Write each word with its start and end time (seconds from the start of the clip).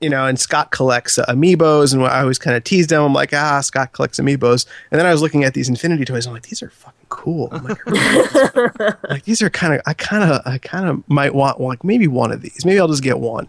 you 0.00 0.10
know, 0.10 0.26
and 0.26 0.38
Scott 0.38 0.70
collects 0.70 1.18
uh, 1.18 1.24
amiibos, 1.26 1.92
and 1.92 2.04
I 2.04 2.20
always 2.20 2.38
kind 2.38 2.56
of 2.56 2.64
teased 2.64 2.92
him. 2.92 3.02
I'm 3.02 3.12
like, 3.12 3.32
ah, 3.32 3.60
Scott 3.60 3.92
collects 3.92 4.20
amiibos, 4.20 4.66
and 4.90 4.98
then 4.98 5.06
I 5.06 5.12
was 5.12 5.22
looking 5.22 5.44
at 5.44 5.54
these 5.54 5.68
Infinity 5.68 6.04
toys. 6.04 6.26
I'm 6.26 6.32
like, 6.32 6.42
these 6.42 6.62
are 6.62 6.70
fucking 6.70 7.06
cool. 7.08 7.48
I'm 7.52 7.64
like, 7.64 7.86
like 9.10 9.24
these 9.24 9.42
are 9.42 9.50
kind 9.50 9.74
of, 9.74 9.80
I 9.86 9.94
kind 9.94 10.30
of, 10.30 10.42
I 10.44 10.58
kind 10.58 10.88
of 10.88 11.08
might 11.08 11.34
want 11.34 11.60
like 11.60 11.82
maybe 11.84 12.08
one 12.08 12.32
of 12.32 12.42
these. 12.42 12.64
Maybe 12.64 12.78
I'll 12.78 12.88
just 12.88 13.02
get 13.02 13.18
one. 13.18 13.48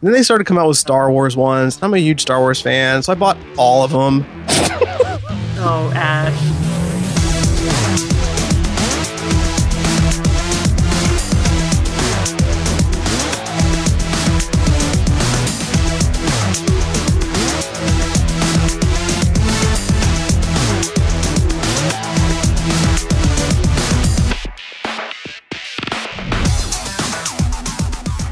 And 0.00 0.06
then 0.06 0.12
they 0.12 0.22
started 0.22 0.44
to 0.44 0.48
come 0.48 0.58
out 0.58 0.68
with 0.68 0.78
Star 0.78 1.10
Wars 1.10 1.36
ones. 1.36 1.78
I'm 1.82 1.92
a 1.94 1.98
huge 1.98 2.20
Star 2.20 2.38
Wars 2.38 2.60
fan, 2.60 3.02
so 3.02 3.12
I 3.12 3.16
bought 3.16 3.36
all 3.56 3.82
of 3.82 3.90
them. 3.90 4.26
Oh, 5.60 5.90
Ash. 5.92 6.57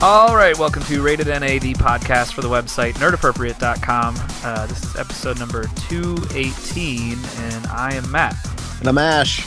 All 0.09 0.37
right, 0.37 0.57
welcome 0.57 0.85
to 0.85 1.03
Rated 1.03 1.27
NAD 1.27 1.63
podcast 1.81 2.33
for 2.33 2.41
the 2.41 2.49
website 2.49 2.93
nerdappropriate.com. 2.95 4.15
Uh, 4.45 4.67
this 4.67 4.85
is 4.85 4.95
episode 4.95 5.37
number 5.41 5.65
218, 5.89 7.19
and 7.39 7.67
I 7.67 7.93
am 7.95 8.09
Matt. 8.13 8.37
And 8.79 8.89
I'm 8.89 8.99
Ash. 8.99 9.45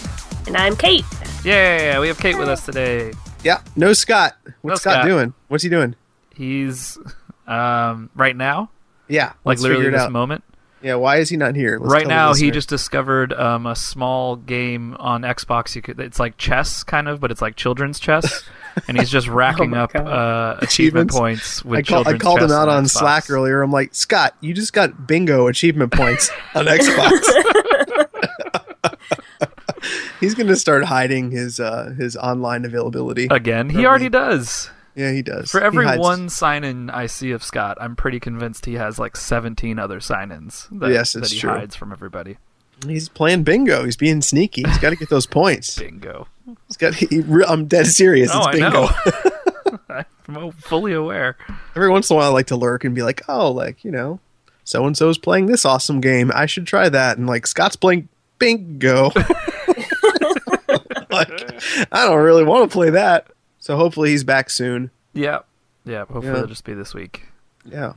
And 0.47 0.57
I'm 0.57 0.75
Kate. 0.75 1.05
Yeah, 1.45 2.01
we 2.01 2.09
have 2.09 2.19
Kate 2.19 2.37
with 2.37 2.49
us 2.49 2.65
today. 2.65 3.13
Yeah, 3.41 3.61
no 3.77 3.93
Scott. 3.93 4.35
What's 4.61 4.63
No 4.63 4.75
Scott, 4.75 4.93
Scott. 4.95 5.05
doing? 5.05 5.33
What's 5.47 5.63
he 5.63 5.69
doing? 5.69 5.95
He's 6.35 6.97
um, 7.47 8.09
right 8.13 8.35
now, 8.35 8.69
Yeah, 9.07 9.31
like 9.45 9.59
literally 9.59 9.85
figure 9.85 9.97
this 9.97 10.07
out. 10.07 10.11
moment. 10.11 10.43
Yeah, 10.81 10.95
why 10.95 11.17
is 11.17 11.29
he 11.29 11.37
not 11.37 11.55
here? 11.55 11.77
Let's 11.79 11.91
right 11.91 12.07
now, 12.07 12.33
he 12.33 12.51
just 12.51 12.67
discovered 12.67 13.31
um, 13.33 13.65
a 13.65 13.75
small 13.77 14.35
game 14.35 14.95
on 14.99 15.21
Xbox. 15.21 15.73
You 15.75 15.81
could, 15.81 15.99
it's 16.01 16.19
like 16.19 16.37
chess, 16.37 16.83
kind 16.83 17.07
of, 17.07 17.21
but 17.21 17.31
it's 17.31 17.41
like 17.41 17.55
children's 17.57 17.99
chess, 17.99 18.43
and 18.87 18.97
he's 18.97 19.09
just 19.09 19.27
racking 19.29 19.71
my 19.71 19.79
up 19.81 19.95
uh, 19.95 20.55
achievement 20.61 21.11
Achievements? 21.11 21.15
points 21.17 21.65
with 21.65 21.79
I, 21.79 21.81
call, 21.83 22.07
I 22.07 22.17
called 22.17 22.39
him 22.41 22.51
out 22.51 22.67
on 22.69 22.77
on 22.77 22.83
Xbox. 22.85 22.89
Slack 22.91 23.29
earlier. 23.29 23.61
I'm 23.61 23.71
like, 23.71 23.93
Scott, 23.95 24.35
you 24.41 24.53
just 24.53 24.73
got 24.73 25.07
bingo 25.07 25.47
achievement 25.47 25.91
points 25.93 26.29
on 26.55 26.65
Xbox. 26.67 27.19
He's 30.19 30.35
going 30.35 30.47
to 30.47 30.55
start 30.57 30.83
hiding 30.83 31.31
his 31.31 31.59
uh, 31.59 31.93
his 31.97 32.17
online 32.17 32.65
availability. 32.65 33.27
Again, 33.31 33.69
he 33.69 33.75
Probably. 33.75 33.85
already 33.87 34.09
does. 34.09 34.69
yeah, 34.95 35.11
he 35.11 35.21
does. 35.21 35.49
For 35.49 35.61
every 35.61 35.85
one 35.97 36.27
sign 36.27 36.65
in 36.65 36.89
I 36.89 37.05
see 37.05 37.31
of 37.31 37.41
Scott, 37.43 37.77
I'm 37.79 37.95
pretty 37.95 38.19
convinced 38.19 38.65
he 38.65 38.73
has 38.73 38.99
like 38.99 39.15
17 39.15 39.79
other 39.79 40.01
sign 40.01 40.31
ins 40.31 40.67
that, 40.73 40.91
Yes, 40.91 41.13
that 41.13 41.19
it's 41.23 41.31
he 41.31 41.39
true. 41.39 41.51
hides 41.51 41.75
from 41.75 41.93
everybody. 41.93 42.37
He's 42.85 43.09
playing 43.09 43.43
bingo. 43.43 43.83
He's 43.85 43.97
being 43.97 44.21
sneaky. 44.21 44.63
He's 44.65 44.77
got 44.79 44.89
to 44.91 44.95
get 44.95 45.09
those 45.09 45.25
points. 45.25 45.77
Bingo. 45.77 46.27
He's 46.67 46.77
got. 46.77 46.95
He, 46.95 47.21
I'm 47.47 47.65
dead 47.67 47.87
serious. 47.87 48.29
Oh, 48.33 48.39
it's 48.39 48.47
I 48.47 48.51
bingo. 48.51 48.71
know. 48.71 50.03
I'm 50.45 50.51
fully 50.51 50.93
aware. 50.93 51.37
Every 51.75 51.89
once 51.89 52.09
in 52.09 52.15
a 52.15 52.17
while, 52.17 52.29
I 52.29 52.33
like 52.33 52.47
to 52.47 52.55
lurk 52.55 52.83
and 52.83 52.93
be 52.95 53.01
like, 53.01 53.21
oh, 53.27 53.51
like 53.51 53.83
you 53.83 53.91
know, 53.91 54.19
so 54.63 54.85
and 54.85 54.95
so's 54.95 55.17
playing 55.17 55.47
this 55.47 55.65
awesome 55.65 55.99
game. 56.01 56.31
I 56.33 56.45
should 56.45 56.67
try 56.67 56.89
that. 56.89 57.17
And 57.17 57.25
like 57.27 57.47
Scott's 57.47 57.75
playing 57.75 58.07
bingo. 58.37 59.11
like, 61.09 61.29
I 61.91 62.05
don't 62.05 62.19
really 62.19 62.43
want 62.43 62.69
to 62.69 62.73
play 62.73 62.91
that. 62.91 63.27
So 63.59 63.75
hopefully 63.75 64.09
he's 64.11 64.23
back 64.23 64.49
soon. 64.49 64.91
Yeah. 65.13 65.39
Yeah, 65.85 65.99
hopefully 66.05 66.27
Yeah. 66.27 66.33
it'll 66.35 66.47
just 66.47 66.63
be 66.63 66.73
this 66.73 66.93
week. 66.93 67.23
Yeah. 67.65 67.93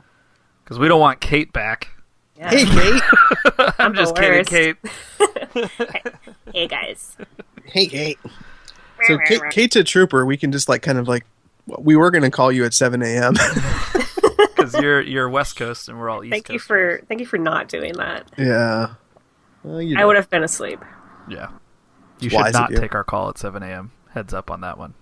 Because 0.63 0.79
we 0.79 0.87
don't 0.87 0.99
want 0.99 1.21
Kate 1.21 1.53
back. 1.53 1.89
Yeah. 2.43 2.49
Hey, 2.49 2.65
Kate. 2.65 3.01
I'm 3.79 3.93
the 3.93 4.01
just 4.01 4.15
kidding. 4.15 4.45
Kate. 4.45 4.75
Hey, 6.53 6.67
guys. 6.67 7.15
hey, 7.65 7.87
Kate. 7.87 8.19
So 9.07 9.17
Kate, 9.19 9.41
Kate's 9.49 9.75
a 9.75 9.83
trooper. 9.83 10.25
We 10.25 10.37
can 10.37 10.51
just 10.51 10.67
like 10.69 10.81
kind 10.83 10.97
of 10.97 11.07
like 11.07 11.25
we 11.65 11.95
were 11.95 12.11
going 12.11 12.23
to 12.23 12.29
call 12.29 12.51
you 12.51 12.63
at 12.65 12.73
7 12.73 13.01
a.m. 13.01 13.33
Because 13.33 14.73
you're, 14.81 15.01
you're 15.01 15.29
West 15.29 15.55
Coast 15.55 15.89
and 15.89 15.97
we're 15.99 16.09
all 16.09 16.23
East 16.23 16.31
Coast. 16.31 16.47
Thank 16.47 16.49
you 16.49 16.59
Coasters. 16.59 16.99
for 16.99 17.05
thank 17.07 17.19
you 17.21 17.25
for 17.25 17.37
not 17.37 17.69
doing 17.69 17.93
that. 17.93 18.29
yeah. 18.37 18.95
Well, 19.63 19.81
you 19.81 19.97
I 19.97 20.05
would 20.05 20.15
have 20.15 20.29
been 20.29 20.43
asleep. 20.43 20.79
Yeah. 21.29 21.49
You 22.19 22.29
Wise 22.33 22.47
should 22.47 22.53
not 22.53 22.71
you. 22.71 22.77
take 22.77 22.93
our 22.93 23.03
call 23.03 23.29
at 23.29 23.37
7 23.37 23.63
a.m. 23.63 23.91
Heads 24.13 24.33
up 24.33 24.51
on 24.51 24.61
that 24.61 24.77
one. 24.77 24.93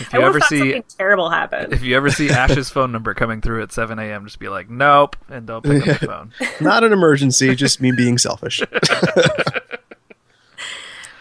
If 0.00 0.12
you 0.12 0.18
would 0.18 0.26
ever 0.26 0.40
see 0.40 0.58
something 0.58 0.84
terrible 0.98 1.30
happened. 1.30 1.72
if 1.72 1.82
you 1.82 1.96
ever 1.96 2.10
see 2.10 2.30
Ash's 2.30 2.70
phone 2.70 2.92
number 2.92 3.14
coming 3.14 3.40
through 3.40 3.62
at 3.62 3.72
7 3.72 3.98
a.m., 3.98 4.24
just 4.24 4.38
be 4.38 4.48
like, 4.48 4.68
nope, 4.70 5.16
and 5.28 5.46
don't 5.46 5.62
pick 5.64 5.86
up 5.86 6.00
the 6.00 6.06
phone. 6.06 6.32
Not 6.60 6.84
an 6.84 6.92
emergency, 6.92 7.54
just 7.54 7.80
me 7.80 7.92
being 7.92 8.18
selfish. 8.18 8.62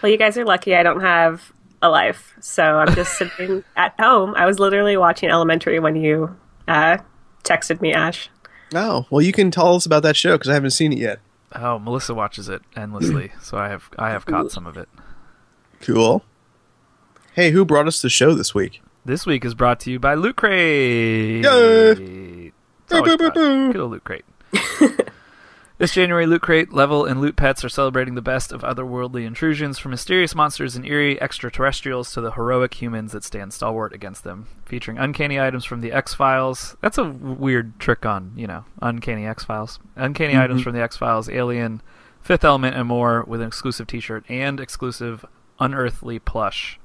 Well, 0.02 0.12
you 0.12 0.18
guys 0.18 0.36
are 0.36 0.46
lucky 0.46 0.76
I 0.76 0.82
don't 0.82 1.02
have 1.02 1.54
a 1.82 1.88
life, 1.90 2.34
so 2.40 2.64
I'm 2.64 2.96
just 2.96 3.18
sitting 3.20 3.64
at 3.76 3.94
home. 4.00 4.34
I 4.36 4.48
was 4.48 4.58
literally 4.58 4.98
watching 4.98 5.30
Elementary 5.30 5.80
when 5.80 5.96
you 5.96 6.36
uh, 6.68 6.98
texted 7.44 7.82
me, 7.82 7.94
Ash. 7.94 8.28
Oh, 8.74 9.06
well, 9.12 9.22
you 9.22 9.32
can 9.32 9.52
tell 9.52 9.76
us 9.76 9.86
about 9.86 10.02
that 10.04 10.16
show 10.16 10.34
because 10.38 10.50
I 10.50 10.56
haven't 10.56 10.72
seen 10.72 10.92
it 10.92 10.98
yet. 10.98 11.20
Oh, 11.54 11.78
Melissa 11.78 12.16
watches 12.16 12.50
it 12.50 12.64
endlessly, 12.76 13.32
so 13.42 13.58
I 13.58 13.68
have 13.70 13.90
I 14.00 14.10
have 14.10 14.26
caught 14.26 14.52
some 14.52 14.66
of 14.66 14.76
it. 14.78 14.90
Cool. 15.82 16.24
Hey, 17.42 17.50
who 17.50 17.66
brought 17.66 17.88
us 17.88 18.04
the 18.04 18.08
show 18.08 18.36
this 18.36 18.54
week? 18.54 18.84
This 19.04 19.26
week 19.26 19.44
is 19.44 19.56
brought 19.56 19.80
to 19.80 19.90
you 19.90 19.98
by 19.98 20.14
Loot 20.14 20.36
Crate. 20.36 21.44
Yay. 21.44 22.52
Boo, 22.88 23.02
boo, 23.02 23.18
boo, 23.18 23.32
boo. 23.32 23.72
Good 23.72 23.82
old 23.82 23.94
Loot 23.94 24.04
Crate. 24.04 24.26
this 25.80 25.92
January, 25.92 26.28
Loot 26.28 26.44
Crate, 26.44 26.72
Level, 26.72 27.04
and 27.04 27.20
Loot 27.20 27.36
Pets 27.36 27.66
are 27.66 27.70
celebrating 27.70 28.14
the 28.14 28.22
best 28.22 28.52
of 28.52 28.62
otherworldly 28.62 29.26
intrusions, 29.26 29.80
from 29.80 29.90
mysterious 29.90 30.36
monsters 30.36 30.76
and 30.76 30.86
eerie 30.86 31.20
extraterrestrials 31.20 32.12
to 32.12 32.22
the 32.22 32.34
heroic 32.34 32.80
humans 32.80 33.12
that 33.14 33.24
stand 33.24 33.54
stalwart 33.54 33.92
against 33.92 34.24
them. 34.24 34.46
Featuring 34.66 35.00
uncanny 35.00 35.40
items 35.40 35.66
from 35.66 35.82
the 35.82 35.92
X 35.92 36.14
Files. 36.14 36.78
That's 36.80 37.00
a 37.00 37.06
weird 37.06 37.80
trick 37.80 38.06
on, 38.06 38.34
you 38.36 38.46
know, 38.46 38.66
uncanny 38.84 39.26
X 39.26 39.46
Files. 39.46 39.80
Uncanny 39.96 40.34
mm-hmm. 40.34 40.44
items 40.44 40.62
from 40.62 40.76
the 40.76 40.84
X 40.84 40.96
Files, 40.96 41.28
Alien, 41.28 41.82
Fifth 42.22 42.46
Element, 42.46 42.76
and 42.76 42.88
more, 42.88 43.24
with 43.24 43.42
an 43.42 43.48
exclusive 43.48 43.88
T-shirt 43.88 44.26
and 44.30 44.60
exclusive 44.60 45.26
unearthly 45.60 46.20
plush. 46.20 46.78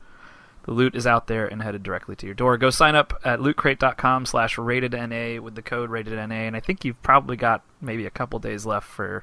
The 0.66 0.72
loot 0.72 0.94
is 0.96 1.06
out 1.06 1.28
there 1.28 1.46
and 1.46 1.62
headed 1.62 1.82
directly 1.84 2.16
to 2.16 2.26
your 2.26 2.34
door. 2.34 2.58
Go 2.58 2.70
sign 2.70 2.96
up 2.96 3.14
at 3.24 3.38
lootcrate.com 3.38 4.26
slash 4.26 4.56
ratedNA 4.56 5.38
with 5.40 5.54
the 5.54 5.62
code 5.62 5.90
ratedNA, 5.90 6.32
and 6.32 6.56
I 6.56 6.60
think 6.60 6.84
you've 6.84 7.00
probably 7.02 7.36
got 7.36 7.62
maybe 7.80 8.04
a 8.04 8.10
couple 8.10 8.38
days 8.40 8.66
left 8.66 8.88
for 8.88 9.22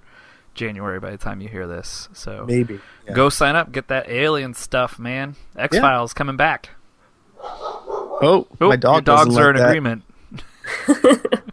January 0.54 1.02
by 1.02 1.12
the 1.12 1.18
time 1.18 1.42
you 1.42 1.50
hear 1.50 1.68
this. 1.68 2.08
So 2.14 2.46
Maybe. 2.48 2.80
Yeah. 3.06 3.14
go 3.14 3.28
sign 3.28 3.58
up, 3.58 3.74
get 3.74 3.90
that 3.90 4.10
alien 4.10 4.54
stuff, 4.54 4.98
man. 4.98 5.36
X 5.58 5.78
Files 5.78 6.14
coming 6.14 6.38
back. 6.38 6.70
Oh, 7.42 8.48
Oh, 8.62 8.70
my 8.70 8.78
dog 8.78 9.06
your 9.08 9.18
dogs 9.18 9.36
are 9.38 9.48
like 9.48 9.56
in 9.56 9.62
that. 9.62 9.68
agreement. 9.68 10.04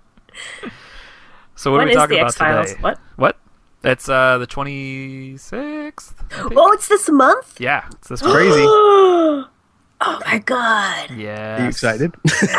so 1.57 1.73
what 1.73 1.79
When 1.79 1.87
are 1.87 1.91
we 1.91 1.95
talking 1.95 2.19
about 2.19 2.29
X-Files? 2.29 2.69
today? 2.71 2.81
What? 2.81 2.99
What? 3.17 3.37
It's 3.83 4.09
uh 4.09 4.39
the 4.39 4.47
twenty 4.47 5.37
sixth. 5.39 6.15
Oh, 6.55 6.71
it's 6.73 6.87
this 6.87 7.09
month? 7.09 7.61
Yeah, 7.61 7.89
it's 7.93 8.09
this 8.09 8.23
crazy. 8.23 8.65
Crazy. 10.01 10.19
oh 10.19 10.21
my 10.27 10.39
god. 10.39 11.11
yeah. 11.17 11.59
Are 11.59 11.63
you 11.63 11.69
excited? 11.69 12.15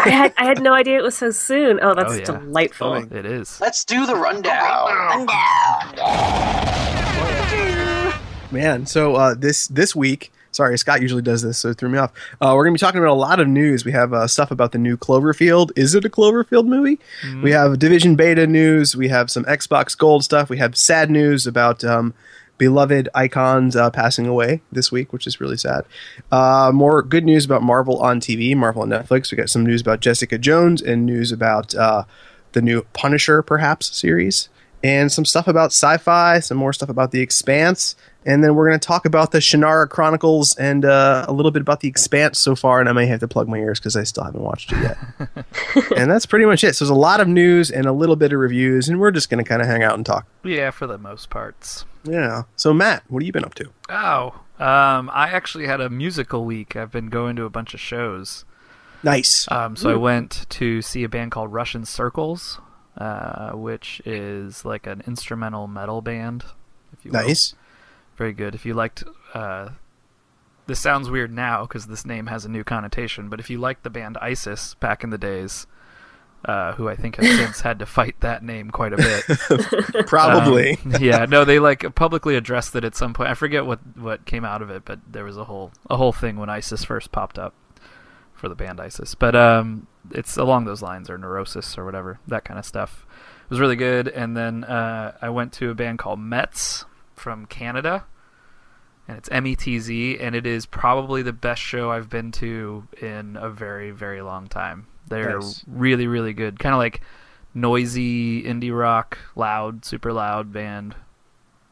I 0.05 0.09
had 0.09 0.33
I 0.37 0.45
had 0.45 0.61
no 0.61 0.73
idea 0.73 0.97
it 0.99 1.03
was 1.03 1.17
so 1.17 1.31
soon. 1.31 1.79
Oh, 1.81 1.93
that's 1.95 2.13
Oh, 2.13 2.17
yeah. 2.17 2.23
delightful. 2.25 2.93
Coming. 3.01 3.11
It 3.17 3.25
is. 3.25 3.59
Let's 3.59 3.83
do 3.85 4.05
the 4.05 4.15
rundown. 4.15 5.27
Man, 8.51 8.85
so 8.85 9.15
uh, 9.15 9.33
this 9.33 9.67
this 9.67 9.95
week, 9.95 10.29
sorry, 10.51 10.77
Scott 10.77 11.01
usually 11.01 11.21
does 11.21 11.41
this, 11.41 11.57
so 11.57 11.69
it 11.69 11.77
threw 11.77 11.87
me 11.87 11.97
off. 11.97 12.11
Uh, 12.41 12.51
we're 12.53 12.65
gonna 12.65 12.73
be 12.73 12.79
talking 12.79 12.99
about 12.99 13.13
a 13.13 13.13
lot 13.13 13.39
of 13.39 13.47
news. 13.47 13.85
We 13.85 13.93
have 13.93 14.11
uh, 14.13 14.27
stuff 14.27 14.51
about 14.51 14.73
the 14.73 14.77
new 14.77 14.97
Cloverfield. 14.97 15.71
Is 15.77 15.95
it 15.95 16.03
a 16.03 16.09
Cloverfield 16.09 16.65
movie? 16.67 16.99
We 17.41 17.51
have 17.51 17.79
Division 17.79 18.17
Beta 18.17 18.45
news. 18.47 18.93
We 18.95 19.07
have 19.07 19.31
some 19.31 19.45
Xbox 19.45 19.97
Gold 19.97 20.25
stuff. 20.25 20.49
We 20.49 20.57
have 20.57 20.75
sad 20.75 21.09
news 21.09 21.47
about 21.47 21.85
um, 21.85 22.13
beloved 22.61 23.09
icons 23.15 23.75
uh, 23.75 23.89
passing 23.89 24.27
away 24.27 24.61
this 24.71 24.91
week, 24.91 25.11
which 25.11 25.25
is 25.25 25.41
really 25.41 25.57
sad. 25.57 25.83
Uh, 26.31 26.69
more 26.71 27.01
good 27.01 27.25
news 27.25 27.43
about 27.43 27.63
Marvel 27.63 27.99
on 27.99 28.19
TV, 28.19 28.55
Marvel 28.55 28.83
on 28.83 28.89
Netflix. 28.89 29.31
We 29.31 29.37
got 29.39 29.49
some 29.49 29.65
news 29.65 29.81
about 29.81 29.99
Jessica 29.99 30.37
Jones 30.37 30.79
and 30.79 31.03
news 31.03 31.31
about 31.31 31.73
uh, 31.73 32.03
the 32.51 32.61
new 32.61 32.83
Punisher, 32.93 33.41
perhaps 33.41 33.97
series, 33.97 34.47
and 34.83 35.11
some 35.11 35.25
stuff 35.25 35.47
about 35.47 35.67
sci-fi, 35.67 36.39
some 36.39 36.57
more 36.57 36.73
stuff 36.73 36.89
about 36.89 37.11
The 37.11 37.21
Expanse, 37.21 37.95
and 38.25 38.43
then 38.43 38.55
we're 38.55 38.67
going 38.67 38.79
to 38.79 38.85
talk 38.85 39.05
about 39.05 39.31
the 39.31 39.39
Shannara 39.39 39.89
Chronicles 39.89 40.55
and 40.55 40.85
uh, 40.85 41.25
a 41.27 41.33
little 41.33 41.51
bit 41.51 41.61
about 41.61 41.79
The 41.79 41.87
Expanse 41.87 42.39
so 42.39 42.55
far. 42.55 42.79
And 42.79 42.87
I 42.87 42.91
may 42.91 43.07
have 43.07 43.19
to 43.21 43.27
plug 43.27 43.47
my 43.47 43.57
ears 43.57 43.79
because 43.79 43.95
I 43.95 44.03
still 44.03 44.23
haven't 44.23 44.41
watched 44.41 44.71
it 44.71 44.81
yet. 44.81 44.97
and 45.97 46.11
that's 46.11 46.27
pretty 46.27 46.45
much 46.45 46.63
it. 46.63 46.75
So 46.75 46.85
there's 46.85 46.95
a 46.95 46.99
lot 46.99 47.19
of 47.19 47.27
news 47.27 47.71
and 47.71 47.85
a 47.85 47.91
little 47.91 48.15
bit 48.15 48.31
of 48.31 48.39
reviews, 48.39 48.89
and 48.89 48.99
we're 48.99 49.11
just 49.11 49.29
going 49.29 49.43
to 49.43 49.47
kind 49.47 49.61
of 49.61 49.67
hang 49.67 49.81
out 49.81 49.95
and 49.95 50.05
talk. 50.05 50.27
Yeah, 50.43 50.71
for 50.71 50.85
the 50.85 50.97
most 50.97 51.29
parts. 51.29 51.85
Yeah. 52.03 52.43
So 52.55 52.73
Matt, 52.73 53.03
what 53.07 53.23
have 53.23 53.27
you 53.27 53.33
been 53.33 53.45
up 53.45 53.55
to? 53.55 53.69
Oh, 53.89 54.41
um, 54.59 55.09
I 55.11 55.29
actually 55.31 55.65
had 55.65 55.81
a 55.81 55.89
musical 55.89 56.45
week. 56.45 56.75
I've 56.75 56.91
been 56.91 57.09
going 57.09 57.35
to 57.37 57.45
a 57.45 57.49
bunch 57.49 57.73
of 57.73 57.79
shows. 57.79 58.45
Nice. 59.03 59.49
Um, 59.49 59.75
so 59.75 59.89
I 59.89 59.95
went 59.95 60.45
to 60.49 60.83
see 60.83 61.03
a 61.03 61.09
band 61.09 61.31
called 61.31 61.51
Russian 61.51 61.85
Circles, 61.85 62.59
uh, 62.97 63.51
which 63.51 64.01
is 64.05 64.65
like 64.65 64.87
an 64.87 65.01
instrumental 65.07 65.67
metal 65.67 66.01
band. 66.01 66.43
If 66.93 67.05
you 67.05 67.11
will. 67.11 67.21
nice. 67.21 67.55
very 68.17 68.33
good. 68.33 68.55
If 68.55 68.65
you 68.65 68.73
liked, 68.73 69.03
uh, 69.33 69.69
this 70.67 70.79
sounds 70.79 71.09
weird 71.09 71.31
now 71.31 71.65
because 71.65 71.87
this 71.87 72.05
name 72.05 72.27
has 72.27 72.45
a 72.45 72.49
new 72.49 72.63
connotation. 72.63 73.29
But 73.29 73.39
if 73.39 73.49
you 73.49 73.59
liked 73.59 73.83
the 73.83 73.89
band 73.89 74.17
ISIS 74.21 74.75
back 74.75 75.03
in 75.03 75.09
the 75.09 75.17
days, 75.17 75.67
uh, 76.45 76.73
who 76.73 76.89
I 76.89 76.95
think 76.95 77.17
have 77.17 77.25
since 77.37 77.61
had 77.61 77.79
to 77.79 77.85
fight 77.85 78.15
that 78.21 78.43
name 78.43 78.71
quite 78.71 78.93
a 78.93 78.97
bit. 78.97 80.05
Probably. 80.07 80.77
Um, 80.85 80.95
yeah, 80.99 81.25
no, 81.25 81.45
they 81.45 81.59
like 81.59 81.95
publicly 81.95 82.35
addressed 82.35 82.75
it 82.75 82.83
at 82.83 82.95
some 82.95 83.13
point. 83.13 83.29
I 83.29 83.35
forget 83.35 83.65
what 83.65 83.79
what 83.95 84.25
came 84.25 84.43
out 84.43 84.61
of 84.61 84.69
it, 84.69 84.83
but 84.85 84.99
there 85.09 85.23
was 85.23 85.37
a 85.37 85.45
whole 85.45 85.71
a 85.89 85.97
whole 85.97 86.11
thing 86.11 86.37
when 86.37 86.49
ISIS 86.49 86.83
first 86.83 87.11
popped 87.11 87.37
up 87.37 87.53
for 88.41 88.49
the 88.49 88.55
band 88.55 88.81
ISIS. 88.81 89.13
But 89.13 89.35
um, 89.35 89.85
it's 90.09 90.35
along 90.35 90.65
those 90.65 90.81
lines, 90.81 91.09
or 91.09 91.17
Neurosis, 91.17 91.77
or 91.77 91.85
whatever 91.85 92.19
that 92.27 92.43
kind 92.43 92.57
of 92.57 92.65
stuff. 92.65 93.05
It 93.45 93.49
was 93.51 93.59
really 93.59 93.75
good. 93.75 94.07
And 94.07 94.35
then 94.35 94.63
uh, 94.63 95.15
I 95.21 95.29
went 95.29 95.53
to 95.53 95.69
a 95.69 95.75
band 95.75 95.99
called 95.99 96.19
Metz 96.19 96.85
from 97.15 97.45
Canada, 97.45 98.05
and 99.07 99.17
it's 99.17 99.29
M 99.31 99.45
E 99.45 99.55
T 99.55 99.77
Z, 99.77 100.17
and 100.19 100.35
it 100.35 100.47
is 100.47 100.65
probably 100.65 101.21
the 101.21 101.33
best 101.33 101.61
show 101.61 101.91
I've 101.91 102.09
been 102.09 102.31
to 102.33 102.87
in 102.99 103.37
a 103.39 103.49
very 103.49 103.91
very 103.91 104.21
long 104.21 104.47
time. 104.47 104.87
They're 105.07 105.39
Nice. 105.39 105.63
really 105.67 106.07
really 106.07 106.33
good, 106.33 106.57
kind 106.57 106.73
of 106.73 106.79
like 106.79 107.01
noisy 107.53 108.41
indie 108.43 108.75
rock, 108.75 109.19
loud, 109.35 109.85
super 109.85 110.11
loud 110.11 110.51
band. 110.51 110.95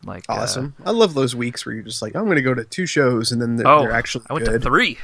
Like 0.06 0.25
uh, 0.30 0.33
awesome. 0.33 0.75
I 0.86 0.92
love 0.92 1.13
those 1.13 1.36
weeks 1.36 1.66
where 1.66 1.74
you're 1.74 1.83
just 1.83 2.01
like, 2.01 2.16
I'm 2.16 2.25
going 2.25 2.36
to 2.38 2.42
go 2.42 2.54
to 2.54 2.63
two 2.63 2.86
shows 2.86 3.31
and 3.31 3.42
then 3.42 3.56
they're, 3.57 3.68
oh, 3.68 3.81
they're 3.81 3.92
actually 3.92 4.25
I 4.30 4.33
went 4.33 4.45
good. 4.45 4.62
to 4.62 4.69
three. 4.69 4.98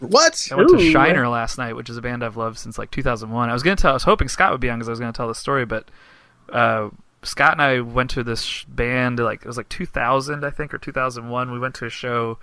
What? 0.00 0.48
I 0.52 0.54
went 0.56 0.70
to 0.70 0.90
Shiner 0.92 1.28
last 1.28 1.58
night, 1.58 1.74
which 1.76 1.88
is 1.90 1.96
a 1.96 2.02
band 2.02 2.24
I've 2.24 2.36
loved 2.36 2.58
since 2.58 2.78
like 2.78 2.90
2001. 2.90 3.48
I 3.48 3.52
was 3.52 3.62
gonna 3.62 3.76
tell, 3.76 3.90
I 3.90 3.94
was 3.94 4.02
hoping 4.04 4.28
Scott 4.28 4.52
would 4.52 4.60
be 4.60 4.68
on 4.70 4.78
because 4.78 4.88
I 4.88 4.92
was 4.92 5.00
gonna 5.00 5.12
tell 5.12 5.28
the 5.28 5.34
story, 5.34 5.64
but 5.64 5.88
uh, 6.52 6.90
Scott 7.22 7.52
and 7.52 7.62
I 7.62 7.80
went 7.80 8.10
to 8.10 8.22
this 8.22 8.42
sh- 8.42 8.64
band 8.68 9.18
like 9.18 9.40
it 9.42 9.46
was 9.48 9.56
like 9.56 9.68
2000, 9.68 10.44
I 10.44 10.50
think, 10.50 10.72
or 10.74 10.78
2001. 10.78 11.50
We 11.50 11.58
went 11.58 11.74
to 11.76 11.86
a 11.86 11.90
show 11.90 12.38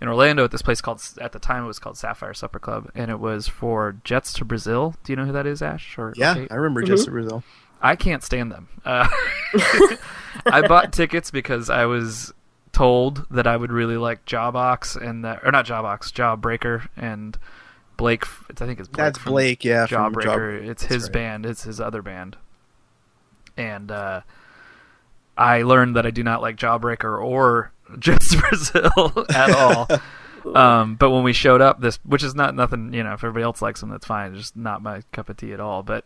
in 0.00 0.08
Orlando 0.08 0.44
at 0.44 0.50
this 0.50 0.60
place 0.62 0.80
called 0.82 1.02
at 1.20 1.32
the 1.32 1.38
time 1.38 1.64
it 1.64 1.66
was 1.68 1.78
called 1.78 1.96
Sapphire 1.96 2.34
Supper 2.34 2.58
Club, 2.58 2.90
and 2.94 3.10
it 3.10 3.18
was 3.18 3.48
for 3.48 3.96
Jets 4.04 4.32
to 4.34 4.44
Brazil. 4.44 4.94
Do 5.04 5.12
you 5.12 5.16
know 5.16 5.24
who 5.24 5.32
that 5.32 5.46
is, 5.46 5.62
Ash? 5.62 5.96
Or 5.98 6.12
Yeah, 6.16 6.34
Kate? 6.34 6.48
I 6.50 6.56
remember 6.56 6.82
Mhm. 6.82 7.04
to 7.04 7.10
Brazil. 7.10 7.42
I 7.80 7.94
can't 7.96 8.22
stand 8.22 8.50
them. 8.52 8.68
Uh, 8.84 9.08
I 10.46 10.66
bought 10.66 10.92
tickets 10.92 11.30
because 11.30 11.70
I 11.70 11.86
was 11.86 12.32
told 12.76 13.24
that 13.30 13.46
I 13.46 13.56
would 13.56 13.72
really 13.72 13.96
like 13.96 14.26
Jawbox 14.26 15.00
and 15.00 15.24
that, 15.24 15.40
or 15.42 15.50
not 15.50 15.64
Jawbox, 15.64 16.12
Jawbreaker 16.12 16.88
and 16.94 17.38
Blake. 17.96 18.26
I 18.50 18.66
think 18.66 18.78
it's 18.78 18.88
Blake 18.88 18.98
That's 18.98 19.18
Blake, 19.18 19.64
yeah. 19.64 19.86
from 19.86 20.14
Jawbreaker. 20.14 20.62
Jaw- 20.62 20.70
it's 20.70 20.84
his 20.84 21.04
right. 21.04 21.12
band. 21.12 21.46
It's 21.46 21.62
his 21.62 21.80
other 21.80 22.02
band. 22.02 22.36
And 23.56 23.90
uh, 23.90 24.20
I 25.38 25.62
learned 25.62 25.96
that 25.96 26.04
I 26.04 26.10
do 26.10 26.22
not 26.22 26.42
like 26.42 26.56
Jawbreaker 26.56 27.18
or 27.18 27.72
Just 27.98 28.38
Brazil 28.38 29.24
at 29.34 29.50
all. 29.50 29.88
Um, 30.54 30.96
but 30.96 31.10
when 31.10 31.22
we 31.22 31.32
showed 31.32 31.62
up, 31.62 31.80
this 31.80 31.98
which 32.04 32.22
is 32.22 32.34
not 32.34 32.54
nothing, 32.54 32.92
you 32.92 33.02
know, 33.02 33.14
if 33.14 33.24
everybody 33.24 33.42
else 33.42 33.62
likes 33.62 33.80
them, 33.80 33.88
that's 33.88 34.04
fine. 34.04 34.32
It's 34.32 34.42
just 34.42 34.56
not 34.56 34.82
my 34.82 35.00
cup 35.12 35.30
of 35.30 35.38
tea 35.38 35.54
at 35.54 35.60
all. 35.60 35.82
But 35.82 36.04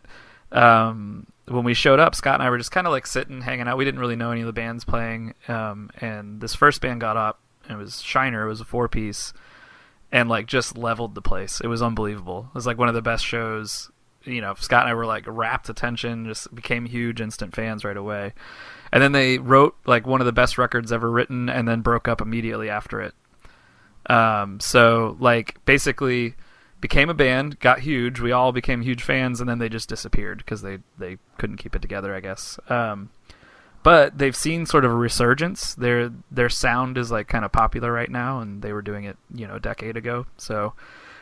um, 0.53 1.27
when 1.47 1.63
we 1.63 1.73
showed 1.73 1.99
up, 1.99 2.15
Scott 2.15 2.35
and 2.35 2.43
I 2.43 2.49
were 2.49 2.57
just 2.57 2.71
kind 2.71 2.87
of 2.87 2.91
like 2.91 3.07
sitting, 3.07 3.41
hanging 3.41 3.67
out. 3.67 3.77
We 3.77 3.85
didn't 3.85 3.99
really 3.99 4.15
know 4.15 4.31
any 4.31 4.41
of 4.41 4.47
the 4.47 4.53
bands 4.53 4.83
playing. 4.83 5.33
Um, 5.47 5.89
and 5.99 6.39
this 6.39 6.55
first 6.55 6.81
band 6.81 7.01
got 7.01 7.17
up, 7.17 7.39
and 7.63 7.79
it 7.79 7.83
was 7.83 8.01
Shiner. 8.01 8.45
It 8.45 8.49
was 8.49 8.61
a 8.61 8.65
four 8.65 8.87
piece, 8.87 9.33
and 10.11 10.29
like 10.29 10.45
just 10.45 10.77
leveled 10.77 11.15
the 11.15 11.21
place. 11.21 11.59
It 11.61 11.67
was 11.67 11.81
unbelievable. 11.81 12.47
It 12.49 12.55
was 12.55 12.67
like 12.67 12.77
one 12.77 12.89
of 12.89 12.95
the 12.95 13.01
best 13.01 13.25
shows. 13.25 13.89
You 14.23 14.41
know, 14.41 14.53
Scott 14.53 14.83
and 14.83 14.91
I 14.91 14.93
were 14.93 15.05
like 15.07 15.23
rapt 15.25 15.67
attention, 15.67 16.25
just 16.25 16.53
became 16.53 16.85
huge 16.85 17.19
instant 17.19 17.55
fans 17.55 17.83
right 17.83 17.97
away. 17.97 18.33
And 18.91 19.01
then 19.01 19.13
they 19.13 19.39
wrote 19.39 19.75
like 19.85 20.05
one 20.05 20.21
of 20.21 20.25
the 20.25 20.31
best 20.31 20.57
records 20.57 20.91
ever 20.91 21.09
written, 21.09 21.49
and 21.49 21.67
then 21.67 21.81
broke 21.81 22.07
up 22.07 22.21
immediately 22.21 22.69
after 22.69 23.01
it. 23.01 23.15
Um, 24.07 24.59
so 24.59 25.17
like 25.19 25.63
basically 25.65 26.35
became 26.81 27.09
a 27.09 27.13
band, 27.13 27.59
got 27.59 27.79
huge. 27.79 28.19
We 28.19 28.31
all 28.31 28.51
became 28.51 28.81
huge 28.81 29.03
fans, 29.03 29.39
and 29.39 29.49
then 29.49 29.59
they 29.59 29.69
just 29.69 29.87
disappeared 29.87 30.39
because 30.39 30.63
they 30.63 30.79
they 30.97 31.19
couldn't 31.37 31.57
keep 31.57 31.75
it 31.75 31.81
together, 31.81 32.13
I 32.13 32.19
guess. 32.19 32.59
Um, 32.67 33.11
but 33.83 34.17
they've 34.17 34.35
seen 34.35 34.65
sort 34.65 34.83
of 34.83 34.91
a 34.91 34.95
resurgence. 34.95 35.75
Their 35.75 36.11
their 36.29 36.49
sound 36.49 36.97
is 36.97 37.11
like 37.11 37.27
kind 37.27 37.45
of 37.45 37.51
popular 37.51 37.91
right 37.91 38.09
now, 38.09 38.39
and 38.39 38.61
they 38.61 38.73
were 38.73 38.81
doing 38.81 39.05
it 39.05 39.17
you 39.33 39.47
know 39.47 39.55
a 39.55 39.59
decade 39.59 39.95
ago. 39.95 40.25
So 40.37 40.73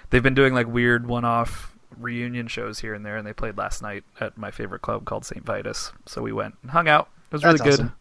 they've 0.09 0.23
been 0.23 0.33
doing 0.33 0.53
like 0.53 0.67
weird 0.67 1.05
one-off 1.05 1.75
reunion 1.97 2.47
shows 2.47 2.79
here 2.79 2.93
and 2.93 3.05
there, 3.05 3.17
and 3.17 3.27
they 3.27 3.33
played 3.33 3.57
last 3.57 3.81
night 3.81 4.03
at 4.19 4.37
my 4.37 4.51
favorite 4.51 4.81
club 4.81 5.05
called 5.05 5.25
St. 5.25 5.45
Vitus. 5.45 5.91
So 6.05 6.21
we 6.21 6.31
went 6.31 6.55
and 6.61 6.71
hung 6.71 6.87
out. 6.87 7.09
It 7.31 7.33
was 7.33 7.43
really 7.43 7.59
good. 7.59 7.73
awesome. 7.73 7.93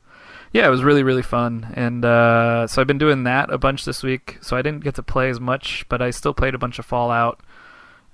Yeah, 0.52 0.66
it 0.66 0.70
was 0.70 0.82
really 0.82 1.02
really 1.02 1.22
fun, 1.22 1.72
and 1.75 2.05
uh, 2.05 2.66
so 2.69 2.81
I've 2.81 2.87
been 2.87 2.99
doing 2.99 3.25
that 3.25 3.50
a 3.52 3.58
bunch 3.58 3.84
this 3.84 4.02
week. 4.02 4.38
So 4.40 4.56
I 4.56 4.62
didn't 4.62 4.84
get 4.84 4.94
to 4.94 5.02
play 5.02 5.28
as 5.28 5.40
much, 5.40 5.84
but 5.88 6.00
I 6.00 6.10
still 6.10 6.32
played 6.32 6.55
a 6.55 6.58
bunch 6.58 6.78
of 6.78 6.87
Fallout 6.87 7.40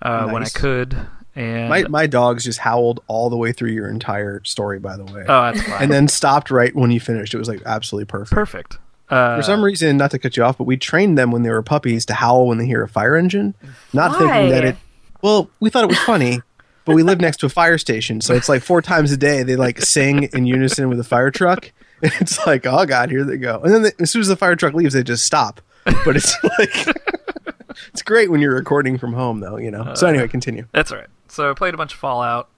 uh, 0.04 0.28
when 0.28 0.42
I 0.44 0.48
could. 0.48 0.96
And 1.36 1.68
My 1.68 1.82
my 1.88 2.06
dogs 2.06 2.44
just 2.44 2.60
howled 2.60 3.02
all 3.08 3.28
the 3.28 3.36
way 3.36 3.50
through 3.52 3.70
your 3.70 3.88
entire 3.88 4.40
story, 4.44 4.78
by 4.78 4.96
the 4.96 5.04
way, 5.04 5.22
oh, 5.26 5.42
that's 5.52 5.62
fine. 5.62 5.82
and 5.82 5.92
then 5.92 6.06
stopped 6.06 6.50
right 6.50 6.72
when 6.76 6.92
you 6.92 7.00
finished. 7.00 7.34
It 7.34 7.38
was 7.38 7.48
like 7.48 7.60
absolutely 7.66 8.06
perfect. 8.06 8.32
perfect. 8.34 8.78
Uh, 9.08 9.36
For 9.36 9.42
some 9.42 9.62
reason, 9.64 9.96
not 9.96 10.12
to 10.12 10.18
cut 10.20 10.36
you 10.36 10.44
off, 10.44 10.56
but 10.58 10.64
we 10.64 10.76
trained 10.76 11.18
them 11.18 11.30
when 11.32 11.42
they 11.42 11.50
were 11.50 11.60
puppies 11.62 12.06
to 12.06 12.14
howl 12.14 12.46
when 12.46 12.58
they 12.58 12.66
hear 12.66 12.82
a 12.82 12.88
fire 12.88 13.16
engine, 13.16 13.54
not 13.92 14.12
Why? 14.12 14.18
thinking 14.18 14.50
that 14.50 14.64
it. 14.64 14.76
Well, 15.22 15.50
we 15.60 15.70
thought 15.70 15.84
it 15.84 15.88
was 15.90 15.98
funny, 15.98 16.40
but 16.84 16.94
we 16.94 17.02
live 17.02 17.20
next 17.20 17.38
to 17.40 17.46
a 17.46 17.50
fire 17.50 17.78
station, 17.78 18.20
so 18.20 18.34
it's 18.34 18.48
like 18.48 18.62
four 18.62 18.80
times 18.80 19.10
a 19.10 19.16
day 19.16 19.42
they 19.42 19.56
like 19.56 19.80
sing 19.82 20.24
in 20.32 20.46
unison 20.46 20.88
with 20.88 21.00
a 21.00 21.04
fire 21.04 21.30
truck. 21.32 21.72
And 22.02 22.12
it's 22.20 22.46
like, 22.46 22.64
oh 22.66 22.86
god, 22.86 23.10
here 23.10 23.24
they 23.24 23.38
go. 23.38 23.60
And 23.62 23.74
then 23.74 23.82
they, 23.82 23.90
as 23.98 24.10
soon 24.10 24.20
as 24.20 24.28
the 24.28 24.36
fire 24.36 24.54
truck 24.56 24.72
leaves, 24.74 24.94
they 24.94 25.02
just 25.02 25.24
stop. 25.24 25.60
But 26.04 26.16
it's 26.16 26.36
like, 26.58 26.96
it's 27.88 28.02
great 28.02 28.30
when 28.30 28.40
you're 28.40 28.54
recording 28.54 28.98
from 28.98 29.12
home, 29.12 29.40
though. 29.40 29.56
You 29.56 29.70
know. 29.70 29.94
So 29.94 30.06
anyway, 30.06 30.28
continue. 30.28 30.66
That's 30.72 30.92
all 30.92 30.98
right. 30.98 31.08
So 31.28 31.50
I 31.50 31.54
played 31.54 31.74
a 31.74 31.76
bunch 31.76 31.92
of 31.94 31.98
Fallout. 31.98 32.48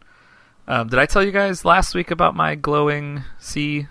Um, 0.68 0.88
did 0.88 0.98
I 0.98 1.06
tell 1.06 1.22
you 1.22 1.30
guys 1.32 1.64
last 1.64 1.94
week 1.94 2.10
about 2.10 2.34
my 2.34 2.54
glowing 2.56 3.22
sea? 3.38 3.86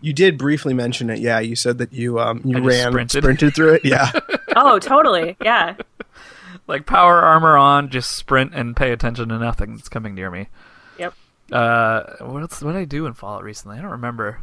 You 0.00 0.12
did 0.12 0.38
briefly 0.38 0.74
mention 0.74 1.10
it. 1.10 1.18
Yeah, 1.18 1.40
you 1.40 1.56
said 1.56 1.78
that 1.78 1.92
you 1.92 2.20
um 2.20 2.42
you 2.44 2.60
ran 2.62 2.92
sprinted. 2.92 3.22
sprinted 3.24 3.54
through 3.54 3.74
it. 3.74 3.84
Yeah. 3.84 4.12
Oh, 4.60 4.80
totally. 4.80 5.36
Yeah. 5.40 5.76
Like 6.66 6.84
power 6.84 7.20
armor 7.20 7.56
on, 7.56 7.90
just 7.90 8.16
sprint 8.16 8.54
and 8.54 8.74
pay 8.74 8.90
attention 8.90 9.28
to 9.28 9.38
nothing 9.38 9.76
that's 9.76 9.88
coming 9.88 10.16
near 10.16 10.32
me. 10.32 10.48
Yep. 10.98 11.14
Uh, 11.52 12.02
what 12.22 12.42
else? 12.42 12.60
What 12.60 12.72
did 12.72 12.78
I 12.80 12.84
do 12.84 13.06
in 13.06 13.12
Fallout 13.12 13.44
recently? 13.44 13.78
I 13.78 13.82
don't 13.82 13.92
remember. 13.92 14.40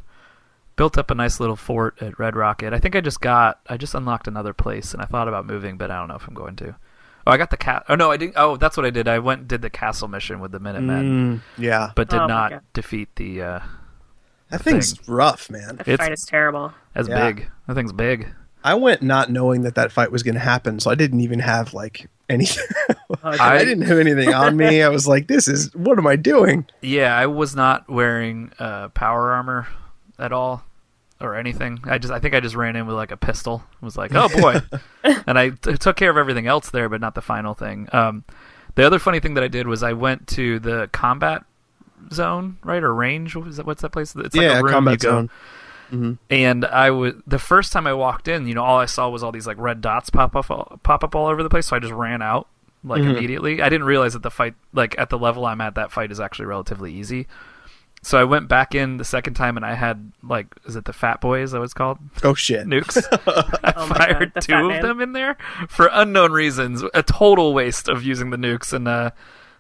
Built 0.76 0.98
up 0.98 1.10
a 1.10 1.16
nice 1.16 1.40
little 1.40 1.56
fort 1.56 2.02
at 2.02 2.20
Red 2.20 2.36
Rocket. 2.36 2.74
I 2.74 2.80
think 2.80 2.96
I 2.96 3.02
just 3.02 3.22
got. 3.22 3.60
I 3.68 3.78
just 3.78 3.96
unlocked 3.96 4.28
another 4.28 4.54
place, 4.54 4.94
and 4.94 5.02
I 5.02 5.06
thought 5.06 5.28
about 5.30 5.46
moving, 5.46 5.78
but 5.78 5.90
I 5.90 5.98
don't 5.98 6.10
know 6.10 6.16
if 6.16 6.28
I'm 6.28 6.34
going 6.34 6.56
to. 6.58 6.76
Oh, 7.28 7.32
I 7.32 7.38
got 7.38 7.50
the 7.50 7.58
cat. 7.58 7.86
Oh 7.88 7.96
no, 7.96 8.12
I 8.12 8.18
didn't. 8.18 8.34
Oh, 8.36 8.58
that's 8.58 8.76
what 8.76 8.86
I 8.86 8.90
did. 8.90 9.08
I 9.08 9.20
went 9.20 9.40
and 9.42 9.48
did 9.48 9.62
the 9.62 9.70
castle 9.70 10.08
mission 10.10 10.40
with 10.42 10.52
the 10.52 10.60
Minutemen, 10.60 11.40
Mm, 11.58 11.62
yeah. 11.64 11.92
but 11.96 12.10
did 12.10 12.20
Oh 12.20 12.28
not 12.28 12.62
defeat 12.74 13.16
the. 13.16 13.42
Uh, 13.42 13.60
That 14.50 14.62
thing's 14.62 15.08
rough, 15.08 15.50
man. 15.50 15.78
The 15.78 15.92
It's- 15.94 15.98
fight 15.98 16.12
is 16.12 16.26
terrible. 16.26 16.74
that's 16.94 17.08
Yeah. 17.08 17.26
big. 17.26 17.48
That 17.68 17.76
thing's 17.76 17.94
big. 17.94 18.28
I 18.64 18.74
went 18.74 19.02
not 19.02 19.32
knowing 19.32 19.62
that 19.62 19.76
that 19.76 19.92
fight 19.92 20.12
was 20.12 20.24
going 20.24 20.36
to 20.36 20.40
happen, 20.42 20.80
so 20.80 20.92
I 20.92 20.96
didn't 20.96 21.22
even 21.22 21.40
have 21.40 21.74
like 21.74 22.08
anything. 22.30 22.64
Oh, 23.24 23.30
I, 23.40 23.58
I- 23.58 23.64
didn't 23.66 23.84
have 23.86 24.00
anything 24.00 24.34
on 24.34 24.58
me. 24.58 24.82
I 24.84 24.90
was 24.90 25.08
like, 25.08 25.28
"This 25.28 25.48
is 25.48 25.74
what 25.76 25.98
am 25.98 26.06
I 26.08 26.16
doing?" 26.16 26.66
Yeah, 26.82 27.16
I 27.16 27.28
was 27.28 27.56
not 27.56 27.88
wearing 27.90 28.52
uh, 28.60 28.90
power 28.90 29.32
armor 29.32 29.68
at 30.20 30.32
all 30.32 30.64
or 31.22 31.36
anything. 31.36 31.80
I 31.86 31.98
just 31.98 32.14
I 32.14 32.20
think 32.20 32.34
I 32.36 32.40
just 32.40 32.56
ran 32.56 32.76
in 32.76 32.86
with 32.88 32.96
like 32.96 33.12
a 33.12 33.18
pistol. 33.18 33.64
Was 33.82 33.98
like, 33.98 34.12
"Oh 34.14 34.30
boy." 34.30 34.62
and 35.28 35.38
I 35.40 35.50
t- 35.50 35.78
took 35.78 35.96
care 35.98 36.10
of 36.10 36.18
everything 36.18 36.48
else 36.48 36.70
there, 36.72 36.90
but 36.90 37.02
not 37.02 37.16
the 37.16 37.22
final 37.22 37.54
thing. 37.54 37.88
Um, 37.94 38.24
the 38.76 38.84
other 38.86 39.00
funny 39.00 39.20
thing 39.20 39.36
that 39.36 39.44
I 39.44 39.48
did 39.48 39.68
was 39.68 39.84
I 39.84 39.94
went 39.94 40.28
to 40.30 40.60
the 40.60 40.90
combat 40.92 41.44
zone, 42.12 42.58
right? 42.64 42.84
Or 42.84 42.94
range. 42.94 43.36
What 43.36 43.54
that, 43.56 43.66
what's 43.66 43.82
that 43.82 43.92
place? 43.92 44.16
It's 44.16 44.36
like 44.36 44.44
yeah, 44.44 44.60
a 44.60 44.64
room 44.64 44.74
combat 44.74 44.94
you 45.04 45.10
go. 45.10 45.12
zone. 45.12 45.30
Mhm. 45.92 46.18
And 46.32 46.66
I 46.66 46.90
was 46.92 47.14
the 47.28 47.38
first 47.40 47.72
time 47.72 47.86
I 47.86 47.94
walked 47.94 48.28
in, 48.28 48.48
you 48.48 48.56
know, 48.56 48.64
all 48.64 48.80
I 48.80 48.86
saw 48.86 49.08
was 49.10 49.22
all 49.24 49.32
these 49.32 49.46
like 49.48 49.58
red 49.60 49.82
dots 49.82 50.10
pop 50.10 50.36
up 50.36 50.50
all, 50.50 50.80
pop 50.84 51.04
up 51.04 51.14
all 51.16 51.28
over 51.28 51.44
the 51.44 51.50
place. 51.50 51.68
So 51.68 51.76
I 51.76 51.80
just 51.80 51.94
ran 51.94 52.22
out 52.24 52.48
like 52.84 53.02
Mhm. 53.04 53.16
immediately. 53.18 53.62
I 53.62 53.70
didn't 53.70 53.86
realize 53.86 54.14
that 54.14 54.24
the 54.24 54.32
fight, 54.32 54.56
like 54.74 54.96
at 54.98 55.10
the 55.12 55.18
level 55.20 55.46
I'm 55.46 55.62
at, 55.62 55.76
that 55.76 55.92
fight 55.92 56.12
is 56.12 56.20
actually 56.20 56.48
relatively 56.48 56.92
easy. 56.92 57.28
So 58.06 58.20
I 58.20 58.24
went 58.24 58.48
back 58.48 58.76
in 58.76 58.98
the 58.98 59.04
second 59.04 59.34
time, 59.34 59.58
and 59.58 59.66
I 59.66 59.74
had 59.74 60.12
like, 60.22 60.46
is 60.66 60.76
it 60.76 60.86
the 60.86 60.94
Fat 60.94 61.22
Boy? 61.22 61.40
Is 61.42 61.54
that 61.54 61.58
what 61.58 61.64
it's 61.64 61.74
called? 61.74 61.98
Oh 62.24 62.36
shit! 62.36 62.68
Nukes. 62.68 63.04
I 63.64 63.74
Oh 63.76 63.88
fired 63.88 64.32
God, 64.36 64.42
two 64.44 64.54
of 64.54 64.68
Man. 64.68 64.82
them 64.84 65.02
in 65.02 65.14
there 65.14 65.38
for 65.68 65.90
unknown 65.92 66.32
reasons. 66.32 66.84
A 66.94 67.02
total 67.02 67.52
waste 67.56 67.90
of 67.90 68.04
using 68.04 68.30
the 68.30 68.38
nukes, 68.38 68.72
and 68.74 68.88
uh, 68.88 69.10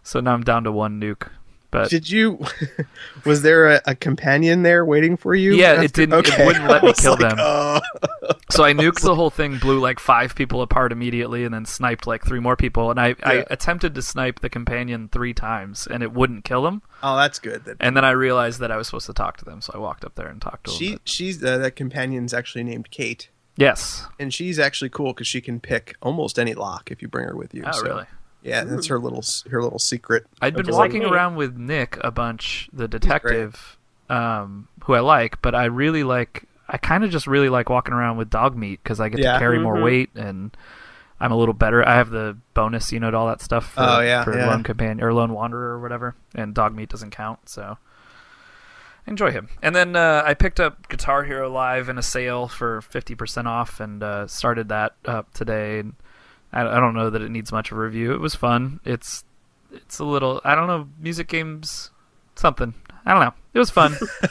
so 0.03 0.19
now 0.19 0.35
I'm 0.35 0.43
down 0.43 0.63
to 0.65 0.71
one 0.71 1.01
nuke. 1.01 1.29
But 1.75 1.89
Did 1.89 2.10
you? 2.10 2.39
Was 3.25 3.41
there 3.41 3.67
a, 3.67 3.82
a 3.88 3.96
companion 3.96 4.63
there 4.63 4.86
waiting 4.86 5.17
for 5.17 5.36
you? 5.36 5.55
Yeah, 5.55 5.82
it 5.82 5.91
didn't- 5.94 6.25
it 6.27 6.46
wouldn't 6.46 6.67
let 6.70 6.84
me 6.84 6.94
kill 6.98 7.12
like, 7.13 7.20
them. 7.20 7.38
oh. 7.39 7.82
so 8.50 8.63
I 8.63 8.72
nuked 8.74 9.01
the 9.01 9.13
whole 9.20 9.29
thing, 9.29 9.58
blew 9.58 9.79
like 9.79 10.00
five 10.00 10.36
people 10.36 10.62
apart 10.62 10.91
immediately, 10.91 11.44
and 11.44 11.53
then 11.53 11.65
sniped 11.65 12.08
like 12.08 12.25
three 12.25 12.39
more 12.39 12.55
people. 12.55 12.91
And 12.91 13.00
I, 13.00 13.08
Yeah. 13.10 13.15
I 13.24 13.46
attempted 13.50 13.94
to 13.96 14.01
snipe 14.01 14.39
the 14.39 14.50
companion 14.50 15.10
three 15.12 15.34
times, 15.34 15.86
and 15.86 16.01
it 16.01 16.13
wouldn't 16.13 16.46
kill 16.46 16.65
him. 16.67 16.82
Oh, 17.03 17.17
that's 17.17 17.39
good. 17.39 17.65
That 17.65 17.77
And 17.82 17.98
then 17.98 18.05
I 18.05 18.12
realized 18.12 18.60
that 18.62 18.72
I 18.72 18.77
was 18.77 18.88
supposed 18.88 19.08
to 19.08 19.13
talk 19.13 19.38
to 19.38 19.46
them, 19.46 19.60
so 19.62 19.74
I 19.75 19.77
walked 19.77 20.05
up 20.05 20.15
there 20.15 20.27
and 20.27 20.41
talked 20.41 20.65
to 20.65 20.72
them. 20.72 20.77
she 20.79 20.91
But- 20.94 21.01
she's 21.10 21.44
uh, 21.44 21.58
that 21.58 21.75
companion's 21.75 22.34
actually 22.34 22.63
named 22.63 22.89
Cait, 22.91 23.29
yes. 23.58 24.05
and 24.20 24.34
she's 24.34 24.60
actually 24.60 24.89
cool 24.89 25.13
because 25.13 25.27
she 25.27 25.41
can 25.41 25.60
pick 25.60 25.96
almost 26.01 26.39
any 26.39 26.53
lock 26.53 26.89
if 26.89 27.01
you 27.01 27.08
bring 27.10 27.27
her 27.27 27.36
with 27.36 27.53
you. 27.53 27.63
Oh, 27.65 27.72
so, 27.74 27.84
really? 27.84 28.05
Yeah, 28.45 28.63
that's 28.63 28.87
her 28.87 28.99
little 28.99 29.23
her 29.49 29.61
little 29.61 29.79
secret. 29.79 30.25
I'd 30.41 30.53
been 30.55 30.65
Just 30.65 30.77
like 30.77 30.91
walking 30.93 31.03
around 31.03 31.35
with 31.35 31.57
Nick 31.57 31.97
a 32.01 32.11
bunch, 32.11 32.69
the 32.71 32.87
detective, 32.87 33.77
um, 34.09 34.67
who 34.83 34.93
I 34.93 34.99
like, 34.99 35.41
but 35.41 35.55
I 35.55 35.65
really 35.65 36.03
like. 36.03 36.43
I 36.69 36.77
kind 36.77 37.03
of 37.03 37.09
just 37.11 37.27
really 37.27 37.49
like 37.49 37.69
walking 37.69 37.93
around 37.93 38.17
with 38.17 38.29
Dogmeat 38.29 38.79
because 38.83 38.99
I 38.99 39.09
get 39.09 39.19
Yeah. 39.19 39.33
to 39.33 39.39
carry 39.39 39.59
more 39.59 39.75
Mhm. 39.77 39.83
weight 39.83 40.09
and 40.15 40.55
I'm 41.19 41.31
a 41.31 41.35
little 41.35 41.53
better. 41.53 41.87
I 41.87 41.95
have 41.95 42.09
the 42.09 42.37
bonus, 42.53 42.91
you 42.91 42.99
know, 42.99 43.09
to 43.09 43.17
all 43.17 43.27
that 43.27 43.41
stuff 43.41 43.71
for, 43.73 43.81
Oh, 43.81 43.99
yeah, 44.01 44.23
for 44.23 44.37
yeah. 44.37 44.47
lone 44.47 44.63
companion 44.63 45.01
or 45.03 45.13
lone 45.13 45.31
wanderer 45.33 45.71
or 45.73 45.79
whatever, 45.79 46.13
and 46.35 46.53
Dogmeat 46.53 46.89
doesn't 46.89 47.11
count, 47.11 47.49
so 47.49 47.77
enjoy 49.07 49.31
him. 49.31 49.47
And 49.61 49.75
then 49.75 49.95
uh, 49.95 50.23
I 50.25 50.33
picked 50.33 50.59
up 50.59 50.87
Guitar 50.89 51.23
Hero 51.23 51.49
Live 51.49 51.87
in 51.89 51.97
a 51.97 52.03
sale 52.03 52.47
for 52.47 52.81
fifty 52.81 53.15
percent 53.15 53.47
off 53.47 53.79
and 53.79 54.03
uh, 54.03 54.27
started 54.27 54.69
that 54.69 54.93
up 55.05 55.33
today. 55.33 55.79
And 55.79 55.93
I, 56.55 56.62
I 56.62 56.79
don't 56.79 56.93
know 56.95 57.09
that 57.09 57.21
it 57.21 57.29
needs 57.29 57.51
much 57.51 57.71
of 57.71 57.77
a 57.77 57.81
review. 57.81 58.13
It 58.13 58.19
was 58.21 58.33
fun. 58.33 58.79
It's 58.85 59.24
it's 59.71 60.00
a 60.00 60.05
little 60.05 60.41
I 60.43 60.55
don't 60.55 60.67
know 60.67 60.88
music 61.00 61.27
games 61.27 61.91
something. 62.35 62.74
I 63.05 63.12
don't 63.13 63.21
know. 63.21 63.33
It 63.53 63.59
was 63.59 63.69
fun. 63.69 63.91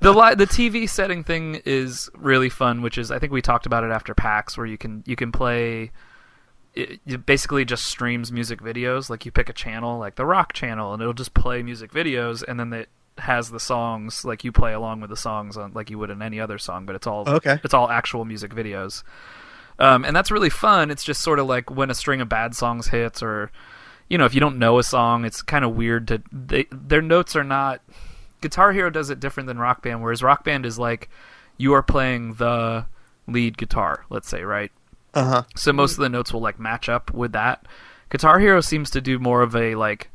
the 0.00 0.12
li- 0.12 0.34
the 0.34 0.46
TV 0.46 0.88
setting 0.88 1.22
thing 1.24 1.60
is 1.64 2.08
really 2.16 2.48
fun, 2.48 2.80
which 2.80 2.96
is 2.96 3.10
I 3.10 3.18
think 3.18 3.32
we 3.32 3.42
talked 3.42 3.66
about 3.66 3.84
it 3.84 3.90
after 3.90 4.14
PAX, 4.14 4.56
where 4.56 4.66
you 4.66 4.78
can 4.78 5.02
you 5.06 5.16
can 5.16 5.30
play. 5.32 5.90
It, 6.74 7.00
it 7.06 7.26
basically 7.26 7.64
just 7.64 7.84
streams 7.86 8.30
music 8.30 8.60
videos. 8.60 9.10
Like 9.10 9.26
you 9.26 9.32
pick 9.32 9.48
a 9.48 9.52
channel, 9.52 9.98
like 9.98 10.14
the 10.14 10.24
rock 10.24 10.52
channel, 10.52 10.92
and 10.92 11.02
it'll 11.02 11.12
just 11.14 11.34
play 11.34 11.62
music 11.62 11.90
videos, 11.92 12.42
and 12.46 12.58
then 12.58 12.72
it 12.72 12.88
has 13.18 13.50
the 13.50 13.58
songs 13.60 14.24
like 14.24 14.44
you 14.44 14.52
play 14.52 14.72
along 14.72 15.00
with 15.00 15.10
the 15.10 15.16
songs 15.16 15.56
on 15.56 15.72
like 15.72 15.90
you 15.90 15.98
would 15.98 16.08
in 16.10 16.22
any 16.22 16.38
other 16.40 16.56
song, 16.56 16.86
but 16.86 16.94
it's 16.94 17.06
all 17.06 17.28
Okay. 17.28 17.58
it's 17.64 17.74
all 17.74 17.90
actual 17.90 18.24
music 18.24 18.52
videos. 18.54 19.02
Um, 19.78 20.04
and 20.04 20.14
that's 20.14 20.30
really 20.30 20.50
fun. 20.50 20.90
It's 20.90 21.04
just 21.04 21.22
sort 21.22 21.38
of 21.38 21.46
like 21.46 21.70
when 21.70 21.90
a 21.90 21.94
string 21.94 22.20
of 22.20 22.28
bad 22.28 22.54
songs 22.54 22.88
hits, 22.88 23.22
or 23.22 23.50
you 24.08 24.18
know, 24.18 24.24
if 24.24 24.34
you 24.34 24.40
don't 24.40 24.58
know 24.58 24.78
a 24.78 24.82
song, 24.82 25.24
it's 25.24 25.42
kind 25.42 25.64
of 25.64 25.76
weird 25.76 26.08
to. 26.08 26.22
They, 26.32 26.66
their 26.70 27.02
notes 27.02 27.36
are 27.36 27.44
not. 27.44 27.80
Guitar 28.40 28.72
Hero 28.72 28.90
does 28.90 29.10
it 29.10 29.20
different 29.20 29.46
than 29.46 29.58
Rock 29.58 29.82
Band, 29.82 30.02
whereas 30.02 30.22
Rock 30.22 30.44
Band 30.44 30.66
is 30.66 30.78
like 30.78 31.08
you 31.56 31.72
are 31.74 31.82
playing 31.82 32.34
the 32.34 32.86
lead 33.26 33.58
guitar, 33.58 34.04
let's 34.10 34.28
say, 34.28 34.42
right? 34.42 34.72
Uh 35.14 35.24
huh. 35.24 35.42
So 35.56 35.72
most 35.72 35.92
of 35.92 35.98
the 35.98 36.08
notes 36.08 36.32
will 36.32 36.40
like 36.40 36.58
match 36.58 36.88
up 36.88 37.12
with 37.12 37.32
that. 37.32 37.66
Guitar 38.10 38.38
Hero 38.38 38.60
seems 38.60 38.90
to 38.90 39.00
do 39.00 39.18
more 39.18 39.42
of 39.42 39.54
a 39.54 39.74
like 39.74 40.10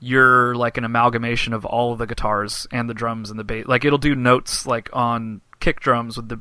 you're 0.00 0.54
like 0.56 0.76
an 0.76 0.84
amalgamation 0.84 1.52
of 1.52 1.64
all 1.64 1.92
of 1.92 1.98
the 1.98 2.06
guitars 2.06 2.66
and 2.72 2.90
the 2.90 2.94
drums 2.94 3.30
and 3.30 3.38
the 3.38 3.44
bass. 3.44 3.66
Like 3.66 3.84
it'll 3.84 3.98
do 3.98 4.14
notes 4.14 4.66
like 4.66 4.90
on 4.92 5.40
kick 5.60 5.78
drums 5.78 6.16
with 6.16 6.28
the 6.28 6.40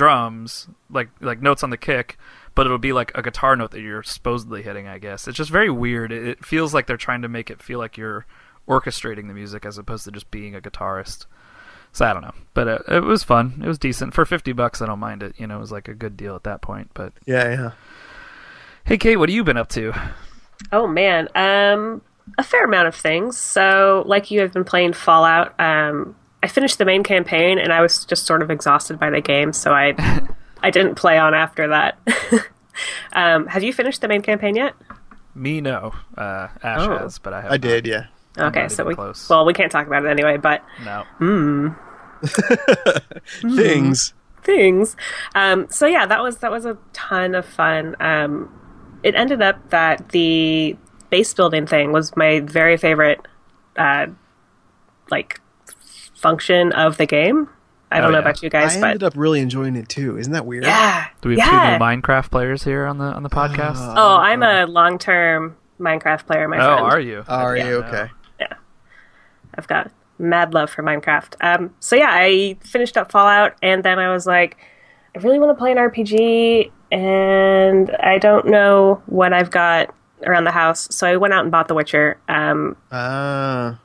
drums, 0.00 0.66
like 0.88 1.10
like 1.20 1.42
notes 1.42 1.62
on 1.62 1.68
the 1.68 1.76
kick, 1.76 2.16
but 2.54 2.64
it'll 2.64 2.78
be 2.78 2.94
like 2.94 3.12
a 3.14 3.20
guitar 3.22 3.54
note 3.54 3.70
that 3.72 3.82
you're 3.82 4.02
supposedly 4.02 4.62
hitting. 4.62 4.88
I 4.88 4.96
guess 4.98 5.28
it's 5.28 5.36
just 5.36 5.50
very 5.50 5.68
weird. 5.68 6.10
It, 6.10 6.26
it 6.26 6.44
feels 6.44 6.72
like 6.72 6.86
they're 6.86 6.96
trying 6.96 7.20
to 7.20 7.28
make 7.28 7.50
it 7.50 7.62
feel 7.62 7.78
like 7.78 7.98
you're 7.98 8.24
orchestrating 8.66 9.28
the 9.28 9.34
music 9.34 9.66
as 9.66 9.76
opposed 9.76 10.04
to 10.04 10.10
just 10.10 10.30
being 10.30 10.54
a 10.54 10.60
guitarist. 10.60 11.26
So 11.92 12.06
I 12.06 12.14
don't 12.14 12.22
know, 12.22 12.34
but 12.54 12.66
uh, 12.68 12.78
it 12.88 13.02
was 13.02 13.22
fun. 13.22 13.60
It 13.62 13.68
was 13.68 13.78
decent 13.78 14.14
for 14.14 14.24
fifty 14.24 14.52
bucks. 14.52 14.80
I 14.80 14.86
don't 14.86 15.00
mind 15.00 15.22
it. 15.22 15.34
You 15.38 15.46
know, 15.46 15.58
it 15.58 15.60
was 15.60 15.72
like 15.72 15.86
a 15.88 15.94
good 15.94 16.16
deal 16.16 16.34
at 16.34 16.44
that 16.44 16.62
point. 16.62 16.90
But 16.94 17.12
Yeah, 17.26 17.48
yeah. 17.50 17.70
hey, 18.84 18.96
Kate, 18.96 19.16
what 19.18 19.28
have 19.28 19.34
you 19.34 19.44
been 19.44 19.58
up 19.58 19.68
to? 19.70 19.92
Oh 20.72 20.86
man, 20.86 21.28
um, 21.34 22.00
a 22.38 22.42
fair 22.42 22.64
amount 22.64 22.88
of 22.88 22.94
things. 22.94 23.36
So, 23.36 24.02
like 24.06 24.30
you 24.30 24.40
have 24.40 24.52
been 24.52 24.64
playing 24.64 24.92
Fallout. 24.94 25.58
Um, 25.60 26.14
I 26.42 26.48
finished 26.48 26.78
the 26.78 26.84
main 26.84 27.02
campaign, 27.02 27.58
and 27.58 27.72
I 27.72 27.80
was 27.80 28.04
just 28.04 28.26
sort 28.26 28.42
of 28.42 28.50
exhausted 28.50 28.98
by 28.98 29.10
the 29.10 29.20
game, 29.20 29.52
so 29.52 29.72
I 29.72 29.94
I 30.62 30.70
didn't 30.70 30.94
play 30.96 31.18
on 31.18 31.34
after 31.34 31.68
that. 31.68 31.98
um, 33.12 33.46
have 33.46 33.62
you 33.62 33.72
finished 33.72 34.00
the 34.00 34.08
main 34.08 34.22
campaign 34.22 34.56
yet? 34.56 34.74
Me, 35.34 35.60
no. 35.60 35.92
Uh, 36.16 36.48
Ash 36.62 36.80
Oh. 36.86 36.98
has, 36.98 37.18
but 37.18 37.32
I 37.32 37.40
have. 37.42 37.52
I 37.52 37.56
did. 37.56 37.86
Yeah. 37.86 38.06
Okay, 38.38 38.68
so 38.68 38.84
we 38.84 38.94
close. 38.94 39.28
well 39.28 39.44
we 39.44 39.52
can't 39.52 39.70
talk 39.72 39.86
about 39.86 40.04
it 40.04 40.08
anyway, 40.08 40.36
but 40.36 40.62
No. 40.84 41.04
Things. 43.40 44.14
things. 44.42 44.96
Um, 45.34 45.66
so 45.70 45.86
yeah, 45.86 46.06
that 46.06 46.22
was 46.22 46.38
that 46.38 46.50
was 46.50 46.64
a 46.64 46.76
ton 46.92 47.34
of 47.34 47.44
fun. 47.46 47.96
Um, 48.00 48.52
it 49.02 49.14
ended 49.14 49.42
up 49.42 49.70
that 49.70 50.10
the 50.10 50.76
base 51.10 51.32
building 51.34 51.66
thing 51.66 51.92
was 51.92 52.14
my 52.16 52.40
very 52.40 52.76
favorite, 52.76 53.20
uh, 53.76 54.06
like 55.10 55.39
function 56.20 56.72
of 56.72 56.96
the 56.96 57.06
game. 57.06 57.48
I 57.92 57.96
don't 57.96 58.06
Oh, 58.06 58.10
know 58.10 58.18
yeah. 58.18 58.22
about 58.22 58.42
you 58.42 58.50
guys, 58.50 58.76
I 58.76 58.80
but 58.80 58.90
ended 58.90 59.02
up 59.02 59.14
really 59.16 59.40
enjoying 59.40 59.74
it 59.74 59.88
too. 59.88 60.16
Isn't 60.16 60.32
that 60.32 60.46
weird? 60.46 60.64
yeah, 60.64 61.08
Do 61.22 61.28
we 61.28 61.38
have 61.40 61.52
yeah. 61.52 61.78
two 61.78 61.84
new 61.84 61.84
Minecraft 61.84 62.30
players 62.30 62.62
here 62.62 62.86
on 62.86 62.98
the 62.98 63.04
on 63.06 63.22
the 63.24 63.28
podcast? 63.30 63.76
Uh, 63.78 63.94
oh, 63.96 64.16
I'm 64.18 64.42
a 64.44 64.66
long 64.66 64.98
term 64.98 65.56
Minecraft 65.80 66.26
player. 66.26 66.46
My 66.46 66.58
oh, 66.58 66.76
friend. 66.76 66.86
are 66.92 67.00
you? 67.00 67.24
Are 67.26 67.56
I 67.56 67.68
you 67.68 67.74
okay? 67.82 68.10
Yeah. 68.38 68.52
I've 69.56 69.66
got 69.66 69.90
mad 70.20 70.54
love 70.54 70.70
for 70.70 70.82
Minecraft. 70.84 71.34
Um, 71.40 71.74
so 71.80 71.96
yeah, 71.96 72.10
I 72.12 72.56
finished 72.60 72.96
up 72.96 73.10
Fallout, 73.10 73.54
and 73.62 73.82
then 73.82 73.98
I 73.98 74.12
was 74.12 74.24
like, 74.26 74.56
I 75.16 75.18
really 75.18 75.40
want 75.40 75.50
to 75.50 75.58
play 75.60 75.72
an 75.72 75.78
RPG, 75.78 76.70
and 76.92 77.90
I 77.96 78.18
don't 78.18 78.46
know 78.46 79.02
what 79.06 79.32
I've 79.32 79.50
got 79.50 79.92
around 80.24 80.44
the 80.44 80.52
house. 80.52 80.86
So 80.94 81.08
I 81.08 81.16
went 81.16 81.34
out 81.34 81.42
and 81.42 81.50
bought 81.50 81.66
The 81.66 81.74
Witcher. 81.74 82.18
Um, 82.28 82.76
Ah. 82.92 83.80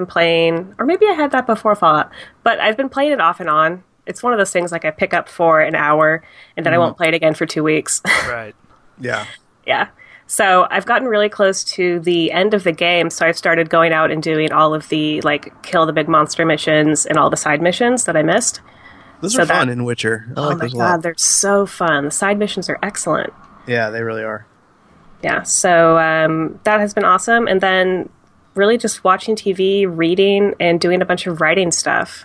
Been 0.00 0.06
playing, 0.06 0.74
or 0.78 0.86
maybe 0.86 1.06
I 1.06 1.12
had 1.12 1.30
that 1.32 1.46
before 1.46 1.74
Fallout, 1.74 2.10
but 2.42 2.58
I've 2.60 2.76
been 2.76 2.88
playing 2.88 3.12
it 3.12 3.20
off 3.20 3.40
and 3.40 3.48
on. 3.50 3.84
It's 4.06 4.22
one 4.22 4.32
of 4.32 4.38
those 4.38 4.50
things 4.50 4.72
like 4.72 4.84
I 4.84 4.90
pick 4.90 5.12
up 5.14 5.28
for 5.28 5.60
an 5.60 5.74
hour, 5.74 6.22
and 6.56 6.64
then 6.64 6.72
I 6.74 6.78
won't 6.78 6.96
play 6.96 7.08
it 7.08 7.14
again 7.14 7.34
for 7.34 7.46
two 7.46 7.62
weeks. 7.62 8.00
Right. 8.28 8.54
yeah. 8.98 9.26
yeah. 9.66 9.88
So 10.26 10.66
I've 10.70 10.86
gotten 10.86 11.06
really 11.08 11.28
close 11.28 11.64
to 11.64 11.98
the 12.00 12.30
end 12.32 12.54
of 12.54 12.64
the 12.64 12.72
game, 12.72 13.10
so 13.10 13.26
I've 13.26 13.36
started 13.36 13.68
going 13.68 13.92
out 13.92 14.10
and 14.10 14.22
doing 14.22 14.52
all 14.52 14.74
of 14.74 14.88
the 14.88 15.20
like 15.22 15.62
kill 15.62 15.86
the 15.86 15.92
big 15.92 16.08
monster 16.08 16.46
missions 16.46 17.04
and 17.04 17.18
all 17.18 17.30
the 17.30 17.36
side 17.36 17.60
missions 17.60 18.04
that 18.04 18.16
I 18.16 18.22
missed. 18.22 18.60
Those 19.20 19.34
So 19.34 19.42
are 19.42 19.46
fun 19.46 19.68
in 19.68 19.84
Witcher. 19.84 20.26
I 20.36 20.40
oh 20.40 20.48
like 20.48 20.58
my 20.58 20.64
those 20.64 20.72
a 20.74 20.76
god, 20.76 20.82
lot. 20.92 21.02
they're 21.02 21.14
so 21.18 21.66
fun. 21.66 22.06
The 22.06 22.10
side 22.10 22.38
missions 22.38 22.68
are 22.70 22.78
excellent. 22.82 23.32
Yeah, 23.66 23.90
they 23.90 24.02
really 24.02 24.22
are. 24.22 24.46
Yeah, 25.22 25.42
so 25.42 25.98
um, 25.98 26.58
that 26.64 26.80
has 26.80 26.94
been 26.94 27.04
awesome. 27.04 27.46
And 27.46 27.60
then 27.60 28.08
really 28.54 28.78
just 28.78 29.04
watching 29.04 29.36
TV, 29.36 29.86
reading, 29.88 30.54
and 30.60 30.80
doing 30.80 31.02
a 31.02 31.04
bunch 31.04 31.26
of 31.26 31.40
writing 31.40 31.70
stuff. 31.70 32.24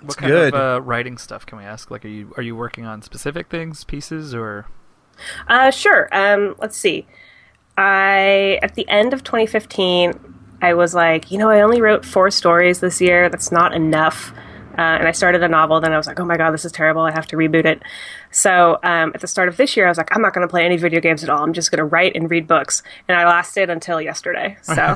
What 0.00 0.16
kind 0.16 0.30
good. 0.30 0.54
of 0.54 0.60
uh, 0.60 0.80
writing 0.82 1.18
stuff 1.18 1.44
can 1.44 1.58
we 1.58 1.64
ask? 1.64 1.90
Like, 1.90 2.04
are 2.04 2.08
you 2.08 2.32
are 2.36 2.42
you 2.42 2.54
working 2.54 2.84
on 2.86 3.02
specific 3.02 3.48
things, 3.48 3.84
pieces, 3.84 4.34
or 4.34 4.66
Uh, 5.48 5.70
sure. 5.70 6.08
Um, 6.12 6.54
let's 6.58 6.76
see. 6.76 7.06
I 7.76 8.58
at 8.62 8.74
the 8.74 8.88
end 8.88 9.12
of 9.12 9.24
2015, 9.24 10.12
I 10.62 10.74
was 10.74 10.94
like, 10.94 11.30
you 11.30 11.38
know, 11.38 11.48
I 11.48 11.60
only 11.62 11.80
wrote 11.80 12.04
four 12.04 12.30
stories 12.30 12.80
this 12.80 13.00
year. 13.00 13.28
That's 13.28 13.50
not 13.50 13.74
enough. 13.74 14.32
Uh, 14.78 14.98
and 14.98 15.08
I 15.08 15.12
started 15.12 15.42
a 15.42 15.48
novel. 15.48 15.80
Then 15.80 15.92
I 15.92 15.96
was 15.96 16.06
like, 16.06 16.20
oh 16.20 16.24
my 16.24 16.36
god, 16.36 16.52
this 16.52 16.64
is 16.64 16.70
terrible. 16.70 17.02
I 17.02 17.10
have 17.10 17.26
to 17.26 17.36
reboot 17.36 17.64
it. 17.64 17.82
So 18.30 18.78
um, 18.84 19.10
at 19.14 19.20
the 19.20 19.26
start 19.26 19.48
of 19.48 19.56
this 19.56 19.76
year, 19.76 19.86
I 19.86 19.88
was 19.88 19.98
like, 19.98 20.14
I'm 20.14 20.22
not 20.22 20.32
going 20.32 20.46
to 20.46 20.50
play 20.50 20.64
any 20.64 20.76
video 20.76 21.00
games 21.00 21.24
at 21.24 21.30
all. 21.30 21.42
I'm 21.42 21.52
just 21.52 21.70
going 21.72 21.78
to 21.78 21.84
write 21.84 22.14
and 22.14 22.30
read 22.30 22.46
books. 22.46 22.82
And 23.08 23.18
I 23.18 23.26
lasted 23.26 23.68
until 23.70 24.00
yesterday. 24.00 24.56
So 24.62 24.74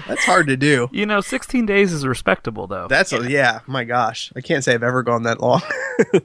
That's 0.08 0.24
hard 0.24 0.46
to 0.48 0.56
do. 0.56 0.88
you 0.90 1.06
know, 1.06 1.20
16 1.20 1.66
days 1.66 1.92
is 1.92 2.06
respectable 2.06 2.66
though. 2.66 2.88
That's 2.88 3.12
a, 3.12 3.30
yeah. 3.30 3.60
My 3.66 3.84
gosh, 3.84 4.32
I 4.34 4.40
can't 4.40 4.64
say 4.64 4.74
I've 4.74 4.82
ever 4.82 5.02
gone 5.02 5.24
that 5.24 5.40
long. 5.40 5.62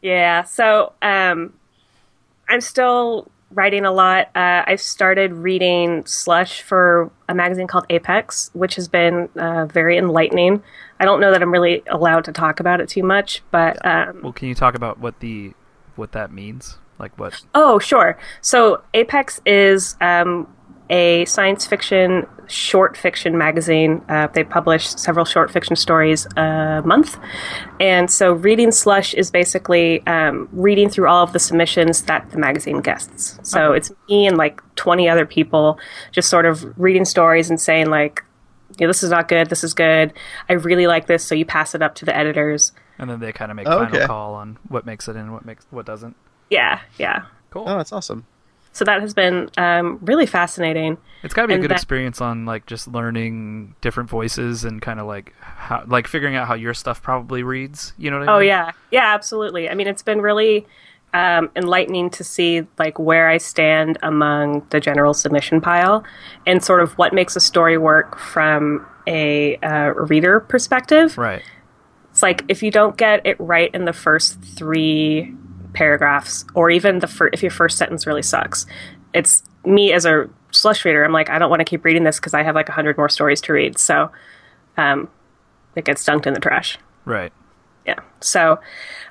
Yeah, 0.00 0.44
so 0.44 0.92
um, 1.02 1.54
I'm 2.48 2.60
still 2.60 3.28
writing 3.50 3.84
a 3.84 3.92
lot. 3.92 4.28
Uh, 4.34 4.64
I've 4.66 4.80
started 4.80 5.32
reading 5.32 6.04
Slush 6.06 6.62
for 6.62 7.10
a 7.28 7.34
magazine 7.34 7.66
called 7.66 7.86
Apex, 7.90 8.50
which 8.52 8.74
has 8.74 8.88
been 8.88 9.28
uh, 9.36 9.66
very 9.66 9.96
enlightening. 9.96 10.62
I 11.00 11.04
don't 11.04 11.20
know 11.20 11.30
that 11.32 11.42
I'm 11.42 11.52
really 11.52 11.82
allowed 11.88 12.24
to 12.24 12.32
talk 12.32 12.60
about 12.60 12.80
it 12.80 12.88
too 12.88 13.02
much, 13.02 13.42
but 13.50 13.84
um, 13.86 14.20
well, 14.22 14.32
can 14.32 14.48
you 14.48 14.54
talk 14.54 14.74
about 14.74 14.98
what 14.98 15.20
the 15.20 15.52
what 15.96 16.12
that 16.12 16.32
means? 16.32 16.78
Like 16.98 17.16
what? 17.18 17.44
oh, 17.54 17.78
sure. 17.78 18.18
So 18.40 18.82
Apex 18.92 19.40
is 19.46 19.96
um, 20.00 20.52
a 20.90 21.24
science 21.26 21.66
fiction 21.66 22.26
short 22.46 22.96
fiction 22.96 23.36
magazine. 23.36 24.02
Uh, 24.08 24.26
they 24.28 24.42
publish 24.42 24.88
several 24.88 25.24
short 25.26 25.50
fiction 25.50 25.76
stories 25.76 26.26
a 26.36 26.82
month. 26.84 27.18
And 27.78 28.10
so 28.10 28.32
Reading 28.32 28.72
Slush 28.72 29.12
is 29.14 29.30
basically 29.30 30.06
um, 30.06 30.48
reading 30.52 30.88
through 30.88 31.08
all 31.08 31.22
of 31.24 31.32
the 31.34 31.38
submissions 31.38 32.02
that 32.02 32.30
the 32.30 32.38
magazine 32.38 32.80
gets. 32.80 33.38
So 33.42 33.72
it's 33.72 33.90
me 34.08 34.26
and 34.26 34.38
like 34.38 34.62
20 34.76 35.08
other 35.08 35.26
people 35.26 35.78
just 36.10 36.30
sort 36.30 36.46
of 36.46 36.78
reading 36.78 37.04
stories 37.04 37.50
and 37.50 37.60
saying, 37.60 37.90
like, 37.90 38.24
you 38.78 38.86
know, 38.86 38.90
this 38.90 39.02
is 39.02 39.10
not 39.10 39.28
good, 39.28 39.50
this 39.50 39.62
is 39.64 39.74
good. 39.74 40.12
I 40.48 40.54
really 40.54 40.86
like 40.86 41.06
this, 41.06 41.24
so 41.24 41.34
you 41.34 41.44
pass 41.44 41.74
it 41.74 41.82
up 41.82 41.94
to 41.96 42.04
the 42.06 42.16
editors. 42.16 42.72
And 42.98 43.10
then 43.10 43.20
they 43.20 43.32
kind 43.32 43.50
of 43.50 43.56
make 43.56 43.66
Oh, 43.66 43.78
final 43.84 43.96
okay. 43.96 44.06
call 44.06 44.34
on 44.34 44.58
what 44.68 44.86
makes 44.86 45.06
it 45.08 45.12
in, 45.12 45.22
and 45.22 45.32
what 45.32 45.44
makes 45.44 45.66
what 45.70 45.84
doesn't. 45.84 46.16
Yeah, 46.48 46.80
yeah. 46.98 47.24
Cool. 47.50 47.64
Oh, 47.66 47.76
that's 47.76 47.92
awesome. 47.92 48.24
So 48.78 48.84
that 48.84 49.00
has 49.00 49.12
been 49.12 49.50
um, 49.58 49.98
really 50.02 50.24
fascinating. 50.26 50.98
It's 51.24 51.34
got 51.34 51.42
to 51.42 51.48
be 51.48 51.54
a 51.54 51.58
good 51.58 51.70
that- 51.72 51.74
experience 51.74 52.20
on 52.20 52.46
like 52.46 52.64
just 52.66 52.86
learning 52.86 53.74
different 53.80 54.08
voices 54.08 54.62
and 54.62 54.80
kind 54.80 55.00
of 55.00 55.06
like 55.08 55.34
how 55.40 55.82
like 55.88 56.06
figuring 56.06 56.36
out 56.36 56.46
how 56.46 56.54
your 56.54 56.74
stuff 56.74 57.02
probably 57.02 57.42
reads. 57.42 57.92
You 57.98 58.12
know 58.12 58.20
what 58.20 58.28
I 58.28 58.32
Oh 58.36 58.38
mean? 58.38 58.46
yeah, 58.48 58.70
yeah, 58.92 59.14
absolutely. 59.14 59.68
I 59.68 59.74
mean, 59.74 59.88
it's 59.88 60.02
been 60.04 60.20
really 60.20 60.64
um, 61.12 61.50
enlightening 61.56 62.10
to 62.10 62.22
see 62.22 62.68
like 62.78 63.00
where 63.00 63.28
I 63.28 63.38
stand 63.38 63.98
among 64.00 64.64
the 64.70 64.78
general 64.78 65.12
submission 65.12 65.60
pile, 65.60 66.04
and 66.46 66.62
sort 66.62 66.80
of 66.80 66.92
what 66.98 67.12
makes 67.12 67.34
a 67.34 67.40
story 67.40 67.78
work 67.78 68.16
from 68.16 68.86
a 69.08 69.56
uh, 69.56 69.92
reader 69.94 70.38
perspective. 70.38 71.18
Right. 71.18 71.42
It's 72.12 72.22
like 72.22 72.44
if 72.46 72.62
you 72.62 72.70
don't 72.70 72.96
get 72.96 73.26
it 73.26 73.36
right 73.40 73.74
in 73.74 73.86
the 73.86 73.92
first 73.92 74.40
three 74.40 75.34
paragraphs, 75.78 76.44
or 76.54 76.70
even 76.70 76.98
the 76.98 77.06
fir- 77.06 77.30
if 77.32 77.40
your 77.42 77.50
first 77.52 77.78
sentence 77.78 78.06
really 78.06 78.22
sucks, 78.22 78.66
it's 79.14 79.42
me 79.64 79.92
as 79.92 80.04
a 80.04 80.28
slush 80.50 80.84
reader. 80.84 81.04
I'm 81.04 81.12
like, 81.12 81.30
I 81.30 81.38
don't 81.38 81.50
want 81.50 81.60
to 81.60 81.64
keep 81.64 81.84
reading 81.84 82.04
this 82.04 82.16
because 82.18 82.34
I 82.34 82.42
have 82.42 82.54
like 82.54 82.68
a 82.68 82.72
hundred 82.72 82.96
more 82.96 83.08
stories 83.08 83.40
to 83.42 83.52
read. 83.52 83.78
So, 83.78 84.10
um, 84.76 85.08
it 85.76 85.84
gets 85.84 86.04
dunked 86.04 86.26
in 86.26 86.34
the 86.34 86.40
trash 86.40 86.76
Right. 87.04 87.32
yeah 87.86 88.00
so 88.20 88.58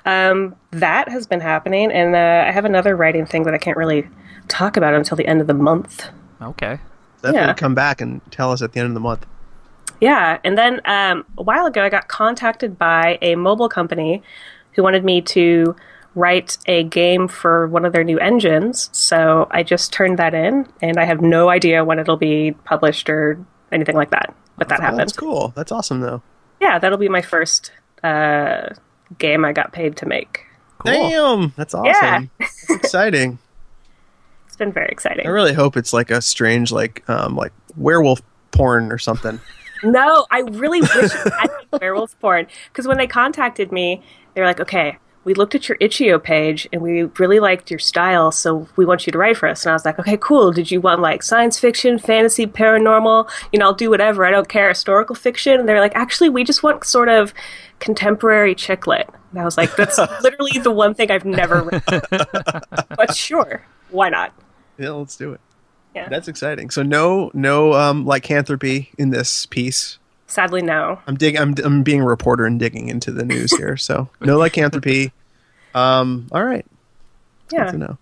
um, 0.04 0.54
that 0.70 1.08
has 1.08 1.26
been 1.26 1.40
happening 1.40 1.90
and 1.90 2.14
uh, 2.14 2.44
i 2.46 2.52
have 2.52 2.66
another 2.66 2.94
writing 2.94 3.24
thing 3.24 3.44
that 3.44 3.54
i 3.54 3.58
can't 3.58 3.76
really 3.78 4.06
talk 4.48 4.76
about 4.76 4.92
until 4.92 5.16
the 5.16 5.26
end 5.26 5.40
of 5.40 5.46
the 5.46 5.54
month 5.54 6.08
Okay. 6.42 6.78
Definitely 7.22 7.48
Yeah. 7.48 7.54
come 7.54 7.74
back 7.74 8.00
and 8.02 8.20
tell 8.30 8.52
us 8.52 8.60
at 8.62 8.72
the 8.72 8.80
end 8.80 8.88
of 8.88 8.94
the 8.94 9.00
month. 9.00 9.24
yeah 10.00 10.38
and 10.44 10.58
then 10.58 10.80
um, 10.84 11.24
a 11.38 11.42
while 11.42 11.64
ago 11.66 11.82
i 11.82 11.88
got 11.88 12.08
contacted 12.08 12.76
by 12.78 13.18
a 13.22 13.34
mobile 13.34 13.68
company 13.70 14.22
who 14.74 14.82
wanted 14.82 15.04
me 15.04 15.22
to 15.22 15.74
write 16.14 16.58
a 16.66 16.82
game 16.84 17.28
for 17.28 17.66
one 17.68 17.84
of 17.84 17.92
their 17.92 18.02
new 18.04 18.18
engines 18.18 18.88
so 18.92 19.46
i 19.50 19.62
just 19.62 19.92
turned 19.92 20.18
that 20.18 20.34
in 20.34 20.66
and 20.82 20.98
i 20.98 21.04
have 21.04 21.20
no 21.20 21.48
idea 21.48 21.84
when 21.84 21.98
it'll 21.98 22.16
be 22.16 22.52
published 22.64 23.08
or 23.10 23.38
anything 23.70 23.94
like 23.94 24.10
that 24.10 24.34
but 24.56 24.68
that 24.68 24.80
Oh, 24.80 24.82
happened 24.82 25.00
that's 25.00 25.12
cool. 25.12 25.52
That's 25.54 25.70
awesome, 25.70 26.00
though. 26.00 26.22
yeah 26.60 26.78
that'll 26.78 26.98
be 26.98 27.08
my 27.08 27.22
first 27.22 27.70
uh, 28.02 28.70
game 29.18 29.44
i 29.44 29.52
got 29.52 29.72
paid 29.72 29.96
to 29.98 30.06
make 30.06 30.44
Cool. 30.78 30.92
Damn, 30.92 31.52
that's 31.56 31.74
awesome. 31.74 31.86
Yeah. 31.86 32.20
That's 32.38 32.70
exciting. 32.70 33.40
it's 34.46 34.54
been 34.54 34.70
very 34.72 34.86
exciting 34.90 35.26
I 35.26 35.30
really 35.30 35.52
hope 35.52 35.76
it's 35.76 35.92
like 35.92 36.12
a 36.12 36.22
strange, 36.22 36.70
like, 36.70 37.02
um, 37.10 37.34
like 37.34 37.52
werewolf 37.76 38.22
porn 38.52 38.92
or 38.92 38.98
something. 38.98 39.40
No, 39.82 40.24
I 40.30 40.40
really 40.40 40.80
wish 40.80 40.92
it 40.92 41.32
had 41.32 41.50
werewolf 41.80 42.18
porn. 42.20 42.46
Because 42.68 42.86
when 42.88 42.96
they 42.98 43.06
contacted 43.08 43.70
me, 43.72 44.02
they 44.34 44.40
were 44.40 44.46
like, 44.46 44.58
okay, 44.60 44.98
we 45.28 45.34
looked 45.34 45.54
at 45.54 45.68
your 45.68 45.76
itch.io 45.78 46.18
page 46.18 46.66
and 46.72 46.80
we 46.80 47.02
really 47.02 47.38
liked 47.38 47.70
your 47.70 47.78
style, 47.78 48.32
so 48.32 48.66
we 48.76 48.86
want 48.86 49.06
you 49.06 49.12
to 49.12 49.18
write 49.18 49.36
for 49.36 49.46
us. 49.46 49.66
And 49.66 49.70
I 49.70 49.74
was 49.74 49.84
like, 49.84 49.98
okay, 49.98 50.16
cool. 50.16 50.52
Did 50.52 50.70
you 50.70 50.80
want 50.80 51.02
like 51.02 51.22
science 51.22 51.58
fiction, 51.58 51.98
fantasy, 51.98 52.46
paranormal? 52.46 53.30
You 53.52 53.58
know, 53.58 53.66
I'll 53.66 53.74
do 53.74 53.90
whatever. 53.90 54.24
I 54.24 54.30
don't 54.30 54.48
care. 54.48 54.70
Historical 54.70 55.14
fiction? 55.14 55.60
And 55.60 55.68
they're 55.68 55.80
like, 55.80 55.94
actually, 55.94 56.30
we 56.30 56.44
just 56.44 56.62
want 56.62 56.82
sort 56.82 57.10
of 57.10 57.34
contemporary 57.78 58.54
chick 58.54 58.86
lit. 58.86 59.06
And 59.32 59.38
I 59.38 59.44
was 59.44 59.58
like, 59.58 59.76
that's 59.76 59.98
literally 60.22 60.58
the 60.58 60.70
one 60.70 60.94
thing 60.94 61.10
I've 61.10 61.26
never 61.26 61.62
read. 61.62 61.82
but 62.96 63.14
sure, 63.14 63.66
why 63.90 64.08
not? 64.08 64.32
Yeah, 64.78 64.92
let's 64.92 65.14
do 65.14 65.34
it. 65.34 65.42
Yeah. 65.94 66.08
That's 66.08 66.28
exciting. 66.28 66.70
So 66.70 66.82
no, 66.82 67.30
no, 67.34 67.74
um, 67.74 68.06
lycanthropy 68.06 68.92
in 68.96 69.10
this 69.10 69.44
piece. 69.44 69.98
Sadly, 70.26 70.60
no. 70.60 71.00
I'm 71.06 71.16
dig. 71.16 71.36
I'm, 71.36 71.54
I'm 71.64 71.82
being 71.82 72.02
a 72.02 72.06
reporter 72.06 72.44
and 72.44 72.58
digging 72.58 72.88
into 72.88 73.10
the 73.10 73.24
news 73.24 73.54
here. 73.56 73.76
So 73.76 74.08
no 74.20 74.38
lycanthropy. 74.38 75.12
Um, 75.78 76.28
all 76.32 76.42
right. 76.44 76.66
Good 77.48 77.56
Yeah. 77.56 77.70
to 77.70 77.78
know. 77.78 77.98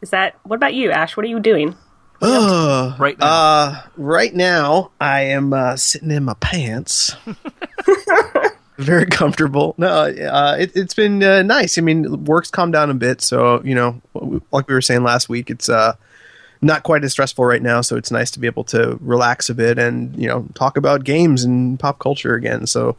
Is 0.00 0.10
that, 0.10 0.38
what 0.44 0.56
about 0.56 0.74
you, 0.74 0.90
Ash? 0.90 1.16
What 1.16 1.24
are 1.24 1.28
you 1.28 1.40
doing? 1.40 1.76
Ugh. 2.22 2.98
Right 3.00 3.18
now. 3.18 3.26
Uh, 3.26 3.82
right 3.96 4.34
now, 4.34 4.90
I 5.00 5.22
am 5.22 5.52
uh, 5.52 5.76
sitting 5.76 6.10
in 6.10 6.24
my 6.24 6.34
pants. 6.34 7.14
Very 8.78 9.06
comfortable. 9.06 9.74
No, 9.78 9.88
uh, 9.88 10.56
it, 10.58 10.72
it's 10.74 10.94
been 10.94 11.22
uh, 11.22 11.42
nice. 11.42 11.78
I 11.78 11.80
mean, 11.80 12.24
work's 12.24 12.50
calmed 12.50 12.72
down 12.72 12.90
a 12.90 12.94
bit, 12.94 13.20
so 13.20 13.62
you 13.62 13.74
know, 13.74 14.00
like 14.50 14.66
we 14.66 14.74
were 14.74 14.80
saying 14.82 15.04
last 15.04 15.28
week, 15.28 15.48
it's 15.48 15.68
uh, 15.68 15.94
not 16.60 16.82
quite 16.82 17.04
as 17.04 17.12
stressful 17.12 17.44
right 17.44 17.62
now. 17.62 17.82
So 17.82 17.96
it's 17.96 18.10
nice 18.10 18.32
to 18.32 18.40
be 18.40 18.48
able 18.48 18.64
to 18.64 18.98
relax 19.00 19.48
a 19.48 19.54
bit 19.54 19.78
and 19.78 20.14
you 20.16 20.26
know 20.26 20.46
talk 20.54 20.76
about 20.76 21.04
games 21.04 21.44
and 21.44 21.78
pop 21.78 22.00
culture 22.00 22.34
again. 22.34 22.66
So, 22.66 22.96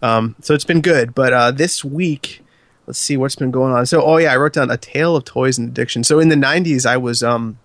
um, 0.00 0.36
so 0.42 0.54
it's 0.54 0.64
been 0.64 0.80
good. 0.80 1.12
But 1.12 1.32
uh, 1.32 1.50
this 1.50 1.84
week, 1.84 2.42
let's 2.86 2.98
see 2.98 3.16
what's 3.16 3.36
been 3.36 3.50
going 3.50 3.72
on. 3.72 3.86
So, 3.86 4.02
oh 4.02 4.16
yeah, 4.16 4.32
I 4.32 4.36
wrote 4.36 4.54
down 4.54 4.70
a 4.70 4.76
tale 4.76 5.16
of 5.16 5.24
toys 5.24 5.58
and 5.58 5.68
addiction. 5.68 6.04
So 6.04 6.18
in 6.18 6.28
the 6.28 6.36
'90s, 6.36 6.86
I 6.86 6.96
was 6.96 7.22
um, 7.22 7.58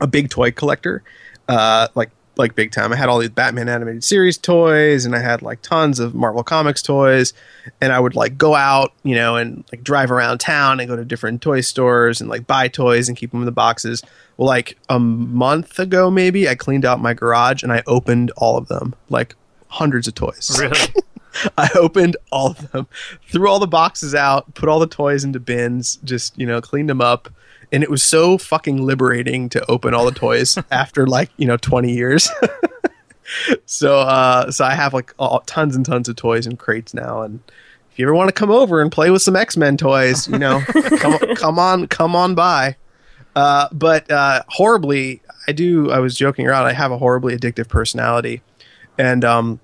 a 0.00 0.06
big 0.06 0.30
toy 0.30 0.50
collector, 0.50 1.02
uh, 1.48 1.88
like 1.94 2.10
like 2.38 2.54
big 2.54 2.70
time. 2.70 2.92
I 2.92 2.96
had 2.96 3.08
all 3.08 3.18
these 3.18 3.30
Batman 3.30 3.68
animated 3.68 4.04
series 4.04 4.38
toys, 4.38 5.04
and 5.04 5.14
I 5.14 5.18
had 5.18 5.42
like 5.42 5.60
tons 5.60 5.98
of 5.98 6.14
Marvel 6.14 6.44
Comics 6.44 6.80
toys, 6.80 7.34
and 7.80 7.92
I 7.92 7.98
would 7.98 8.14
like 8.14 8.38
go 8.38 8.54
out, 8.54 8.92
you 9.02 9.16
know, 9.16 9.36
and 9.36 9.64
like 9.72 9.82
drive 9.82 10.10
around 10.10 10.38
town 10.38 10.80
and 10.80 10.88
go 10.88 10.96
to 10.96 11.04
different 11.04 11.42
toy 11.42 11.60
stores 11.60 12.20
and 12.20 12.30
like 12.30 12.46
buy 12.46 12.68
toys 12.68 13.08
and 13.08 13.18
keep 13.18 13.32
them 13.32 13.40
in 13.40 13.46
the 13.46 13.52
boxes. 13.52 14.02
Well, 14.36 14.46
like 14.46 14.78
a 14.88 15.00
month 15.00 15.78
ago, 15.78 16.10
maybe 16.10 16.48
I 16.48 16.54
cleaned 16.54 16.84
out 16.84 17.00
my 17.00 17.12
garage 17.12 17.62
and 17.62 17.72
I 17.72 17.82
opened 17.86 18.30
all 18.36 18.56
of 18.56 18.68
them, 18.68 18.94
like 19.10 19.34
hundreds 19.66 20.06
of 20.06 20.14
toys. 20.14 20.56
really? 20.60 20.78
I 21.58 21.70
opened 21.74 22.16
all 22.30 22.50
of 22.50 22.70
them, 22.72 22.86
threw 23.28 23.48
all 23.48 23.58
the 23.58 23.66
boxes 23.66 24.14
out, 24.14 24.54
put 24.54 24.68
all 24.68 24.78
the 24.78 24.86
toys 24.86 25.24
into 25.24 25.40
bins, 25.40 25.96
just, 26.04 26.38
you 26.38 26.46
know, 26.46 26.60
cleaned 26.60 26.88
them 26.88 27.00
up. 27.00 27.28
And 27.70 27.82
it 27.82 27.90
was 27.90 28.02
so 28.02 28.38
fucking 28.38 28.82
liberating 28.82 29.48
to 29.50 29.70
open 29.70 29.94
all 29.94 30.06
the 30.06 30.12
toys 30.12 30.58
after 30.70 31.06
like, 31.06 31.30
you 31.36 31.46
know, 31.46 31.56
20 31.56 31.92
years. 31.92 32.30
so, 33.66 33.98
uh, 34.00 34.50
so 34.50 34.64
I 34.64 34.74
have 34.74 34.94
like 34.94 35.14
all, 35.18 35.40
tons 35.40 35.76
and 35.76 35.84
tons 35.84 36.08
of 36.08 36.16
toys 36.16 36.46
and 36.46 36.58
crates 36.58 36.94
now. 36.94 37.22
And 37.22 37.40
if 37.90 37.98
you 37.98 38.06
ever 38.06 38.14
want 38.14 38.28
to 38.28 38.32
come 38.32 38.50
over 38.50 38.80
and 38.80 38.90
play 38.90 39.10
with 39.10 39.22
some 39.22 39.36
X-Men 39.36 39.76
toys, 39.76 40.28
you 40.28 40.38
know, 40.38 40.60
come, 40.98 41.18
come 41.36 41.58
on, 41.58 41.86
come 41.88 42.16
on 42.16 42.34
by. 42.34 42.76
Uh, 43.36 43.68
but, 43.70 44.10
uh, 44.10 44.42
horribly, 44.48 45.22
I 45.46 45.52
do, 45.52 45.90
I 45.90 45.98
was 45.98 46.16
joking 46.16 46.46
around. 46.46 46.66
I 46.66 46.72
have 46.72 46.90
a 46.90 46.98
horribly 46.98 47.36
addictive 47.36 47.68
personality. 47.68 48.42
And, 48.96 49.24
um, 49.24 49.60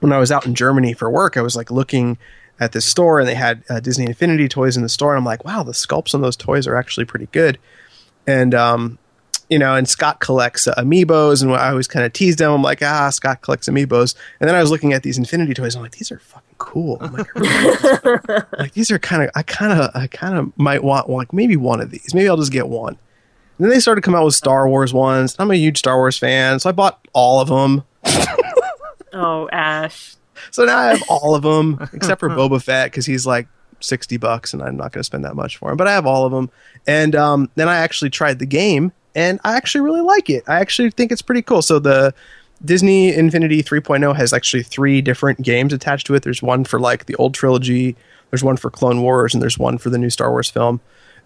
when 0.00 0.12
I 0.12 0.18
was 0.18 0.32
out 0.32 0.46
in 0.46 0.54
Germany 0.54 0.92
for 0.92 1.10
work, 1.10 1.36
I 1.36 1.42
was 1.42 1.56
like 1.56 1.70
looking 1.70 2.18
at 2.58 2.72
this 2.72 2.84
store 2.84 3.20
and 3.20 3.28
they 3.28 3.34
had 3.34 3.62
uh, 3.70 3.80
Disney 3.80 4.06
Infinity 4.06 4.48
toys 4.48 4.76
in 4.76 4.82
the 4.82 4.88
store, 4.88 5.14
and 5.14 5.18
I'm 5.18 5.24
like, 5.24 5.44
wow, 5.44 5.62
the 5.62 5.72
sculpts 5.72 6.14
on 6.14 6.20
those 6.20 6.36
toys 6.36 6.66
are 6.66 6.76
actually 6.76 7.06
pretty 7.06 7.26
good. 7.32 7.58
And 8.26 8.54
um, 8.54 8.98
you 9.48 9.58
know, 9.58 9.74
and 9.74 9.88
Scott 9.88 10.20
collects 10.20 10.68
uh, 10.68 10.74
amiibos, 10.76 11.42
and 11.42 11.52
I 11.52 11.70
always 11.70 11.88
kind 11.88 12.06
of 12.06 12.12
teased 12.12 12.40
him. 12.40 12.50
I'm 12.52 12.62
like, 12.62 12.82
ah, 12.82 13.10
Scott 13.10 13.42
collects 13.42 13.68
amiibos. 13.68 14.14
And 14.38 14.48
then 14.48 14.54
I 14.54 14.60
was 14.60 14.70
looking 14.70 14.92
at 14.92 15.02
these 15.02 15.18
Infinity 15.18 15.54
toys. 15.54 15.74
I'm 15.74 15.82
like, 15.82 15.92
these 15.92 16.12
are 16.12 16.18
fucking 16.20 16.54
cool. 16.58 16.98
I'm 17.00 17.12
like, 17.12 17.34
really- 17.34 18.42
like 18.58 18.72
these 18.74 18.92
are 18.92 18.98
kind 18.98 19.24
of, 19.24 19.30
I 19.34 19.42
kind 19.42 19.72
of, 19.78 19.90
I 19.94 20.06
kind 20.06 20.36
of 20.38 20.56
might 20.56 20.84
want 20.84 21.10
like 21.10 21.32
maybe 21.32 21.56
one 21.56 21.80
of 21.80 21.90
these. 21.90 22.14
Maybe 22.14 22.28
I'll 22.28 22.36
just 22.36 22.52
get 22.52 22.68
one. 22.68 22.96
And 23.58 23.66
then 23.66 23.70
they 23.70 23.80
started 23.80 24.02
to 24.02 24.04
come 24.04 24.14
out 24.14 24.24
with 24.24 24.34
Star 24.34 24.68
Wars 24.68 24.94
ones. 24.94 25.34
I'm 25.38 25.50
a 25.50 25.56
huge 25.56 25.78
Star 25.78 25.96
Wars 25.96 26.16
fan, 26.16 26.60
so 26.60 26.68
I 26.68 26.72
bought 26.72 27.06
all 27.12 27.40
of 27.40 27.48
them. 27.48 27.82
Oh, 29.12 29.48
Ash. 29.50 30.16
So 30.50 30.64
now 30.64 30.78
I 30.78 30.86
have 30.88 31.02
all 31.08 31.34
of 31.34 31.42
them 31.42 31.78
except 31.92 32.20
for 32.20 32.28
Boba 32.28 32.62
Fett 32.62 32.90
because 32.90 33.06
he's 33.06 33.26
like 33.26 33.48
sixty 33.80 34.16
bucks, 34.16 34.52
and 34.52 34.62
I'm 34.62 34.76
not 34.76 34.92
going 34.92 35.00
to 35.00 35.04
spend 35.04 35.24
that 35.24 35.34
much 35.34 35.56
for 35.56 35.70
him. 35.70 35.76
But 35.76 35.88
I 35.88 35.92
have 35.92 36.06
all 36.06 36.24
of 36.24 36.32
them, 36.32 36.50
and 36.86 37.14
um, 37.14 37.50
then 37.56 37.68
I 37.68 37.76
actually 37.76 38.10
tried 38.10 38.38
the 38.38 38.46
game, 38.46 38.92
and 39.14 39.40
I 39.44 39.56
actually 39.56 39.82
really 39.82 40.00
like 40.00 40.30
it. 40.30 40.44
I 40.46 40.60
actually 40.60 40.90
think 40.90 41.12
it's 41.12 41.22
pretty 41.22 41.42
cool. 41.42 41.62
So 41.62 41.78
the 41.78 42.14
Disney 42.64 43.14
Infinity 43.14 43.62
3.0 43.62 44.14
has 44.16 44.32
actually 44.32 44.62
three 44.62 45.00
different 45.00 45.42
games 45.42 45.72
attached 45.72 46.06
to 46.06 46.14
it. 46.14 46.22
There's 46.22 46.42
one 46.42 46.64
for 46.64 46.78
like 46.78 47.06
the 47.06 47.14
old 47.16 47.34
trilogy, 47.34 47.96
there's 48.30 48.44
one 48.44 48.56
for 48.56 48.70
Clone 48.70 49.02
Wars, 49.02 49.34
and 49.34 49.42
there's 49.42 49.58
one 49.58 49.78
for 49.78 49.90
the 49.90 49.98
new 49.98 50.10
Star 50.10 50.30
Wars 50.30 50.50
film. 50.50 50.80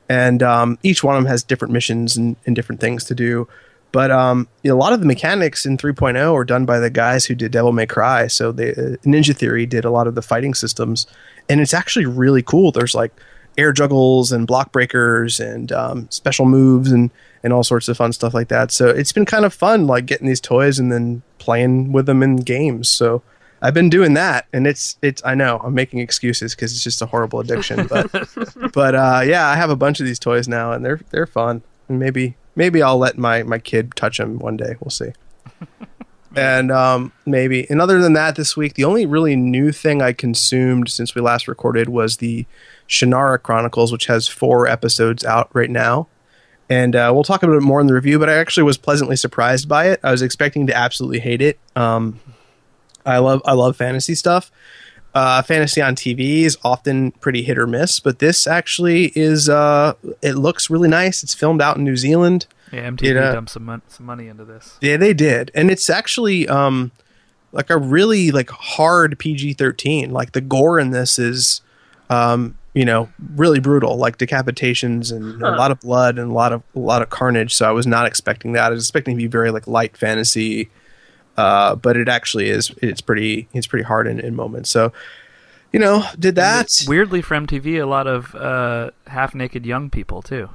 And 0.09 0.43
um, 0.43 0.79
each 0.83 1.03
one 1.03 1.17
of 1.17 1.23
them 1.23 1.31
has 1.31 1.43
different 1.43 1.73
missions 1.73 2.17
and, 2.17 2.37
and 2.47 2.55
different 2.55 2.81
things 2.81 3.05
to 3.05 3.15
do. 3.15 3.49
But 3.95 4.11
um, 4.11 4.49
you 4.65 4.71
know, 4.71 4.77
a 4.77 4.77
lot 4.77 4.93
of 4.93 4.99
the 4.99 5.07
mechanics 5.07 5.65
in 5.65 5.77
3.0 5.77 6.33
are 6.35 6.45
done 6.45 6.67
by 6.67 6.81
the 6.81 6.91
guys 6.91 7.27
who 7.27 7.37
did 7.37 7.53
Devil 7.53 7.71
May 7.71 7.87
Cry. 7.87 8.27
So 8.27 8.51
they, 8.51 8.73
uh, 8.73 8.99
Ninja 9.07 9.37
Theory 9.37 9.67
did 9.67 9.85
a 9.85 9.91
lot 9.91 10.09
of 10.09 10.17
the 10.17 10.21
fighting 10.21 10.53
systems, 10.53 11.07
and 11.49 11.61
it's 11.61 11.73
actually 11.73 12.07
really 12.07 12.43
cool. 12.43 12.73
There's 12.73 12.97
like 12.97 13.13
air 13.57 13.73
juggles 13.73 14.33
and 14.33 14.49
block 14.49 14.73
breakers 14.73 15.39
and 15.39 15.71
um, 15.71 16.11
special 16.11 16.45
moves 16.45 16.91
and 16.91 17.13
and 17.45 17.53
all 17.53 17.63
sorts 17.63 17.87
of 17.87 17.97
fun 17.97 18.13
stuff 18.13 18.35
like 18.35 18.49
that. 18.49 18.73
So 18.73 18.89
it's 18.89 19.13
been 19.13 19.27
kind 19.27 19.45
of 19.45 19.55
fun, 19.55 19.87
like 19.87 20.07
getting 20.07 20.27
these 20.27 20.41
toys 20.41 20.81
and 20.81 20.91
then 20.91 21.23
playing 21.39 21.93
with 21.93 22.07
them 22.07 22.21
in 22.21 22.35
games. 22.39 22.89
So 22.89 23.23
I've 23.63 23.75
been 23.75 23.91
doing 23.91 24.15
that, 24.15 24.49
and 24.53 24.67
it's 24.67 24.99
it's. 25.03 25.23
I 25.25 25.37
know 25.37 25.61
I'm 25.63 25.73
making 25.73 26.01
excuses 26.01 26.57
because 26.57 26.73
it's 26.73 26.83
just 26.83 27.01
a 27.01 27.07
horrible 27.07 27.39
addiction, 27.39 27.87
but 27.87 28.11
but 28.73 28.97
uh, 28.97 29.23
yeah, 29.25 29.47
I 29.47 29.55
have 29.55 29.71
a 29.71 29.77
bunch 29.77 30.01
of 30.01 30.07
these 30.07 30.19
toys 30.19 30.49
now, 30.49 30.73
and 30.73 30.85
they're 30.85 31.01
they're 31.11 31.29
fun. 31.29 31.63
And 31.89 32.01
maybe 32.01 32.35
maybe 32.57 32.83
I'll 32.83 32.99
let 32.99 33.19
my 33.19 33.43
my 33.43 33.59
kid 33.59 33.95
touch 33.97 34.19
him 34.19 34.39
one 34.39 34.57
day. 34.57 34.77
We'll 34.81 34.91
see. 34.91 35.13
and 36.37 36.71
um, 36.71 37.13
maybe 37.27 37.69
and 37.71 37.81
other 37.81 38.01
than 38.01 38.15
that, 38.15 38.37
this 38.37 38.57
week 38.57 38.75
the 38.75 38.85
only 38.85 39.07
really 39.07 39.37
new 39.37 39.73
thing 39.73 40.03
I 40.03 40.13
consumed 40.13 40.91
since 40.91 41.15
we 41.15 41.21
last 41.21 41.49
recorded 41.49 41.89
was 41.89 42.19
the 42.19 42.47
Shannara 42.89 43.41
Chronicles, 43.43 43.93
which 43.93 44.07
has 44.07 44.29
four 44.29 44.67
episodes 44.67 45.25
out 45.25 45.51
right 45.53 45.71
now. 45.71 46.09
And 46.71 46.97
uh, 46.97 47.11
we'll 47.15 47.25
talk 47.25 47.43
a 47.43 47.47
bit 47.47 47.61
more 47.61 47.81
in 47.81 47.87
the 47.87 47.95
review, 47.95 48.19
but 48.19 48.31
I 48.31 48.35
actually 48.35 48.63
was 48.63 48.79
pleasantly 48.79 49.17
surprised 49.17 49.69
by 49.69 49.89
it. 49.89 50.01
I 50.03 50.11
was 50.11 50.23
expecting 50.23 50.67
to 50.69 50.77
absolutely 50.77 51.21
hate 51.21 51.43
it. 51.43 51.59
Um, 51.77 52.21
I 53.05 53.19
love 53.19 53.43
I 53.45 53.53
love 53.53 53.77
fantasy 53.77 54.15
stuff. 54.15 54.51
Uh, 55.15 55.43
fantasy 55.43 55.81
on 55.81 55.95
TV 55.95 56.41
is 56.41 56.59
often 56.65 57.13
pretty 57.13 57.45
hit 57.45 57.57
or 57.57 57.69
miss, 57.69 58.01
but 58.01 58.19
this 58.19 58.49
actually 58.49 59.13
is. 59.15 59.49
Uh, 59.49 59.95
it 60.23 60.33
looks 60.33 60.69
really 60.69 60.89
nice. 60.89 61.23
It's 61.23 61.35
filmed 61.35 61.63
out 61.63 61.77
in 61.77 61.85
New 61.85 61.97
Zealand. 61.97 62.47
Yeah, 62.73 62.91
MTV 62.91 63.05
It, 63.05 63.17
uh, 63.17 63.33
dumped 63.33 63.51
some 63.53 63.65
mon- 63.65 63.83
some 63.87 64.07
money 64.07 64.27
into 64.27 64.45
this. 64.45 64.77
Yeah, 64.81 64.97
they 64.97 65.15
did, 65.15 65.53
and 65.55 65.71
it's 65.71 65.89
actually 65.89 66.49
um, 66.49 66.91
like 67.53 67.71
a 67.71 67.79
really 67.79 68.33
like 68.33 68.51
hard 68.51 69.17
PG 69.21 69.53
thirteen. 69.55 70.11
Like 70.11 70.33
the 70.33 70.41
gore 70.41 70.81
in 70.81 70.91
this 70.91 71.17
is, 71.17 71.61
um, 72.11 72.59
you 72.73 72.85
know, 72.85 73.09
really 73.37 73.61
brutal, 73.61 73.97
like 73.97 74.19
decapitations 74.19 75.13
and 75.13 75.41
a 75.43 75.53
lot 75.53 75.71
of 75.71 75.79
blood 75.79 76.19
and 76.19 76.33
a 76.33 76.35
lot 76.35 76.53
of 76.53 76.65
a 76.75 76.81
lot 76.81 77.03
of 77.03 77.11
carnage. 77.11 77.55
So 77.55 77.69
I 77.69 77.73
was 77.73 77.87
not 77.87 78.07
expecting 78.07 78.53
that. 78.55 78.65
I 78.65 78.71
was 78.71 78.83
expecting 78.85 79.15
to 79.15 79.23
be 79.23 79.29
very 79.29 79.53
like 79.53 79.69
light 79.69 79.97
fantasy, 79.97 80.71
uh, 81.37 81.75
but 81.75 81.97
it 81.97 82.09
actually 82.09 82.49
is. 82.49 82.73
It's 82.83 83.01
pretty. 83.01 83.49
It's 83.53 83.67
pretty 83.67 83.85
hard 83.85 84.07
in, 84.07 84.21
in 84.21 84.35
moments. 84.35 84.71
So, 84.71 84.93
you 85.73 85.81
know, 85.81 86.05
did 86.19 86.37
that. 86.37 86.69
Weirdly, 86.87 87.23
for 87.23 87.37
MTV, 87.37 87.83
a 87.83 87.87
lot 87.87 88.07
of 88.07 88.35
uh, 88.35 88.91
half 89.07 89.35
naked 89.35 89.67
young 89.67 89.91
people 89.91 90.23
too. 90.23 90.51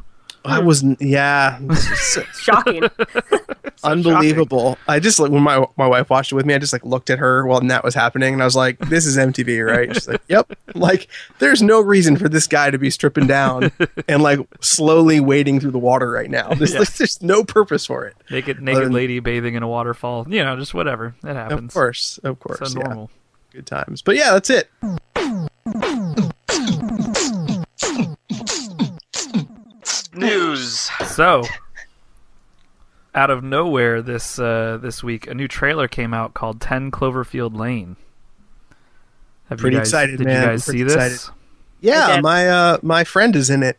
I 0.45 0.59
was 0.59 0.83
yeah. 0.99 1.59
Shocking. 2.39 2.83
unbelievable. 3.83 4.77
I 4.87 4.99
just 4.99 5.19
like 5.19 5.31
when 5.31 5.43
my 5.43 5.65
my 5.77 5.87
wife 5.87 6.09
watched 6.09 6.31
it 6.31 6.35
with 6.35 6.45
me, 6.45 6.53
I 6.53 6.57
just 6.57 6.73
like 6.73 6.85
looked 6.85 7.09
at 7.09 7.19
her 7.19 7.45
while 7.45 7.59
that 7.61 7.83
was 7.83 7.95
happening, 7.95 8.33
and 8.33 8.41
I 8.41 8.45
was 8.45 8.55
like, 8.55 8.77
"This 8.79 9.05
is 9.05 9.17
MTV, 9.17 9.65
right?" 9.65 9.93
She's 9.93 10.07
like, 10.07 10.21
"Yep." 10.27 10.53
Like, 10.75 11.07
there's 11.39 11.61
no 11.61 11.81
reason 11.81 12.15
for 12.17 12.29
this 12.29 12.47
guy 12.47 12.71
to 12.71 12.77
be 12.77 12.89
stripping 12.89 13.27
down 13.27 13.71
and 14.07 14.21
like 14.23 14.39
slowly 14.61 15.19
wading 15.19 15.59
through 15.59 15.71
the 15.71 15.79
water 15.79 16.09
right 16.11 16.29
now. 16.29 16.49
There's, 16.53 16.73
Yeah. 16.73 16.83
there's 16.97 17.21
no 17.21 17.43
purpose 17.43 17.85
for 17.85 18.05
it. 18.05 18.15
Naked 18.29 18.61
naked 18.61 18.83
than- 18.85 18.91
lady 18.93 19.19
bathing 19.19 19.55
in 19.55 19.63
a 19.63 19.67
waterfall. 19.67 20.25
You 20.29 20.43
know, 20.43 20.55
just 20.57 20.73
whatever. 20.73 21.15
It 21.23 21.33
happens. 21.35 21.69
Of 21.69 21.73
course, 21.73 22.19
of 22.23 22.39
course, 22.39 22.59
So 22.71 22.79
yeah. 22.79 22.85
normal. 22.85 23.11
Good 23.51 23.65
times. 23.65 24.01
But 24.01 24.15
yeah, 24.15 24.33
that's 24.33 24.49
it. 24.51 24.69
News. 30.13 30.89
So, 31.07 31.43
out 33.19 33.29
of 33.29 33.43
nowhere 33.43 34.01
this 34.01 34.39
uh, 34.39 34.79
this 34.81 35.03
week, 35.03 35.27
a 35.27 35.33
new 35.33 35.47
trailer 35.49 35.89
came 35.89 36.13
out 36.13 36.33
called 36.33 36.61
Ten 36.61 36.89
Cloverfield 36.89 37.53
Lane. 37.53 37.97
Have 39.49 39.57
Pretty 39.59 39.75
you 39.75 39.79
guys, 39.81 39.89
excited, 39.89 40.17
Did 40.19 40.27
man. 40.27 40.41
you 40.41 40.47
guys 40.47 40.63
Pretty 40.63 40.79
see 40.79 40.83
this? 40.83 40.93
excited. 40.95 41.35
Yeah, 41.81 42.21
my 42.21 42.47
uh 42.47 42.77
my 42.81 43.03
friend 43.03 43.35
is 43.35 43.49
in 43.49 43.61
it. 43.63 43.77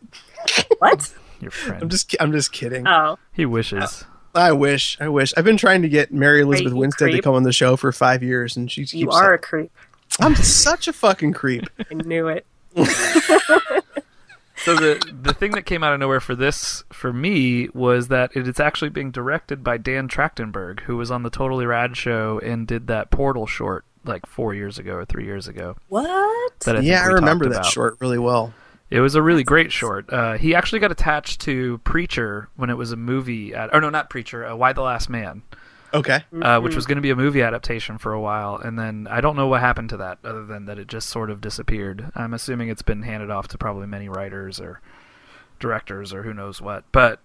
what? 0.77 1.11
Your 1.39 1.49
friend. 1.49 1.81
I'm 1.81 1.89
just 1.89 2.15
I'm 2.19 2.31
just 2.31 2.51
kidding. 2.51 2.87
Oh, 2.87 3.17
he 3.33 3.47
wishes. 3.47 4.05
I 4.35 4.51
wish. 4.51 4.95
I 5.01 5.09
wish. 5.09 5.33
I've 5.35 5.43
been 5.43 5.57
trying 5.57 5.81
to 5.81 5.89
get 5.89 6.13
Mary 6.13 6.41
Elizabeth 6.41 6.73
you 6.73 6.79
Winstead 6.79 7.11
to 7.11 7.21
come 7.21 7.33
on 7.33 7.41
the 7.43 7.51
show 7.51 7.75
for 7.75 7.91
five 7.91 8.21
years, 8.21 8.55
and 8.55 8.71
she 8.71 8.81
keeps 8.81 8.93
you 8.93 9.09
are 9.09 9.33
a 9.33 9.39
creep. 9.39 9.71
I'm 10.19 10.35
such 10.35 10.87
a 10.87 10.93
fucking 10.93 11.33
creep. 11.33 11.67
I 11.91 11.95
knew 11.95 12.27
it. 12.27 12.45
So 14.63 14.75
the 14.75 15.13
the 15.21 15.33
thing 15.33 15.51
that 15.51 15.65
came 15.65 15.83
out 15.83 15.93
of 15.93 15.99
nowhere 15.99 16.19
for 16.19 16.35
this 16.35 16.83
for 16.91 17.11
me 17.11 17.69
was 17.73 18.09
that 18.09 18.31
it 18.35 18.47
is 18.47 18.59
actually 18.59 18.89
being 18.89 19.09
directed 19.11 19.63
by 19.63 19.77
Dan 19.77 20.07
Trachtenberg, 20.07 20.81
who 20.81 20.97
was 20.97 21.09
on 21.09 21.23
the 21.23 21.31
Totally 21.31 21.65
Rad 21.65 21.97
show 21.97 22.39
and 22.43 22.67
did 22.67 22.87
that 22.87 23.09
Portal 23.09 23.47
short 23.47 23.85
like 24.05 24.25
four 24.25 24.53
years 24.53 24.77
ago 24.77 24.93
or 24.93 25.05
three 25.05 25.25
years 25.25 25.47
ago. 25.47 25.75
What? 25.89 26.59
That 26.61 26.77
I 26.77 26.79
yeah, 26.81 27.03
I 27.03 27.07
remember 27.07 27.45
that 27.45 27.59
about. 27.59 27.65
short 27.65 27.97
really 27.99 28.19
well. 28.19 28.53
It 28.91 28.99
was 28.99 29.15
a 29.15 29.21
really 29.21 29.43
great 29.43 29.71
short. 29.71 30.11
Uh, 30.11 30.37
he 30.37 30.53
actually 30.53 30.79
got 30.79 30.91
attached 30.91 31.39
to 31.41 31.77
Preacher 31.79 32.49
when 32.57 32.69
it 32.69 32.77
was 32.77 32.91
a 32.91 32.97
movie. 32.97 33.55
Ad- 33.55 33.69
or 33.73 33.79
no, 33.79 33.89
not 33.89 34.09
Preacher. 34.09 34.45
Uh, 34.45 34.55
Y 34.55 34.73
the 34.73 34.81
Last 34.81 35.09
Man, 35.09 35.43
Okay. 35.93 36.15
uh, 36.15 36.19
Mm-hmm. 36.35 36.63
which 36.63 36.75
was 36.75 36.85
going 36.85 36.95
to 36.97 37.01
be 37.01 37.09
a 37.09 37.15
movie 37.15 37.41
adaptation 37.41 37.97
for 37.97 38.13
a 38.13 38.19
while, 38.21 38.55
and 38.57 38.77
then 38.79 39.07
I 39.09 39.19
don't 39.21 39.35
know 39.35 39.47
what 39.47 39.59
happened 39.61 39.89
to 39.89 39.97
that, 39.97 40.19
other 40.23 40.45
than 40.45 40.65
that 40.65 40.77
it 40.79 40.87
just 40.87 41.09
sort 41.09 41.29
of 41.29 41.41
disappeared. 41.41 42.11
I'm 42.15 42.33
assuming 42.33 42.69
it's 42.69 42.81
been 42.81 43.01
handed 43.03 43.29
off 43.29 43.47
to 43.49 43.57
probably 43.57 43.87
many 43.87 44.07
writers 44.09 44.59
or 44.59 44.79
directors 45.59 46.13
or 46.13 46.23
who 46.23 46.33
knows 46.33 46.61
what. 46.61 46.83
But 46.91 47.19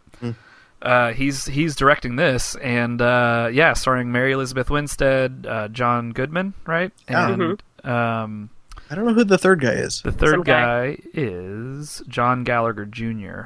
uh, 0.83 1.12
he's 1.12 1.46
he's 1.46 1.74
directing 1.76 2.16
this, 2.16 2.55
and 2.57 3.00
uh, 3.00 3.48
yeah, 3.52 3.72
starring 3.72 4.11
Mary 4.12 4.33
Elizabeth 4.33 4.68
Winstead, 4.70 5.46
uh, 5.48 5.68
John 5.68 6.11
Goodman, 6.12 6.55
right? 6.66 6.92
Yeah. 7.09 7.31
And 7.33 7.62
um, 7.85 8.50
I 8.90 8.94
don't 8.94 9.07
know 9.07 9.14
who 9.14 9.24
the 9.24 9.38
third 9.38 9.61
guy 9.61 9.70
is. 9.72 10.02
the 10.02 10.12
third 10.12 10.44
guy. 10.44 10.90
guy 10.96 10.98
is 11.14 12.02
John 12.09 12.44
Gallagher 12.44 12.85
Jr. 12.85 13.42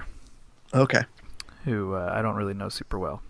Okay. 0.75 1.03
who 1.65 1.95
uh, 1.95 2.11
I 2.13 2.23
don't 2.23 2.37
really 2.37 2.55
know 2.55 2.69
super 2.69 2.99
well, 2.99 3.23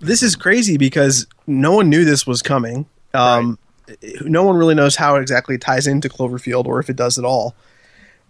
This 0.00 0.22
is 0.22 0.36
crazy 0.36 0.76
because 0.76 1.26
no 1.46 1.72
one 1.72 1.88
knew 1.88 2.04
this 2.04 2.26
was 2.26 2.42
coming. 2.42 2.86
Um, 3.14 3.58
No 4.22 4.42
one 4.44 4.56
really 4.56 4.74
knows 4.74 4.96
how 4.96 5.16
it 5.16 5.22
exactly 5.22 5.58
ties 5.58 5.86
into 5.86 6.08
Cloverfield 6.08 6.66
or 6.66 6.80
if 6.80 6.90
it 6.90 6.96
does 6.96 7.18
at 7.18 7.24
all. 7.24 7.54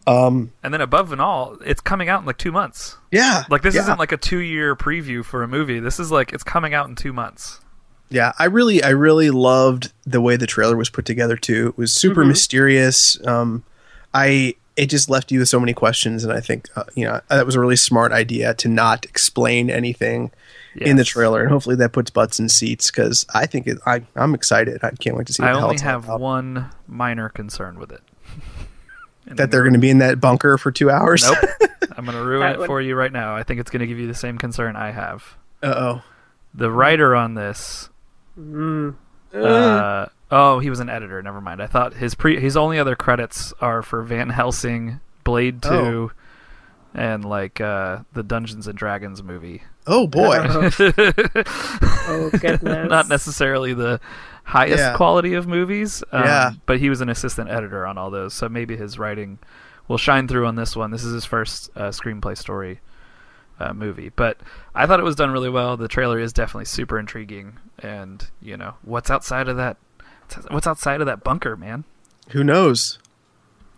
and 0.07 0.51
then 0.63 0.81
above 0.81 1.13
and 1.13 1.21
all, 1.21 1.57
it's 1.65 1.81
coming 1.81 2.09
out 2.09 2.21
in 2.21 2.27
like 2.27 2.39
two 2.39 2.53
months. 2.53 2.97
Yeah. 3.11 3.45
Like 3.51 3.63
this 3.63 3.75
yeah. 3.75 3.83
isn't 3.83 3.99
like 3.99 4.13
a 4.13 4.17
two-year 4.17 4.77
preview 4.77 5.25
for 5.25 5.43
a 5.43 5.49
movie. 5.49 5.81
This 5.81 5.99
is 5.99 6.11
like 6.11 6.33
it's 6.33 6.45
coming 6.45 6.75
out 6.75 6.89
in 6.89 6.95
two 6.95 7.13
months. 7.13 7.61
Yeah, 8.09 8.33
I 8.39 8.45
really, 8.45 8.85
I 8.85 8.91
really 8.91 9.31
loved 9.31 9.93
the 10.05 10.21
way 10.21 10.37
the 10.37 10.47
trailer 10.47 10.77
was 10.77 10.89
put 10.91 11.05
together 11.05 11.37
too. 11.37 11.69
It 11.69 11.79
was 11.79 11.93
super 11.93 12.25
mysterious. 12.25 13.19
Um, 13.27 13.65
I, 14.15 14.55
it 14.77 14.87
just 14.87 15.11
left 15.11 15.33
you 15.33 15.41
with 15.41 15.49
so 15.49 15.59
many 15.59 15.75
questions, 15.75 16.23
and 16.23 16.33
I 16.33 16.41
think, 16.41 16.69
uh, 16.77 16.85
you 16.95 17.05
know, 17.05 17.21
that 17.29 17.45
was 17.45 17.57
a 17.57 17.61
really 17.61 17.77
smart 17.77 18.13
idea 18.13 18.55
to 18.55 18.69
not 18.69 19.05
explain 19.07 19.71
anything 19.71 20.31
in 20.81 20.97
the 20.97 21.05
trailer, 21.05 21.43
and 21.43 21.51
hopefully 21.51 21.77
that 21.77 21.93
puts 21.93 22.11
butts 22.11 22.39
in 22.39 22.49
seats 22.49 22.91
because 22.91 23.25
I 23.35 23.47
think 23.47 23.67
it, 23.67 23.79
I, 23.87 24.03
I'm 24.15 24.35
excited. 24.35 24.83
I 24.83 24.91
can't 24.93 25.17
wait 25.17 25.27
to 25.29 25.33
see. 25.33 25.43
What 25.43 25.51
I 25.51 25.53
the 25.55 25.59
hell 25.59 25.65
only 25.67 25.75
it's 25.75 25.83
have 25.83 26.05
about. 26.05 26.21
one 26.21 26.71
minor 26.89 27.29
concern 27.29 27.79
with 27.79 27.93
it. 27.93 28.01
And 29.29 29.37
that 29.39 29.45
I'm 29.45 29.51
they're 29.51 29.65
gonna- 29.65 29.79
be 29.81 29.91
in 29.91 29.99
that 29.99 30.21
bunker 30.21 30.57
for 30.57 30.71
two 30.71 30.89
hours. 30.89 31.25
Nope. 31.25 31.37
I'm 31.97 32.05
going 32.05 32.17
to 32.17 32.23
ruin 32.25 32.53
it 32.53 32.59
would- 32.61 32.67
for 32.69 32.81
you 32.81 32.95
right 32.95 33.11
now. 33.11 33.35
I 33.35 33.43
think 33.43 33.59
it's 33.59 33.71
going 33.73 33.81
to 33.81 33.87
give 33.89 33.99
you 33.99 34.07
the 34.07 34.15
same 34.15 34.39
concern 34.39 34.77
I 34.77 34.93
have. 34.93 35.37
uh 35.65 35.75
oh. 35.77 36.03
The 36.55 36.71
writer 36.71 37.17
on 37.17 37.35
this. 37.35 37.91
Uh, 39.35 40.07
oh, 40.31 40.59
he 40.61 40.71
was 40.71 40.81
an 40.81 40.89
editor. 40.89 41.21
Never 41.23 41.41
mind. 41.41 41.61
I 41.61 41.67
thought 41.67 41.95
his 41.95 42.15
pre 42.15 42.41
his 42.41 42.57
only 42.57 42.79
other 42.79 42.95
credits 42.97 43.53
are 43.61 43.83
for 43.83 44.03
Van 44.03 44.31
Helsing, 44.31 45.01
Blade 45.25 45.61
Two, 45.63 45.71
Oh. 45.71 46.13
and 46.95 47.25
like 47.25 47.61
uh, 47.61 47.99
the 48.13 48.23
Dungeons 48.23 48.67
and 48.67 48.79
Dragons 48.79 49.23
movie. 49.23 49.63
Oh 49.87 50.07
boy. 50.07 50.37
Oh 52.09 52.31
goodness. 52.41 52.89
Not 52.89 53.09
necessarily 53.09 53.75
the 53.75 54.01
highest 54.45 54.79
Yeah. 54.79 54.97
quality 54.97 55.35
of 55.35 55.47
movies. 55.49 56.03
Um, 56.13 56.23
Yeah. 56.25 56.51
But 56.67 56.79
he 56.79 56.89
was 56.89 57.01
an 57.01 57.09
assistant 57.09 57.51
editor 57.51 57.87
on 57.87 57.99
all 57.99 58.11
those, 58.11 58.33
so 58.35 58.49
maybe 58.49 58.77
his 58.77 58.99
writing 58.99 59.39
will 59.89 59.99
shine 59.99 60.29
through 60.29 60.47
on 60.47 60.55
this 60.57 60.77
one. 60.77 60.91
This 60.93 61.05
is 61.05 61.13
his 61.13 61.25
first 61.25 61.71
uh, 61.77 61.89
screenplay 61.91 62.37
story 62.39 62.81
uh, 63.59 63.73
movie, 63.73 64.11
but 64.15 64.39
I 64.75 64.87
thought 64.87 65.01
it 65.01 65.05
was 65.05 65.17
done 65.17 65.31
really 65.31 65.51
well. 65.51 65.77
The 65.77 65.89
trailer 65.89 66.19
is 66.21 66.33
definitely 66.33 66.67
super 66.67 66.99
intriguing, 66.99 67.59
and 67.79 68.25
you 68.41 68.57
know 68.57 68.75
what's 68.83 69.11
outside 69.11 69.49
of 69.49 69.57
that. 69.57 69.77
What's 70.51 70.67
outside 70.67 71.01
of 71.01 71.07
that 71.07 71.23
bunker, 71.25 71.57
man? 71.57 71.85
Who 72.31 72.43
knows? 72.45 72.99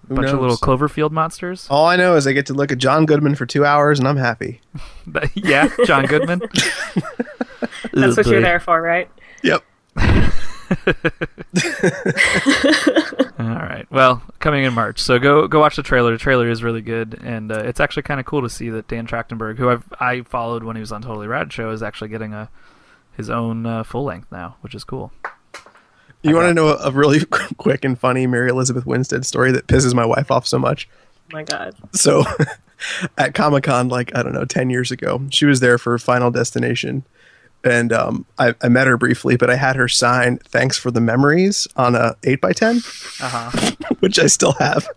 Who 0.08 0.14
bunch 0.14 0.30
of 0.30 0.40
little 0.40 0.56
Cloverfield 0.56 1.10
monsters. 1.10 1.66
All 1.70 1.86
I 1.86 1.96
know 1.96 2.16
is 2.16 2.26
I 2.26 2.32
get 2.32 2.46
to 2.46 2.54
look 2.54 2.72
at 2.72 2.78
John 2.78 3.06
Goodman 3.06 3.34
for 3.34 3.46
two 3.46 3.64
hours, 3.64 3.98
and 3.98 4.08
I'm 4.08 4.16
happy. 4.16 4.60
yeah, 5.34 5.68
John 5.84 6.06
Goodman. 6.06 6.40
That's 7.92 8.16
what 8.16 8.26
you're 8.26 8.40
there 8.40 8.60
for, 8.60 8.80
right? 8.80 9.10
Yep. 9.42 9.64
All 13.38 13.46
right. 13.46 13.86
Well, 13.90 14.22
coming 14.38 14.64
in 14.64 14.72
March, 14.74 15.00
so 15.00 15.18
go 15.18 15.46
go 15.46 15.60
watch 15.60 15.76
the 15.76 15.82
trailer. 15.82 16.12
The 16.12 16.18
trailer 16.18 16.48
is 16.48 16.62
really 16.62 16.82
good, 16.82 17.18
and 17.22 17.52
uh, 17.52 17.60
it's 17.60 17.80
actually 17.80 18.02
kind 18.02 18.20
of 18.20 18.26
cool 18.26 18.42
to 18.42 18.50
see 18.50 18.68
that 18.70 18.88
Dan 18.88 19.06
Trachtenberg, 19.06 19.58
who 19.58 19.68
I've 19.70 19.84
I 20.00 20.22
followed 20.22 20.64
when 20.64 20.76
he 20.76 20.80
was 20.80 20.92
on 20.92 21.02
Totally 21.02 21.26
Rad 21.26 21.52
Show, 21.52 21.70
is 21.70 21.82
actually 21.82 22.08
getting 22.08 22.32
a 22.34 22.50
his 23.16 23.28
own 23.30 23.66
uh, 23.66 23.82
full 23.82 24.04
length 24.04 24.30
now, 24.30 24.56
which 24.60 24.74
is 24.74 24.84
cool. 24.84 25.12
You 26.22 26.34
want 26.34 26.48
to 26.48 26.54
know 26.54 26.68
a, 26.68 26.88
a 26.88 26.90
really 26.90 27.24
quick 27.58 27.84
and 27.84 27.98
funny 27.98 28.26
Mary 28.26 28.50
Elizabeth 28.50 28.84
Winstead 28.86 29.24
story 29.24 29.52
that 29.52 29.66
pisses 29.66 29.94
my 29.94 30.04
wife 30.04 30.30
off 30.30 30.46
so 30.46 30.58
much? 30.58 30.88
Oh 31.30 31.34
my 31.34 31.42
god. 31.44 31.74
So, 31.92 32.24
at 33.18 33.34
Comic 33.34 33.64
Con, 33.64 33.88
like 33.88 34.14
I 34.16 34.22
don't 34.22 34.32
know, 34.32 34.44
ten 34.44 34.70
years 34.70 34.90
ago. 34.90 35.22
She 35.30 35.46
was 35.46 35.60
there 35.60 35.78
for 35.78 35.96
Final 35.98 36.30
Destination, 36.30 37.04
and 37.62 37.92
um, 37.92 38.26
I, 38.38 38.54
I 38.62 38.68
met 38.68 38.86
her 38.86 38.96
briefly, 38.96 39.36
but 39.36 39.50
I 39.50 39.56
had 39.56 39.76
her 39.76 39.88
sign 39.88 40.38
"Thanks 40.38 40.76
for 40.78 40.90
the 40.90 41.00
memories" 41.00 41.68
on 41.76 41.94
a 41.94 42.16
eight 42.24 42.40
x 42.42 42.58
ten, 42.58 42.76
Uh 43.20 43.28
huh. 43.50 43.70
which 44.00 44.18
I 44.18 44.26
still 44.26 44.52
have. 44.52 44.88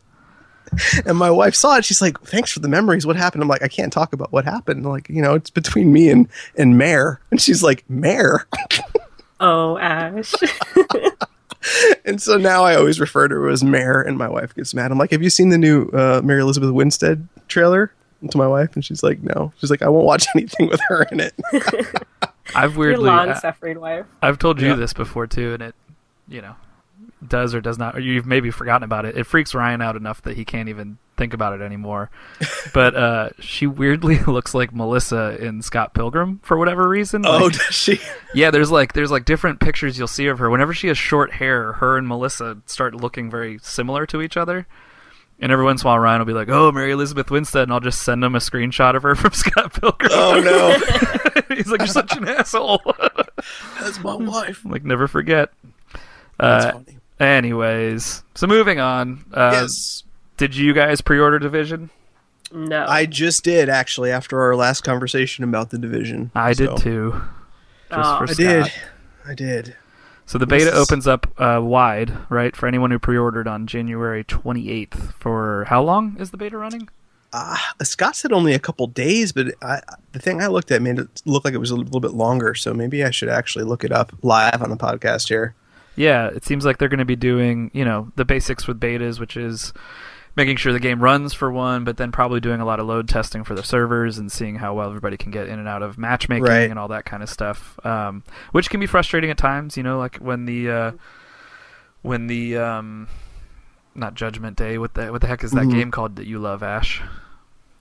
And 1.05 1.17
my 1.17 1.29
wife 1.29 1.53
saw 1.53 1.75
it. 1.75 1.83
She's 1.85 2.01
like, 2.01 2.19
"Thanks 2.21 2.51
for 2.51 2.61
the 2.61 2.69
memories. 2.69 3.05
What 3.05 3.17
happened?" 3.17 3.43
I'm 3.43 3.49
like, 3.49 3.61
"I 3.61 3.67
can't 3.67 3.91
talk 3.91 4.13
about 4.13 4.31
what 4.31 4.45
happened. 4.45 4.85
Like, 4.85 5.09
you 5.09 5.21
know, 5.21 5.35
it's 5.35 5.49
between 5.49 5.91
me 5.91 6.09
and 6.09 6.29
and 6.57 6.77
Mare." 6.77 7.19
And 7.29 7.41
she's 7.41 7.61
like, 7.61 7.83
"Mare." 7.89 8.47
Oh, 9.41 9.77
Ash. 9.77 10.33
And 12.05 12.19
so 12.19 12.37
now 12.37 12.63
I 12.63 12.75
always 12.75 12.99
refer 12.99 13.27
to 13.27 13.35
her 13.35 13.47
as 13.47 13.63
Mare, 13.63 14.01
and 14.01 14.17
my 14.17 14.27
wife 14.27 14.55
gets 14.55 14.73
mad. 14.73 14.91
I'm 14.91 14.97
like, 14.97 15.11
"Have 15.11 15.21
you 15.21 15.29
seen 15.29 15.49
the 15.49 15.59
new 15.59 15.89
uh, 15.89 16.19
Mary 16.23 16.41
Elizabeth 16.41 16.71
Winstead 16.71 17.27
trailer?" 17.47 17.93
To 18.31 18.35
my 18.37 18.47
wife, 18.47 18.73
and 18.73 18.83
she's 18.83 19.03
like, 19.03 19.21
"No." 19.21 19.53
She's 19.59 19.69
like, 19.69 19.83
"I 19.83 19.89
won't 19.89 20.05
watch 20.07 20.25
anything 20.35 20.69
with 20.69 20.79
her 20.87 21.03
in 21.11 21.19
it." 21.19 21.35
I've 22.55 22.77
weirdly, 22.77 23.05
long 23.05 23.29
I, 23.29 23.33
suffering 23.35 23.79
wife. 23.79 24.07
I've 24.23 24.39
told 24.39 24.59
you 24.59 24.69
Yeah. 24.69 24.75
this 24.75 24.93
before 24.93 25.27
too, 25.27 25.53
and 25.53 25.61
it, 25.61 25.75
you 26.27 26.41
know, 26.41 26.55
does 27.27 27.53
or 27.53 27.61
does 27.61 27.77
not, 27.77 27.95
or 27.95 27.99
you've 27.99 28.25
maybe 28.25 28.51
forgotten 28.51 28.83
about 28.83 29.05
it. 29.05 29.17
It 29.17 29.25
freaks 29.25 29.53
Ryan 29.53 29.81
out 29.81 29.95
enough 29.95 30.21
that 30.23 30.35
he 30.37 30.43
can't 30.45 30.69
even 30.69 30.97
think 31.17 31.33
about 31.33 31.53
it 31.53 31.63
anymore. 31.63 32.09
but 32.73 32.95
uh, 32.95 33.29
she 33.39 33.67
weirdly 33.67 34.17
looks 34.27 34.53
like 34.55 34.73
Melissa 34.73 35.37
in 35.39 35.61
Scott 35.61 35.93
Pilgrim 35.93 36.39
for 36.43 36.57
whatever 36.57 36.87
reason. 36.89 37.25
oh, 37.25 37.45
Like, 37.45 37.53
does 37.53 37.75
she? 37.75 37.99
yeah. 38.33 38.49
There's 38.51 38.71
like 38.71 38.93
there's 38.93 39.11
like 39.11 39.25
different 39.25 39.59
pictures 39.59 39.97
you'll 39.97 40.07
see 40.07 40.27
of 40.27 40.39
her. 40.39 40.49
Whenever 40.49 40.73
she 40.73 40.87
has 40.87 40.97
short 40.97 41.33
hair, 41.33 41.73
her 41.73 41.97
and 41.97 42.07
Melissa 42.07 42.57
start 42.65 42.95
looking 42.95 43.29
very 43.29 43.59
similar 43.61 44.05
to 44.07 44.21
each 44.21 44.35
other. 44.37 44.65
And 45.43 45.51
every 45.51 45.65
once 45.65 45.81
in 45.81 45.87
a 45.87 45.89
while, 45.89 45.97
Ryan 45.99 46.19
will 46.19 46.25
be 46.27 46.33
like, 46.33 46.49
"Oh, 46.49 46.71
Mary 46.71 46.91
Elizabeth 46.91 47.31
Winstead," 47.31 47.63
and 47.63 47.73
I'll 47.73 47.79
just 47.79 48.03
send 48.03 48.23
him 48.23 48.35
a 48.35 48.39
screenshot 48.39 48.95
of 48.95 49.01
her 49.01 49.15
from 49.15 49.31
Scott 49.33 49.73
Pilgrim. 49.73 50.11
Oh 50.13 50.39
no, 50.39 51.55
He's 51.55 51.67
like, 51.67 51.79
"You're 51.79 51.87
such 51.87 52.15
an 52.15 52.27
asshole." 52.27 52.79
that's 53.79 53.99
my 54.03 54.13
wife. 54.13 54.63
like, 54.65 54.83
never 54.83 55.07
forget. 55.07 55.51
That's 56.37 56.65
Uh, 56.65 56.71
funny. 56.73 56.97
Anyways, 57.21 58.23
so 58.35 58.47
moving 58.47 58.79
on. 58.79 59.23
Uh, 59.33 59.51
yes, 59.61 60.03
Did 60.37 60.55
you 60.55 60.73
guys 60.73 61.01
pre-order 61.01 61.39
Division? 61.39 61.89
No. 62.51 62.85
I 62.85 63.05
just 63.05 63.43
did 63.43 63.69
actually 63.69 64.11
after 64.11 64.41
our 64.41 64.55
last 64.55 64.83
conversation 64.83 65.43
about 65.45 65.69
the 65.69 65.77
division. 65.77 66.31
I 66.35 66.51
So, 66.51 66.67
did 66.75 66.77
too. 66.83 67.11
Just 67.89 67.99
Aw. 67.99 68.17
for 68.17 68.23
I 68.23 68.33
Scott. 68.33 68.35
did. 68.37 68.71
I 69.25 69.33
did. 69.35 69.75
So 70.25 70.37
the 70.37 70.45
beta 70.47 70.65
This 70.65 70.73
opens 70.75 71.07
up 71.07 71.27
uh, 71.39 71.59
wide, 71.61 72.11
right, 72.29 72.55
for 72.55 72.67
anyone 72.67 72.91
who 72.91 72.99
pre-ordered 72.99 73.47
on 73.47 73.67
January 73.67 74.23
28th. 74.25 75.13
For 75.13 75.65
how 75.69 75.81
long 75.81 76.17
is 76.19 76.31
the 76.31 76.37
beta 76.37 76.57
running? 76.57 76.89
Uh, 77.33 77.57
Scott 77.83 78.15
said 78.17 78.33
only 78.33 78.53
a 78.53 78.59
couple 78.59 78.85
days, 78.87 79.31
but 79.31 79.47
I, 79.61 79.79
the 80.11 80.19
thing 80.19 80.41
I 80.41 80.47
looked 80.47 80.71
at 80.71 80.81
made 80.81 80.99
it 80.99 81.21
look 81.25 81.45
like 81.45 81.53
it 81.53 81.57
was 81.59 81.71
a 81.71 81.75
little 81.77 82.01
bit 82.01 82.11
longer. 82.11 82.53
So 82.55 82.73
maybe 82.73 83.03
I 83.05 83.11
should 83.11 83.29
actually 83.29 83.63
look 83.63 83.85
it 83.85 83.91
up 83.93 84.11
live 84.21 84.61
on 84.61 84.69
the 84.69 84.77
podcast 84.77 85.29
here. 85.29 85.55
Yeah, 85.95 86.27
it 86.27 86.45
seems 86.45 86.65
like 86.65 86.77
they're 86.77 86.87
going 86.89 86.99
to 86.99 87.05
be 87.05 87.15
doing, 87.15 87.69
you 87.73 87.83
know, 87.85 88.11
the 88.15 88.25
basics 88.25 88.67
with 88.67 88.79
betas, 88.79 89.19
which 89.19 89.35
is 89.35 89.73
making 90.37 90.55
sure 90.55 90.71
the 90.71 90.79
game 90.79 91.01
runs 91.03 91.33
for 91.33 91.51
one, 91.51 91.83
but 91.83 91.97
then 91.97 92.09
probably 92.11 92.39
doing 92.39 92.61
a 92.61 92.65
lot 92.65 92.79
of 92.79 92.85
load 92.87 93.09
testing 93.09 93.43
for 93.43 93.53
the 93.53 93.63
servers 93.63 94.17
and 94.17 94.31
seeing 94.31 94.55
how 94.55 94.73
well 94.73 94.87
everybody 94.87 95.17
can 95.17 95.29
get 95.31 95.47
in 95.49 95.59
and 95.59 95.67
out 95.67 95.83
of 95.83 95.97
matchmaking 95.97 96.45
Right. 96.45 96.69
and 96.69 96.79
all 96.79 96.87
that 96.87 97.03
kind 97.03 97.21
of 97.21 97.29
stuff. 97.29 97.77
Um, 97.85 98.23
which 98.53 98.69
can 98.69 98.79
be 98.79 98.85
frustrating 98.85 99.29
at 99.29 99.37
times, 99.37 99.75
you 99.75 99.83
know, 99.83 99.97
like 99.97 100.15
when 100.17 100.45
the 100.45 100.71
uh, 100.71 100.91
when 102.01 102.27
the 102.27 102.57
um, 102.57 103.07
not 103.93 104.15
Judgment 104.15 104.55
Day. 104.57 104.77
What 104.77 104.93
the 104.93 105.11
what 105.11 105.19
the 105.21 105.27
heck 105.27 105.43
is 105.43 105.51
that 105.51 105.65
Mhm. 105.65 105.71
game 105.73 105.91
called 105.91 106.15
that 106.15 106.25
you 106.25 106.39
love, 106.39 106.63
Ash? 106.63 107.01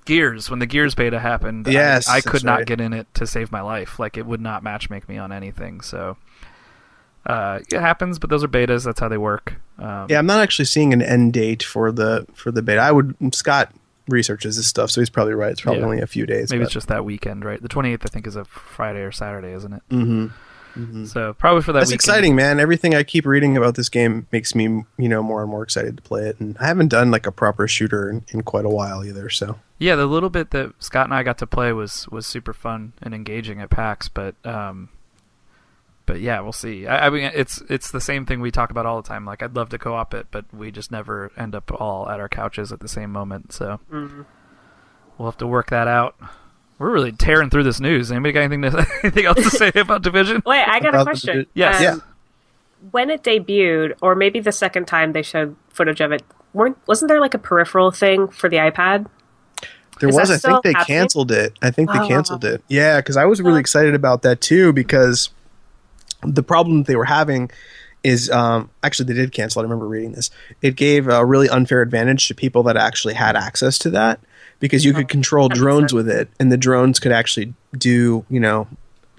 Gears. 0.05 0.51
When 0.51 0.59
the 0.59 0.67
Gears 0.67 0.97
beta 0.97 1.21
happened, 1.21 1.69
Yes, 1.69 2.09
I, 2.09 2.15
that's 2.17 2.27
could 2.27 2.45
not 2.45 2.59
right. 2.59 2.67
get 2.67 2.81
in 2.81 2.93
it 2.93 3.07
to 3.15 3.27
save 3.29 3.53
my 3.53 3.61
life. 3.61 3.99
Like 4.01 4.17
it 4.17 4.27
would 4.27 4.41
not 4.41 4.65
matchmake 4.65 5.09
me 5.09 5.19
on 5.19 5.31
anything. 5.31 5.81
So. 5.83 6.17
Uh, 7.31 7.61
it 7.71 7.81
happens, 7.81 8.19
but 8.19 8.31
those 8.31 8.43
are 8.43 8.49
betas. 8.49 8.85
That's 8.85 9.01
how 9.01 9.09
they 9.09 9.19
work. 9.19 9.55
Um, 9.79 10.07
Yeah, 10.09 10.19
I'm 10.19 10.27
not 10.27 10.41
actually 10.41 10.65
seeing 10.67 10.93
an 10.93 11.03
end 11.03 11.33
date 11.33 11.63
for 11.63 11.93
the 11.93 12.27
for 12.35 12.51
the 12.51 12.63
beta. 12.63 12.81
I 12.81 12.93
would 12.93 13.15
Scott 13.35 13.73
researches 14.09 14.57
this 14.57 14.67
stuff, 14.67 14.91
so 14.91 15.01
he's 15.01 15.11
probably 15.11 15.35
right. 15.35 15.53
It's 15.53 15.61
probably 15.61 15.81
Yeah. 15.81 15.87
only 15.87 16.01
a 16.01 16.07
few 16.07 16.27
days. 16.27 16.51
Maybe 16.51 16.65
it's 16.65 16.73
just 16.73 16.89
that 16.89 17.05
weekend, 17.05 17.45
right? 17.45 17.63
The 17.63 17.69
28th, 17.69 18.03
I 18.05 18.09
think, 18.09 18.27
is 18.27 18.35
a 18.37 18.45
Friday 18.45 19.01
or 19.03 19.13
Saturday, 19.13 19.53
isn't 19.53 19.73
it? 19.73 19.83
Mm-hmm. 19.91 21.05
So 21.07 21.33
probably 21.35 21.63
for 21.63 21.73
that. 21.73 21.81
That's 21.81 21.91
weekend. 21.91 21.99
exciting, 22.01 22.37
man. 22.37 22.61
Everything 22.61 22.95
I 22.95 23.03
keep 23.03 23.27
reading 23.27 23.57
about 23.57 23.75
this 23.75 23.89
game 23.89 24.27
makes 24.31 24.55
me, 24.55 24.65
you 24.99 25.09
know, 25.09 25.21
more 25.23 25.43
and 25.43 25.51
more 25.51 25.63
excited 25.65 25.97
to 25.97 26.03
play 26.03 26.29
it. 26.29 26.39
And 26.39 26.57
I 26.61 26.67
haven't 26.69 26.89
done 26.89 27.11
like 27.11 27.27
a 27.27 27.33
proper 27.33 27.67
shooter 27.67 28.09
in, 28.09 28.25
in 28.29 28.43
quite 28.43 28.65
a 28.65 28.69
while 28.69 29.05
either. 29.05 29.29
So 29.31 29.59
Yeah, 29.79 29.97
the 29.97 30.07
little 30.07 30.31
bit 30.31 30.51
that 30.53 30.73
Scott 30.79 31.07
and 31.07 31.15
I 31.15 31.23
got 31.25 31.39
to 31.39 31.47
play 31.47 31.73
was 31.73 32.09
was 32.11 32.25
super 32.27 32.53
fun 32.53 32.93
and 33.03 33.15
engaging 33.15 33.61
at 33.61 33.69
PAX, 33.71 34.09
but 34.09 34.35
um, 34.47 34.91
but 36.11 36.21
yeah, 36.21 36.41
we'll 36.41 36.53
see. 36.53 36.89
I, 36.89 37.07
I 37.07 37.11
mean, 37.11 37.31
it's 37.35 37.63
it's 37.69 37.93
the 37.93 38.01
same 38.01 38.27
thing 38.27 38.41
we 38.41 38.51
talk 38.51 38.73
about 38.73 38.85
all 38.85 39.01
the 39.01 39.07
time. 39.07 39.25
Like, 39.25 39.45
I'd 39.45 39.55
love 39.55 39.69
to 39.69 39.79
co-op 39.79 40.13
it, 40.13 40.27
but 40.33 40.45
we 40.53 40.73
just 40.73 40.91
never 40.91 41.31
end 41.37 41.55
up 41.55 41.71
all 41.81 42.09
at 42.09 42.19
our 42.19 42.29
couches 42.29 42.73
at 42.73 42.81
the 42.81 42.89
same 42.89 43.13
moment. 43.13 43.53
So 43.53 43.79
Mm-hmm. 43.93 44.23
we'll 45.19 45.29
have 45.31 45.39
to 45.39 45.47
work 45.47 45.71
that 45.71 45.87
out. 45.87 46.17
We're 46.81 46.91
really 46.91 47.13
tearing 47.13 47.49
through 47.49 47.63
this 47.63 47.79
news. 47.79 48.11
Anybody 48.11 48.33
got 48.33 48.41
anything 48.41 48.63
to 48.63 48.87
anything 49.05 49.25
else 49.27 49.37
to 49.39 49.51
say 49.51 49.71
about 49.77 50.03
Division? 50.03 50.43
Wait, 50.45 50.65
I 50.67 50.81
got 50.81 50.89
About 50.89 51.01
a 51.03 51.05
question. 51.05 51.47
Yes. 51.55 51.77
Um, 51.77 51.83
Yeah. 51.83 51.97
When 52.91 53.11
it 53.11 53.23
debuted, 53.23 53.93
or 54.03 54.15
maybe 54.17 54.41
the 54.41 54.51
second 54.53 54.87
time 54.87 55.13
they 55.13 55.23
showed 55.23 55.55
footage 55.69 56.01
of 56.01 56.11
it, 56.13 56.23
weren't 56.55 56.77
wasn't 56.89 57.09
there 57.11 57.21
like 57.21 57.35
a 57.35 57.39
peripheral 57.39 57.91
thing 57.93 58.27
for 58.29 58.49
the 58.51 58.57
iPad? 58.57 59.07
there 60.01 60.09
Is 60.09 60.17
was. 60.17 60.31
I 60.31 60.39
think 60.39 60.63
they 60.65 60.73
happening? 60.73 60.99
cancealed 61.07 61.31
it. 61.31 61.53
I 61.63 61.71
think 61.71 61.93
they 61.93 61.99
Oh. 62.01 62.09
canceled 62.09 62.45
it. 62.45 62.65
Yeah, 62.69 62.97
because 63.01 63.17
I 63.19 63.27
was 63.27 63.41
really 63.43 63.59
Oh. 63.59 63.61
excited 63.61 63.95
about 63.95 64.23
that 64.23 64.41
too. 64.41 64.73
Because 64.73 65.29
the 66.23 66.43
problem 66.43 66.79
that 66.79 66.87
they 66.87 66.97
were 66.97 67.05
having 67.05 67.51
is 68.03 68.31
um, 68.31 68.71
actually 68.83 69.13
they 69.13 69.21
did 69.21 69.33
cancel. 69.33 69.61
I 69.61 69.63
remember 69.65 69.87
reading 69.87 70.13
this. 70.13 70.31
It 70.63 70.77
gave 70.77 71.09
a 71.09 71.25
really 71.25 71.49
unfair 71.49 71.83
advantage 71.83 72.29
to 72.29 72.35
people 72.35 72.63
that 72.65 72.77
actually 72.77 73.15
had 73.15 73.37
access 73.37 73.79
to 73.81 73.91
that 73.91 74.21
because 74.59 74.85
you 74.85 74.93
could 74.93 75.09
control 75.09 75.49
drones 75.49 75.93
with 75.93 76.09
it, 76.09 76.29
and 76.39 76.51
the 76.51 76.57
drones 76.57 77.01
could 77.01 77.13
actually 77.13 77.55
do 77.77 78.25
you 78.29 78.41
know 78.41 78.69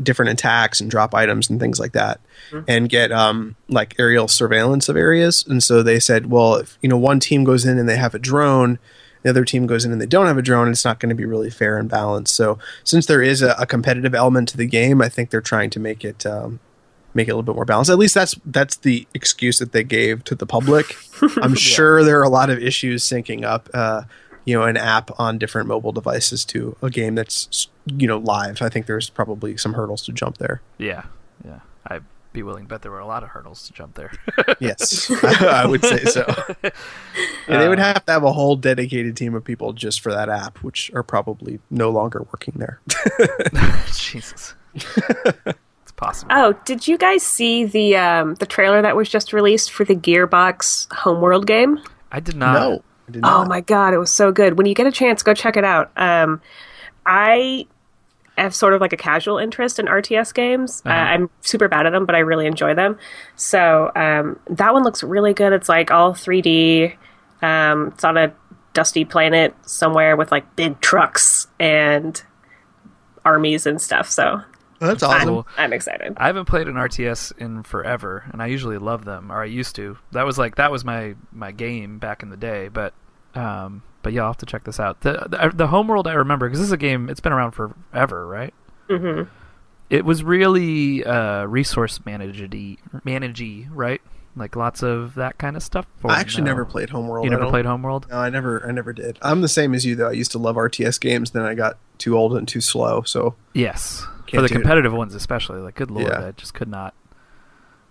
different 0.02 0.32
attacks 0.32 0.82
and 0.82 0.90
drop 0.90 1.14
items 1.14 1.48
and 1.50 1.60
things 1.60 1.80
like 1.80 1.92
that 1.92 2.20
and 2.68 2.90
get 2.90 3.12
um, 3.12 3.56
like 3.68 3.94
aerial 4.00 4.28
surveillance 4.28 4.90
of 4.90 4.98
areas. 4.98 5.46
And 5.48 5.62
so 5.62 5.84
they 5.84 6.00
said 6.00 6.30
well 6.30 6.56
if 6.56 6.78
you 6.82 6.90
know 6.90 6.98
one 6.98 7.20
team 7.20 7.44
goes 7.44 7.66
in 7.66 7.78
and 7.78 7.88
they 7.88 7.98
have 7.98 8.16
a 8.16 8.20
drone 8.20 8.80
the 9.24 9.30
other 9.30 9.46
team 9.46 9.68
goes 9.68 9.86
in 9.86 9.92
and 9.92 10.02
they 10.02 10.08
don't 10.08 10.26
have 10.26 10.40
a 10.40 10.42
drone 10.42 10.70
it's 10.70 10.84
not 10.84 11.00
going 11.00 11.10
to 11.10 11.16
be 11.16 11.26
really 11.26 11.52
fair 11.52 11.78
and 11.78 11.90
balanced. 11.90 12.36
So 12.36 12.58
since 12.84 13.06
there 13.06 13.22
is 13.22 13.44
a, 13.44 13.54
a 13.60 13.68
competitive 13.68 14.16
element 14.16 14.50
to 14.50 14.58
the 14.58 14.66
game 14.66 15.02
i 15.02 15.10
think 15.10 15.30
they're 15.30 15.42
trying 15.42 15.70
to 15.72 15.80
make 15.80 16.04
it 16.04 16.26
um, 16.26 16.60
make 17.14 17.28
it 17.28 17.32
a 17.32 17.36
little 17.36 17.44
bit 17.44 17.56
more 17.56 17.66
balanced. 17.66 17.90
At 17.92 17.98
least 17.98 18.14
that's 18.16 18.36
that's 18.46 18.78
the 18.78 19.08
excuse 19.14 19.60
that 19.60 19.72
they 19.72 19.84
gave 19.84 20.24
to 20.26 20.36
the 20.36 20.46
public. 20.46 20.96
I'm 21.42 21.56
sure 21.56 22.04
there 22.04 22.20
are 22.20 22.24
a 22.24 22.30
lot 22.30 22.50
of 22.50 22.60
issues 22.60 23.04
syncing 23.04 23.44
up 23.44 23.70
uh, 23.74 24.04
you 24.46 24.58
know 24.58 24.64
an 24.66 24.78
app 24.78 25.12
on 25.20 25.38
different 25.38 25.68
mobile 25.68 25.92
devices 25.92 26.44
to 26.46 26.76
a 26.82 26.90
game 26.90 27.16
that's 27.16 27.68
you 27.86 28.08
know 28.08 28.18
live. 28.18 28.62
I 28.62 28.70
think 28.70 28.86
there's 28.86 29.10
probably 29.10 29.58
some 29.58 29.74
hurdles 29.74 30.04
to 30.06 30.12
jump 30.12 30.38
there. 30.38 30.62
Yeah, 30.78 31.06
yeah. 31.46 31.60
I'd 31.88 32.04
be 32.34 32.44
willing 32.44 32.64
to 32.64 32.70
bet 32.70 32.82
there 32.82 32.92
were 32.92 33.00
a 33.00 33.06
lot 33.06 33.24
of 33.24 33.30
hurdles 33.30 33.68
to 33.68 33.74
jump 33.74 33.96
there. 33.96 34.10
yes 34.62 35.12
i 35.54 35.66
would 35.66 35.84
say 35.84 36.06
so. 36.06 36.26
Yeah, 37.50 37.58
they 37.60 37.68
would 37.68 37.80
Uh, 37.80 37.84
have 37.94 38.06
to 38.06 38.12
have 38.14 38.24
a 38.24 38.32
whole 38.32 38.56
dedicated 38.56 39.18
team 39.18 39.36
of 39.36 39.44
people 39.44 39.74
just 39.74 40.00
for 40.00 40.14
that 40.14 40.30
app 40.30 40.60
which 40.60 40.90
are 40.94 41.04
probably 41.04 41.60
no 41.70 41.90
longer 41.90 42.26
working 42.32 42.54
there. 42.56 42.80
Jesus. 43.94 44.54
It's 46.02 46.24
possible. 46.24 46.32
Oh, 46.34 46.54
did 46.66 46.88
you 46.88 46.98
guys 46.98 47.24
see 47.24 47.66
the 47.66 47.98
um, 47.98 48.36
the 48.36 48.46
trailer 48.46 48.82
that 48.82 48.96
was 48.96 49.10
just 49.10 49.34
released 49.34 49.72
for 49.72 49.84
the 49.84 49.96
Gearbox 49.96 50.92
Homeworld 50.94 51.48
game? 51.48 51.80
I 52.12 52.20
did 52.20 52.36
not. 52.36 52.54
no 52.54 52.84
I 53.08 53.12
did 53.12 53.22
Oh 53.24 53.46
my 53.46 53.62
god, 53.62 53.94
it 53.94 53.98
was 53.98 54.12
so 54.12 54.32
good. 54.32 54.58
When 54.58 54.66
you 54.66 54.76
get 54.76 54.88
a 54.88 54.92
chance, 54.92 55.24
go 55.24 55.34
check 55.34 55.58
it 55.58 55.64
out. 55.64 55.92
Um, 55.96 56.42
I 57.06 57.68
have 58.38 58.56
sort 58.56 58.74
of 58.74 58.82
like 58.82 58.94
a 58.94 58.98
casual 58.98 59.38
interest 59.38 59.78
in 59.78 59.86
RTS 59.86 60.34
games. 60.34 60.82
Uh, 60.86 60.90
I'm 60.90 61.30
super 61.42 61.68
bad 61.68 61.86
at 61.86 61.92
them, 61.92 62.06
but 62.06 62.16
I 62.16 62.20
really 62.20 62.48
enjoy 62.48 62.74
them. 62.74 62.98
So 63.36 63.92
um, 63.96 64.40
that 64.50 64.74
one 64.74 64.84
looks 64.84 65.04
really 65.04 65.34
good. 65.34 65.54
It's 65.54 65.70
like 65.70 65.92
all 65.92 66.14
3D. 66.14 66.96
Um, 67.42 67.90
it's 67.90 68.04
on 68.04 68.18
a 68.18 68.34
dusty 68.74 69.04
planet 69.04 69.54
somewhere 69.66 70.16
with 70.16 70.32
like 70.32 70.56
big 70.56 70.80
trucks 70.80 71.48
and 71.60 72.22
armies 73.26 73.66
and 73.66 73.82
stuff. 73.82 74.10
So 74.10 74.42
that's 74.88 75.04
I'm, 75.04 75.30
awesome 75.30 75.46
I'm 75.58 75.74
excited. 75.74 76.14
I 76.18 76.28
haven't 76.28 76.46
played 76.46 76.68
an 76.68 76.76
RTS 76.76 77.38
in 77.38 77.64
forever, 77.64 78.26
and 78.32 78.42
I 78.42 78.48
usually 78.48 78.78
love 78.78 79.06
them, 79.06 79.32
or 79.32 79.42
I 79.42 79.46
used 79.46 79.76
to. 79.78 79.98
That 80.12 80.26
was 80.26 80.38
like 80.38 80.56
that 80.56 80.72
was 80.72 80.84
my 80.84 81.16
my 81.32 81.52
game 81.52 82.00
back 82.00 82.24
in 82.24 82.30
the 82.30 82.38
day. 82.38 82.68
But 82.68 82.94
um, 83.36 83.84
but 84.02 84.14
yeah, 84.14 84.22
I'll 84.22 84.30
have 84.30 84.38
to 84.38 84.46
check 84.46 84.64
this 84.64 84.80
out. 84.80 85.02
The 85.02 85.28
the, 85.30 85.52
the 85.54 85.68
Homeworld 85.68 86.08
I 86.08 86.14
remember 86.14 86.48
because 86.48 86.60
this 86.60 86.68
is 86.68 86.74
a 86.74 86.78
game. 86.78 87.10
It's 87.10 87.20
been 87.20 87.34
around 87.34 87.52
forever, 87.52 88.28
right? 88.28 88.54
Mm-hmm. 88.90 89.30
It 89.90 90.06
was 90.06 90.24
really 90.24 91.04
uh, 91.04 91.46
resource 91.46 92.00
managedy, 92.00 92.78
managey, 93.06 93.68
right? 93.72 94.02
like 94.36 94.56
lots 94.56 94.84
of 94.84 95.16
that 95.16 95.38
kind 95.38 95.56
of 95.56 95.64
stuff. 95.64 95.86
Or 96.04 96.12
I 96.12 96.20
actually 96.20 96.44
no? 96.44 96.52
never 96.52 96.66
played 96.66 96.90
Homeworld. 96.90 97.26
You 97.26 97.30
never 97.32 97.44
don't- 97.44 97.52
played 97.52 97.66
Homeworld? 97.66 98.08
No, 98.10 98.18
I 98.18 98.30
never. 98.30 98.66
I 98.68 98.72
never 98.72 98.94
did. 98.94 99.18
I'm 99.22 99.42
the 99.42 99.48
same 99.48 99.74
as 99.74 99.86
you 99.86 99.96
though. 99.96 100.10
I 100.10 100.14
used 100.14 100.32
to 100.32 100.38
love 100.38 100.56
RTS 100.56 101.00
games. 101.00 101.32
Then 101.32 101.44
I 101.44 101.54
got 101.54 101.78
too 101.98 102.18
old 102.18 102.36
and 102.36 102.48
too 102.48 102.62
slow. 102.62 103.02
So 103.04 103.36
Yes, 103.54 104.06
for 104.32 104.38
Can't 104.38 104.44
the 104.44 104.48
do 104.50 104.56
it. 104.56 104.62
competitive 104.62 104.94
ones 104.94 105.14
especially. 105.16 105.60
Like, 105.60 105.76
good 105.76 105.92
lord, 105.92 106.08
Yeah. 106.08 106.28
I 106.28 106.32
just 106.32 106.54
could 106.54 106.68
not. 106.70 106.94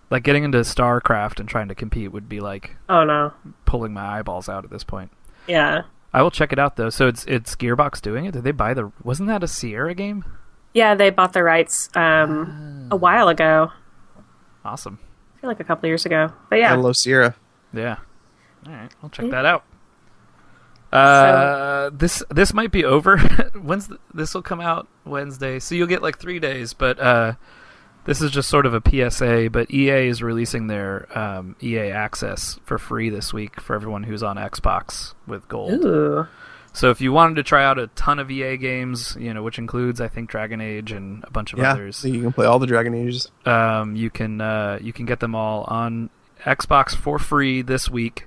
Like 0.09 0.23
getting 0.23 0.43
into 0.43 0.57
StarCraft 0.59 1.39
and 1.39 1.47
trying 1.47 1.69
to 1.69 1.75
compete 1.75 2.11
would 2.11 2.27
be 2.27 2.41
like 2.41 2.75
Oh 2.89 3.03
no. 3.05 3.31
pulling 3.65 3.93
my 3.93 4.19
eyeballs 4.19 4.49
out 4.49 4.65
at 4.65 4.69
this 4.69 4.83
point. 4.83 5.09
Yeah. 5.47 5.83
I 6.13 6.21
will 6.21 6.31
check 6.31 6.51
it 6.51 6.59
out 6.59 6.75
though. 6.75 6.89
So 6.89 7.07
it's 7.07 7.23
it's 7.25 7.55
Gearbox 7.55 8.01
doing 8.01 8.25
it. 8.25 8.31
Did 8.33 8.43
they 8.43 8.51
buy 8.51 8.73
the? 8.73 8.91
Wasn't 9.03 9.27
that 9.29 9.41
a 9.43 9.47
Sierra 9.47 9.93
game? 9.95 10.25
Yeah, 10.73 10.95
they 10.95 11.09
bought 11.09 11.31
the 11.33 11.43
rights 11.43 11.89
um, 11.95 12.89
a 12.91 12.95
while 12.97 13.29
ago. 13.29 13.71
Awesome. 14.65 14.99
I 15.37 15.41
feel 15.41 15.49
like 15.49 15.59
a 15.61 15.63
couple 15.63 15.87
years 15.87 16.05
ago. 16.05 16.31
But 16.49 16.57
I 16.57 16.59
yeah. 16.59 16.75
love 16.75 16.97
Sierra. 16.97 17.35
Yeah. 17.73 17.97
All 18.67 18.73
right, 18.73 18.91
I'll 19.01 19.09
check 19.09 19.29
that 19.31 19.45
out. 19.45 19.63
Uh, 20.91 21.89
this 21.93 22.23
this 22.29 22.53
might 22.53 22.71
be 22.71 22.83
over. 22.85 23.17
When's 23.61 23.87
th- 23.87 23.99
this 24.13 24.33
will 24.33 24.41
come 24.41 24.61
out 24.61 24.87
Wednesday, 25.05 25.59
so 25.59 25.75
you'll 25.75 25.87
get 25.87 26.01
like 26.01 26.17
three 26.19 26.39
days. 26.39 26.73
But 26.73 26.99
uh, 26.99 27.33
this 28.05 28.21
is 28.21 28.31
just 28.31 28.49
sort 28.49 28.65
of 28.65 28.73
a 28.73 28.81
PSA. 29.09 29.49
But 29.51 29.71
EA 29.71 30.07
is 30.07 30.21
releasing 30.21 30.67
their 30.67 31.07
um, 31.17 31.55
EA 31.61 31.91
Access 31.91 32.59
for 32.65 32.77
free 32.77 33.09
this 33.09 33.33
week 33.33 33.59
for 33.61 33.75
everyone 33.75 34.03
who's 34.03 34.23
on 34.23 34.35
Xbox 34.37 35.13
with 35.27 35.47
Gold. 35.47 35.83
Ooh. 35.85 36.27
So 36.73 36.89
if 36.89 37.01
you 37.01 37.11
wanted 37.11 37.35
to 37.35 37.43
try 37.43 37.65
out 37.65 37.77
a 37.79 37.87
ton 37.87 38.17
of 38.17 38.31
EA 38.31 38.55
games, 38.55 39.17
you 39.19 39.33
know, 39.33 39.43
which 39.43 39.57
includes 39.59 39.99
I 39.99 40.07
think 40.07 40.29
Dragon 40.29 40.61
Age 40.61 40.93
and 40.93 41.21
a 41.25 41.29
bunch 41.29 41.51
of 41.51 41.59
Yeah, 41.59 41.73
others, 41.73 42.03
you 42.05 42.21
can 42.21 42.31
play 42.31 42.45
all 42.45 42.59
the 42.59 42.67
Dragon 42.67 42.93
Ages. 42.93 43.29
um, 43.45 43.95
you 43.95 44.09
can 44.09 44.39
uh, 44.39 44.79
you 44.81 44.93
can 44.93 45.05
get 45.05 45.19
them 45.19 45.35
all 45.35 45.65
on 45.65 46.09
Xbox 46.45 46.95
for 46.95 47.19
free 47.19 47.61
this 47.61 47.89
week. 47.89 48.25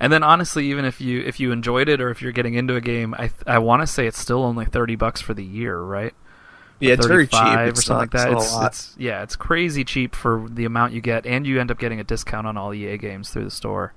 And 0.00 0.12
then 0.12 0.22
honestly, 0.22 0.66
even 0.70 0.84
if 0.84 1.00
you 1.00 1.20
if 1.20 1.38
you 1.40 1.52
enjoyed 1.52 1.88
it 1.88 2.00
or 2.00 2.10
if 2.10 2.20
you're 2.22 2.32
getting 2.32 2.54
into 2.54 2.74
a 2.76 2.80
game, 2.80 3.14
I 3.14 3.30
I 3.46 3.58
want 3.58 3.82
to 3.82 3.86
say 3.86 4.06
it's 4.06 4.18
still 4.18 4.42
only 4.42 4.64
thirty 4.64 4.96
bucks 4.96 5.20
for 5.20 5.34
the 5.34 5.44
year, 5.44 5.78
right? 5.78 6.14
Yeah, 6.80 6.94
it's 6.94 7.06
very 7.06 7.26
cheap. 7.28 7.38
35 7.38 7.68
It's 7.68 7.78
or 7.78 7.82
something 7.82 8.00
like 8.00 8.10
that. 8.10 8.32
It's, 8.32 8.42
It's, 8.44 8.52
not 8.52 8.58
a 8.58 8.62
lot. 8.62 8.66
it's 8.72 8.94
yeah, 8.98 9.22
it's 9.22 9.36
crazy 9.36 9.84
cheap 9.84 10.14
for 10.14 10.46
the 10.50 10.64
amount 10.64 10.92
you 10.92 11.00
get, 11.00 11.24
and 11.24 11.46
you 11.46 11.60
end 11.60 11.70
up 11.70 11.78
getting 11.78 12.00
a 12.00 12.04
discount 12.04 12.46
on 12.46 12.56
all 12.56 12.74
EA 12.74 12.98
games 12.98 13.30
through 13.30 13.44
the 13.44 13.50
store. 13.50 13.94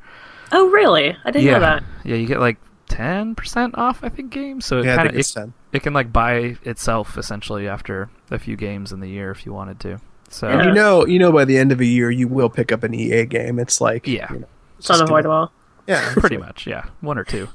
Oh 0.52 0.70
really? 0.70 1.18
I 1.26 1.32
didn't 1.32 1.46
yeah, 1.46 1.54
know 1.54 1.60
that. 1.62 1.84
yeah, 2.06 2.16
you 2.16 2.28
get 2.28 2.40
like 2.40 2.58
ten 2.88 3.34
percent 3.36 3.78
off, 3.78 4.04
I 4.04 4.10
think, 4.10 4.32
games. 4.32 4.66
So 4.66 4.78
it 4.78 4.86
yeah, 4.86 4.94
I 4.94 4.96
kind 4.98 5.08
think 5.10 5.16
of 5.16 5.20
it's 5.20 5.32
it, 5.36 5.40
ten. 5.40 5.54
it 5.74 5.84
can 5.84 5.94
like 5.94 6.14
buy 6.14 6.56
itself 6.64 7.18
essentially 7.18 7.68
after 7.68 8.10
a 8.32 8.38
few 8.40 8.56
games 8.56 8.92
in 8.94 9.00
the 9.00 9.10
year 9.10 9.32
if 9.32 9.46
you 9.46 9.52
wanted 9.54 9.80
to. 9.82 10.00
So 10.30 10.48
Yeah. 10.48 10.68
You 10.68 10.74
know, 10.74 11.06
you 11.06 11.20
know, 11.20 11.32
by 11.32 11.44
the 11.46 11.58
end 11.58 11.72
of 11.72 11.82
a 11.82 11.86
year, 11.86 12.12
you 12.12 12.28
will 12.28 12.50
pick 12.50 12.72
up 12.72 12.84
an 12.84 12.94
EA 12.94 13.26
game. 13.26 13.60
It's 13.60 13.82
like 13.82 14.08
Yeah. 14.08 14.32
you 14.32 14.40
know, 14.42 14.48
It's 14.78 14.88
just 14.88 15.00
do 15.00 15.04
it. 15.04 15.08
unavoidable. 15.08 15.52
Yeah, 15.88 16.14
pretty 16.18 16.38
much 16.38 16.68
yeah 16.68 16.86
one 17.02 17.18
or 17.18 17.24
two 17.24 17.48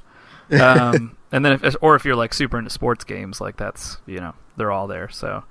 um, 0.52 1.16
and 1.32 1.44
then 1.44 1.52
if 1.52 1.76
or 1.80 1.94
if 1.94 2.04
you're 2.04 2.16
like 2.16 2.34
super 2.34 2.58
into 2.58 2.70
sports 2.70 3.04
games 3.04 3.40
like 3.40 3.56
that's 3.56 3.98
you 4.06 4.20
know 4.20 4.34
they're 4.56 4.72
all 4.72 4.86
there 4.86 5.08
so 5.08 5.44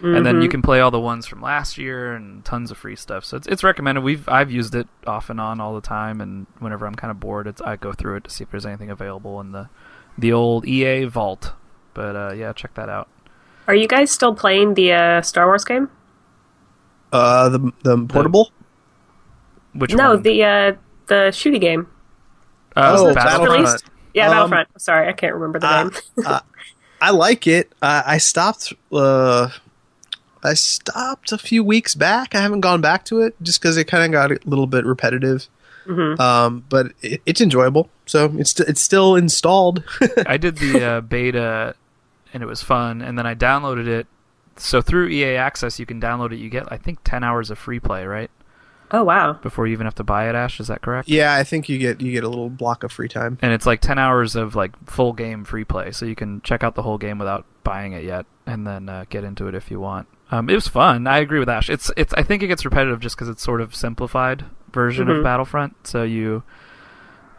and 0.00 0.24
then 0.24 0.40
you 0.40 0.48
can 0.48 0.62
play 0.62 0.78
all 0.78 0.92
the 0.92 1.00
ones 1.00 1.26
from 1.26 1.42
last 1.42 1.76
year 1.76 2.14
and 2.14 2.44
tons 2.44 2.70
of 2.70 2.78
free 2.78 2.94
stuff 2.94 3.24
so 3.24 3.36
it's, 3.36 3.48
it's 3.48 3.64
recommended 3.64 4.00
we've 4.02 4.28
i've 4.28 4.48
used 4.48 4.76
it 4.76 4.86
off 5.08 5.28
and 5.28 5.40
on 5.40 5.60
all 5.60 5.74
the 5.74 5.80
time 5.80 6.20
and 6.20 6.46
whenever 6.60 6.86
i'm 6.86 6.94
kind 6.94 7.10
of 7.10 7.18
bored 7.18 7.48
it's, 7.48 7.60
i 7.62 7.74
go 7.74 7.92
through 7.92 8.14
it 8.14 8.22
to 8.22 8.30
see 8.30 8.44
if 8.44 8.50
there's 8.52 8.64
anything 8.64 8.90
available 8.90 9.40
in 9.40 9.50
the 9.50 9.68
the 10.16 10.32
old 10.32 10.64
ea 10.68 11.04
vault 11.04 11.52
but 11.94 12.14
uh, 12.14 12.32
yeah 12.32 12.52
check 12.52 12.72
that 12.74 12.88
out 12.88 13.08
Are 13.66 13.74
you 13.74 13.86
guys 13.86 14.10
still 14.10 14.34
playing 14.34 14.74
the 14.74 14.92
uh, 14.92 15.20
Star 15.20 15.46
Wars 15.46 15.64
game? 15.64 15.90
Uh, 17.12 17.50
the 17.50 17.72
the 17.82 17.98
portable. 18.06 18.50
which 19.74 19.92
no, 19.94 20.14
one? 20.14 20.22
the 20.22 20.42
uh, 20.42 20.72
the 21.08 21.30
shooting 21.32 21.60
game. 21.60 21.86
Uh, 22.78 22.96
Oh, 22.98 23.14
Battlefront. 23.14 23.60
Released? 23.62 23.84
Yeah, 24.14 24.26
Um, 24.28 24.50
Battlefront. 24.50 24.80
Sorry, 24.80 25.08
I 25.08 25.12
can't 25.12 25.34
remember 25.34 25.58
the 25.58 25.66
uh, 25.68 25.84
name. 25.84 26.40
I 27.00 27.10
like 27.10 27.46
it. 27.46 27.72
Uh, 27.80 28.02
I 28.04 28.18
stopped. 28.18 28.72
Uh, 28.92 29.48
I 30.42 30.54
stopped 30.54 31.32
a 31.32 31.38
few 31.38 31.62
weeks 31.62 31.94
back. 31.94 32.34
I 32.34 32.40
haven't 32.40 32.60
gone 32.60 32.80
back 32.80 33.04
to 33.06 33.20
it 33.20 33.34
just 33.42 33.60
because 33.60 33.76
it 33.76 33.84
kind 33.84 34.04
of 34.04 34.10
got 34.12 34.30
a 34.32 34.38
little 34.48 34.66
bit 34.66 34.84
repetitive. 34.84 35.46
Mhm. 35.86 36.18
Um, 36.20 36.64
but 36.68 36.92
it, 37.02 37.22
it's 37.24 37.40
enjoyable. 37.40 37.88
So 38.06 38.32
it's 38.36 38.58
it's 38.60 38.80
still 38.80 39.14
installed. 39.16 39.84
I 40.26 40.36
did 40.36 40.58
the 40.58 40.84
uh, 40.84 41.00
beta, 41.00 41.74
and 42.34 42.42
it 42.42 42.46
was 42.46 42.62
fun. 42.62 43.00
And 43.02 43.16
then 43.18 43.26
I 43.26 43.34
downloaded 43.34 43.86
it. 43.86 44.06
So 44.56 44.82
through 44.82 45.08
EA 45.08 45.36
Access, 45.36 45.78
you 45.78 45.86
can 45.86 46.00
download 46.00 46.32
it. 46.32 46.38
You 46.38 46.50
get, 46.50 46.70
I 46.72 46.76
think, 46.78 46.98
ten 47.04 47.22
hours 47.22 47.50
of 47.50 47.58
free 47.58 47.78
play, 47.80 48.04
right? 48.06 48.30
Oh 48.90 49.04
wow. 49.04 49.34
Before 49.34 49.66
you 49.66 49.72
even 49.72 49.86
have 49.86 49.94
to 49.96 50.04
buy 50.04 50.28
it. 50.28 50.34
Ash, 50.34 50.60
is 50.60 50.68
that 50.68 50.80
correct? 50.82 51.08
yeah, 51.08 51.34
I 51.34 51.44
think 51.44 51.68
you 51.68 51.78
get 51.78 52.00
you 52.00 52.12
get 52.12 52.24
a 52.24 52.28
little 52.28 52.48
block 52.50 52.82
of 52.84 52.92
free 52.92 53.08
time. 53.08 53.38
And 53.42 53.52
it's 53.52 53.66
like 53.66 53.80
ten 53.80 53.98
hours 53.98 54.34
of 54.36 54.54
like 54.54 54.72
full 54.88 55.12
game 55.12 55.44
free 55.44 55.64
play, 55.64 55.92
so 55.92 56.06
you 56.06 56.14
can 56.14 56.40
check 56.42 56.62
out 56.64 56.74
the 56.74 56.82
whole 56.82 56.98
game 56.98 57.18
without 57.18 57.44
buying 57.64 57.92
it 57.92 58.04
yet, 58.04 58.24
and 58.46 58.66
then 58.66 58.88
uh, 58.88 59.04
get 59.10 59.24
into 59.24 59.46
it 59.48 59.54
if 59.54 59.70
you 59.70 59.78
want. 59.80 60.08
Um, 60.30 60.48
it 60.50 60.54
was 60.54 60.68
fun. 60.68 61.06
I 61.06 61.18
agree 61.18 61.38
with 61.38 61.48
Ash. 61.48 61.68
It's 61.70 61.90
it's. 61.96 62.12
I 62.14 62.22
think 62.22 62.42
it 62.42 62.46
gets 62.48 62.64
repetitive 62.64 63.00
just 63.00 63.16
because 63.16 63.28
it's 63.28 63.42
sort 63.42 63.60
of 63.60 63.74
simplified 63.74 64.44
version 64.72 65.08
Mhm. 65.08 65.18
of 65.18 65.24
Battlefront. 65.24 65.86
So 65.86 66.02
you 66.02 66.42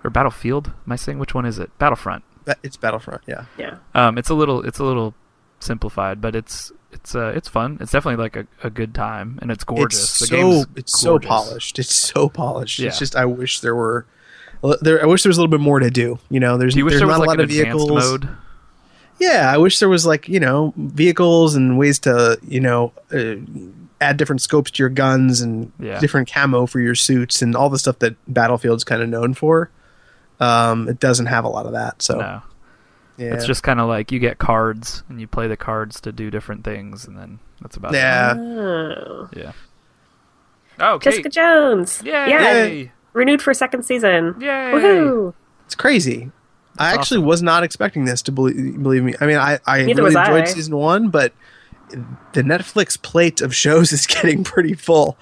or 0.03 0.09
Battlefield. 0.09 0.67
Am 0.85 0.91
I 0.91 0.95
saying 0.95 1.19
which 1.19 1.33
one 1.33 1.45
is 1.45 1.59
it? 1.59 1.75
Battlefront. 1.77 2.23
It's 2.63 2.77
Battlefront. 2.77 3.21
Yeah. 3.27 3.45
Yeah. 3.57 3.77
Um, 3.93 4.17
it's 4.17 4.29
a 4.29 4.33
little 4.33 4.61
it's 4.65 4.79
a 4.79 4.83
little 4.83 5.13
simplified, 5.59 6.21
but 6.21 6.35
it's 6.35 6.71
it's 6.91 7.13
uh, 7.15 7.31
it's 7.35 7.47
fun. 7.47 7.77
It's 7.79 7.91
definitely 7.91 8.21
like 8.23 8.35
a, 8.35 8.47
a 8.65 8.69
good 8.69 8.93
time, 8.95 9.37
and 9.41 9.51
it's 9.51 9.63
gorgeous. 9.63 10.01
It's 10.03 10.19
the 10.19 10.25
so 10.27 10.35
game's 10.35 10.65
it's 10.75 10.99
so 10.99 11.19
polished. 11.19 11.79
It's 11.79 11.95
so 11.95 12.29
polished. 12.29 12.79
Yeah. 12.79 12.87
It's 12.87 12.99
just 12.99 13.15
I 13.15 13.25
wish 13.25 13.59
there 13.61 13.75
were. 13.75 14.05
There, 14.81 15.01
I 15.01 15.05
wish 15.05 15.23
there 15.23 15.29
was 15.29 15.37
a 15.37 15.41
little 15.41 15.51
bit 15.51 15.61
more 15.63 15.79
to 15.79 15.89
do. 15.89 16.19
You 16.29 16.39
know, 16.41 16.57
there's 16.57 16.73
Do 16.73 16.79
you 16.79 16.89
there's 16.89 16.99
there 16.99 17.07
not 17.07 17.19
like 17.19 17.27
a 17.27 17.29
lot 17.29 17.39
of 17.39 17.49
vehicles. 17.49 17.89
mode? 17.89 18.27
Yeah, 19.19 19.51
I 19.53 19.57
wish 19.57 19.79
there 19.79 19.87
was 19.89 20.05
like 20.05 20.27
you 20.27 20.39
know 20.39 20.73
vehicles 20.77 21.55
and 21.55 21.77
ways 21.77 21.99
to 21.99 22.37
you 22.45 22.59
know 22.59 22.91
uh, 23.13 23.35
add 24.01 24.17
different 24.17 24.41
scopes 24.41 24.71
to 24.71 24.83
your 24.83 24.89
guns 24.89 25.41
and 25.41 25.71
Yeah. 25.79 25.99
different 25.99 26.29
camo 26.31 26.65
for 26.65 26.79
your 26.79 26.95
suits 26.95 27.41
and 27.41 27.55
all 27.55 27.69
the 27.69 27.79
stuff 27.79 27.99
that 27.99 28.15
Battlefield's 28.27 28.83
kind 28.83 29.01
of 29.01 29.09
known 29.09 29.33
for. 29.33 29.69
Um, 30.41 30.87
it 30.87 30.99
doesn't 30.99 31.25
have 31.27 31.43
a 31.43 31.49
lot 31.49 31.65
of 31.65 31.73
that, 31.73 32.01
so 32.01 32.17
No, 32.17 32.41
yeah, 33.19 33.33
it's 33.33 33.45
just 33.45 33.61
kind 33.63 33.79
of 33.79 33.87
like 33.87 34.11
you 34.11 34.19
get 34.19 34.37
cards 34.39 35.03
and 35.09 35.19
you 35.21 35.27
play 35.27 35.47
the 35.47 35.57
cards 35.57 35.99
to 36.01 36.11
do 36.11 36.31
different 36.31 36.63
things, 36.63 37.05
and 37.05 37.17
then 37.17 37.39
that's 37.61 37.77
about 37.77 37.93
yeah. 37.93 38.33
Oh. 38.37 39.29
it. 39.31 39.37
Yeah. 39.37 39.43
Yeah. 39.43 39.51
Oh, 40.79 40.93
okay. 40.95 41.09
Jessica 41.11 41.29
Jones. 41.29 42.01
Yay! 42.05 42.11
Yeah. 42.29 42.89
Renewed 43.13 43.41
for 43.41 43.51
a 43.51 43.55
second 43.55 43.83
season. 43.83 44.35
Yay! 44.39 44.47
Woohoo! 44.73 45.33
It's 45.65 45.75
crazy. 45.75 46.31
I 46.77 46.93
actually 46.93 47.17
awesome. 47.17 47.25
was 47.27 47.41
not 47.43 47.63
expecting 47.63 48.05
this 48.05 48.21
to 48.23 48.31
believe, 48.31 48.81
believe 48.81 49.03
me. 49.03 49.13
I 49.19 49.25
mean, 49.25 49.35
I, 49.37 49.59
I 49.65 49.83
Neither 49.83 50.03
really 50.03 50.15
enjoyed 50.15 50.43
I. 50.43 50.45
season 50.45 50.77
one, 50.77 51.09
but 51.09 51.33
the 52.33 52.41
Netflix 52.43 53.01
plate 53.01 53.41
of 53.41 53.53
shows 53.53 53.91
is 53.97 54.07
getting 54.07 54.45
pretty 54.45 54.73
full. 54.73 55.17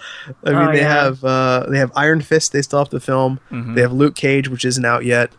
I 0.46 0.52
mean, 0.52 0.58
Oh, 0.68 0.72
they 0.72 0.82
yeah. 0.82 1.04
have 1.04 1.24
uh, 1.24 1.66
they 1.70 1.80
have 1.80 1.92
Iron 1.96 2.22
Fist. 2.22 2.52
They 2.54 2.62
still 2.62 2.80
have 2.80 2.90
the 2.90 3.00
film. 3.00 3.40
Mhm. 3.50 3.74
They 3.74 3.82
have 3.82 3.92
Luke 3.94 4.16
Cage, 4.16 4.50
which 4.50 4.64
isn't 4.66 4.86
out 4.86 5.06
yet. 5.06 5.32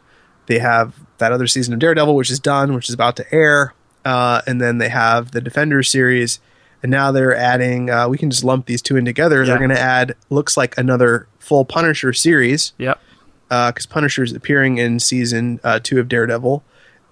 They 0.48 0.58
have 0.58 0.94
that 1.18 1.30
other 1.32 1.46
season 1.46 1.72
of 1.74 1.78
Daredevil, 1.80 2.14
which 2.16 2.30
is 2.30 2.40
done, 2.40 2.74
which 2.74 2.88
is 2.88 2.94
about 2.94 3.14
to 3.16 3.34
air. 3.34 3.72
Uh, 4.04 4.42
and 4.46 4.61
then 4.61 4.78
they 4.78 4.88
have 4.88 5.30
the 5.30 5.40
Defenders 5.40 5.88
series. 5.90 6.40
And 6.82 6.90
now 6.90 7.11
they're 7.12 7.34
adding. 7.37 7.90
Uh, 7.90 8.08
we 8.08 8.18
can 8.18 8.30
just 8.30 8.42
lump 8.44 8.66
these 8.66 8.80
two 8.82 8.96
in 8.96 9.04
together. 9.04 9.44
They're 9.44 9.58
going 9.58 9.70
to 9.70 9.78
add 9.80 10.14
looks 10.30 10.56
like 10.56 10.76
another 10.78 11.26
full 11.38 11.64
Punisher 11.64 12.12
series 12.12 12.72
Yep. 12.78 13.00
because 13.48 13.87
Punisher 13.87 14.22
is 14.22 14.32
appearing 14.32 14.78
in 14.78 15.00
season 15.00 15.58
uh, 15.64 15.80
two 15.82 15.98
of 15.98 16.06
Daredevil, 16.08 16.62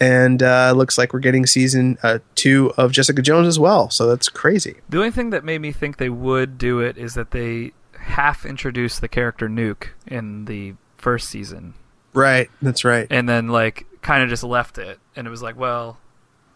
and 0.01 0.41
uh, 0.43 0.73
looks 0.77 0.97
like 0.99 1.13
we're 1.13 1.19
getting 1.19 1.47
season 1.47 1.99
uh, 2.05 2.21
two 2.37 2.73
of 2.77 2.93
Jessica 2.93 3.23
Jones 3.23 3.49
as 3.49 3.59
well. 3.59 3.91
So 3.91 4.07
that's 4.07 4.29
crazy. 4.29 4.77
The 4.89 4.99
only 4.99 5.11
thing 5.11 5.31
that 5.31 5.43
made 5.45 5.61
me 5.61 5.73
think 5.73 5.97
they 5.97 6.11
would 6.11 6.59
do 6.59 6.79
it 6.79 6.97
is 6.97 7.15
that 7.15 7.33
they 7.33 7.73
half 7.99 8.47
introduced 8.47 9.01
the 9.01 9.09
character 9.09 9.49
Nuke 9.49 9.89
in 10.07 10.45
the 10.45 10.75
first 10.97 11.29
season, 11.29 11.75
Right, 12.17 12.51
that's 12.63 12.85
right. 12.85 13.07
and 13.11 13.29
then 13.29 13.49
like 13.49 13.87
kind 14.03 14.23
of 14.23 14.29
just 14.29 14.43
left 14.43 14.79
it, 14.79 14.99
and 15.15 15.27
it 15.27 15.31
was 15.31 15.43
like, 15.43 15.57
well, 15.57 15.99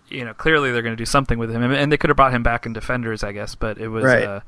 you 0.09 0.25
know, 0.25 0.35
clearly 0.35 0.73
they're 0.73 0.83
going 0.83 0.97
to 0.97 1.01
do 1.01 1.07
something 1.07 1.39
with 1.39 1.51
him, 1.51 1.63
and 1.63 1.93
they 1.93 1.97
could 1.97 2.11
have 2.11 2.17
brought 2.17 2.33
him 2.35 2.43
back 2.43 2.67
in 2.67 2.73
Defenders, 2.73 3.23
I 3.23 3.33
guess, 3.33 3.55
but 3.55 3.79
it 3.79 3.89
was. 3.89 4.05
Right. 4.05 4.25
Uh, 4.25 4.41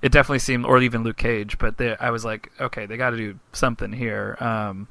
it 0.00 0.12
definitely 0.12 0.38
seemed, 0.38 0.64
or 0.64 0.78
even 0.80 1.02
Luke 1.02 1.16
Cage, 1.16 1.58
but 1.58 1.76
they, 1.76 1.96
I 1.96 2.10
was 2.10 2.24
like, 2.24 2.52
okay, 2.60 2.86
they 2.86 2.96
got 2.96 3.10
to 3.10 3.16
do 3.16 3.38
something 3.52 3.90
here. 3.90 4.36
Um, 4.38 4.86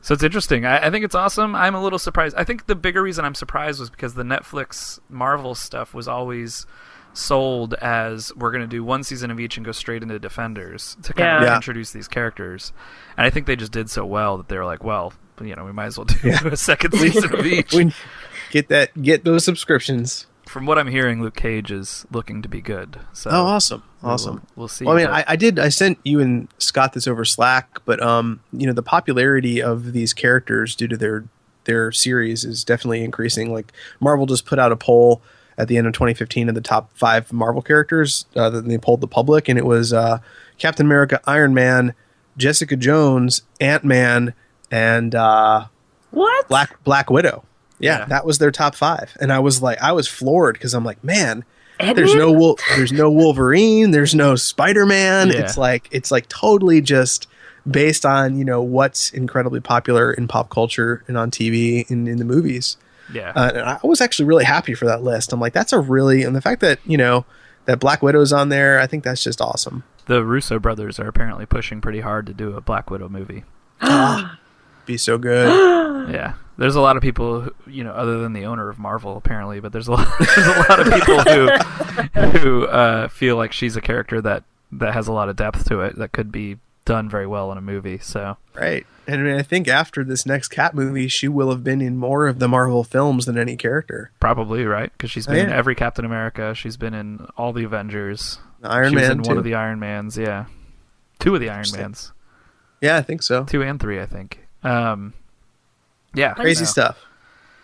so 0.00 0.14
it's 0.14 0.22
interesting. 0.22 0.64
I, 0.64 0.86
I 0.86 0.90
think 0.90 1.04
it's 1.04 1.16
awesome. 1.16 1.56
I'm 1.56 1.74
a 1.74 1.82
little 1.82 1.98
surprised. 1.98 2.36
I 2.36 2.44
think 2.44 2.66
the 2.66 2.76
bigger 2.76 3.02
reason 3.02 3.24
I'm 3.24 3.34
surprised 3.34 3.80
was 3.80 3.90
because 3.90 4.14
the 4.14 4.22
Netflix 4.22 5.00
Marvel 5.08 5.56
stuff 5.56 5.92
was 5.92 6.06
always 6.06 6.66
sold 7.18 7.74
as 7.74 8.34
we're 8.36 8.50
going 8.52 8.62
to 8.62 8.66
do 8.68 8.82
one 8.84 9.02
season 9.02 9.30
of 9.30 9.40
each 9.40 9.56
and 9.56 9.66
go 9.66 9.72
straight 9.72 10.02
into 10.02 10.18
Defenders 10.18 10.96
to 11.02 11.12
kind 11.12 11.36
of 11.36 11.42
Yeah. 11.42 11.48
Yeah. 11.48 11.56
introduce 11.56 11.90
these 11.92 12.08
characters. 12.08 12.72
And 13.16 13.26
I 13.26 13.30
think 13.30 13.46
they 13.46 13.56
just 13.56 13.72
did 13.72 13.90
so 13.90 14.06
well 14.06 14.36
that 14.38 14.48
they 14.48 14.56
were 14.56 14.64
like, 14.64 14.84
well, 14.84 15.12
you 15.40 15.54
know, 15.56 15.64
we 15.64 15.72
might 15.72 15.86
as 15.86 15.98
well 15.98 16.04
do 16.04 16.16
Yeah. 16.28 16.38
a 16.46 16.56
second 16.56 16.92
season 16.94 17.34
of 17.34 17.44
each. 17.46 17.72
We 17.74 17.92
get 18.50 18.68
that, 18.68 19.00
get 19.02 19.24
those 19.24 19.44
subscriptions. 19.44 20.26
from 20.46 20.64
what 20.64 20.78
I'm 20.78 20.86
hearing, 20.88 21.20
Luke 21.20 21.36
Cage 21.36 21.70
is 21.70 22.06
looking 22.10 22.40
to 22.42 22.48
be 22.48 22.60
good. 22.62 22.98
So 23.12 23.30
Oh, 23.30 23.44
awesome, 23.44 23.82
we'll- 24.00 24.12
awesome. 24.12 24.46
We'll, 24.56 24.68
see. 24.68 24.84
Well, 24.86 24.94
I 24.94 24.98
mean, 24.98 25.06
but- 25.08 25.14
I, 25.28 25.32
I 25.32 25.36
did. 25.36 25.58
I 25.58 25.68
sent 25.68 25.98
you 26.04 26.20
and 26.20 26.48
Scott 26.58 26.92
this 26.94 27.06
over 27.06 27.24
Slack, 27.24 27.80
but 27.84 28.00
um, 28.02 28.40
you 28.52 28.66
know, 28.66 28.72
the 28.72 28.82
popularity 28.82 29.60
of 29.60 29.92
these 29.92 30.12
characters 30.14 30.74
due 30.74 30.88
to 30.88 30.96
their 30.96 31.24
their 31.64 31.92
series 31.92 32.44
is 32.46 32.64
definitely 32.64 33.04
increasing. 33.04 33.52
Like 33.52 33.72
Marvel 34.00 34.24
just 34.24 34.46
put 34.46 34.58
out 34.58 34.72
a 34.72 34.76
poll 34.76 35.20
at 35.58 35.68
the 35.68 35.76
end 35.76 35.86
of 35.86 35.92
2015 35.92 36.48
of 36.48 36.54
the 36.54 36.60
top 36.62 36.90
five 36.94 37.30
Marvel 37.32 37.60
characters 37.60 38.24
uh, 38.36 38.48
that 38.48 38.66
they 38.66 38.78
polled 38.78 39.02
the 39.02 39.06
public, 39.08 39.48
and 39.48 39.58
it 39.58 39.66
was 39.66 39.92
uh, 39.92 40.18
Captain 40.56 40.86
America, 40.86 41.20
Iron 41.26 41.52
Man, 41.52 41.94
Jessica 42.38 42.76
Jones, 42.76 43.42
Ant 43.60 43.84
Man, 43.84 44.32
and 44.70 45.14
uh, 45.14 45.66
What? 46.12 46.48
Black 46.48 46.82
Black 46.84 47.10
Widow. 47.10 47.44
Yeah, 47.80 47.98
Yeah. 47.98 48.04
that 48.06 48.24
was 48.24 48.38
their 48.38 48.50
top 48.50 48.74
five, 48.74 49.14
and 49.20 49.32
I 49.32 49.40
was 49.40 49.60
like, 49.60 49.82
I 49.82 49.92
was 49.92 50.08
floored 50.08 50.54
because 50.54 50.72
I'm 50.74 50.84
like, 50.84 51.02
man, 51.04 51.44
Ant-Man? 51.80 51.94
there's 51.96 52.14
no 52.14 52.56
there's 52.76 52.92
no 52.92 53.10
Wolverine, 53.10 53.90
there's 53.92 54.14
no 54.14 54.34
Spider 54.36 54.86
Man. 54.86 55.28
Yeah. 55.28 55.40
It's 55.40 55.56
like 55.58 55.88
it's 55.90 56.10
like 56.10 56.28
totally 56.28 56.80
just 56.80 57.26
based 57.68 58.06
on 58.06 58.36
you 58.38 58.44
know 58.44 58.62
what's 58.62 59.10
incredibly 59.10 59.60
popular 59.60 60.12
in 60.12 60.26
pop 60.26 60.48
culture 60.50 61.04
and 61.06 61.16
on 61.18 61.30
TV 61.30 61.88
and 61.90 62.08
in 62.08 62.18
the 62.18 62.24
movies. 62.24 62.76
Yeah. 63.12 63.32
Uh, 63.34 63.50
and 63.54 63.60
I 63.64 63.78
was 63.82 64.00
actually 64.00 64.26
really 64.26 64.44
happy 64.44 64.74
for 64.74 64.86
that 64.86 65.02
list. 65.02 65.32
I'm 65.32 65.40
like, 65.40 65.52
that's 65.52 65.72
a 65.72 65.78
really 65.78 66.22
and 66.22 66.34
the 66.36 66.40
fact 66.40 66.60
that 66.60 66.78
you 66.84 66.96
know 66.96 67.24
that 67.66 67.80
Black 67.80 68.02
Widow's 68.02 68.32
on 68.32 68.48
there, 68.48 68.78
I 68.80 68.86
think 68.86 69.04
that's 69.04 69.22
just 69.22 69.40
awesome. 69.40 69.84
the 70.06 70.24
Russo 70.24 70.58
brothers 70.58 70.98
are 70.98 71.06
apparently 71.08 71.44
pushing 71.46 71.80
pretty 71.80 72.00
hard 72.00 72.26
to 72.26 72.34
do 72.34 72.56
a 72.56 72.60
Black 72.60 72.90
Widow 72.90 73.08
movie. 73.08 73.44
Be 74.86 74.96
so 74.96 75.18
good. 75.18 75.76
Yeah, 76.08 76.34
there's 76.56 76.76
a 76.76 76.80
lot 76.80 76.96
of 76.96 77.02
people, 77.02 77.42
who, 77.42 77.54
you 77.66 77.84
know, 77.84 77.90
other 77.90 78.18
than 78.22 78.32
the 78.32 78.46
owner 78.46 78.70
of 78.70 78.78
Marvel, 78.78 79.18
apparently, 79.18 79.60
but 79.60 79.72
there's 79.72 79.88
a 79.88 79.92
lot, 79.92 80.08
there's 80.18 80.46
a 80.46 80.64
lot 80.66 80.80
of 80.80 80.94
people 80.94 81.18
who 81.20 82.38
who 82.38 82.64
uh, 82.66 83.08
feel 83.08 83.36
like 83.36 83.52
she's 83.52 83.76
a 83.76 83.82
character 83.82 84.22
that 84.22 84.44
that 84.72 84.94
has 84.94 85.06
a 85.06 85.12
lot 85.12 85.28
of 85.28 85.36
depth 85.36 85.68
to 85.68 85.80
it 85.80 85.96
that 85.96 86.12
could 86.12 86.32
be 86.32 86.56
done 86.86 87.10
very 87.10 87.26
well 87.26 87.52
in 87.52 87.58
a 87.58 87.60
movie. 87.60 87.98
So 87.98 88.38
right. 88.54 88.86
And 89.08 89.22
I, 89.22 89.24
mean, 89.24 89.38
I 89.38 89.42
think 89.42 89.68
after 89.68 90.04
this 90.04 90.26
next 90.26 90.48
Cap 90.48 90.74
movie, 90.74 91.08
she 91.08 91.28
will 91.28 91.48
have 91.50 91.64
been 91.64 91.80
in 91.80 91.96
more 91.96 92.26
of 92.26 92.40
the 92.40 92.46
Marvel 92.46 92.84
films 92.84 93.24
than 93.24 93.38
any 93.38 93.56
character. 93.56 94.10
probably 94.20 94.66
right 94.66 94.92
because 94.92 95.10
she's 95.10 95.26
been 95.26 95.36
in 95.36 95.48
yeah. 95.48 95.56
every 95.56 95.74
Captain 95.74 96.04
America. 96.04 96.54
She's 96.54 96.76
been 96.76 96.92
in 96.92 97.26
all 97.36 97.54
the 97.54 97.64
Avengers. 97.64 98.38
Iron 98.62 98.90
she 98.90 98.96
was 98.96 99.02
Man 99.08 99.12
in 99.12 99.22
too. 99.22 99.28
one 99.30 99.38
of 99.38 99.44
the 99.44 99.54
Iron 99.54 99.78
Mans. 99.80 100.18
Yeah, 100.18 100.44
two 101.20 101.34
of 101.34 101.40
the 101.40 101.48
Iron 101.48 101.64
Mans, 101.74 102.12
yeah, 102.82 102.98
I 102.98 103.02
think 103.02 103.22
so. 103.22 103.44
two 103.44 103.62
and 103.62 103.80
three, 103.80 103.98
I 103.98 104.04
think. 104.04 104.46
Um, 104.62 105.14
yeah, 106.14 106.34
Crazy 106.34 106.64
so, 106.66 106.70
stuff. 106.70 106.98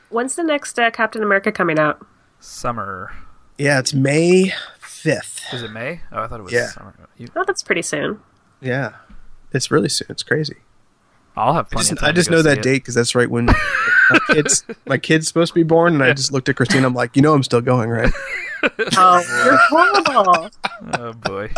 When's 0.09 0.36
the 0.36 0.45
next 0.45 0.78
uh, 0.78 0.90
Captain 0.92 1.22
America 1.22 1.53
coming 1.53 1.78
out? 1.78 2.05
Summer 2.40 3.12
Yeah, 3.59 3.78
it's 3.80 3.92
May 3.92 4.53
fifth. 4.78 5.42
is 5.53 5.62
it 5.62 5.72
May? 5.72 6.01
Oh, 6.11 6.22
I 6.22 6.26
thought 6.26 6.40
it 6.40 6.45
was 6.45 6.53
Yeah. 6.53 6.68
summer. 6.68 6.95
You, 7.18 7.28
Oh, 7.36 7.45
that's 7.47 7.62
pretty 7.62 7.82
soon. 7.82 8.20
Yeah, 8.61 8.92
it's 9.53 9.70
really 9.70 9.88
soon. 9.88 10.07
It's 10.11 10.22
crazy. 10.22 10.57
I'll 11.37 11.55
have 11.55 11.68
I 11.72 11.78
just, 11.78 11.93
of 11.93 11.99
time 11.99 12.09
I 12.09 12.12
just 12.12 12.30
go 12.30 12.37
know 12.37 12.43
that 12.43 12.59
it. 12.59 12.62
date 12.62 12.78
because 12.78 12.95
that's 12.95 13.14
right 13.14 13.28
when 13.28 13.47
my 13.47 14.18
kids 14.30 14.64
my 14.87 14.99
kid's 14.99 15.26
supposed 15.26 15.53
to 15.53 15.55
be 15.55 15.64
born, 15.64 15.95
and 15.95 16.03
I 16.03 16.12
just 16.12 16.32
looked 16.32 16.49
at 16.49 16.57
Christine. 16.57 16.85
I'm 16.85 16.95
like, 16.95 17.16
you 17.16 17.22
know, 17.22 17.35
I'm 17.35 17.43
still 17.43 17.61
going, 17.61 17.91
right? 17.91 18.12
Oh, 18.97 19.22
you're 19.45 19.59
horrible. 19.68 20.51
Oh 20.95 21.12
boy. 21.12 21.51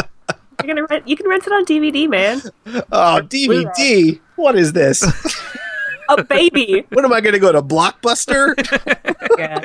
You're 0.65 0.75
gonna 0.75 0.87
rent. 0.91 1.07
You 1.07 1.17
can 1.17 1.29
rent 1.29 1.47
it 1.47 1.53
on 1.53 1.65
DVD, 1.65 2.09
man. 2.09 2.43
Oh, 2.91 3.21
DVD. 3.23 4.19
What 4.35 4.57
is 4.57 4.73
this? 4.73 5.05
A 6.09 6.25
baby. 6.25 6.85
What 6.89 7.05
am 7.05 7.13
I 7.13 7.21
going 7.21 7.35
to 7.35 7.39
go 7.39 7.53
to 7.53 7.63
Blockbuster? 7.63 8.55
yeah. 9.39 9.65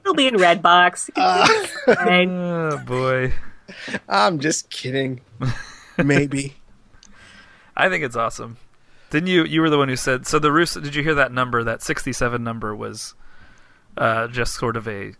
It'll 0.00 0.14
be 0.14 0.26
in 0.26 0.34
Redbox. 0.34 1.10
Fine. 1.94 2.30
Ah. 2.30 2.70
Oh 2.72 2.78
boy. 2.84 3.32
I'm 4.08 4.40
just 4.40 4.68
kidding. 4.70 5.20
Maybe. 6.02 6.57
I 7.78 7.88
think 7.88 8.04
it's 8.04 8.16
awesome. 8.16 8.58
Didn't 9.10 9.28
you? 9.28 9.44
You 9.44 9.62
were 9.62 9.70
the 9.70 9.78
one 9.78 9.88
who 9.88 9.96
said. 9.96 10.26
So 10.26 10.38
the 10.38 10.52
Russo. 10.52 10.80
Did 10.80 10.94
you 10.94 11.02
hear 11.02 11.14
that 11.14 11.32
number? 11.32 11.64
That 11.64 11.82
sixty-seven 11.82 12.44
number 12.44 12.74
was 12.76 13.14
uh, 13.96 14.28
just 14.28 14.54
sort 14.54 14.76
of 14.76 14.86
a 14.86 15.14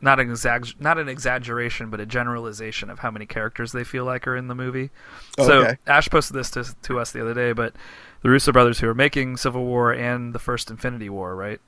not 0.00 0.20
an 0.20 0.28
exag- 0.28 0.80
not 0.80 0.98
an 0.98 1.08
exaggeration, 1.08 1.90
but 1.90 1.98
a 2.00 2.06
generalization 2.06 2.90
of 2.90 3.00
how 3.00 3.10
many 3.10 3.26
characters 3.26 3.72
they 3.72 3.82
feel 3.84 4.04
like 4.04 4.26
are 4.28 4.36
in 4.36 4.46
the 4.48 4.54
movie. 4.54 4.90
So 5.40 5.60
Okay. 5.62 5.76
Ash 5.86 6.08
posted 6.08 6.36
this 6.36 6.50
to 6.52 6.64
to 6.82 7.00
us 7.00 7.10
the 7.12 7.20
other 7.20 7.34
day, 7.34 7.52
but 7.52 7.74
the 8.22 8.30
Russo 8.30 8.52
brothers 8.52 8.78
who 8.78 8.88
are 8.88 8.94
making 8.94 9.36
Civil 9.38 9.64
War 9.64 9.92
and 9.92 10.32
the 10.32 10.38
first 10.38 10.70
Infinity 10.70 11.08
War, 11.08 11.34
right? 11.34 11.60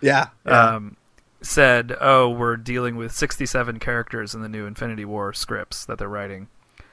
Yeah. 0.00 0.28
yeah. 0.46 0.74
um, 0.76 0.96
said, 1.42 1.96
"Oh, 2.00 2.28
we're 2.30 2.56
dealing 2.56 2.96
with 2.96 3.10
67 3.12 3.78
characters 3.80 4.34
in 4.34 4.42
the 4.42 4.48
new 4.48 4.66
Infinity 4.66 5.04
War 5.04 5.32
scripts 5.32 5.84
that 5.86 5.98
they're 5.98 6.08
writing." 6.08 6.46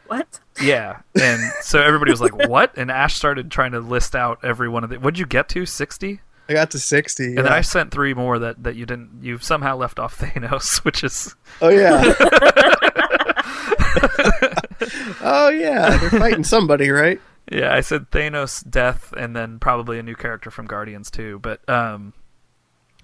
What? 0.08 0.40
Yeah, 0.62 1.00
and 1.20 1.42
so 1.62 1.82
everybody 1.82 2.12
was 2.12 2.22
like, 2.22 2.48
"What?" 2.48 2.78
And 2.78 2.90
Ash 2.92 3.16
started 3.16 3.52
trying 3.52 3.72
to 3.74 3.80
list 3.80 4.16
out 4.16 4.40
every 4.44 4.70
one 4.70 4.84
of 4.84 4.90
the. 4.90 4.98
What'd 5.00 5.20
you 5.20 5.26
get 5.26 5.50
to? 5.50 5.66
60? 5.66 6.22
I 6.48 6.54
got 6.54 6.72
to 6.72 6.80
60. 6.80 7.26
And 7.26 7.38
then. 7.40 7.48
I 7.48 7.62
sent 7.62 7.92
three 7.92 8.14
more 8.14 8.38
that 8.40 8.64
that 8.64 8.76
you 8.76 8.86
didn't. 8.86 9.24
You 9.24 9.38
somehow 9.40 9.76
left 9.78 10.00
off 10.00 10.18
Thanos, 10.20 10.84
which 10.86 11.04
is 11.04 11.36
Oh, 11.62 11.70
yeah. 11.70 12.14
oh, 15.22 15.50
yeah. 15.50 15.98
They're 15.98 16.10
fighting 16.12 16.44
somebody, 16.44 16.90
right? 16.90 17.20
yeah. 17.52 17.74
I 17.74 17.82
said 17.82 18.10
Thanos, 18.12 18.68
death, 18.70 19.14
and 19.18 19.36
then 19.36 19.60
probably 19.60 20.00
a 20.00 20.04
new 20.04 20.16
character 20.16 20.52
from 20.52 20.66
Guardians 20.68 21.10
too. 21.12 21.40
But 21.40 21.68
um, 21.70 22.14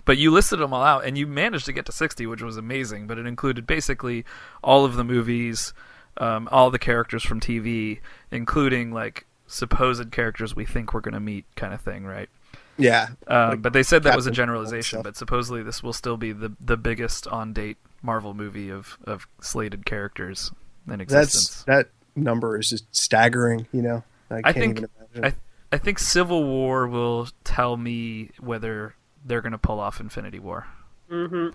but 0.06 0.18
you 0.18 0.32
listed 0.32 0.60
them 0.60 0.74
all 0.74 0.84
out, 0.84 1.06
and 1.06 1.18
you 1.18 1.28
managed 1.28 1.66
to 1.66 1.74
get 1.74 1.86
to 1.88 1.92
60, 1.92 2.26
which 2.28 2.42
was 2.42 2.58
amazing. 2.58 3.08
But 3.08 3.18
it 3.18 3.26
included 3.28 3.68
basically 3.68 4.26
all 4.64 4.86
of 4.86 4.96
the 4.96 5.04
movies, 5.04 5.74
um, 6.18 6.48
all 6.52 6.70
the 6.72 6.80
characters 6.80 7.24
from 7.24 7.40
TV, 7.40 8.00
including 8.32 8.92
like 8.92 9.26
supposed 9.48 10.12
characters 10.12 10.56
we 10.56 10.66
think 10.66 10.94
we're 10.94 11.02
going 11.02 11.14
to 11.14 11.20
meet, 11.20 11.46
kind 11.56 11.74
of 11.74 11.82
thing, 11.82 12.06
right? 12.06 12.30
Yeah. 12.78 13.10
Um, 13.28 13.50
Like 13.50 13.62
but 13.62 13.74
they 13.74 13.84
said 13.84 14.04
that 14.04 14.16
was 14.16 14.28
a 14.28 14.32
generalization. 14.32 15.02
But 15.02 15.16
supposedly 15.16 15.64
this 15.64 15.84
will 15.84 15.94
still 15.94 16.18
be 16.18 16.32
the 16.32 16.54
the 16.60 16.78
biggest 16.78 17.28
on 17.28 17.54
date 17.54 17.78
Marvel 18.02 18.34
movie 18.34 18.70
of 18.70 18.98
of 19.04 19.28
slated 19.42 19.86
characters 19.86 20.52
in 20.88 21.02
existence. 21.02 21.64
That's 21.64 21.86
that 21.86 21.90
number 22.16 22.58
is 22.58 22.70
just 22.70 22.86
staggering, 22.96 23.68
you 23.72 23.82
know? 23.82 24.04
I 24.30 24.38
I 24.38 24.42
can't 24.42 24.56
think 24.56 24.78
even 24.78 24.90
imagine. 25.16 25.40
I 25.72 25.76
I 25.76 25.78
think 25.78 26.00
Civil 26.00 26.44
War 26.44 26.88
will 26.88 27.30
tell 27.44 27.78
me 27.78 28.32
whether 28.40 28.96
they're 29.24 29.42
going 29.42 29.52
to 29.52 29.58
pull 29.58 29.80
off 29.80 30.00
Infinity 30.00 30.40
War 30.40 30.66
Mm-hmm. 31.10 31.50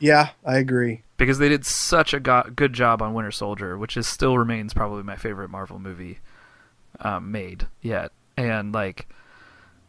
Yeah, 0.00 0.30
I 0.44 0.58
agree. 0.58 1.02
because 1.16 1.38
they 1.38 1.48
did 1.48 1.64
such 1.66 2.12
a 2.14 2.20
go- 2.20 2.50
good 2.54 2.72
job 2.72 3.02
on 3.02 3.14
Winter 3.14 3.30
Soldier, 3.32 3.76
which 3.78 3.96
is 3.96 4.06
still 4.06 4.36
remains 4.38 4.72
probably 4.74 5.02
my 5.02 5.16
favorite 5.16 5.50
Marvel 5.50 5.78
movie 5.78 6.18
um, 7.00 7.30
made 7.32 7.66
yet, 7.82 8.12
and 8.36 8.72
like. 8.72 9.08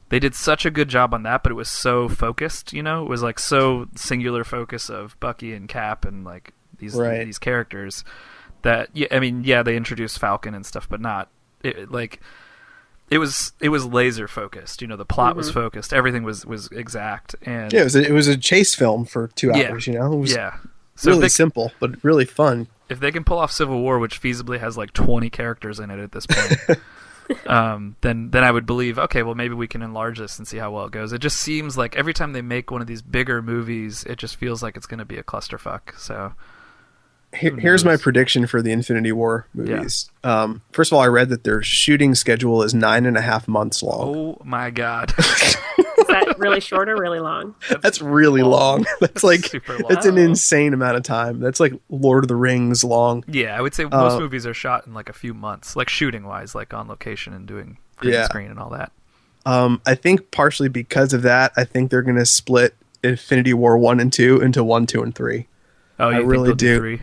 They 0.09 0.17
did 0.17 0.33
such 0.33 0.65
a 0.65 0.71
good 0.71 0.89
job 0.89 1.13
on 1.13 1.21
that, 1.21 1.43
but 1.43 1.51
it 1.51 1.55
was 1.55 1.69
so 1.69 2.09
focused, 2.09 2.73
you 2.73 2.81
know. 2.81 3.03
It 3.03 3.09
was 3.09 3.21
like 3.21 3.37
so 3.37 3.87
singular 3.95 4.43
focus 4.43 4.89
of 4.89 5.15
Bucky 5.19 5.53
and 5.53 5.69
Cap 5.69 6.03
and 6.03 6.23
like 6.25 6.53
these 6.79 6.95
Right. 6.95 7.23
these 7.25 7.37
characters 7.37 8.03
that 8.63 8.89
yeah, 8.93 9.05
I 9.11 9.19
mean, 9.19 9.43
yeah, 9.43 9.61
they 9.61 9.77
introduced 9.77 10.17
Falcon 10.17 10.55
and 10.55 10.65
stuff, 10.65 10.89
but 10.89 10.99
not 10.99 11.29
it, 11.61 11.91
like 11.91 12.21
it 13.11 13.17
was 13.17 13.53
it 13.59 13.69
was 13.69 13.85
laser 13.85 14.27
focused. 14.27 14.81
You 14.81 14.87
know, 14.87 14.95
the 14.97 15.05
plot 15.05 15.35
was 15.35 15.49
focused, 15.51 15.93
everything 15.93 16.23
was 16.23 16.45
was 16.45 16.67
exact, 16.67 17.35
and 17.43 17.71
Yeah, 17.73 17.81
it 17.81 17.83
was 17.85 17.95
a, 17.95 18.07
it 18.07 18.11
was 18.13 18.27
a 18.27 18.37
chase 18.37 18.75
film 18.75 19.05
for 19.05 19.27
two 19.29 19.51
Yeah. 19.53 19.69
hours, 19.71 19.87
you 19.87 19.93
know? 19.93 20.13
It 20.13 20.17
was 20.17 20.33
yeah. 20.33 20.57
So 20.95 21.11
really 21.11 21.21
they, 21.21 21.27
simple, 21.29 21.71
but 21.79 22.03
really 22.03 22.25
fun. 22.25 22.67
if 22.89 22.99
they 22.99 23.11
can 23.11 23.23
pull 23.23 23.37
off 23.39 23.51
Civil 23.51 23.79
War, 23.81 23.99
which 23.99 24.21
feasibly 24.21 24.59
has 24.59 24.77
like 24.77 24.91
twenty 24.93 25.29
characters 25.29 25.79
in 25.79 25.89
it 25.89 25.99
at 25.99 26.11
this 26.11 26.25
point, 26.27 26.79
um, 27.47 27.95
then 28.01 28.31
then 28.31 28.43
I 28.43 28.51
would 28.51 28.65
believe 28.65 28.99
okay, 28.99 29.23
well 29.23 29.35
maybe 29.35 29.53
we 29.53 29.67
can 29.67 29.81
enlarge 29.81 30.19
this 30.19 30.37
and 30.37 30.47
see 30.47 30.57
how 30.57 30.71
well 30.71 30.85
it 30.85 30.91
goes. 30.91 31.13
It 31.13 31.19
just 31.19 31.37
seems 31.37 31.77
like 31.77 31.95
every 31.95 32.13
time 32.13 32.33
they 32.33 32.41
make 32.41 32.69
one 32.71 32.81
of 32.81 32.87
these 32.87 33.01
bigger 33.01 33.41
movies, 33.41 34.03
it 34.03 34.17
just 34.17 34.35
feels 34.35 34.61
like 34.61 34.75
it's 34.75 34.87
going 34.87 34.97
to 34.99 35.05
be 35.05 35.17
a 35.17 35.23
clusterfuck. 35.23 35.97
So 35.97 36.33
Here, 37.35 37.55
here's 37.55 37.85
my 37.85 37.95
prediction 37.95 38.47
for 38.47 38.61
the 38.61 38.71
Infinity 38.71 39.11
War 39.11 39.45
movies. 39.53 40.09
Um, 40.23 40.61
first 40.71 40.91
of 40.91 40.95
all, 40.95 41.01
I 41.03 41.07
read 41.07 41.29
that 41.29 41.43
their 41.43 41.61
shooting 41.61 42.15
schedule 42.15 42.63
is 42.63 42.73
nine 42.73 43.05
and 43.05 43.15
a 43.17 43.21
half 43.21 43.47
months 43.47 43.83
long. 43.83 44.15
oh 44.15 44.41
my 44.43 44.71
god, 44.71 45.13
Is 45.19 46.07
that 46.07 46.35
really 46.39 46.59
short 46.59 46.89
or 46.89 46.95
really 46.97 47.19
long? 47.19 47.53
That's 47.81 48.01
really 48.01 48.41
long. 48.41 48.85
That's 48.99 49.23
like 49.23 49.45
super 49.45 49.73
long. 49.77 49.91
it's 49.91 50.07
an 50.07 50.17
insane 50.17 50.73
amount 50.73 50.97
of 50.97 51.03
time. 51.03 51.39
That's 51.39 51.59
like 51.59 51.73
Lord 51.89 52.23
of 52.23 52.29
the 52.29 52.35
Rings 52.35 52.83
long. 52.83 53.23
yeah, 53.27 53.55
I 53.55 53.61
would 53.61 53.75
say 53.75 53.83
most 53.83 53.93
Uh, 54.15 54.19
movies 54.19 54.47
are 54.47 54.53
shot 54.55 54.87
in 54.87 54.95
like 54.95 55.07
a 55.09 55.13
few 55.13 55.33
months, 55.35 55.75
like 55.75 55.87
shooting 55.89 56.25
wise, 56.25 56.55
like 56.55 56.73
on 56.73 56.87
location 56.87 57.33
and 57.33 57.45
doing 57.47 57.77
green 57.97 58.13
Yeah. 58.13 58.25
screen 58.25 58.49
and 58.49 58.57
all 58.59 58.69
that. 58.71 58.91
Um, 59.45 59.81
I 59.85 59.93
think 59.93 60.31
partially 60.31 60.67
because 60.69 61.13
of 61.13 61.21
that, 61.21 61.51
I 61.55 61.63
think 61.63 61.91
they're 61.91 62.01
going 62.01 62.17
to 62.17 62.25
split 62.25 62.75
Infinity 63.03 63.53
War 63.53 63.77
one 63.77 63.99
and 63.99 64.11
two 64.11 64.41
into 64.41 64.63
one, 64.63 64.85
two, 64.87 65.03
and 65.03 65.13
three. 65.13 65.47
Oh, 65.99 66.09
you 66.09 66.15
I 66.15 66.19
think 66.19 66.31
really 66.31 66.47
they'll 66.49 66.55
do. 66.55 66.99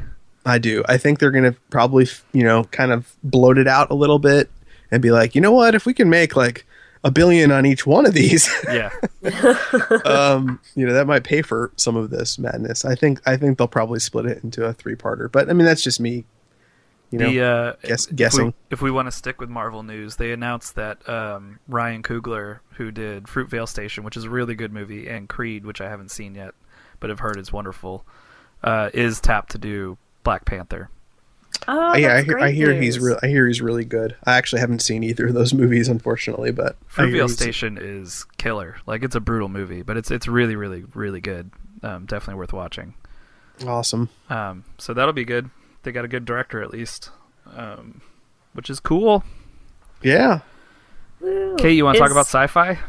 Three? 0.47 0.53
I 0.55 0.59
do. 0.59 0.85
I 0.89 0.97
think 0.99 1.19
they're 1.19 1.31
going 1.31 1.53
to 1.53 1.59
probably, 1.71 2.07
you 2.33 2.45
know, 2.45 2.65
kind 2.65 2.93
of 2.93 3.15
bloat 3.23 3.59
it 3.59 3.67
out 3.67 3.91
a 3.91 3.95
little 3.95 4.19
bit 4.19 4.51
and 4.91 5.03
be 5.03 5.11
like, 5.11 5.35
you 5.35 5.41
know 5.41 5.53
what? 5.53 5.75
If 5.75 5.87
we 5.87 5.95
can 5.95 6.09
make 6.09 6.37
like 6.37 6.67
a 7.05 7.11
billion 7.11 7.53
on 7.53 7.67
each 7.67 7.87
one 7.87 8.07
of 8.07 8.15
these, 8.15 8.49
Yeah. 8.65 8.91
um, 10.05 10.61
you 10.75 10.87
know, 10.87 10.93
that 10.93 11.07
might 11.07 11.25
pay 11.25 11.43
for 11.43 11.73
some 11.77 11.97
of 11.97 12.11
this 12.11 12.39
madness. 12.39 12.85
I 12.85 12.95
think 12.95 13.21
I 13.27 13.37
think 13.37 13.59
they'll 13.59 13.69
probably 13.69 14.01
split 14.01 14.27
it 14.27 14.43
into 14.45 14.65
a 14.65 14.73
three-parter. 14.73 15.31
But 15.31 15.51
I 15.51 15.53
mean, 15.53 15.67
that's 15.67 15.83
just 15.83 16.01
me. 16.01 16.25
You 17.11 17.21
know, 17.21 17.31
the 17.31 17.41
uh, 17.41 17.73
guess- 17.85 18.07
if 18.07 18.11
we- 18.11 18.17
guessing. 18.17 18.55
If 18.71 18.83
we, 18.83 18.91
want 18.91 19.07
to 19.07 19.13
stick 19.13 19.41
with 19.41 19.49
Marvel 19.49 19.85
news, 19.85 20.17
they 20.17 20.33
announced 20.33 20.75
that 20.75 21.09
um, 21.09 21.61
Ryan 21.69 22.03
Coogler, 22.03 22.59
who 22.73 22.91
did 22.91 23.25
Fruitvale 23.25 23.69
Station, 23.69 24.03
which 24.03 24.17
is 24.17 24.25
a 24.25 24.31
really 24.31 24.57
good 24.57 24.73
movie, 24.73 25.09
and 25.09 25.29
Creed, 25.29 25.65
which 25.65 25.81
I 25.81 25.89
haven't 25.89 26.11
seen 26.11 26.35
yet, 26.35 26.55
but 26.99 27.11
have 27.11 27.21
heard 27.21 27.39
is 27.39 27.53
wonderful, 27.53 28.05
uh, 28.65 28.91
is 28.93 29.21
tapped 29.21 29.53
to 29.53 29.59
do 29.59 29.99
Black 30.27 30.45
Panther. 30.45 30.91
Oh, 31.69 31.95
yeah, 31.97 32.17
I 32.17 32.23
hear, 32.23 32.39
I 32.39 32.51
hear 32.51 32.75
he's 32.75 32.99
re- 32.99 33.17
I 33.23 33.29
hear 33.29 33.47
he's 33.47 33.63
really 33.63 33.85
good. 33.85 34.17
I 34.25 34.37
actually 34.37 34.59
haven't 34.61 34.83
seen 34.83 35.05
either 35.05 35.29
of 35.29 35.35
those 35.35 35.55
movies, 35.63 35.89
unfortunately, 35.89 36.51
but 36.51 36.77
I 36.97 37.03
Fruitvale 37.03 37.31
Station 37.31 37.79
is 37.81 38.27
killer. 38.37 38.77
Like 38.87 39.05
it's 39.05 39.15
a 39.15 39.21
brutal 39.21 39.49
movie, 39.49 39.83
but 39.83 39.97
it's 39.97 40.11
it's 40.11 40.27
really 40.27 40.57
really 40.57 40.85
really 40.95 41.21
good. 41.21 41.53
Um, 41.85 42.07
definitely 42.07 42.39
worth 42.41 42.53
watching. 42.53 42.95
awesome. 43.67 44.09
Um, 44.29 44.65
so 44.79 44.93
that'll 44.95 45.13
be 45.13 45.25
good. 45.25 45.49
They 45.85 45.93
got 45.93 46.05
a 46.05 46.09
good 46.09 46.25
director 46.25 46.61
at 46.61 46.73
least, 46.73 47.11
um, 47.55 48.01
which 48.53 48.69
is 48.69 48.81
cool. 48.81 49.23
Yeah, 50.03 50.41
Woo. 51.21 51.55
Cait, 51.57 51.75
you 51.77 51.85
want 51.85 51.95
to 51.95 52.01
talk 52.01 52.11
about 52.11 52.27
sci-fi? 52.27 52.81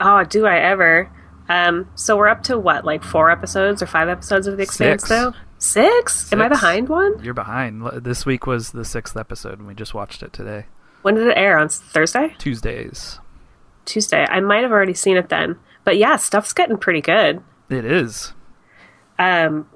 Oh, 0.00 0.22
do 0.22 0.46
I 0.46 0.58
ever? 0.58 1.10
Um, 1.48 1.88
so 1.96 2.16
we're 2.16 2.28
up 2.28 2.44
to 2.44 2.56
what, 2.58 2.84
like 2.84 3.02
four 3.02 3.30
episodes 3.30 3.82
or 3.82 3.86
five 3.86 4.08
episodes 4.08 4.46
of 4.46 4.56
The 4.56 4.62
Expanse, 4.62 5.02
Six. 5.02 5.08
though? 5.08 5.32
Six? 5.58 6.32
Am 6.32 6.42
I 6.42 6.48
behind 6.48 6.88
one? 6.88 7.22
You're 7.24 7.34
behind. 7.34 7.82
This 8.04 8.26
week 8.26 8.46
was 8.46 8.72
the 8.72 8.84
sixth 8.84 9.16
episode, 9.16 9.58
and 9.58 9.66
we 9.66 9.74
just 9.74 9.94
watched 9.94 10.22
it 10.22 10.32
today. 10.32 10.66
When 11.02 11.14
did 11.14 11.26
it 11.28 11.36
air? 11.36 11.58
On 11.58 11.68
Thursday? 11.68 12.34
Tuesdays. 12.38 13.18
Tuesday. 13.84 14.26
I 14.28 14.40
might 14.40 14.62
have 14.62 14.72
already 14.72 14.94
seen 14.94 15.16
it 15.16 15.28
then. 15.28 15.58
But 15.84 15.96
yeah, 15.96 16.16
stuff's 16.16 16.52
getting 16.52 16.76
pretty 16.76 17.00
good. 17.00 17.42
It 17.70 17.84
is. 17.84 18.32
Um, 19.18 19.68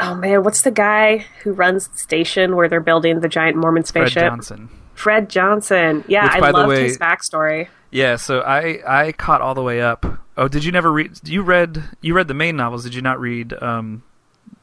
oh 0.00 0.14
man, 0.14 0.42
what's 0.44 0.62
the 0.62 0.70
guy 0.70 1.26
who 1.42 1.52
runs 1.52 1.88
the 1.88 1.98
station 1.98 2.56
where 2.56 2.68
they're 2.68 2.80
building 2.80 3.20
the 3.20 3.28
giant 3.28 3.56
Mormon 3.56 3.84
spaceship? 3.84 4.20
Fred? 4.20 4.28
Johnson. 4.30 4.68
Fred 4.94 5.28
Johnson. 5.28 6.04
Yeah, 6.08 6.24
Which, 6.34 6.42
I 6.44 6.50
loved 6.50 6.68
way- 6.68 6.84
his 6.84 6.98
backstory. 6.98 7.68
Yeah, 7.90 8.16
so 8.16 8.40
I 8.40 8.80
I 8.86 9.12
caught 9.12 9.40
all 9.42 9.54
the 9.54 9.62
way 9.62 9.80
up. 9.80 10.04
Oh, 10.36 10.48
did 10.48 10.64
you 10.64 10.72
never 10.72 10.90
read? 10.92 11.20
You 11.24 11.42
read 11.42 11.82
you 12.00 12.14
read 12.14 12.28
the 12.28 12.34
main 12.34 12.56
novels? 12.56 12.84
Did 12.84 12.94
you 12.94 13.02
not 13.02 13.20
read 13.20 13.52
um 13.62 14.02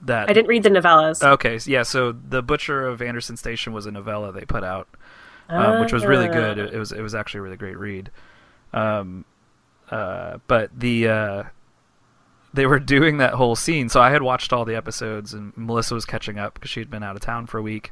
that? 0.01 0.29
I 0.29 0.33
didn't 0.33 0.47
read 0.47 0.63
the 0.63 0.69
novellas. 0.69 1.23
Okay, 1.23 1.59
yeah. 1.65 1.83
So 1.83 2.11
the 2.11 2.41
Butcher 2.41 2.85
of 2.87 3.01
Anderson 3.01 3.37
Station 3.37 3.73
was 3.73 3.85
a 3.85 3.91
novella 3.91 4.31
they 4.31 4.45
put 4.45 4.63
out, 4.63 4.87
um, 5.49 5.81
which 5.81 5.93
was 5.93 6.05
really 6.05 6.27
good. 6.27 6.57
It, 6.57 6.73
it 6.73 6.79
was 6.79 6.91
it 6.91 7.01
was 7.01 7.15
actually 7.15 7.39
a 7.39 7.41
really 7.43 7.57
great 7.57 7.77
read. 7.77 8.11
Um, 8.73 9.25
uh, 9.89 10.39
but 10.47 10.77
the 10.77 11.07
uh, 11.07 11.43
they 12.53 12.65
were 12.65 12.79
doing 12.79 13.17
that 13.17 13.33
whole 13.33 13.55
scene. 13.55 13.89
So 13.89 14.01
I 14.01 14.11
had 14.11 14.21
watched 14.21 14.53
all 14.53 14.65
the 14.65 14.75
episodes, 14.75 15.33
and 15.33 15.55
Melissa 15.57 15.93
was 15.93 16.05
catching 16.05 16.37
up 16.37 16.53
because 16.53 16.69
she 16.69 16.79
had 16.79 16.89
been 16.89 17.03
out 17.03 17.15
of 17.15 17.21
town 17.21 17.47
for 17.47 17.57
a 17.57 17.61
week. 17.61 17.91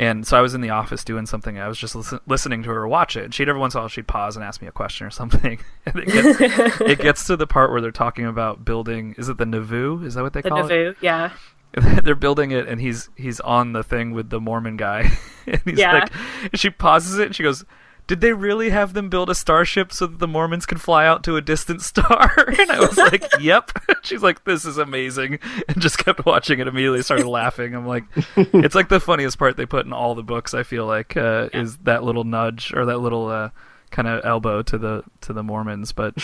And 0.00 0.26
so 0.26 0.38
I 0.38 0.40
was 0.40 0.54
in 0.54 0.62
the 0.62 0.70
office 0.70 1.04
doing 1.04 1.26
something. 1.26 1.58
I 1.58 1.68
was 1.68 1.76
just 1.78 1.94
listen- 1.94 2.20
listening 2.26 2.62
to 2.62 2.70
her 2.70 2.88
watch 2.88 3.16
it. 3.16 3.24
And 3.24 3.34
she'd 3.34 3.48
every 3.48 3.60
once 3.60 3.74
in 3.74 3.78
a 3.78 3.82
while 3.82 3.88
she'd 3.88 4.06
pause 4.08 4.34
and 4.34 4.42
ask 4.44 4.62
me 4.62 4.66
a 4.68 4.72
question 4.72 5.06
or 5.06 5.10
something. 5.20 5.60
and 5.84 5.96
it 5.98 6.06
gets, 6.06 6.80
it 6.80 6.98
gets 7.02 7.26
to 7.26 7.36
the 7.36 7.46
part 7.46 7.70
where 7.70 7.80
they're 7.82 7.90
talking 7.90 8.24
about 8.26 8.64
building. 8.64 9.14
Is 9.18 9.28
it 9.28 9.36
the 9.36 9.44
Nauvoo? 9.46 10.02
Is 10.04 10.14
that 10.14 10.22
what 10.22 10.32
they 10.32 10.40
the 10.40 10.48
call 10.48 10.58
it? 10.60 10.62
Nauvoo, 10.70 10.94
yeah. 11.02 11.32
they're 12.02 12.16
building 12.16 12.50
it 12.50 12.66
and 12.66 12.80
he's 12.80 13.10
he's 13.14 13.38
on 13.40 13.72
the 13.74 13.84
thing 13.84 14.10
with 14.10 14.28
the 14.30 14.40
Mormon 14.40 14.76
guy 14.76 15.08
and 15.46 15.60
he's 15.64 15.78
Yeah. 15.78 15.92
like 16.00 16.12
and 16.42 16.58
she 16.58 16.68
pauses 16.70 17.16
it 17.18 17.26
and 17.26 17.36
she 17.36 17.44
goes 17.44 17.64
did 18.10 18.20
they 18.20 18.32
really 18.32 18.70
have 18.70 18.92
them 18.92 19.08
build 19.08 19.30
a 19.30 19.36
starship 19.36 19.92
so 19.92 20.04
that 20.04 20.18
the 20.18 20.26
Mormons 20.26 20.66
could 20.66 20.80
fly 20.80 21.06
out 21.06 21.22
to 21.22 21.36
a 21.36 21.40
distant 21.40 21.80
star? 21.80 22.32
And 22.60 22.68
I 22.68 22.80
was 22.80 22.98
like, 22.98 23.22
"Yep." 23.40 23.70
She's 24.02 24.20
like, 24.20 24.42
"This 24.42 24.64
is 24.64 24.78
amazing," 24.78 25.38
and 25.68 25.80
just 25.80 25.96
kept 25.98 26.26
watching 26.26 26.58
it. 26.58 26.66
Immediately 26.66 27.02
started 27.02 27.28
laughing. 27.28 27.72
I'm 27.72 27.86
like, 27.86 28.02
"It's 28.36 28.74
like 28.74 28.88
the 28.88 28.98
funniest 28.98 29.38
part 29.38 29.56
they 29.56 29.64
put 29.64 29.86
in 29.86 29.92
all 29.92 30.16
the 30.16 30.24
books." 30.24 30.54
I 30.54 30.64
feel 30.64 30.86
like 30.86 31.16
uh, 31.16 31.50
is 31.52 31.76
that 31.84 32.02
little 32.02 32.24
nudge 32.24 32.72
or 32.74 32.84
that 32.86 32.98
little 32.98 33.28
uh, 33.28 33.50
kind 33.92 34.08
of 34.08 34.24
elbow 34.24 34.62
to 34.62 34.76
the 34.76 35.04
to 35.20 35.32
the 35.32 35.44
Mormons, 35.44 35.92
but 35.92 36.14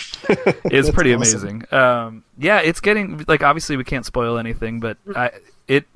it's 0.64 0.90
pretty 0.90 1.14
awesome. 1.14 1.40
amazing. 1.40 1.64
Um, 1.72 2.24
yeah, 2.36 2.62
it's 2.62 2.80
getting 2.80 3.24
like 3.28 3.44
obviously 3.44 3.76
we 3.76 3.84
can't 3.84 4.04
spoil 4.04 4.38
anything, 4.38 4.80
but 4.80 4.98
I, 5.14 5.30
it 5.68 5.86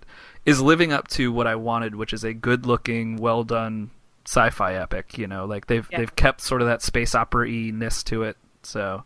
is 0.46 0.60
living 0.62 0.92
up 0.92 1.08
to 1.08 1.32
what 1.32 1.48
I 1.48 1.56
wanted, 1.56 1.96
which 1.96 2.12
is 2.12 2.22
a 2.22 2.32
good-looking, 2.32 3.16
well-done 3.16 3.90
sci-fi 4.26 4.74
epic. 4.74 5.18
You 5.18 5.26
know, 5.26 5.44
like 5.44 5.66
they've 5.66 5.88
Yeah. 5.90 5.98
they've 5.98 6.16
kept 6.16 6.40
sort 6.40 6.62
of 6.62 6.68
that 6.68 6.82
space 6.82 7.14
opera 7.14 7.48
ness 7.48 8.02
to 8.04 8.22
it. 8.24 8.36
So 8.62 9.04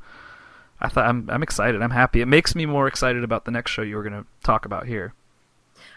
I 0.80 0.88
thought 0.88 1.06
I'm 1.06 1.28
I'm 1.30 1.42
excited. 1.42 1.80
I'm 1.82 1.90
happy. 1.90 2.20
It 2.20 2.26
makes 2.26 2.54
me 2.54 2.66
more 2.66 2.86
excited 2.86 3.24
about 3.24 3.44
the 3.44 3.50
next 3.50 3.70
show 3.70 3.82
you 3.82 3.96
were 3.96 4.02
going 4.02 4.22
to 4.22 4.26
talk 4.42 4.64
about 4.66 4.86
here. 4.86 5.14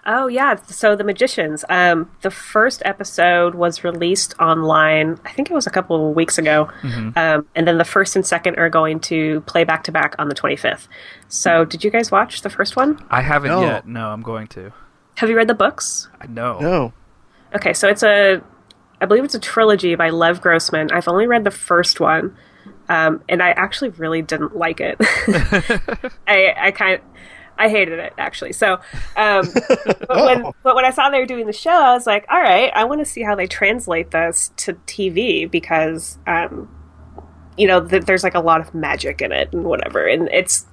Oh 0.06 0.28
yeah, 0.28 0.56
so 0.68 0.96
the 0.96 1.04
magicians. 1.04 1.66
Um, 1.70 2.10
the 2.22 2.32
first 2.32 2.82
episode 2.86 3.56
was 3.56 3.84
released 3.84 4.36
online. 4.40 5.20
I 5.26 5.32
think 5.34 5.52
it 5.52 5.54
was 5.54 5.68
a 5.68 5.70
couple 5.70 6.10
of 6.10 6.16
weeks 6.16 6.38
ago, 6.38 6.70
um, 6.84 7.46
and 7.56 7.68
then 7.68 7.78
the 7.78 7.84
first 7.86 8.16
and 8.16 8.26
second 8.26 8.58
are 8.58 8.70
going 8.70 9.02
to 9.02 9.42
play 9.42 9.66
back 9.66 9.84
to 9.86 9.92
back 9.92 10.16
on 10.18 10.30
the 10.30 10.36
twenty 10.36 10.56
fifth. 10.56 10.88
So, 11.28 11.66
did 11.66 11.84
you 11.84 11.92
guys 11.92 12.10
watch 12.10 12.42
the 12.42 12.50
first 12.50 12.76
one? 12.78 13.04
I 13.10 13.22
haven't 13.22 13.50
No. 13.52 13.62
yet. 13.62 13.86
No, 13.88 14.10
I'm 14.10 14.22
going 14.22 14.48
to. 14.48 14.72
Have 15.18 15.30
you 15.30 15.36
read 15.36 15.50
the 15.50 15.54
books? 15.56 16.08
I 16.22 16.28
know. 16.28 16.60
no, 16.60 16.94
Okay, 17.56 17.74
so 17.74 17.88
it's 17.90 18.04
a, 18.04 18.42
I 19.00 19.06
believe 19.06 19.24
it's 19.24 19.36
a 19.36 19.40
trilogy 19.40 19.96
by 19.96 20.10
Lev 20.10 20.42
Grossman. 20.42 20.92
I've 20.92 21.08
only 21.08 21.28
read 21.28 21.44
the 21.44 21.52
first 21.52 22.00
one, 22.00 22.36
um, 22.90 23.24
and 23.30 23.44
I 23.44 23.50
actually 23.52 23.90
really 23.90 24.22
didn't 24.22 24.56
like 24.56 24.80
it. 24.80 24.98
I, 26.28 26.54
I 26.58 26.72
kind, 26.72 27.02
I 27.58 27.70
hated 27.70 28.00
it 28.00 28.14
actually. 28.18 28.54
So, 28.54 28.74
um, 29.16 29.48
but 30.08 30.10
when 30.10 30.52
but 30.64 30.76
when 30.76 30.86
I 30.86 30.92
saw 30.92 31.10
they 31.10 31.20
were 31.20 31.26
doing 31.26 31.46
the 31.46 31.54
show, 31.54 31.72
I 31.72 31.94
was 31.94 32.08
like, 32.08 32.26
all 32.30 32.42
right, 32.42 32.72
I 32.74 32.86
want 32.86 33.02
to 33.02 33.06
see 33.06 33.22
how 33.22 33.36
they 33.36 33.48
translate 33.48 34.12
this 34.12 34.52
to 34.58 34.74
TV 34.74 35.50
because, 35.50 36.18
um, 36.26 36.70
you 37.58 37.68
know, 37.68 37.86
th- 37.86 38.04
there's 38.06 38.24
like 38.24 38.36
a 38.36 38.40
lot 38.40 38.62
of 38.62 38.74
magic 38.74 39.22
in 39.22 39.32
it 39.32 39.54
and 39.54 39.64
whatever, 39.64 40.06
and 40.06 40.30
it's 40.30 40.66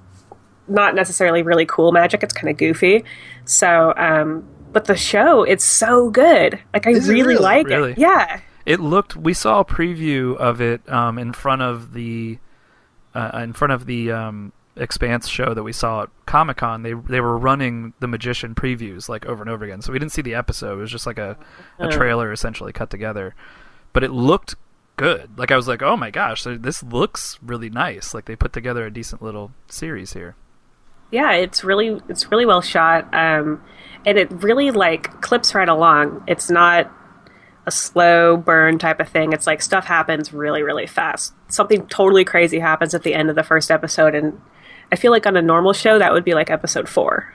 not 0.67 0.95
necessarily 0.95 1.43
really 1.43 1.65
cool 1.65 1.91
magic. 1.91 2.23
It's 2.23 2.33
kind 2.33 2.49
of 2.49 2.57
goofy. 2.57 3.03
So, 3.45 3.93
um, 3.97 4.47
but 4.75 4.85
the 4.85 4.95
show, 4.97 5.43
it's 5.43 5.63
so 5.63 6.09
good. 6.09 6.59
Like 6.73 6.85
I 6.85 6.91
Is 6.91 7.07
really, 7.07 7.29
really? 7.29 7.35
like 7.41 7.67
Really? 7.67 7.91
it. 7.93 7.97
Yeah. 7.97 8.41
It 8.65 8.81
looked. 8.81 9.15
We 9.15 9.33
saw 9.33 9.61
a 9.61 9.65
preview 9.65 10.35
of 10.35 10.59
it 10.59 10.87
um, 10.91 11.17
in 11.17 11.31
front 11.33 11.61
of 11.61 11.93
the 11.93 12.37
uh, 13.13 13.39
in 13.41 13.53
front 13.53 13.71
of 13.71 13.85
the 13.85 14.11
um, 14.11 14.51
Expanse 14.75 15.29
show 15.29 15.53
that 15.53 15.63
we 15.63 15.71
saw 15.71 16.03
at 16.03 16.09
Comic 16.25 16.57
Con. 16.57 16.83
They 16.83 16.91
they 16.93 17.21
were 17.21 17.37
running 17.37 17.93
the 18.01 18.07
Magician 18.07 18.53
previews 18.53 19.07
like 19.07 19.25
over 19.25 19.41
and 19.41 19.49
over 19.49 19.63
again. 19.63 19.81
So 19.81 19.93
we 19.93 19.99
didn't 19.99 20.11
see 20.11 20.21
the 20.21 20.33
episode. 20.35 20.73
It 20.73 20.81
was 20.81 20.91
just 20.91 21.05
like 21.07 21.17
a, 21.19 21.37
a 21.79 21.85
Oh. 21.85 21.89
trailer 21.91 22.31
essentially 22.33 22.73
cut 22.73 22.89
together. 22.89 23.33
But 23.93 24.03
it 24.03 24.11
looked 24.11 24.55
good. 24.97 25.37
Like 25.39 25.51
I 25.51 25.55
was 25.55 25.67
like, 25.69 25.81
oh 25.81 25.95
my 25.95 26.11
gosh, 26.11 26.43
this 26.43 26.83
looks 26.83 27.39
really 27.41 27.69
nice. 27.69 28.13
Like 28.13 28.25
they 28.25 28.35
put 28.35 28.51
together 28.51 28.85
a 28.85 28.91
decent 28.91 29.21
little 29.21 29.51
series 29.67 30.11
here. 30.13 30.35
Yeah, 31.11 31.33
it's 31.33 31.63
really 31.63 32.01
it's 32.09 32.29
really 32.31 32.45
well 32.47 32.61
shot. 32.61 33.13
Um, 33.13 33.61
and 34.05 34.17
it 34.17 34.31
really 34.31 34.71
like 34.71 35.21
clips 35.21 35.55
right 35.55 35.67
along. 35.67 36.23
It's 36.27 36.49
not 36.49 36.91
a 37.65 37.71
slow 37.71 38.37
burn 38.37 38.77
type 38.77 38.99
of 38.99 39.09
thing. 39.09 39.33
It's 39.33 39.47
like 39.47 39.61
stuff 39.61 39.85
happens 39.85 40.31
really, 40.31 40.61
really 40.61 40.85
fast. 40.87 41.33
Something 41.47 41.87
totally 41.87 42.23
crazy 42.23 42.59
happens 42.59 42.93
at 42.93 43.03
the 43.03 43.13
end 43.13 43.29
of 43.29 43.35
the 43.35 43.43
first 43.43 43.71
episode, 43.71 44.13
and 44.13 44.39
I 44.91 44.95
feel 44.95 45.11
like 45.11 45.25
on 45.25 45.35
a 45.35 45.41
normal 45.41 45.73
show 45.73 45.97
that 45.99 46.13
would 46.13 46.23
be 46.23 46.33
like 46.33 46.49
episode 46.49 46.87
four. 46.87 47.33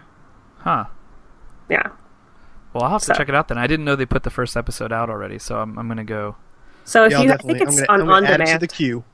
Huh. 0.59 0.85
Yeah. 1.69 1.89
Well, 2.73 2.85
I'll 2.85 2.91
have 2.91 3.03
to 3.03 3.15
check 3.15 3.29
it 3.29 3.35
out 3.35 3.49
then. 3.49 3.59
I 3.59 3.67
didn't 3.67 3.85
know 3.85 3.97
they 3.97 4.07
put 4.07 4.23
the 4.23 4.31
first 4.31 4.57
episode 4.57 4.93
out 4.93 5.11
already, 5.11 5.39
so 5.39 5.59
I'm 5.59 5.79
I'm 5.79 5.89
gonna 5.89 6.05
go. 6.05 6.37
So 6.85 7.05
if 7.05 7.13
yeah, 7.13 7.19
you, 7.19 7.25
I 7.25 7.37
definitely. 7.37 7.55
think 7.55 7.63
I'm 7.63 7.69
it's 7.69 7.87
gonna, 7.87 8.03
on 8.03 8.09
I'm 8.09 8.11
on 8.11 8.25
add 8.27 8.31
it 8.31 8.37
to 8.39 8.45
demand. 8.45 8.63
the 8.63 8.69
queue. 8.69 9.05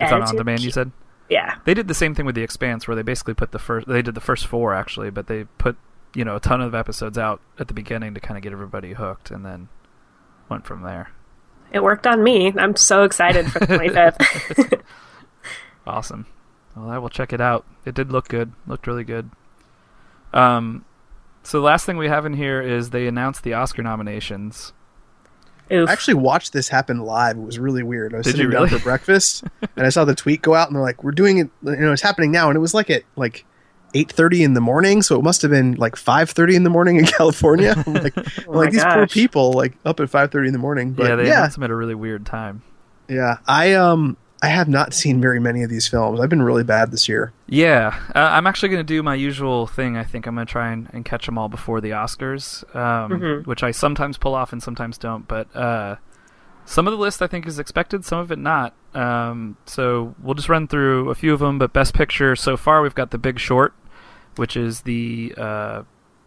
It's 0.00 0.12
on 0.12 0.22
on 0.22 0.36
demand. 0.36 0.60
You 0.60 0.70
said. 0.70 0.92
Yeah. 1.28 1.56
They 1.64 1.72
did 1.74 1.88
the 1.88 1.94
same 1.94 2.14
thing 2.14 2.26
with 2.26 2.34
the 2.34 2.42
Expanse, 2.42 2.86
where 2.86 2.94
they 2.94 3.02
basically 3.02 3.34
put 3.34 3.50
the 3.50 3.58
first. 3.58 3.88
They 3.88 4.02
did 4.02 4.14
the 4.14 4.20
first 4.20 4.46
four 4.46 4.74
actually, 4.74 5.10
but 5.10 5.26
they 5.26 5.44
put 5.44 5.76
you 6.14 6.24
know 6.24 6.36
a 6.36 6.40
ton 6.40 6.60
of 6.60 6.74
episodes 6.74 7.18
out 7.18 7.40
at 7.58 7.68
the 7.68 7.74
beginning 7.74 8.14
to 8.14 8.20
kind 8.20 8.36
of 8.36 8.42
get 8.42 8.52
everybody 8.52 8.92
hooked, 8.92 9.30
and 9.30 9.44
then 9.44 9.68
went 10.48 10.66
from 10.66 10.82
there. 10.82 11.10
It 11.72 11.82
worked 11.82 12.06
on 12.06 12.22
me. 12.22 12.52
I'm 12.56 12.76
so 12.76 13.02
excited 13.02 13.50
for 13.50 13.58
the 13.60 13.66
25th. 13.78 14.80
Awesome. 15.86 16.26
Well, 16.74 16.88
I 16.88 16.98
will 16.98 17.08
check 17.10 17.32
it 17.32 17.40
out. 17.40 17.66
It 17.84 17.94
did 17.94 18.10
look 18.10 18.28
good. 18.28 18.52
Looked 18.66 18.86
really 18.86 19.04
good. 19.04 19.30
Um, 20.32 20.84
so 21.42 21.58
the 21.58 21.64
last 21.64 21.84
thing 21.86 21.96
we 21.96 22.08
have 22.08 22.26
in 22.26 22.34
here 22.34 22.60
is 22.60 22.90
they 22.90 23.06
announced 23.06 23.42
the 23.42 23.54
Oscar 23.54 23.82
nominations. 23.82 24.72
Oof. 25.70 25.88
I 25.88 25.92
actually 25.92 26.14
watched 26.14 26.52
this 26.52 26.68
happen 26.68 27.00
live. 27.00 27.36
It 27.36 27.42
was 27.42 27.58
really 27.58 27.82
weird. 27.82 28.14
I 28.14 28.18
was 28.18 28.24
Did 28.24 28.32
sitting 28.32 28.46
you 28.46 28.52
down 28.52 28.64
really? 28.64 28.78
for 28.78 28.82
breakfast, 28.82 29.44
and 29.76 29.86
I 29.86 29.88
saw 29.90 30.04
the 30.04 30.14
tweet 30.14 30.42
go 30.42 30.54
out, 30.54 30.68
and 30.68 30.76
they're 30.76 30.82
like, 30.82 31.02
"We're 31.02 31.12
doing 31.12 31.38
it. 31.38 31.50
You 31.62 31.76
know, 31.76 31.92
it's 31.92 32.02
happening 32.02 32.30
now." 32.32 32.48
And 32.48 32.56
it 32.56 32.60
was 32.60 32.74
like 32.74 32.90
at 32.90 33.04
like 33.16 33.46
eight 33.94 34.12
thirty 34.12 34.42
in 34.42 34.54
the 34.54 34.60
morning, 34.60 35.02
so 35.02 35.18
it 35.18 35.22
must 35.22 35.42
have 35.42 35.50
been 35.50 35.74
like 35.74 35.96
five 35.96 36.30
thirty 36.30 36.56
in 36.56 36.64
the 36.64 36.70
morning 36.70 36.96
in 36.96 37.06
California. 37.18 37.74
Like, 37.86 38.14
Oh 38.46 38.52
like 38.52 38.72
these 38.72 38.84
poor 38.84 39.06
people, 39.06 39.52
like 39.52 39.74
up 39.84 40.00
at 40.00 40.10
five 40.10 40.30
thirty 40.30 40.48
in 40.48 40.52
the 40.52 40.58
morning. 40.58 40.92
But 40.92 41.08
yeah, 41.08 41.16
they 41.16 41.26
yeah, 41.26 41.38
announced 41.38 41.56
them 41.56 41.64
at 41.64 41.70
a 41.70 41.74
really 41.74 41.94
weird 41.94 42.26
time. 42.26 42.62
Yeah, 43.08 43.38
I 43.46 43.74
um 43.74 44.16
I 44.44 44.48
have 44.48 44.68
not 44.68 44.92
seen 44.92 45.22
very 45.22 45.40
many 45.40 45.62
of 45.62 45.70
these 45.70 45.88
films. 45.88 46.20
I've 46.20 46.28
been 46.28 46.42
really 46.42 46.64
bad 46.64 46.90
this 46.90 47.08
year. 47.08 47.32
Yeah, 47.46 47.98
uh, 48.14 48.18
I'm 48.18 48.46
actually 48.46 48.68
going 48.68 48.80
to 48.80 48.84
do 48.84 49.02
my 49.02 49.14
usual 49.14 49.66
thing. 49.66 49.96
I 49.96 50.04
think 50.04 50.26
I'm 50.26 50.34
going 50.34 50.46
to 50.46 50.50
try 50.50 50.70
and, 50.70 50.90
and 50.92 51.02
catch 51.02 51.24
them 51.24 51.38
all 51.38 51.48
before 51.48 51.80
the 51.80 51.90
Oscars, 51.90 52.62
um, 52.76 53.44
which 53.44 53.62
I 53.62 53.70
sometimes 53.70 54.18
pull 54.18 54.34
off 54.34 54.52
and 54.52 54.62
sometimes 54.62 54.98
don't. 54.98 55.26
But 55.26 55.54
uh, 55.56 55.96
some 56.66 56.86
of 56.86 56.92
the 56.92 56.98
list 56.98 57.22
I 57.22 57.26
think 57.26 57.46
is 57.46 57.58
expected, 57.58 58.04
some 58.04 58.18
of 58.18 58.30
it 58.30 58.38
not. 58.38 58.74
Um, 58.92 59.56
so 59.64 60.14
we'll 60.22 60.34
just 60.34 60.50
run 60.50 60.68
through 60.68 61.08
a 61.08 61.14
few 61.14 61.32
of 61.32 61.40
them. 61.40 61.58
But 61.58 61.72
Best 61.72 61.94
Picture 61.94 62.36
so 62.36 62.58
far, 62.58 62.82
we've 62.82 62.94
got 62.94 63.12
The 63.12 63.18
Big 63.18 63.38
Short, 63.38 63.72
which 64.36 64.56
is 64.56 64.82
the 64.82 65.34
uh, 65.36 65.82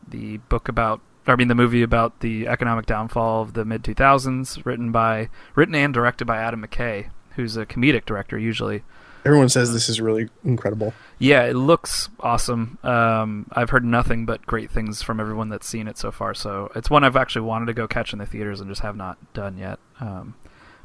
the 0.08 0.38
book 0.50 0.68
about. 0.68 1.02
I 1.30 1.36
mean, 1.36 1.50
the 1.50 1.56
movie 1.56 1.82
about 1.82 2.22
the 2.22 2.48
economic 2.48 2.86
downfall 2.86 3.42
of 3.42 3.54
the 3.54 3.66
mid 3.66 3.84
2000s, 3.84 4.66
written 4.66 4.94
by, 4.94 5.28
written 5.56 5.76
and 5.76 5.94
directed 5.94 6.24
by 6.24 6.38
Adam 6.38 6.66
McKay, 6.66 7.10
who's 7.36 7.58
a 7.58 7.66
comedic 7.66 8.06
director 8.06 8.40
usually. 8.40 8.84
Everyone 9.26 9.50
says 9.50 9.74
this 9.74 9.90
is 9.90 10.00
really 10.00 10.30
incredible. 10.46 10.94
Yeah, 11.20 11.44
it 11.44 11.56
looks 11.56 12.08
awesome. 12.22 12.78
Um, 12.82 13.48
I've 13.52 13.72
heard 13.72 13.84
nothing 13.84 14.26
but 14.26 14.46
great 14.46 14.72
things 14.72 15.02
from 15.02 15.20
everyone 15.20 15.50
that's 15.50 15.68
seen 15.68 15.90
it 15.90 15.98
so 15.98 16.14
far. 16.14 16.34
So 16.34 16.72
it's 16.76 16.90
one 16.90 17.04
I've 17.04 17.18
actually 17.18 17.42
wanted 17.42 17.66
to 17.66 17.74
go 17.74 17.90
catch 17.90 18.14
in 18.14 18.20
the 18.20 18.26
theaters 18.26 18.62
and 18.62 18.70
just 18.70 18.84
have 18.84 18.96
not 18.96 19.18
done 19.34 19.58
yet. 19.58 19.80
Um, 20.00 20.36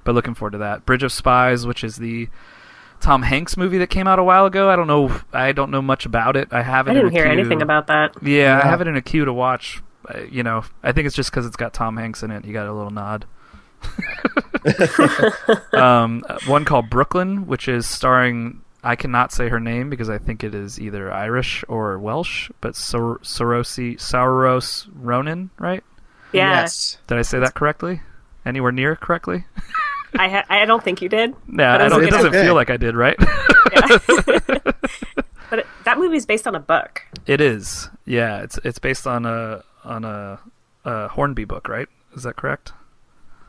but 0.02 0.16
looking 0.16 0.34
forward 0.34 0.52
to 0.52 0.58
that. 0.58 0.84
Bridge 0.84 1.04
of 1.04 1.12
Spies, 1.12 1.66
which 1.66 1.84
is 1.84 1.98
the 1.98 2.28
Tom 3.02 3.22
Hanks 3.22 3.56
movie 3.56 3.78
that 3.78 3.90
came 3.90 4.06
out 4.06 4.18
a 4.18 4.24
while 4.24 4.46
ago. 4.46 4.70
I 4.70 4.76
don't 4.76 4.86
know. 4.86 5.20
I 5.32 5.52
don't 5.52 5.70
know 5.70 5.82
much 5.82 6.06
about 6.06 6.36
it. 6.36 6.48
I 6.52 6.62
have 6.62 6.86
it. 6.88 6.92
I 6.92 6.94
in 6.94 6.96
didn't 7.00 7.08
a 7.10 7.12
hear 7.12 7.24
queue. 7.24 7.32
anything 7.32 7.60
about 7.62 7.88
that. 7.88 8.14
Yeah, 8.22 8.60
I 8.62 8.66
have 8.68 8.80
it 8.80 8.86
in 8.88 8.96
a 8.96 9.02
queue 9.02 9.24
to 9.24 9.32
watch. 9.32 9.82
Uh, 10.08 10.20
you 10.30 10.42
know, 10.42 10.64
I 10.82 10.92
think 10.92 11.06
it's 11.06 11.14
just 11.16 11.30
because 11.30 11.44
it's 11.46 11.56
got 11.56 11.74
Tom 11.74 11.96
Hanks 11.96 12.22
in 12.22 12.30
it. 12.30 12.44
You 12.44 12.52
got 12.52 12.66
a 12.66 12.72
little 12.72 12.90
nod. 12.90 13.26
um, 15.72 16.24
one 16.46 16.64
called 16.64 16.88
Brooklyn, 16.90 17.46
which 17.46 17.68
is 17.68 17.86
starring. 17.88 18.62
I 18.84 18.96
cannot 18.96 19.30
say 19.32 19.48
her 19.48 19.60
name 19.60 19.90
because 19.90 20.10
I 20.10 20.18
think 20.18 20.42
it 20.42 20.54
is 20.56 20.80
either 20.80 21.12
Irish 21.12 21.64
or 21.68 21.98
Welsh, 22.00 22.50
but 22.60 22.74
Sor- 22.74 23.18
Sorosi 23.18 23.94
Sauros 23.96 24.88
Ronan, 24.92 25.50
right? 25.58 25.84
Yeah, 26.32 26.50
Yes. 26.50 26.98
Did 27.06 27.18
I 27.18 27.22
say 27.22 27.38
that 27.38 27.54
correctly? 27.54 28.00
Anywhere 28.44 28.72
near 28.72 28.96
correctly? 28.96 29.44
I 30.18 30.28
ha- 30.28 30.44
I 30.48 30.64
don't 30.66 30.82
think 30.82 31.00
you 31.02 31.08
did. 31.08 31.30
Yeah, 31.30 31.36
But 31.76 31.80
I 31.82 31.88
don't, 31.88 32.04
it 32.04 32.10
doesn't 32.10 32.28
Okay. 32.34 32.42
feel 32.44 32.54
like 32.54 32.70
I 32.70 32.76
did, 32.76 32.94
right? 32.96 33.16
But 35.50 35.58
it, 35.60 35.66
that 35.84 35.98
is 35.98 36.24
based 36.24 36.46
on 36.46 36.54
a 36.54 36.60
book. 36.60 37.02
it 37.26 37.40
is. 37.40 37.90
Yeah, 38.06 38.40
it's 38.42 38.58
it's 38.64 38.78
based 38.78 39.06
on 39.06 39.26
a 39.26 39.62
on 39.84 40.02
a, 40.04 40.40
a 40.86 41.08
Hornby 41.08 41.44
book, 41.44 41.68
right? 41.68 41.88
Is 42.16 42.22
that 42.22 42.36
correct? 42.36 42.72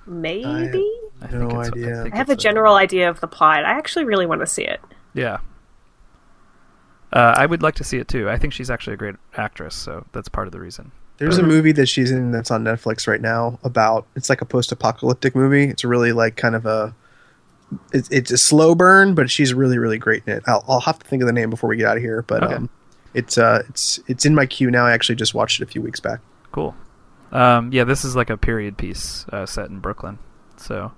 Maybe. 0.05 0.86
I 1.22 1.32
No 1.32 1.47
it's- 1.47 1.68
idea. 1.70 2.03
think 2.03 2.14
I 2.14 2.18
have 2.18 2.30
a 2.30 2.34
it's 2.34 2.43
general 2.43 2.76
idea 2.76 3.09
of 3.09 3.22
the 3.22 3.28
plot. 3.28 3.64
I 3.64 3.72
actually 3.72 4.03
really 4.03 4.26
want 4.26 4.41
to 4.41 4.47
see 4.47 4.64
it. 4.66 4.82
Yeah. 5.14 5.38
Uh, 7.14 7.34
I 7.38 7.45
would 7.45 7.61
like 7.61 7.76
to 7.76 7.84
see 7.86 7.99
it 7.99 8.07
too. 8.09 8.30
I 8.30 8.38
think 8.38 8.51
she's 8.51 8.70
actually 8.72 8.95
a 8.95 8.97
great 8.97 9.16
actress, 9.38 9.74
so 9.76 10.05
that's 10.11 10.28
part 10.28 10.47
of 10.47 10.51
the 10.51 10.59
reason. 10.59 10.91
There's 11.18 11.38
a 11.38 11.43
movie 11.43 11.72
that 11.74 11.86
she's 11.88 12.11
in 12.11 12.32
that's 12.32 12.51
on 12.51 12.64
Netflix 12.64 13.07
right 13.07 13.22
now 13.22 13.59
about 13.64 14.05
it's 14.16 14.30
like 14.30 14.41
a 14.41 14.45
post-apocalyptic 14.45 15.36
movie. 15.36 15.64
It's 15.66 15.84
really 15.86 16.11
like 16.11 16.36
kind 16.36 16.55
of 16.55 16.66
a 16.66 16.93
it's, 17.93 18.09
it's 18.09 18.32
a 18.32 18.38
slow 18.38 18.76
burn, 18.76 19.16
but 19.16 19.30
she's 19.32 19.53
really 19.53 19.78
really 19.78 19.97
great 19.97 20.24
in 20.26 20.34
it. 20.34 20.43
I'll, 20.47 20.66
I'll 20.68 20.82
have 20.82 20.99
to 20.99 21.07
think 21.07 21.22
of 21.22 21.28
the 21.28 21.34
name 21.34 21.49
before 21.49 21.70
we 21.70 21.78
get 21.78 21.88
out 21.88 21.97
of 21.97 22.03
here, 22.03 22.24
but 22.24 22.43
Okay. 22.43 22.55
um, 22.55 22.70
it's 23.14 23.38
uh 23.38 23.64
it's 23.70 23.99
it's 24.07 24.26
in 24.26 24.36
my 24.36 24.45
queue 24.45 24.70
now. 24.72 24.86
I 24.86 24.91
actually 24.91 25.16
just 25.16 25.34
watched 25.34 25.61
it 25.61 25.64
a 25.64 25.68
few 25.68 25.82
weeks 25.82 25.99
back. 25.99 26.20
Cool. 26.51 26.76
Um, 27.32 27.72
yeah, 27.72 27.84
this 27.84 28.03
is 28.03 28.16
like 28.16 28.30
a 28.30 28.38
period 28.38 28.78
piece 28.78 29.26
uh, 29.32 29.45
set 29.45 29.70
in 29.70 29.80
Brooklyn, 29.80 30.20
so 30.57 30.91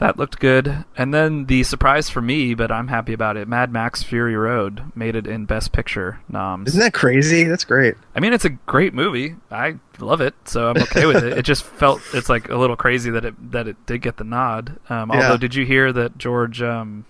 that 0.00 0.18
looked 0.18 0.40
good. 0.40 0.84
And 0.96 1.14
then 1.14 1.44
the 1.46 1.62
surprise 1.62 2.10
for 2.10 2.20
me, 2.20 2.54
but 2.54 2.72
I'm 2.72 2.88
happy 2.88 3.12
about 3.12 3.36
it. 3.36 3.46
Mad 3.46 3.72
Max: 3.72 4.02
Fury 4.02 4.34
Road 4.34 4.90
made 4.96 5.14
it 5.14 5.26
in 5.26 5.44
Best 5.44 5.72
Picture 5.72 6.20
noms. 6.28 6.68
Isn't 6.70 6.80
that 6.80 6.94
crazy? 6.94 7.44
That's 7.44 7.64
great. 7.64 7.94
I 8.16 8.20
mean, 8.20 8.32
it's 8.32 8.44
a 8.44 8.50
great 8.50 8.94
movie. 8.94 9.36
I 9.50 9.76
love 9.98 10.20
it, 10.20 10.34
so 10.44 10.70
I'm 10.70 10.82
okay 10.82 11.06
with 11.06 11.22
it. 11.22 11.38
It 11.38 11.42
just 11.42 11.62
felt 11.80 12.00
it's 12.12 12.28
like 12.28 12.48
a 12.48 12.56
little 12.56 12.76
crazy 12.76 13.10
that 13.10 13.24
it 13.24 13.52
that 13.52 13.68
it 13.68 13.76
did 13.86 14.02
get 14.02 14.16
the 14.16 14.24
nod. 14.24 14.78
Um, 14.88 15.10
Yeah. 15.10 15.22
Although, 15.22 15.36
did 15.36 15.54
you 15.54 15.64
hear 15.64 15.92
that 15.92 16.18
George? 16.18 16.60
Um, 16.62 17.04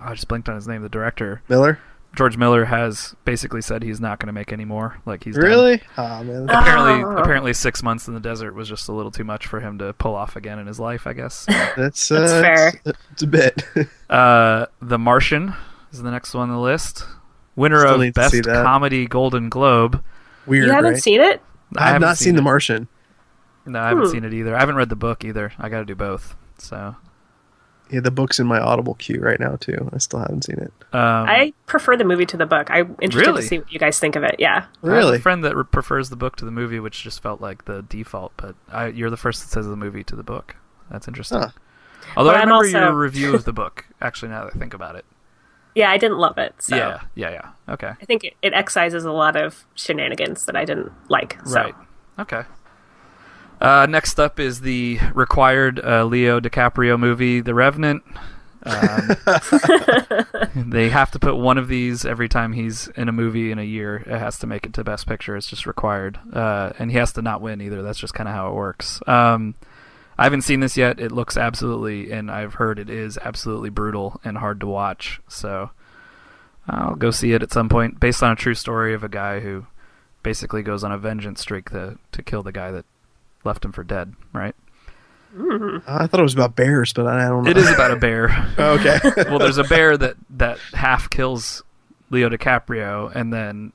I 0.00 0.12
just 0.12 0.28
blinked 0.28 0.48
on 0.48 0.54
his 0.54 0.68
name. 0.68 0.82
The 0.82 0.88
director, 0.90 1.42
Miller, 1.48 1.80
George 2.16 2.36
Miller, 2.36 2.64
has 2.64 3.14
basically 3.24 3.60
said 3.62 3.82
he's 3.82 4.00
not 4.00 4.18
going 4.18 4.26
to 4.26 4.32
make 4.32 4.52
any 4.52 4.64
more. 4.64 4.98
Like 5.06 5.22
he's 5.24 5.34
done. 5.36 5.44
really? 5.44 5.82
Oh 5.96 6.24
man, 6.24 6.44
Apparently, 6.48 7.04
Oh. 7.04 7.16
apparently, 7.18 7.52
six 7.52 7.82
months 7.82 8.08
in 8.08 8.14
the 8.14 8.20
desert 8.20 8.54
was 8.54 8.68
just 8.68 8.88
a 8.88 8.92
little 8.92 9.10
too 9.10 9.24
much 9.24 9.46
for 9.46 9.60
him 9.60 9.78
to 9.78 9.92
pull 9.92 10.14
off 10.14 10.34
again 10.36 10.58
in 10.58 10.66
his 10.66 10.80
life. 10.80 11.06
I 11.06 11.12
guess. 11.12 11.44
that's, 11.76 12.10
uh, 12.10 12.20
That's 12.20 12.32
fair. 12.32 12.80
It's, 12.84 12.98
it's 13.12 13.22
a 13.22 13.26
bit. 13.26 13.62
uh, 14.10 14.66
the 14.80 14.98
Martian 14.98 15.54
is 15.92 16.02
the 16.02 16.10
next 16.10 16.34
one 16.34 16.48
on 16.50 16.54
the 16.56 16.60
list. 16.60 17.04
Winner 17.54 17.80
Still 17.80 17.94
of 17.94 18.00
need 18.00 18.14
Best. 18.14 18.42
Comedy 18.44 19.06
Golden 19.06 19.48
Globe. 19.48 20.02
Weird. 20.46 20.66
you 20.66 20.72
haven't 20.72 20.94
right? 20.94 21.02
seen 21.02 21.20
it? 21.20 21.40
I 21.76 21.84
have 21.84 21.92
haven't 21.94 22.08
not 22.08 22.18
seen 22.18 22.36
The. 22.36 22.42
Martian. 22.42 22.88
No, 23.64 23.80
I 23.80 23.88
haven't 23.88 24.04
Hmm. 24.04 24.10
seen 24.12 24.24
it 24.24 24.32
either. 24.34 24.54
I 24.54 24.60
haven't 24.60 24.76
read 24.76 24.88
the 24.90 24.96
book 24.96 25.24
either. 25.24 25.52
I 25.58 25.68
got 25.68 25.80
to 25.80 25.84
do 25.84 25.94
both. 25.94 26.36
So, 26.58 26.94
Yeah, 27.90 28.00
the 28.00 28.10
book's 28.10 28.40
in 28.40 28.46
my 28.46 28.58
Audible 28.58 28.94
queue 28.94 29.20
right 29.20 29.38
now 29.38 29.56
too. 29.56 29.88
I 29.92 29.98
still 29.98 30.18
haven't 30.18 30.42
seen 30.44 30.56
it. 30.58 30.72
um, 30.92 31.28
I 31.28 31.52
prefer 31.66 31.96
the 31.96 32.04
movie 32.04 32.26
to 32.26 32.36
the 32.36 32.46
book. 32.46 32.68
I'm 32.70 32.96
interested 33.00 33.30
Really? 33.30 33.42
to 33.42 33.48
see 33.48 33.58
what 33.58 33.70
you 33.72 33.78
guys 33.78 33.98
think 34.00 34.16
of 34.16 34.24
it. 34.24 34.36
Yeah. 34.38 34.56
I 34.56 34.58
have 34.60 34.68
Really? 34.82 35.16
a 35.18 35.20
friend 35.20 35.44
that 35.44 35.54
re- 35.56 35.64
prefers 35.64 36.08
the 36.10 36.16
book 36.16 36.36
to 36.36 36.44
the 36.44 36.50
movie, 36.50 36.80
which 36.80 37.02
just 37.02 37.22
felt 37.22 37.40
like 37.40 37.64
the 37.66 37.82
default. 37.82 38.32
But 38.36 38.56
I, 38.70 38.86
you're 38.88 39.10
the 39.10 39.16
first 39.16 39.42
that 39.42 39.50
says 39.50 39.66
the 39.66 39.76
movie 39.76 40.02
to 40.04 40.16
the 40.16 40.24
book. 40.24 40.56
That's 40.90 41.06
interesting. 41.06 41.38
Huh. 41.40 41.50
Although 42.16 42.30
But 42.30 42.36
I 42.36 42.40
remember 42.40 42.54
also- 42.66 42.78
your 42.80 42.94
review 42.94 43.34
of 43.34 43.44
the 43.44 43.52
book. 43.52 43.84
Actually, 44.00 44.30
now 44.30 44.44
that 44.44 44.56
I 44.56 44.58
think 44.58 44.74
about 44.74 44.96
it, 44.96 45.04
Yeah, 45.74 45.90
I 45.90 45.98
didn't 45.98 46.18
love 46.18 46.38
it. 46.38 46.54
So 46.62 46.74
yeah, 46.76 47.00
yeah, 47.14 47.30
yeah. 47.30 47.72
Okay, 47.74 47.88
I 48.00 48.04
think 48.04 48.24
it, 48.24 48.34
it 48.42 48.52
excises 48.54 49.04
a 49.04 49.12
lot 49.12 49.36
of 49.36 49.64
shenanigans 49.74 50.46
that 50.46 50.56
I 50.56 50.64
didn't 50.64 50.90
like. 51.08 51.36
So. 51.44 51.54
right. 51.54 51.74
Okay. 52.18 52.42
Uh, 53.60 53.86
next 53.88 54.20
up 54.20 54.38
is 54.38 54.60
the 54.60 54.98
required 55.14 55.80
uh, 55.84 56.04
Leo 56.04 56.40
DiCaprio 56.40 56.98
movie, 56.98 57.40
The 57.40 57.54
Revenant. 57.54 58.02
Um, 58.62 59.10
they 60.70 60.88
have 60.90 61.12
to 61.12 61.18
put 61.18 61.36
one 61.36 61.56
of 61.56 61.68
these 61.68 62.04
every 62.04 62.28
time 62.28 62.52
he's 62.52 62.88
in 62.88 63.08
a 63.08 63.12
movie 63.12 63.52
in 63.52 63.58
a 63.58 63.64
year. 63.64 63.96
It 63.98 64.18
has 64.18 64.38
to 64.40 64.46
make 64.46 64.66
it 64.66 64.74
to 64.74 64.84
Best 64.84 65.06
Picture. 65.06 65.36
It's 65.36 65.46
just 65.46 65.66
required, 65.66 66.18
uh, 66.32 66.72
and 66.78 66.90
he 66.90 66.98
has 66.98 67.12
to 67.12 67.22
not 67.22 67.40
win 67.40 67.60
either. 67.60 67.82
That's 67.82 67.98
just 67.98 68.14
kind 68.14 68.28
of 68.28 68.34
how 68.34 68.48
it 68.48 68.54
works. 68.54 69.00
Um, 69.06 69.54
I 70.18 70.24
haven't 70.24 70.42
seen 70.42 70.60
this 70.60 70.76
yet. 70.76 70.98
It 70.98 71.12
looks 71.12 71.36
absolutely, 71.36 72.10
and 72.10 72.30
I've 72.30 72.54
heard 72.54 72.78
it 72.78 72.90
is 72.90 73.18
absolutely 73.18 73.70
brutal 73.70 74.20
and 74.24 74.38
hard 74.38 74.60
to 74.60 74.66
watch. 74.66 75.20
So 75.28 75.70
I'll 76.68 76.96
go 76.96 77.10
see 77.10 77.32
it 77.32 77.42
at 77.42 77.52
some 77.52 77.68
point, 77.68 78.00
based 78.00 78.22
on 78.22 78.32
a 78.32 78.36
true 78.36 78.54
story 78.54 78.94
of 78.94 79.04
a 79.04 79.08
guy 79.08 79.40
who 79.40 79.66
basically 80.22 80.62
goes 80.62 80.82
on 80.82 80.90
a 80.90 80.98
vengeance 80.98 81.40
streak 81.40 81.70
to 81.70 81.98
to 82.10 82.22
kill 82.22 82.42
the 82.42 82.50
guy 82.50 82.72
that 82.72 82.84
left 83.46 83.64
him 83.64 83.72
for 83.72 83.82
dead. 83.84 84.12
Right? 84.34 84.54
I 85.38 86.06
thought 86.06 86.20
it 86.20 86.22
was 86.22 86.32
about 86.34 86.56
bears, 86.56 86.92
but 86.94 87.06
I 87.06 87.28
don't 87.28 87.44
know. 87.44 87.50
It 87.50 87.56
is 87.58 87.70
about 87.70 87.90
a 87.90 87.96
bear. 87.96 88.28
Oh, 88.58 88.78
okay. 88.78 88.98
well, 89.28 89.38
there's 89.38 89.58
a 89.58 89.64
bear 89.64 89.96
that 89.96 90.16
that 90.30 90.58
half 90.72 91.10
kills 91.10 91.62
Leo 92.10 92.28
DiCaprio, 92.30 93.14
and 93.14 93.32
then 93.32 93.72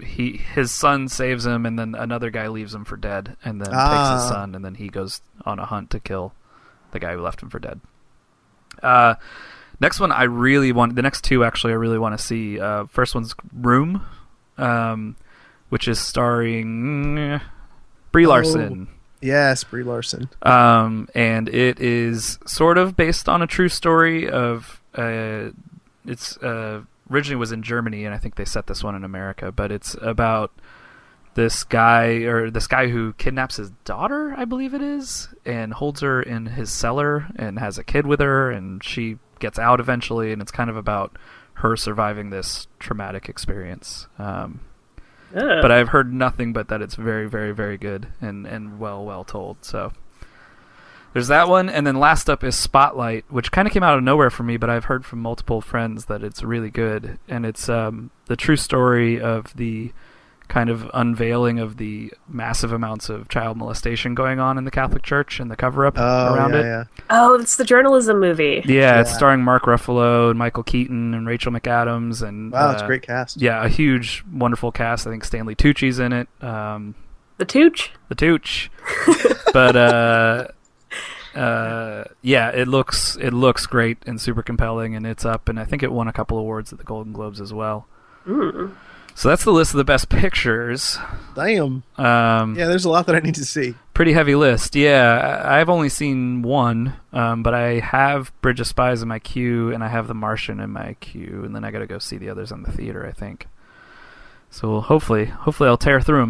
he 0.00 0.36
his 0.36 0.70
son 0.70 1.08
saves 1.08 1.44
him, 1.44 1.66
and 1.66 1.76
then 1.78 1.94
another 1.96 2.30
guy 2.30 2.46
leaves 2.48 2.72
him 2.74 2.84
for 2.84 2.96
dead, 2.96 3.36
and 3.44 3.60
then 3.60 3.66
takes 3.68 3.76
Ah. 3.78 4.14
his 4.14 4.28
son, 4.28 4.54
and 4.54 4.64
then 4.64 4.76
he 4.76 4.88
goes 4.88 5.22
on 5.44 5.58
a 5.58 5.66
hunt 5.66 5.90
to 5.90 5.98
kill 6.00 6.34
the 6.92 7.00
guy 7.00 7.14
who 7.14 7.20
left 7.20 7.42
him 7.42 7.50
for 7.50 7.58
dead. 7.58 7.80
Uh, 8.82 9.14
next 9.80 9.98
one 9.98 10.12
I 10.12 10.24
really 10.24 10.70
want. 10.70 10.94
The 10.94 11.02
next 11.02 11.24
two 11.24 11.42
actually 11.42 11.72
I 11.72 11.76
really 11.76 11.98
want 11.98 12.16
to 12.16 12.24
see. 12.24 12.60
Uh, 12.60 12.84
first 12.86 13.14
one's 13.14 13.34
Room, 13.52 14.04
um, 14.56 15.16
which 15.68 15.88
is 15.88 15.98
starring 15.98 17.40
Brie 18.12 18.26
Oh. 18.26 18.86
Yes, 19.22 19.62
Brie 19.62 19.84
Larson. 19.84 20.28
Um, 20.42 21.08
and 21.14 21.48
it 21.48 21.80
is 21.80 22.38
sort 22.44 22.76
of 22.76 22.96
based 22.96 23.28
on 23.28 23.40
a 23.40 23.46
true 23.46 23.68
story 23.68 24.28
of 24.28 24.82
uh, 24.94 25.50
it's 26.04 26.36
uh, 26.38 26.82
originally 27.10 27.36
was 27.36 27.52
in 27.52 27.62
Germany, 27.62 28.04
and 28.04 28.14
I 28.14 28.18
think 28.18 28.34
they 28.34 28.44
set 28.44 28.66
this 28.66 28.82
one 28.82 28.96
in 28.96 29.04
America. 29.04 29.52
But 29.52 29.70
it's 29.70 29.96
about 30.02 30.52
this 31.34 31.64
guy 31.64 32.06
or 32.24 32.50
this 32.50 32.66
guy 32.66 32.88
who 32.88 33.12
kidnaps 33.14 33.56
his 33.56 33.70
daughter, 33.84 34.34
I 34.36 34.44
believe 34.44 34.74
it 34.74 34.82
is, 34.82 35.28
and 35.46 35.72
holds 35.72 36.00
her 36.00 36.20
in 36.20 36.46
his 36.46 36.70
cellar 36.70 37.28
and 37.36 37.58
has 37.58 37.78
a 37.78 37.84
kid 37.84 38.06
with 38.06 38.20
her, 38.20 38.50
and 38.50 38.82
she 38.82 39.18
gets 39.38 39.58
out 39.58 39.80
eventually, 39.80 40.32
and 40.32 40.42
it's 40.42 40.52
kind 40.52 40.68
of 40.68 40.76
about 40.76 41.16
her 41.54 41.76
surviving 41.76 42.30
this 42.30 42.66
traumatic 42.78 43.28
experience. 43.28 44.08
Um, 44.18 44.60
But 45.60 45.72
I've 45.72 45.88
heard 45.88 46.12
nothing 46.12 46.52
but 46.52 46.68
that 46.68 46.82
it's 46.82 46.94
very, 46.94 47.28
very, 47.28 47.52
very 47.52 47.78
good 47.78 48.08
and 48.20 48.46
and 48.46 48.78
well, 48.78 49.04
well 49.04 49.24
told. 49.24 49.58
So 49.62 49.92
there's 51.12 51.28
that 51.28 51.48
one, 51.48 51.68
and 51.68 51.86
then 51.86 51.96
last 51.96 52.30
up 52.30 52.42
is 52.42 52.56
Spotlight, 52.56 53.24
which 53.28 53.52
kind 53.52 53.68
of 53.68 53.74
came 53.74 53.82
out 53.82 53.98
of 53.98 54.02
nowhere 54.02 54.30
for 54.30 54.44
me, 54.44 54.56
but 54.56 54.70
I've 54.70 54.86
heard 54.86 55.04
from 55.04 55.20
multiple 55.20 55.60
friends 55.60 56.06
that 56.06 56.22
it's 56.22 56.42
really 56.42 56.70
good, 56.70 57.18
and 57.28 57.44
it's 57.44 57.68
um, 57.68 58.10
the 58.26 58.36
true 58.36 58.56
story 58.56 59.20
of 59.20 59.54
the 59.56 59.92
kind 60.52 60.68
of 60.68 60.86
unveiling 60.92 61.58
of 61.58 61.78
the 61.78 62.12
massive 62.28 62.74
amounts 62.74 63.08
of 63.08 63.26
child 63.30 63.56
molestation 63.56 64.14
going 64.14 64.38
on 64.38 64.58
in 64.58 64.64
the 64.66 64.70
Catholic 64.70 65.02
Church 65.02 65.40
and 65.40 65.50
the 65.50 65.56
cover 65.56 65.86
up 65.86 65.94
Oh, 65.96 66.34
around 66.34 66.52
yeah, 66.52 66.58
it. 66.58 66.62
yeah. 66.64 66.84
Oh, 67.08 67.40
it's 67.40 67.56
the 67.56 67.64
journalism 67.64 68.20
movie. 68.20 68.60
Yeah, 68.66 69.00
it's 69.00 69.14
starring 69.14 69.42
Mark 69.42 69.62
Ruffalo 69.62 70.28
and 70.28 70.38
Michael 70.38 70.62
Keaton 70.62 71.14
and 71.14 71.26
Rachel 71.26 71.52
McAdams 71.52 72.20
and 72.20 72.52
Wow, 72.52 72.72
it's 72.72 72.82
uh, 72.82 72.84
a 72.84 72.86
great 72.86 73.00
cast. 73.00 73.40
Yeah, 73.40 73.64
a 73.64 73.68
huge, 73.68 74.22
wonderful 74.30 74.72
cast. 74.72 75.06
I 75.06 75.10
think 75.10 75.24
Stanley 75.24 75.54
Tucci's 75.54 75.98
in 75.98 76.12
it. 76.12 76.28
Um, 76.42 76.96
The 77.38 77.46
Tooch. 77.46 77.90
the 78.10 78.14
Tooch, 78.14 78.70
but 79.54 79.74
uh, 79.74 80.48
uh, 81.34 82.04
yeah, 82.20 82.50
it 82.50 82.68
looks 82.68 83.16
it 83.16 83.30
looks 83.32 83.64
great 83.64 83.96
and 84.06 84.20
super 84.20 84.42
compelling, 84.42 84.94
and 84.94 85.06
it's 85.06 85.24
up, 85.24 85.48
and 85.48 85.58
I 85.58 85.64
think 85.64 85.82
it 85.82 85.90
won 85.90 86.08
a 86.08 86.12
couple 86.12 86.36
awards 86.36 86.72
at 86.74 86.78
the 86.78 86.84
Golden 86.84 87.14
Globes 87.14 87.40
as 87.40 87.54
well. 87.54 87.86
So 89.14 89.28
that's 89.28 89.44
the 89.44 89.52
list 89.52 89.72
of 89.72 89.78
the 89.78 89.84
best 89.84 90.08
pictures. 90.08 90.98
Damn. 91.34 91.82
Um, 91.96 92.56
Yeah, 92.56 92.66
there's 92.66 92.84
a 92.84 92.88
lot 92.90 93.06
that 93.06 93.14
I 93.14 93.20
need 93.20 93.34
to 93.36 93.44
see. 93.44 93.74
Pretty 93.94 94.14
heavy 94.14 94.34
list. 94.34 94.74
Yeah, 94.74 95.42
I've 95.44 95.68
only 95.68 95.88
seen 95.90 96.42
one, 96.42 96.94
um, 97.12 97.42
but 97.42 97.54
I 97.54 97.78
have 97.80 98.32
Bridge 98.40 98.58
of 98.60 98.66
Spies 98.66 99.02
in 99.02 99.08
my 99.08 99.18
queue, 99.18 99.70
and 99.72 99.84
I 99.84 99.88
have 99.88 100.08
The 100.08 100.14
Martian 100.14 100.60
in 100.60 100.70
my 100.70 100.94
queue, 101.00 101.42
and 101.44 101.54
then 101.54 101.62
I 101.64 101.70
got 101.70 101.80
to 101.80 101.86
go 101.86 101.98
see 101.98 102.16
the 102.16 102.30
others 102.30 102.50
in 102.50 102.62
the 102.62 102.72
theater. 102.72 103.06
I 103.06 103.12
think. 103.12 103.48
So 104.50 104.80
hopefully, 104.80 105.26
hopefully 105.26 105.68
I'll 105.68 105.76
tear 105.78 106.00
through 106.00 106.20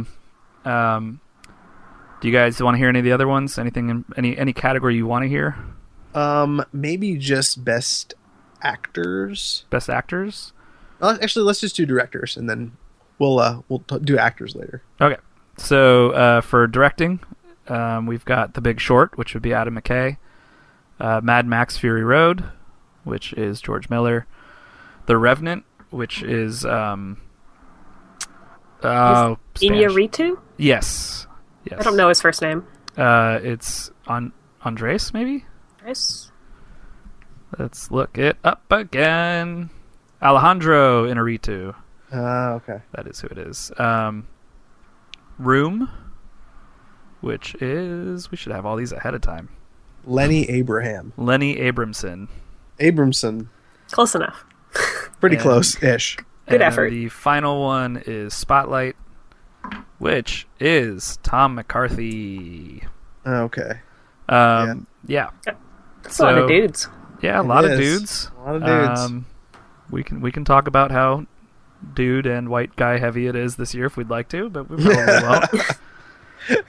them. 0.65 0.73
Um, 0.73 1.21
do 2.21 2.29
you 2.29 2.35
guys 2.35 2.61
want 2.63 2.75
to 2.75 2.79
hear 2.79 2.89
any 2.89 2.99
of 2.99 3.05
the 3.05 3.13
other 3.13 3.27
ones? 3.29 3.59
Anything 3.59 3.89
in 3.91 4.05
any 4.17 4.37
any 4.37 4.53
category 4.53 4.97
you 4.97 5.07
want 5.07 5.23
to 5.25 5.29
hear? 5.29 5.57
Um, 6.15 6.65
maybe 6.73 7.17
just 7.17 7.65
best 7.65 8.15
actors. 8.61 9.65
Best 9.71 9.89
actors. 9.89 10.53
Uh, 11.03 11.19
actually, 11.21 11.45
let's 11.45 11.61
just 11.61 11.77
do 11.77 11.85
directors, 11.85 12.37
and 12.37 12.49
then 12.49 12.77
we'll 13.19 13.39
uh 13.39 13.61
we'll 13.69 13.81
t- 13.81 13.99
do 13.99 14.17
actors 14.17 14.55
later. 14.55 14.83
Okay. 15.01 15.17
So 15.59 16.13
uh, 16.13 16.41
for 16.41 16.67
directing, 16.67 17.21
um, 17.69 18.07
we've 18.07 18.25
got 18.25 18.55
The 18.55 18.61
Big 18.63 18.81
Short, 18.81 19.19
which 19.19 19.35
would 19.35 19.43
be 19.43 19.53
Adam 19.53 19.75
McKay. 19.75 20.17
Uh, 20.99 21.21
Mad 21.23 21.47
Max 21.47 21.77
Fury 21.77 22.05
Road, 22.05 22.45
which 23.05 23.33
is 23.35 23.61
George 23.61 23.91
Miller. 23.91 24.27
The 25.07 25.19
Revenant, 25.19 25.65
which 25.91 26.23
is 26.23 26.65
um, 26.65 27.21
uh, 28.83 29.35
Spanish. 29.57 29.83
Iñárritu? 29.93 30.39
Yes. 30.57 31.27
Yes. 31.69 31.81
I 31.81 31.83
don't 31.83 31.97
know 31.97 32.09
his 32.09 32.21
first 32.21 32.41
name. 32.41 32.67
Uh, 32.97 33.41
it's 33.43 33.91
on 34.07 34.33
Andres, 34.63 35.13
maybe. 35.13 35.45
Chris? 35.79 36.31
Let's 37.59 37.91
look 37.91 38.17
it 38.17 38.37
up 38.45 38.65
again. 38.71 39.71
Alejandro 40.23 41.05
Inarritu. 41.07 41.75
Ah, 42.13 42.53
okay. 42.53 42.81
That 42.93 43.07
is 43.07 43.21
who 43.21 43.29
it 43.29 43.39
is. 43.39 43.73
Um, 43.79 44.27
Room, 45.39 45.89
which 47.21 47.55
is 47.61 48.31
we 48.31 48.37
should 48.37 48.53
have 48.53 48.65
all 48.67 48.77
these 48.77 48.93
ahead 48.93 49.15
of 49.15 49.21
time. 49.23 49.49
Lenny 50.05 50.49
Abraham. 50.51 51.13
Lenny 51.17 51.57
Abramson. 51.57 52.29
Abramson. 52.81 53.49
Close 53.91 54.15
enough. 54.15 54.45
Pretty 55.21 55.37
And- 55.37 55.43
close-ish. 55.43 56.17
Good 56.49 56.55
and 56.55 56.63
effort. 56.63 56.91
The 56.91 57.09
final 57.09 57.63
one 57.63 58.03
is 58.05 58.35
Spotlight, 58.35 58.97
which 59.99 60.47
is 60.59 61.19
Tom 61.23 61.55
McCarthy. 61.55 62.83
Okay. 63.25 63.81
Um, 64.29 64.87
yeah. 65.07 65.31
It's 66.05 66.19
a 66.19 66.25
lot 66.25 66.39
of 66.39 66.49
dudes. 66.49 66.89
yeah, 67.23 67.39
a 67.39 67.45
It 67.45 67.47
lot 67.47 67.65
of 67.65 67.79
dudes. 67.79 68.29
A 68.37 68.41
lot 68.53 68.57
of 68.57 68.63
dudes. 69.09 69.27
We 69.93 70.03
can 70.03 70.21
we 70.21 70.33
can 70.33 70.45
talk 70.45 70.67
about 70.67 70.91
how 70.91 71.27
dude 71.95 72.27
and 72.27 72.49
white 72.49 72.75
guy 72.77 72.99
heavy 72.99 73.27
it 73.27 73.37
is 73.37 73.57
this 73.57 73.75
year 73.75 73.87
if 73.87 73.97
we'd 73.97 74.11
like 74.11 74.29
to, 74.31 74.49
but 74.51 74.69
we 74.69 74.83
probably 74.83 75.29
won't. 75.29 76.65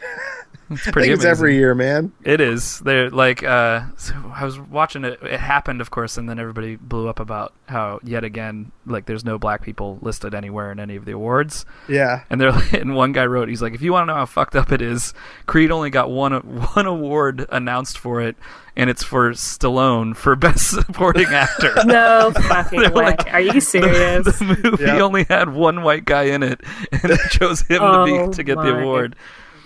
It's 0.74 0.88
I 0.88 0.91
pretty 0.91 1.07
think 1.09 1.17
it's 1.17 1.26
every 1.26 1.55
year, 1.55 1.74
man. 1.76 2.11
It 2.24 2.41
is. 2.41 2.80
They're 2.80 3.09
like 3.09 3.43
uh 3.43 3.84
so 3.97 4.13
I 4.36 4.45
was 4.45 4.59
watching 4.59 5.03
it 5.05 5.19
it 5.24 5.39
happened 5.39 5.82
of 5.82 5.91
course 5.91 6.17
and 6.17 6.28
then 6.30 6.39
everybody 6.39 6.76
blew 6.76 7.07
up 7.07 7.19
about 7.19 7.53
how 7.67 7.99
yet 8.03 8.24
again 8.24 8.71
like 8.86 9.05
there's 9.05 9.24
no 9.26 9.38
black 9.39 9.61
people 9.63 9.97
listed 10.01 10.36
anywhere 10.36 10.71
in 10.71 10.80
any 10.80 10.95
of 10.95 11.05
the 11.05 11.11
awards. 11.13 11.65
Yeah. 11.88 12.24
And 12.30 12.39
they're 12.41 12.51
like, 12.51 12.74
and 12.82 12.95
one 12.95 13.11
guy 13.11 13.26
wrote 13.26 13.49
he's 13.49 13.61
like 13.61 13.74
if 13.74 13.82
you 13.82 13.91
want 13.93 14.03
to 14.03 14.13
know 14.13 14.17
how 14.19 14.26
fucked 14.26 14.55
up 14.55 14.71
it 14.71 14.82
is, 14.82 15.13
Creed 15.45 15.71
only 15.71 15.89
got 15.89 16.09
one 16.09 16.34
one 16.74 16.86
award 16.86 17.45
announced 17.49 17.97
for 17.97 18.21
it 18.21 18.36
and 18.76 18.89
it's 18.89 19.03
for 19.03 19.30
Stallone 19.32 20.15
for 20.15 20.36
best 20.38 20.71
supporting 20.71 21.28
actor. 21.28 21.74
No 21.86 22.32
fucking 22.47 22.80
They're 22.82 22.91
way. 22.91 23.03
like- 23.05 23.32
Are 23.34 23.39
you 23.41 23.61
serious? 23.61 24.26
the 24.26 24.59
movie 24.63 24.84
Yep. 24.84 25.01
only 25.01 25.24
had 25.26 25.49
one 25.53 25.84
white 25.84 26.05
guy 26.05 26.24
in 26.24 26.41
it 26.43 26.59
and 26.91 27.01
they 27.03 27.17
chose 27.30 27.61
him 27.61 27.80
to 27.80 27.84
Oh 27.84 28.28
be 28.28 28.34
to 28.36 28.43
get 28.43 28.57
the 28.57 28.80
award. 28.80 29.15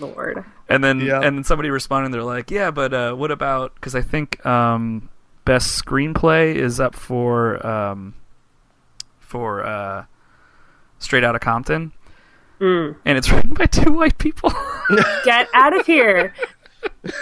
Lord. 0.00 0.44
And 0.68 0.84
then 0.84 1.00
Yeah. 1.00 1.20
and 1.22 1.36
then 1.38 1.44
somebody 1.44 1.70
responded, 1.70 2.12
they're 2.12 2.22
like, 2.22 2.50
yeah, 2.50 2.70
but 2.70 2.92
uh, 2.92 3.14
what 3.14 3.30
about? 3.30 3.74
Because 3.74 3.94
I 3.94 4.02
think 4.02 4.44
um, 4.44 5.08
best 5.44 5.82
screenplay 5.82 6.54
is 6.54 6.78
up 6.78 6.94
for 6.94 7.64
um, 7.66 8.14
for 9.18 9.64
uh, 9.64 10.04
Straight 10.98 11.24
Outta 11.24 11.38
Compton, 11.38 11.92
Mm. 12.60 12.96
and 13.04 13.16
it's 13.16 13.30
written 13.32 13.54
by 13.54 13.66
two 13.66 13.92
white 13.92 14.18
people. 14.18 14.52
Get 15.24 15.48
out 15.54 15.74
of 15.78 15.86
here. 15.86 16.34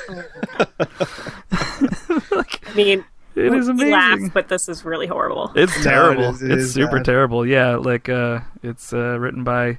I 1.52 2.74
mean, 2.74 3.04
it 3.34 3.52
is 3.54 3.70
we 3.70 3.92
laugh, 3.92 4.14
amazing. 4.14 4.30
but 4.34 4.48
this 4.48 4.68
is 4.68 4.84
really 4.84 5.06
horrible. 5.06 5.52
It's 5.54 5.76
No, 5.78 5.82
terrible. 5.82 6.24
it 6.24 6.30
is- 6.30 6.42
it 6.42 6.50
it's 6.52 6.62
is 6.64 6.74
super 6.74 6.96
bad. 6.96 7.04
terrible. 7.04 7.46
Yeah, 7.46 7.76
like 7.76 8.08
uh, 8.08 8.40
it's 8.62 8.92
uh, 8.92 9.18
written 9.18 9.44
by 9.44 9.78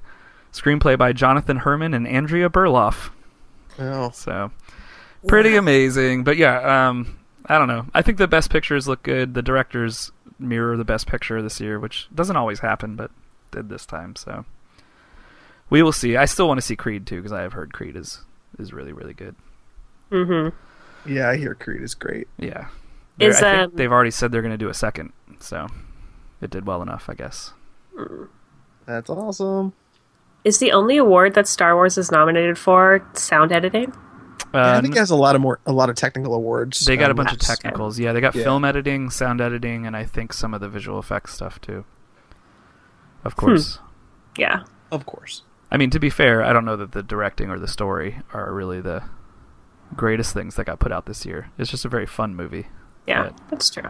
screenplay 0.53 0.97
by 0.97 1.13
Jonathan 1.13 1.57
Herman 1.57 1.93
and 1.93 2.07
Andrea 2.07 2.49
Berloff. 2.49 3.09
Oh. 3.79 4.11
So 4.11 4.51
pretty 5.27 5.55
amazing. 5.55 6.23
But 6.23 6.37
yeah, 6.37 6.87
um, 6.89 7.19
I 7.45 7.57
don't 7.57 7.67
know. 7.67 7.87
I 7.93 8.01
think 8.01 8.17
the 8.17 8.27
best 8.27 8.49
pictures 8.49 8.87
look 8.87 9.03
good. 9.03 9.33
The 9.33 9.41
directors 9.41 10.11
mirror 10.39 10.77
the 10.77 10.85
best 10.85 11.07
picture 11.07 11.41
this 11.41 11.59
year, 11.59 11.79
which 11.79 12.07
doesn't 12.13 12.35
always 12.35 12.59
happen, 12.59 12.95
but 12.95 13.11
did 13.51 13.69
this 13.69 13.85
time. 13.85 14.15
So 14.15 14.45
we 15.69 15.81
will 15.81 15.91
see. 15.91 16.15
I 16.17 16.25
still 16.25 16.47
want 16.47 16.59
to 16.59 16.65
see 16.65 16.75
Creed 16.75 17.05
too 17.07 17.17
because 17.17 17.31
I 17.33 17.41
have 17.41 17.53
heard 17.53 17.73
Creed 17.73 17.95
is 17.95 18.21
is 18.59 18.73
really 18.73 18.93
really 18.93 19.13
good. 19.13 19.35
hmm 20.09 20.49
Yeah, 21.05 21.29
I 21.29 21.37
hear 21.37 21.55
Creed 21.55 21.81
is 21.81 21.95
great. 21.95 22.27
Yeah. 22.37 22.67
Is, 23.19 23.37
I 23.37 23.39
think 23.41 23.71
um, 23.71 23.77
they've 23.77 23.91
already 23.91 24.11
said 24.11 24.31
they're 24.31 24.43
going 24.43 24.51
to 24.51 24.59
do 24.59 24.69
a 24.69 24.75
second, 24.75 25.11
so 25.39 25.67
it 26.39 26.51
did 26.51 26.67
well 26.67 26.83
enough, 26.83 27.09
I 27.09 27.15
guess. 27.15 27.51
That's 28.85 29.09
awesome. 29.09 29.73
Is 30.47 30.59
the 30.59 30.71
only 30.71 30.95
award 30.95 31.33
that 31.33 31.45
Star 31.45 31.75
Wars 31.75 31.97
is 31.97 32.09
nominated 32.09 32.57
for 32.57 33.05
sound 33.13 33.51
editing? 33.51 33.91
Yeah, 34.53 34.61
I 34.61 34.77
Uh, 34.77 34.81
think 34.81 34.95
it 34.95 34.99
has 34.99 35.09
a 35.09 35.15
lot 35.17 35.35
of 35.35 35.41
more, 35.41 35.59
a 35.65 35.73
lot 35.73 35.89
of 35.89 35.97
technical 35.97 36.33
awards. 36.33 36.85
They 36.85 36.95
got 36.95 37.07
a 37.07 37.11
Um, 37.11 37.17
bunch 37.17 37.33
of 37.33 37.39
That's- 37.39 37.57
technicals. 37.59 37.99
Yeah, 37.99 38.13
they 38.13 38.21
got 38.21 38.33
Yeah. 38.33 38.43
film 38.45 38.63
editing, 38.63 39.09
sound 39.09 39.41
editing, 39.41 39.85
and 39.85 39.93
I 39.93 40.05
think 40.05 40.31
some 40.31 40.53
of 40.53 40.61
the 40.61 40.69
visual 40.69 40.99
effects 40.99 41.33
stuff 41.33 41.59
too. 41.59 41.83
Of 43.25 43.35
course. 43.35 43.79
Yeah. 44.37 44.63
Of 44.89 45.05
course. 45.05 45.43
I 45.69 45.75
mean, 45.75 45.89
to 45.89 45.99
be 45.99 46.09
fair, 46.09 46.41
I 46.41 46.53
don't 46.53 46.63
know 46.63 46.77
that 46.77 46.93
the 46.93 47.03
directing 47.03 47.49
or 47.49 47.59
the 47.59 47.67
story 47.67 48.21
are 48.33 48.53
really 48.53 48.79
the 48.79 49.03
greatest 49.97 50.33
things 50.33 50.55
that 50.55 50.63
got 50.65 50.79
put 50.79 50.93
out 50.93 51.07
this 51.07 51.25
year. 51.25 51.49
It's 51.57 51.69
just 51.69 51.83
a 51.83 51.89
very 51.89 52.05
fun 52.05 52.35
movie. 52.37 52.67
Yeah, 53.05 53.23
But- 53.23 53.41
that's 53.49 53.69
true. 53.69 53.89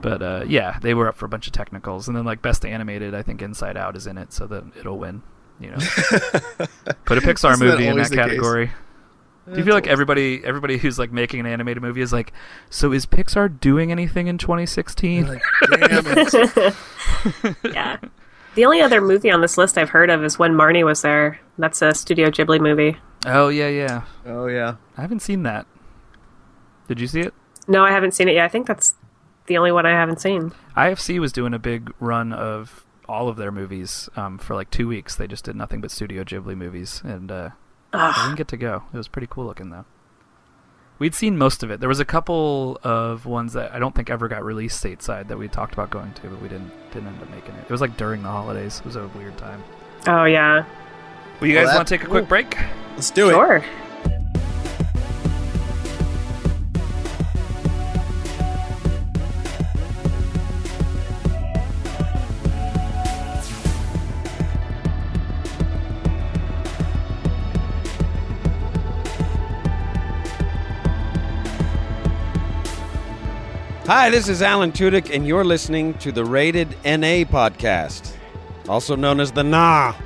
But 0.00 0.22
uh, 0.22 0.44
yeah, 0.46 0.78
they 0.80 0.94
were 0.94 1.06
up 1.08 1.16
for 1.16 1.26
a 1.26 1.28
bunch 1.28 1.46
of 1.46 1.52
technicals, 1.52 2.08
and 2.08 2.16
then 2.16 2.24
like 2.24 2.40
best 2.40 2.64
animated, 2.64 3.14
I 3.14 3.20
think 3.20 3.42
Inside 3.42 3.76
Out 3.76 3.94
is 3.94 4.06
in 4.06 4.16
it, 4.16 4.32
so 4.32 4.46
that 4.46 4.64
it'll 4.78 4.98
win. 4.98 5.20
You 5.60 5.70
know, 5.72 5.76
put 7.04 7.18
a 7.18 7.20
Pixar 7.20 7.52
Isn't 7.52 7.66
that 7.66 7.72
movie 7.72 7.84
in 7.86 7.90
always 7.92 8.08
that 8.10 8.16
the 8.16 8.22
case? 8.22 8.30
category. 8.30 8.70
Do 9.50 9.58
you 9.58 9.64
feel 9.64 9.74
like 9.74 9.86
everybody, 9.88 10.40
everybody 10.44 10.78
who's 10.78 10.98
like 10.98 11.10
making 11.12 11.40
an 11.40 11.46
animated 11.46 11.82
movie 11.82 12.00
is 12.02 12.12
like, 12.12 12.32
so 12.70 12.92
is 12.92 13.04
Pixar 13.04 13.60
doing 13.60 13.90
anything 13.90 14.26
in 14.28 14.38
2016? 14.38 15.26
Like. 15.26 15.42
Yeah. 17.64 17.98
The 18.54 18.64
only 18.64 18.80
other 18.80 19.00
movie 19.00 19.30
on 19.30 19.40
this 19.40 19.56
list 19.58 19.78
I've 19.78 19.90
heard 19.90 20.10
of 20.10 20.24
is 20.24 20.38
When 20.38 20.54
Marnie 20.54 20.84
Was 20.84 21.02
There. 21.02 21.38
That's 21.58 21.82
a 21.82 21.94
Studio 21.94 22.30
Ghibli 22.30 22.60
movie. 22.60 22.96
oh 23.26 23.48
yeah, 23.48 23.68
yeah. 23.68 24.02
Oh 24.26 24.46
yeah. 24.46 24.76
I 24.96 25.02
haven't 25.02 25.20
seen 25.20 25.42
that. 25.44 25.66
Did 26.88 27.00
you 27.00 27.06
see 27.06 27.20
it? 27.20 27.34
No, 27.68 27.84
I 27.84 27.90
haven't 27.92 28.12
seen 28.12 28.28
it 28.28 28.34
yet. 28.34 28.44
I 28.44 28.48
think 28.48 28.66
that's 28.66 28.94
the 29.46 29.56
only 29.58 29.70
one 29.72 29.86
I 29.86 29.90
haven't 29.90 30.20
seen. 30.20 30.52
IFC 30.76 31.20
was 31.20 31.32
doing 31.32 31.54
a 31.54 31.58
big 31.58 31.92
run 32.00 32.32
of 32.32 32.84
all 33.10 33.28
of 33.28 33.36
their 33.36 33.50
movies 33.52 34.08
um, 34.16 34.38
for 34.38 34.54
like 34.54 34.70
two 34.70 34.86
weeks. 34.88 35.16
They 35.16 35.26
just 35.26 35.44
did 35.44 35.56
nothing 35.56 35.80
but 35.80 35.90
Studio 35.90 36.22
Ghibli 36.24 36.56
movies, 36.56 37.02
and 37.04 37.30
uh, 37.30 37.50
I 37.92 38.22
didn't 38.24 38.36
get 38.36 38.48
to 38.48 38.56
go. 38.56 38.84
It 38.92 38.96
was 38.96 39.08
pretty 39.08 39.26
cool 39.28 39.44
looking 39.46 39.70
though. 39.70 39.84
We'd 40.98 41.14
seen 41.14 41.38
most 41.38 41.62
of 41.62 41.70
it. 41.70 41.80
There 41.80 41.88
was 41.88 41.98
a 42.00 42.04
couple 42.04 42.78
of 42.82 43.24
ones 43.24 43.54
that 43.54 43.72
I 43.74 43.78
don't 43.78 43.94
think 43.94 44.10
ever 44.10 44.28
got 44.28 44.44
released 44.44 44.84
stateside 44.84 45.28
that 45.28 45.38
we 45.38 45.48
talked 45.48 45.72
about 45.72 45.88
going 45.90 46.12
to, 46.12 46.28
but 46.28 46.42
we 46.42 46.48
didn't 46.48 46.70
didn't 46.92 47.08
end 47.08 47.22
up 47.22 47.30
making 47.30 47.54
it. 47.54 47.64
It 47.64 47.70
was 47.70 47.80
like 47.80 47.96
during 47.96 48.22
the 48.22 48.28
holidays. 48.28 48.80
It 48.80 48.84
was 48.84 48.96
a 48.96 49.08
weird 49.08 49.36
time. 49.38 49.62
Oh, 50.06 50.24
yeah. 50.24 50.64
Well, 51.40 51.48
you 51.48 51.56
Well, 51.56 51.64
guys 51.64 51.72
that- 51.72 51.76
want 51.78 51.88
to 51.88 51.96
take 51.98 52.06
a 52.06 52.10
quick 52.10 52.28
break? 52.28 52.54
Let's 52.96 53.10
do 53.10 53.28
it. 53.30 53.32
Sure. 53.32 53.64
Hi, 73.92 74.08
this 74.08 74.28
is 74.28 74.40
Alan 74.40 74.70
Tudyk, 74.70 75.12
and 75.12 75.26
you're 75.26 75.44
listening 75.44 75.94
to 75.94 76.12
the 76.12 76.24
Rated 76.24 76.68
NA 76.84 77.26
podcast, 77.26 78.12
also 78.68 78.94
known 78.94 79.18
as 79.18 79.32
the 79.32 79.42
Nah. 79.42 79.96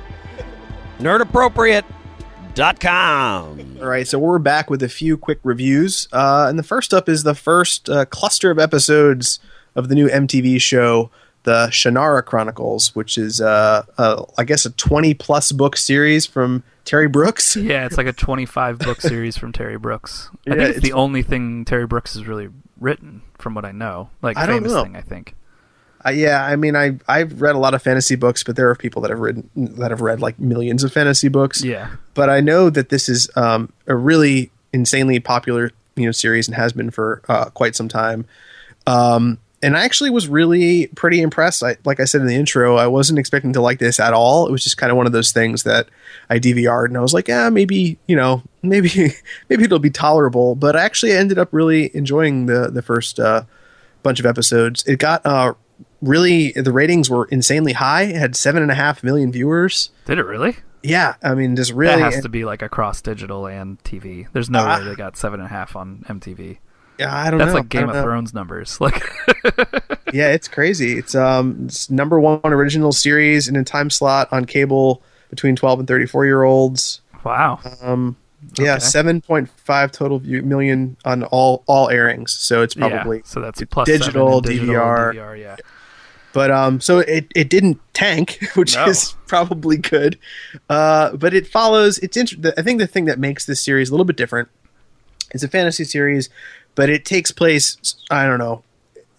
Nerdappropriate.com. 0.97 3.77
All 3.79 3.85
right, 3.85 4.07
so 4.07 4.17
we're 4.17 4.39
back 4.39 4.71
with 4.71 4.81
a 4.81 4.89
few 4.89 5.19
quick 5.19 5.37
reviews. 5.43 6.07
Uh, 6.11 6.47
and 6.49 6.57
the 6.57 6.63
first 6.63 6.95
up 6.95 7.07
is 7.07 7.21
the 7.21 7.35
first 7.35 7.87
uh, 7.87 8.05
cluster 8.05 8.49
of 8.49 8.57
episodes 8.57 9.37
of 9.75 9.89
the 9.89 9.93
new 9.93 10.07
MTV 10.07 10.59
show, 10.59 11.11
The 11.43 11.67
Shannara 11.67 12.25
Chronicles, 12.25 12.95
which 12.95 13.19
is, 13.19 13.39
uh, 13.39 13.85
uh, 13.99 14.25
I 14.35 14.45
guess, 14.45 14.65
a 14.65 14.71
20 14.71 15.13
plus 15.13 15.51
book 15.51 15.77
series 15.77 16.25
from 16.25 16.63
Terry 16.85 17.07
Brooks. 17.07 17.55
Yeah, 17.55 17.85
it's 17.85 17.97
like 17.97 18.07
a 18.07 18.13
25 18.13 18.79
book 18.79 19.01
series 19.01 19.35
from 19.37 19.51
Terry 19.51 19.77
Brooks. 19.77 20.29
I 20.31 20.37
Yeah, 20.51 20.53
think 20.55 20.59
it's, 20.69 20.77
it's- 20.77 20.83
the 20.83 20.93
only 20.93 21.21
thing 21.23 21.65
Terry 21.65 21.85
Brooks 21.87 22.13
has 22.13 22.25
really 22.27 22.49
written, 22.79 23.21
from 23.37 23.55
what 23.55 23.65
I 23.65 23.71
know. 23.71 24.09
Like 24.21 24.37
I 24.37 24.45
don't 24.45 24.57
famous 24.57 24.71
know. 24.73 24.83
thing, 24.83 24.95
I 24.95 25.01
think. 25.01 25.35
Uh, 26.05 26.11
yeah, 26.11 26.45
I 26.45 26.55
mean, 26.55 26.75
I 26.75 26.99
I've 27.07 27.41
read 27.41 27.55
a 27.55 27.57
lot 27.57 27.73
of 27.73 27.81
fantasy 27.81 28.15
books, 28.15 28.43
but 28.43 28.55
there 28.55 28.69
are 28.69 28.75
people 28.75 29.01
that 29.01 29.09
have 29.09 29.19
written 29.19 29.49
that 29.55 29.89
have 29.89 30.01
read 30.01 30.21
like 30.21 30.37
millions 30.39 30.83
of 30.83 30.93
fantasy 30.93 31.29
books. 31.29 31.63
Yeah, 31.63 31.95
but 32.13 32.29
I 32.29 32.41
know 32.41 32.69
that 32.69 32.89
this 32.89 33.09
is 33.09 33.27
um, 33.35 33.73
a 33.87 33.95
really 33.95 34.51
insanely 34.71 35.19
popular 35.19 35.71
you 35.95 36.05
know 36.05 36.11
series 36.11 36.47
and 36.47 36.55
has 36.55 36.73
been 36.73 36.91
for 36.91 37.23
uh, 37.27 37.45
quite 37.45 37.75
some 37.75 37.87
time. 37.87 38.25
Um, 38.85 39.39
and 39.65 39.75
I 39.75 39.83
actually 39.83 40.09
was 40.11 40.27
really 40.27 40.87
pretty 40.95 41.21
impressed. 41.21 41.63
I, 41.63 41.77
like 41.85 41.99
I 41.99 42.05
said 42.05 42.21
in 42.21 42.27
the 42.27 42.35
intro, 42.35 42.75
I 42.77 42.87
wasn't 42.87 43.19
expecting 43.19 43.53
to 43.53 43.61
like 43.61 43.79
this 43.79 43.99
at 43.99 44.13
all. 44.13 44.47
It 44.47 44.51
was 44.51 44.63
just 44.63 44.77
kind 44.77 44.91
of 44.91 44.97
one 44.97 45.05
of 45.07 45.11
those 45.11 45.31
things 45.31 45.63
that 45.63 45.87
I 46.29 46.39
DVR'd 46.39 46.89
and 46.91 46.97
I 46.97 47.01
was 47.01 47.13
like, 47.13 47.27
yeah, 47.27 47.49
maybe 47.49 47.97
you 48.07 48.15
know, 48.15 48.43
maybe 48.61 48.89
maybe 49.49 49.63
it'll 49.63 49.79
be 49.79 49.89
tolerable. 49.89 50.55
But 50.55 50.75
I 50.75 50.83
actually 50.83 51.11
ended 51.13 51.37
up 51.39 51.49
really 51.51 51.95
enjoying 51.95 52.45
the 52.45 52.69
the 52.69 52.81
first 52.81 53.19
uh, 53.19 53.43
bunch 54.03 54.19
of 54.19 54.25
episodes. 54.25 54.83
It 54.87 54.99
got 54.99 55.25
uh, 55.25 55.53
really 56.01 56.51
the 56.51 56.71
ratings 56.71 57.09
were 57.09 57.25
insanely 57.25 57.73
high. 57.73 58.03
It 58.03 58.15
had 58.15 58.35
seven 58.35 58.61
and 58.61 58.71
a 58.71 58.75
half 58.75 59.03
million 59.03 59.31
viewers. 59.31 59.89
did 60.05 60.19
it 60.19 60.25
really? 60.25 60.57
Yeah, 60.83 61.15
I 61.23 61.33
mean, 61.33 61.55
just 61.55 61.71
really 61.71 61.99
that 61.99 62.13
has 62.13 62.21
to 62.21 62.29
be 62.29 62.45
like 62.45 62.61
across 62.61 63.01
digital 63.01 63.47
and 63.47 63.81
TV. 63.83 64.27
There's 64.33 64.51
no 64.51 64.59
Ah. 64.59 64.77
way 64.77 64.85
they 64.85 64.95
got 64.95 65.17
seven 65.17 65.39
and 65.39 65.47
a 65.47 65.49
half 65.49 65.75
on 65.75 66.05
MTV. 66.07 66.59
Yeah, 66.99 67.13
I 67.15 67.29
don't 67.29 67.39
know. 67.39 67.45
That's 67.45 67.55
like 67.55 67.69
Game 67.69 67.89
of 67.89 67.95
know. 67.95 68.03
Thrones 68.03 68.33
numbers. 68.33 68.77
Like, 68.81 69.03
Yeah, 70.13 70.29
it's 70.31 70.47
crazy. 70.47 70.97
It's 70.97 71.13
um 71.15 71.65
it's 71.65 71.89
number 71.89 72.19
one 72.19 72.39
original 72.45 72.91
series 72.93 73.47
in 73.47 73.55
a 73.55 73.63
time 73.63 73.89
slot 73.89 74.29
on 74.31 74.45
cable 74.45 75.01
between 75.29 75.55
twelve 75.55 75.79
and 75.79 75.87
thirty 75.87 76.05
four 76.05 76.25
year 76.25 76.43
olds. 76.43 77.01
wow. 77.23 77.59
Um, 77.81 78.15
yeah, 78.59 78.73
Okay. 78.75 78.79
seven 78.79 79.21
point 79.21 79.49
five 79.49 79.91
total 79.91 80.19
view, 80.19 80.41
million 80.43 80.95
on 81.03 81.23
all 81.23 81.63
all 81.67 81.89
airings. 81.89 82.31
So 82.31 82.61
it's 82.61 82.75
probably 82.75 83.17
yeah, 83.17 83.23
so 83.25 83.41
that's 83.41 83.61
plus 83.69 83.87
digital, 83.87 84.39
digital 84.39 84.73
DVR. 84.75 85.13
DVR. 85.15 85.39
Yeah, 85.39 85.55
But 86.31 86.51
um, 86.51 86.79
so 86.79 86.99
it, 86.99 87.27
it 87.35 87.49
didn't 87.49 87.79
tank, 87.93 88.37
which 88.55 88.75
No. 88.75 88.85
is 88.85 89.15
probably 89.27 89.77
good. 89.77 90.17
Uh, 90.69 91.15
but 91.17 91.33
it 91.33 91.47
follows. 91.47 91.97
It's 91.99 92.15
inter- 92.15 92.53
I 92.57 92.61
think 92.61 92.79
the 92.79 92.87
thing 92.87 93.05
that 93.05 93.19
makes 93.19 93.45
this 93.47 93.61
series 93.61 93.89
a 93.89 93.93
little 93.93 94.05
bit 94.05 94.15
different. 94.15 94.47
It's 95.31 95.43
a 95.43 95.47
fantasy 95.49 95.83
series, 95.83 96.29
but 96.75 96.89
it 96.89 97.05
takes 97.05 97.31
place. 97.31 97.95
I 98.11 98.25
don't 98.25 98.39
know, 98.39 98.63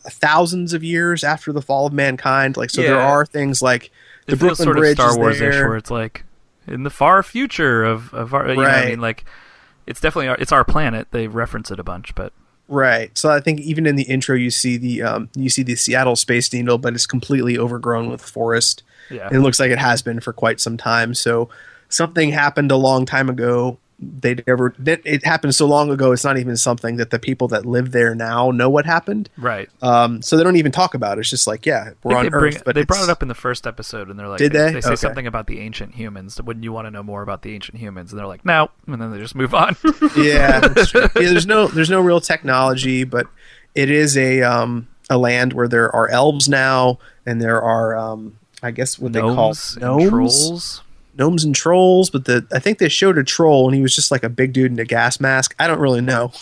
thousands 0.02 0.72
of 0.72 0.84
years 0.84 1.24
after 1.24 1.52
the 1.52 1.62
fall 1.62 1.86
of 1.86 1.92
mankind. 1.92 2.56
Like 2.56 2.70
so, 2.70 2.82
there 2.82 3.00
are 3.00 3.26
things 3.26 3.60
like 3.60 3.90
the 4.26 4.34
it 4.34 4.38
Brooklyn 4.38 4.66
sort 4.66 4.76
of 4.76 4.80
Bridge 4.82 4.96
Star 4.96 5.16
Wars 5.16 5.40
ish, 5.40 5.54
where 5.54 5.76
it's 5.76 5.90
like 5.90 6.24
in 6.66 6.82
the 6.82 6.90
far 6.90 7.22
future 7.22 7.84
of 7.84 8.12
of 8.14 8.34
our. 8.34 8.48
You 8.48 8.56
know 8.56 8.62
what 8.62 8.70
I 8.70 8.86
mean, 8.90 9.00
like 9.00 9.24
it's 9.86 10.00
definitely 10.00 10.28
our, 10.28 10.36
it's 10.36 10.52
our 10.52 10.64
planet. 10.64 11.08
They 11.10 11.26
reference 11.26 11.70
it 11.70 11.80
a 11.80 11.84
bunch, 11.84 12.14
but 12.14 12.32
Right. 12.68 13.16
So 13.16 13.30
I 13.30 13.40
think 13.40 13.60
even 13.60 13.86
in 13.86 13.96
the 13.96 14.04
intro, 14.04 14.34
you 14.34 14.50
see 14.50 14.76
the 14.76 15.02
um, 15.02 15.28
you 15.34 15.48
see 15.48 15.62
the 15.62 15.76
Seattle 15.76 16.16
Space 16.16 16.52
Needle, 16.52 16.78
but 16.78 16.94
it's 16.94 17.06
completely 17.06 17.56
overgrown 17.56 18.10
with 18.10 18.20
forest. 18.20 18.82
yeah, 19.10 19.26
and 19.28 19.36
it 19.36 19.40
looks 19.40 19.60
like 19.60 19.70
it 19.70 19.78
has 19.78 20.02
been 20.02 20.20
for 20.20 20.32
quite 20.32 20.60
some 20.60 20.76
time. 20.76 21.14
So 21.14 21.48
something 21.88 22.30
happened 22.30 22.72
a 22.72 22.76
long 22.76 23.06
time 23.06 23.28
ago. 23.28 23.78
They 23.98 24.36
never. 24.46 24.74
It 24.84 25.24
happened 25.24 25.54
so 25.54 25.66
long 25.66 25.90
ago. 25.90 26.12
It's 26.12 26.24
not 26.24 26.36
even 26.36 26.56
something 26.58 26.96
that 26.96 27.10
the 27.10 27.18
people 27.18 27.48
that 27.48 27.64
live 27.64 27.92
there 27.92 28.14
now 28.14 28.50
know 28.50 28.68
what 28.68 28.84
happened. 28.84 29.30
right. 29.38 29.70
Um, 29.80 30.20
so 30.20 30.36
they 30.36 30.42
don't 30.44 30.56
even 30.56 30.70
talk 30.70 30.92
about 30.92 31.16
it. 31.16 31.22
It's 31.22 31.30
just 31.30 31.46
like, 31.46 31.64
yeah, 31.64 31.92
we're 32.02 32.14
on 32.14 32.24
they, 32.24 32.28
bring, 32.28 32.54
Earth. 32.56 32.62
But 32.64 32.74
they 32.74 32.84
brought 32.84 33.04
it 33.04 33.08
up 33.08 33.22
in 33.22 33.28
the 33.28 33.34
first 33.34 33.66
episode, 33.66 34.10
and 34.10 34.18
they're 34.18 34.28
like, 34.28 34.38
Did 34.38 34.52
they? 34.52 34.72
They 34.72 34.80
say 34.82 34.88
Okay. 34.88 34.96
something 34.96 35.26
about 35.26 35.46
the 35.46 35.60
ancient 35.60 35.94
humans. 35.94 36.40
Wouldn't 36.42 36.62
you 36.62 36.72
want 36.72 36.86
to 36.86 36.90
know 36.90 37.02
more 37.02 37.22
about 37.22 37.40
the 37.40 37.54
ancient 37.54 37.78
humans? 37.78 38.12
And 38.12 38.18
they're 38.20 38.26
like, 38.26 38.44
no, 38.44 38.70
and 38.86 39.00
then 39.00 39.10
they 39.12 39.18
just 39.18 39.34
move 39.34 39.54
on. 39.54 39.76
yeah, 40.16 40.60
yeah. 40.94 41.08
There's 41.14 41.46
no 41.46 41.66
there's 41.68 41.90
no 41.90 42.00
real 42.02 42.20
technology, 42.20 43.04
but 43.04 43.26
it 43.74 43.90
is 43.90 44.14
a 44.18 44.42
um 44.42 44.88
a 45.08 45.16
land 45.16 45.54
where 45.54 45.68
there 45.68 45.94
are 45.96 46.08
elves 46.08 46.50
now, 46.50 46.98
and 47.24 47.40
there 47.40 47.62
are 47.62 47.96
um 47.96 48.38
I 48.62 48.72
guess 48.72 48.98
what 48.98 49.14
they 49.14 49.20
call 49.20 49.54
gnomes, 49.78 50.08
trolls. 50.10 50.82
Gnomes 51.18 51.44
and 51.44 51.54
trolls. 51.54 52.10
But 52.10 52.24
the 52.26 52.46
I 52.52 52.58
think 52.58 52.78
they 52.78 52.88
showed 52.88 53.18
a 53.18 53.24
troll, 53.24 53.66
and 53.66 53.74
he 53.74 53.82
was 53.82 53.94
just 53.94 54.10
like 54.10 54.22
a 54.24 54.28
big 54.28 54.52
dude 54.52 54.72
in 54.72 54.78
a 54.78 54.84
gas 54.84 55.18
mask. 55.20 55.54
I 55.58 55.66
don't 55.66 55.80
really 55.80 56.00
know. 56.02 56.32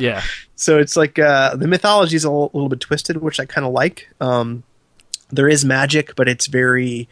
Yeah, 0.00 0.22
so 0.56 0.78
it's 0.78 0.96
like 0.96 1.18
uh, 1.18 1.54
the 1.54 1.66
mythology 1.68 2.16
is 2.16 2.24
a 2.24 2.30
little, 2.30 2.50
little 2.54 2.70
bit 2.70 2.80
twisted, 2.80 3.18
which 3.18 3.38
I 3.38 3.44
kind 3.44 3.66
of 3.66 3.74
like. 3.74 4.08
Um, 4.22 4.62
there 5.30 5.50
is 5.50 5.66
magic, 5.66 6.16
but 6.16 6.30
it's 6.30 6.46
very 6.46 7.10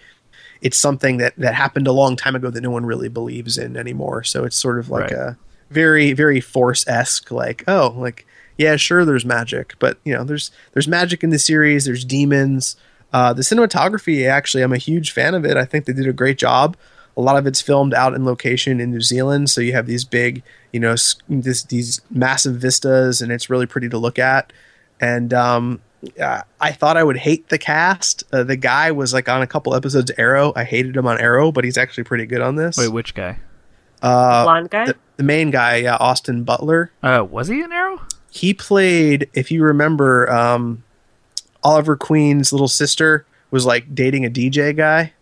it's 0.63 0.79
something 0.79 1.19
that 1.19 1.37
that 1.37 1.55
happened 1.55 1.87
a 1.87 1.93
long 1.93 2.17
time 2.17 2.35
ago 2.35 2.49
that 2.49 2.63
no 2.63 2.71
one 2.71 2.87
really 2.87 3.09
believes 3.11 3.59
in 3.59 3.77
anymore. 3.77 4.25
So 4.25 4.45
it's 4.45 4.57
sort 4.57 4.79
of 4.79 4.89
like 4.89 5.11
Right. 5.11 5.13
a 5.13 5.37
very 5.71 6.15
very 6.15 6.41
force 6.41 6.89
esque, 6.89 7.31
like 7.31 7.63
oh, 7.69 7.95
like 7.99 8.27
yeah, 8.57 8.77
sure, 8.77 9.05
there's 9.05 9.27
magic, 9.27 9.75
but 9.79 9.99
you 10.05 10.15
know, 10.15 10.25
there's 10.25 10.51
there's 10.73 10.89
magic 10.89 11.23
in 11.23 11.29
the 11.29 11.39
series. 11.39 11.85
There's 11.85 12.05
demons. 12.05 12.77
Uh, 13.13 13.35
the 13.35 13.43
cinematography, 13.43 14.27
actually, 14.27 14.63
I'm 14.63 14.73
a 14.73 14.79
huge 14.79 15.11
fan 15.13 15.35
of 15.35 15.45
it. 15.45 15.59
I 15.59 15.67
think 15.67 15.85
they 15.85 15.93
did 15.93 16.09
a 16.09 16.15
great 16.15 16.39
job. 16.39 16.79
A 17.21 17.23
lot 17.23 17.37
of 17.37 17.47
it's 17.47 17.61
filmed 17.61 17.93
out 17.93 18.15
in 18.15 18.25
location 18.25 18.81
in 18.81 18.91
New 18.91 19.03
Zealand, 19.03 19.51
so 19.51 19.61
you 19.61 19.73
have 19.75 19.87
these 19.87 20.05
big, 20.05 20.43
you 20.73 20.81
know, 20.81 20.95
this, 21.29 21.63
these 21.65 22.01
massive 22.11 22.57
vistas, 22.57 23.21
and 23.21 23.31
it's 23.31 23.51
really 23.51 23.67
pretty 23.67 23.91
to 23.91 23.99
look 23.99 24.19
at. 24.19 24.53
And 25.01 25.35
um, 25.35 25.81
uh, 26.21 26.43
I 26.61 26.73
thought 26.73 26.97
I 26.97 27.05
would 27.05 27.19
hate 27.19 27.51
the 27.51 27.59
cast. 27.59 28.25
Uh, 28.33 28.43
the 28.43 28.57
guy 28.57 28.91
was 28.91 29.13
like 29.13 29.29
on 29.29 29.43
a 29.43 29.47
couple 29.47 29.75
episodes 29.75 30.11
Arrow. 30.17 30.53
I 30.57 30.65
hated 30.65 30.97
him 30.97 31.07
on 31.07 31.21
Arrow, 31.21 31.53
but 31.53 31.65
he's 31.65 31.77
actually 31.77 32.05
pretty 32.05 32.25
good 32.25 32.41
on 32.41 32.57
this. 32.57 32.79
wait, 32.79 32.89
which 32.89 33.15
guy? 33.15 33.39
uh, 34.03 34.45
Blonde 34.45 34.71
guy. 34.71 34.87
the, 34.87 34.97
the 35.19 35.23
main 35.23 35.51
guy, 35.51 35.77
yeah, 35.77 35.97
Austin 35.97 36.45
Butler. 36.45 36.91
Uh, 37.03 37.27
was 37.29 37.49
he 37.49 37.61
in 37.61 37.71
Arrow? 37.71 38.01
He 38.31 38.55
played, 38.55 39.29
if 39.35 39.51
you 39.51 39.63
remember, 39.63 40.31
um, 40.31 40.85
Oliver 41.63 41.97
Queen's 41.97 42.53
little 42.53 42.69
sister 42.69 43.27
was 43.51 43.67
like 43.67 43.95
dating 43.95 44.25
a 44.25 44.31
DJ 44.31 44.75
guy. 44.75 45.13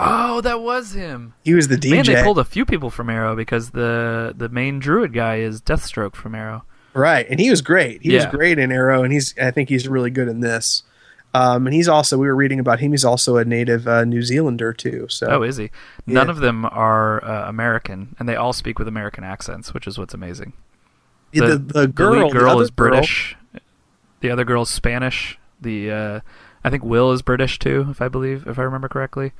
Oh, 0.00 0.40
that 0.42 0.60
was 0.60 0.92
him. 0.92 1.34
He 1.44 1.54
was 1.54 1.68
the 1.68 1.76
DJ. 1.76 1.90
Man, 1.90 2.04
they 2.06 2.22
pulled 2.22 2.38
a 2.38 2.44
few 2.44 2.64
people 2.64 2.90
from 2.90 3.10
Arrow 3.10 3.34
because 3.34 3.70
the 3.70 4.32
the 4.36 4.48
main 4.48 4.78
druid 4.78 5.12
guy 5.12 5.36
is 5.36 5.60
Deathstroke 5.60 6.14
from 6.14 6.34
Arrow. 6.34 6.64
Right, 6.94 7.26
and 7.28 7.38
he 7.38 7.50
was 7.50 7.62
great. 7.62 8.02
He 8.02 8.14
was 8.14 8.26
great 8.26 8.58
in 8.58 8.72
Arrow, 8.72 9.02
and 9.02 9.12
he's 9.12 9.34
I 9.38 9.50
think 9.50 9.68
he's 9.68 9.88
really 9.88 10.10
good 10.10 10.28
in 10.28 10.40
this. 10.40 10.82
Um, 11.34 11.66
and 11.66 11.74
he's 11.74 11.88
also 11.88 12.16
we 12.16 12.26
were 12.26 12.34
reading 12.34 12.58
about 12.58 12.80
him. 12.80 12.92
He's 12.92 13.04
also 13.04 13.36
a 13.36 13.44
native 13.44 13.86
uh, 13.86 14.04
New 14.04 14.22
Zealander 14.22 14.72
too. 14.72 15.06
So 15.10 15.26
Oh, 15.28 15.42
is 15.42 15.58
he? 15.58 15.70
None 16.06 16.26
Yeah. 16.26 16.30
of 16.30 16.38
them 16.38 16.64
are 16.64 17.22
uh, 17.22 17.48
American, 17.48 18.16
and 18.18 18.28
they 18.28 18.34
all 18.36 18.52
speak 18.54 18.78
with 18.78 18.88
American 18.88 19.24
accents, 19.24 19.74
which 19.74 19.86
is 19.86 19.98
what's 19.98 20.14
amazing. 20.14 20.54
Yeah, 21.32 21.46
the, 21.48 21.58
the 21.58 21.86
girl, 21.88 22.30
girl 22.30 22.30
the 22.30 22.48
other 22.48 22.62
is 22.62 22.70
British. 22.70 23.36
The 24.20 24.30
other 24.30 24.44
girl's 24.44 24.70
Spanish. 24.70 25.38
The 25.60 25.90
uh, 25.90 26.20
I 26.64 26.70
think 26.70 26.82
Will 26.84 27.12
is 27.12 27.20
British 27.22 27.58
too, 27.58 27.86
if 27.90 28.00
I 28.00 28.08
believe, 28.08 28.46
if 28.46 28.58
I 28.58 28.62
remember 28.62 28.88
correctly. 28.88 29.32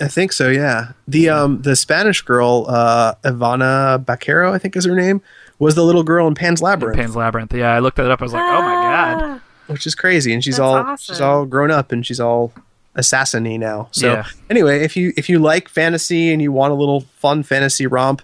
I 0.00 0.08
think 0.08 0.32
so. 0.32 0.48
Yeah, 0.48 0.92
the 1.08 1.28
um 1.30 1.62
the 1.62 1.74
Spanish 1.76 2.20
girl, 2.22 2.66
uh, 2.68 3.14
Ivana 3.24 4.04
Baquero, 4.04 4.52
I 4.52 4.58
think 4.58 4.76
is 4.76 4.84
her 4.84 4.94
name, 4.94 5.22
was 5.58 5.74
the 5.74 5.84
little 5.84 6.02
girl 6.02 6.26
in 6.28 6.34
Pan's 6.34 6.60
Labyrinth, 6.62 6.96
Pan's 6.98 7.16
Labyrinth. 7.16 7.54
Yeah, 7.54 7.72
I 7.72 7.78
looked 7.78 7.96
that 7.96 8.10
up. 8.10 8.20
I 8.20 8.24
was 8.24 8.32
like, 8.32 8.42
oh 8.42 8.62
my 8.62 8.74
god. 8.74 9.18
Ah, 9.22 9.40
which 9.68 9.86
is 9.86 9.94
crazy. 9.94 10.32
And 10.32 10.44
she's 10.44 10.56
That's 10.56 10.60
all 10.60 10.76
awesome. 10.76 11.14
she's 11.14 11.20
all 11.20 11.44
grown 11.46 11.70
up 11.70 11.92
and 11.92 12.04
she's 12.06 12.20
all 12.20 12.52
assassiny 12.94 13.58
now. 13.58 13.88
So 13.92 14.12
Yeah. 14.12 14.26
anyway, 14.50 14.84
if 14.84 14.96
you 14.96 15.12
if 15.16 15.28
you 15.28 15.38
like 15.38 15.68
fantasy 15.68 16.32
and 16.32 16.40
you 16.42 16.52
want 16.52 16.72
a 16.72 16.76
little 16.76 17.00
fun 17.00 17.42
fantasy 17.42 17.86
romp, 17.86 18.22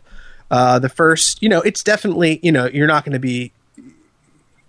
uh, 0.50 0.78
the 0.78 0.88
first 0.88 1.42
you 1.42 1.48
know 1.48 1.60
it's 1.62 1.82
definitely 1.82 2.38
you 2.42 2.52
know 2.52 2.66
you're 2.66 2.86
not 2.86 3.04
going 3.04 3.12
to 3.14 3.18
be 3.18 3.52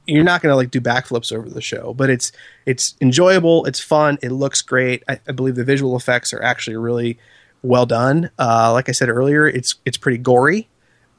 you're 0.05 0.23
not 0.23 0.41
going 0.41 0.51
to 0.51 0.55
like 0.55 0.71
do 0.71 0.81
backflips 0.81 1.31
over 1.31 1.49
the 1.49 1.61
show, 1.61 1.93
but 1.93 2.09
it's 2.09 2.31
it's 2.65 2.95
enjoyable. 3.01 3.65
It's 3.65 3.79
fun. 3.79 4.17
It 4.21 4.31
looks 4.31 4.61
great. 4.61 5.03
I, 5.07 5.19
I 5.27 5.31
believe 5.31 5.55
the 5.55 5.63
visual 5.63 5.95
effects 5.95 6.33
are 6.33 6.41
actually 6.41 6.77
really 6.77 7.17
well 7.61 7.85
done. 7.85 8.29
Uh, 8.37 8.71
like 8.73 8.89
I 8.89 8.91
said 8.91 9.09
earlier, 9.09 9.47
it's 9.47 9.75
it's 9.85 9.97
pretty 9.97 10.17
gory. 10.17 10.67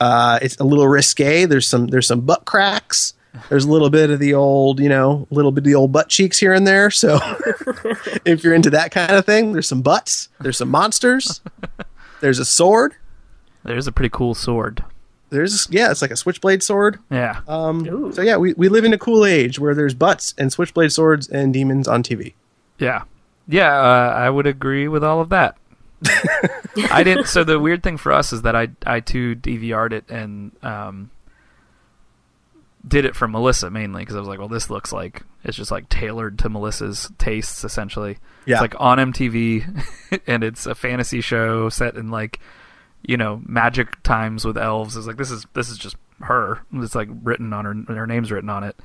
Uh, 0.00 0.38
it's 0.42 0.56
a 0.58 0.64
little 0.64 0.88
risque. 0.88 1.46
There's 1.46 1.66
some 1.66 1.86
there's 1.86 2.06
some 2.06 2.20
butt 2.20 2.44
cracks. 2.44 3.14
There's 3.48 3.64
a 3.64 3.70
little 3.70 3.90
bit 3.90 4.10
of 4.10 4.20
the 4.20 4.34
old, 4.34 4.78
you 4.78 4.88
know, 4.88 5.26
a 5.28 5.34
little 5.34 5.50
bit 5.50 5.62
of 5.62 5.64
the 5.64 5.74
old 5.74 5.90
butt 5.90 6.08
cheeks 6.08 6.38
here 6.38 6.52
and 6.52 6.64
there. 6.66 6.88
So 6.90 7.18
if 8.24 8.44
you're 8.44 8.54
into 8.54 8.70
that 8.70 8.92
kind 8.92 9.10
of 9.12 9.26
thing, 9.26 9.52
there's 9.52 9.68
some 9.68 9.82
butts. 9.82 10.28
There's 10.40 10.58
some 10.58 10.70
monsters. 10.70 11.40
There's 12.20 12.38
a 12.38 12.44
sword. 12.44 12.94
There's 13.64 13.88
a 13.88 13.92
pretty 13.92 14.10
cool 14.10 14.34
sword. 14.34 14.84
There's 15.34 15.68
yeah, 15.70 15.90
it's 15.90 16.00
like 16.00 16.10
a 16.10 16.16
switchblade 16.16 16.62
sword. 16.62 16.98
Yeah. 17.10 17.40
Um, 17.46 17.86
Ooh. 17.86 18.12
so 18.12 18.22
yeah, 18.22 18.36
we, 18.36 18.54
we 18.54 18.68
live 18.68 18.84
in 18.84 18.92
a 18.92 18.98
cool 18.98 19.24
age 19.24 19.58
where 19.58 19.74
there's 19.74 19.94
butts 19.94 20.34
and 20.38 20.52
switchblade 20.52 20.92
swords 20.92 21.28
and 21.28 21.52
demons 21.52 21.88
on 21.88 22.02
TV. 22.02 22.34
Yeah, 22.78 23.02
yeah, 23.48 23.76
uh, 23.76 24.14
I 24.16 24.30
would 24.30 24.46
agree 24.46 24.88
with 24.88 25.04
all 25.04 25.20
of 25.20 25.28
that. 25.30 25.56
I 26.90 27.02
didn't. 27.02 27.26
So 27.26 27.44
the 27.44 27.58
weird 27.58 27.82
thing 27.82 27.96
for 27.96 28.12
us 28.12 28.32
is 28.32 28.42
that 28.42 28.54
I 28.56 28.68
I 28.86 29.00
too 29.00 29.34
DVR'd 29.36 29.92
it 29.92 30.08
and 30.08 30.52
um, 30.62 31.10
did 32.86 33.04
it 33.04 33.16
for 33.16 33.26
Melissa 33.28 33.70
mainly 33.70 34.02
because 34.02 34.16
I 34.16 34.20
was 34.20 34.28
like, 34.28 34.38
well, 34.38 34.48
this 34.48 34.70
looks 34.70 34.92
like 34.92 35.22
it's 35.44 35.56
just 35.56 35.70
like 35.70 35.88
tailored 35.88 36.38
to 36.40 36.48
Melissa's 36.48 37.10
tastes 37.18 37.64
essentially. 37.64 38.18
Yeah. 38.46 38.56
It's 38.56 38.62
like 38.62 38.74
on 38.78 38.98
MTV, 38.98 40.20
and 40.26 40.44
it's 40.44 40.66
a 40.66 40.74
fantasy 40.74 41.20
show 41.20 41.68
set 41.68 41.96
in 41.96 42.10
like 42.10 42.40
you 43.06 43.16
know 43.16 43.42
magic 43.46 44.02
times 44.02 44.44
with 44.44 44.58
elves. 44.58 44.96
It's 44.96 45.06
like 45.06 45.16
this 45.16 45.30
is 45.30 45.46
this 45.54 45.68
is 45.68 45.78
just 45.78 45.96
her. 46.20 46.60
It's 46.74 46.94
like 46.94 47.08
written 47.22 47.52
on 47.52 47.64
her 47.64 47.94
her 47.94 48.06
name's 48.06 48.32
written 48.32 48.50
on 48.50 48.64
it. 48.64 48.76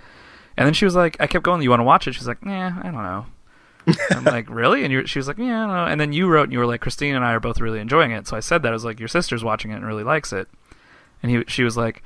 And 0.57 0.65
then 0.65 0.73
she 0.73 0.85
was 0.85 0.95
like, 0.95 1.15
I 1.19 1.27
kept 1.27 1.45
going. 1.45 1.61
You 1.61 1.69
want 1.69 1.79
to 1.79 1.85
watch 1.85 2.07
it? 2.07 2.13
She's 2.13 2.27
like, 2.27 2.45
Nah, 2.45 2.73
I 2.79 2.91
don't 2.91 3.03
know. 3.03 3.25
I'm 4.11 4.23
like, 4.23 4.49
really? 4.49 4.83
And 4.83 4.91
you 4.91 5.05
she 5.05 5.19
was 5.19 5.27
like, 5.27 5.37
yeah, 5.37 5.63
I 5.63 5.67
don't 5.67 5.75
know. 5.75 5.85
And 5.85 6.01
then 6.01 6.13
you 6.13 6.27
wrote 6.27 6.43
and 6.43 6.53
you 6.53 6.59
were 6.59 6.65
like, 6.65 6.81
Christine 6.81 7.15
and 7.15 7.25
I 7.25 7.33
are 7.33 7.39
both 7.39 7.59
really 7.59 7.79
enjoying 7.79 8.11
it. 8.11 8.27
So 8.27 8.35
I 8.35 8.39
said 8.39 8.63
that. 8.63 8.69
I 8.69 8.73
was 8.73 8.85
like, 8.85 8.99
your 8.99 9.07
sister's 9.07 9.43
watching 9.43 9.71
it 9.71 9.75
and 9.75 9.85
really 9.85 10.03
likes 10.03 10.33
it. 10.33 10.47
And 11.21 11.31
he, 11.31 11.43
she 11.47 11.63
was 11.63 11.77
like, 11.77 12.03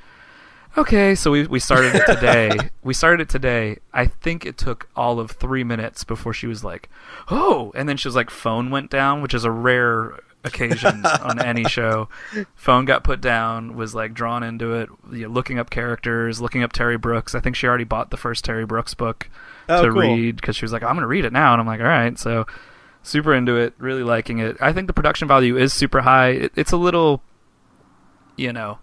okay. 0.76 1.14
So 1.14 1.30
we, 1.30 1.46
we 1.46 1.60
started 1.60 1.94
it 1.94 2.06
today. 2.06 2.70
we 2.82 2.94
started 2.94 3.22
it 3.22 3.28
today. 3.28 3.78
I 3.92 4.06
think 4.06 4.46
it 4.46 4.58
took 4.58 4.88
all 4.96 5.20
of 5.20 5.32
three 5.32 5.64
minutes 5.64 6.04
before 6.04 6.32
she 6.32 6.46
was 6.46 6.64
like, 6.64 6.88
oh. 7.30 7.72
And 7.74 7.88
then 7.88 7.96
she 7.96 8.08
was 8.08 8.16
like, 8.16 8.30
phone 8.30 8.70
went 8.70 8.90
down, 8.90 9.22
which 9.22 9.34
is 9.34 9.44
a 9.44 9.50
rare 9.50 10.18
occasion 10.44 11.04
on 11.06 11.40
any 11.40 11.64
show. 11.68 12.08
Phone 12.54 12.84
got 12.84 13.02
put 13.04 13.20
down, 13.20 13.74
was 13.74 13.94
like 13.94 14.14
drawn 14.14 14.42
into 14.42 14.74
it, 14.74 14.88
you 15.10 15.22
know, 15.22 15.28
looking 15.28 15.58
up 15.58 15.70
characters, 15.70 16.40
looking 16.40 16.62
up 16.62 16.72
Terry 16.72 16.96
Brooks. 16.98 17.34
I 17.34 17.40
think 17.40 17.56
she 17.56 17.66
already 17.66 17.84
bought 17.84 18.10
the 18.10 18.16
first 18.16 18.44
Terry 18.44 18.64
Brooks 18.66 18.94
book 18.94 19.28
Oh, 19.68 19.82
to 19.86 19.90
cool. 19.92 20.00
read 20.02 20.36
because 20.36 20.56
she 20.56 20.64
was 20.64 20.72
like, 20.72 20.82
I'm 20.82 20.90
going 20.94 21.00
to 21.02 21.06
read 21.06 21.24
it 21.24 21.32
now. 21.32 21.52
And 21.52 21.60
I'm 21.60 21.66
like, 21.66 21.80
all 21.80 21.86
right. 21.86 22.18
So 22.18 22.46
super 23.02 23.34
into 23.34 23.56
it, 23.56 23.72
really 23.78 24.02
liking 24.02 24.38
it. 24.38 24.56
I 24.60 24.72
think 24.74 24.86
the 24.88 24.92
production 24.92 25.26
value 25.26 25.56
is 25.56 25.72
super 25.72 26.02
high. 26.02 26.28
It, 26.30 26.52
it's 26.54 26.72
a 26.72 26.76
little, 26.76 27.22
you 28.36 28.52
know, 28.52 28.78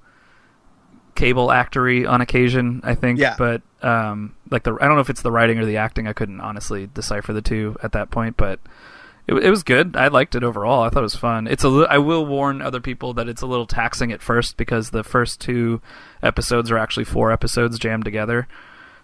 cable 1.16 1.47
actory 1.49 2.09
on 2.09 2.22
occasion, 2.22 2.82
I 2.84 2.95
think. 2.95 3.20
Yeah. 3.20 3.36
But 3.38 3.62
um, 3.84 4.36
like 4.49 4.64
the 4.64 4.74
I 4.82 4.86
don't 4.88 4.95
know 4.95 5.01
if 5.01 5.09
it's 5.09 5.22
the 5.22 5.32
writing 5.32 5.59
or 5.59 5.66
the 5.66 5.78
acting. 5.78 6.07
I 6.07 6.14
couldn't 6.14 6.41
honestly 6.41 6.88
decipher 6.88 7.34
the 7.34 7.41
two 7.41 7.76
at 7.84 7.91
that 7.93 8.09
point, 8.12 8.38
but. 8.38 8.59
It, 9.28 9.36
it 9.36 9.50
was 9.50 9.64
good. 9.64 9.96
I 9.96 10.08
liked 10.08 10.36
it 10.36 10.44
overall. 10.44 10.84
I 10.84 10.90
thought 10.90 11.00
it 11.00 11.04
was 11.04 11.16
fun. 11.16 11.48
It's 11.48 11.64
a. 11.64 11.70
Li- 11.70 11.88
I 11.90 11.98
will 11.98 12.26
warn 12.26 12.62
other 12.62 12.80
people 12.80 13.14
that 13.14 13.28
it's 13.28 13.42
a 13.42 13.48
little 13.48 13.68
taxing 13.68 14.12
at 14.12 14.22
first 14.22 14.58
because 14.58 14.90
the 14.90 15.04
first 15.04 15.40
two 15.40 15.82
episodes 16.24 16.72
are 16.72 16.78
actually 16.78 17.06
four 17.06 17.32
episodes 17.32 17.80
jammed 17.80 18.06
together. 18.06 18.48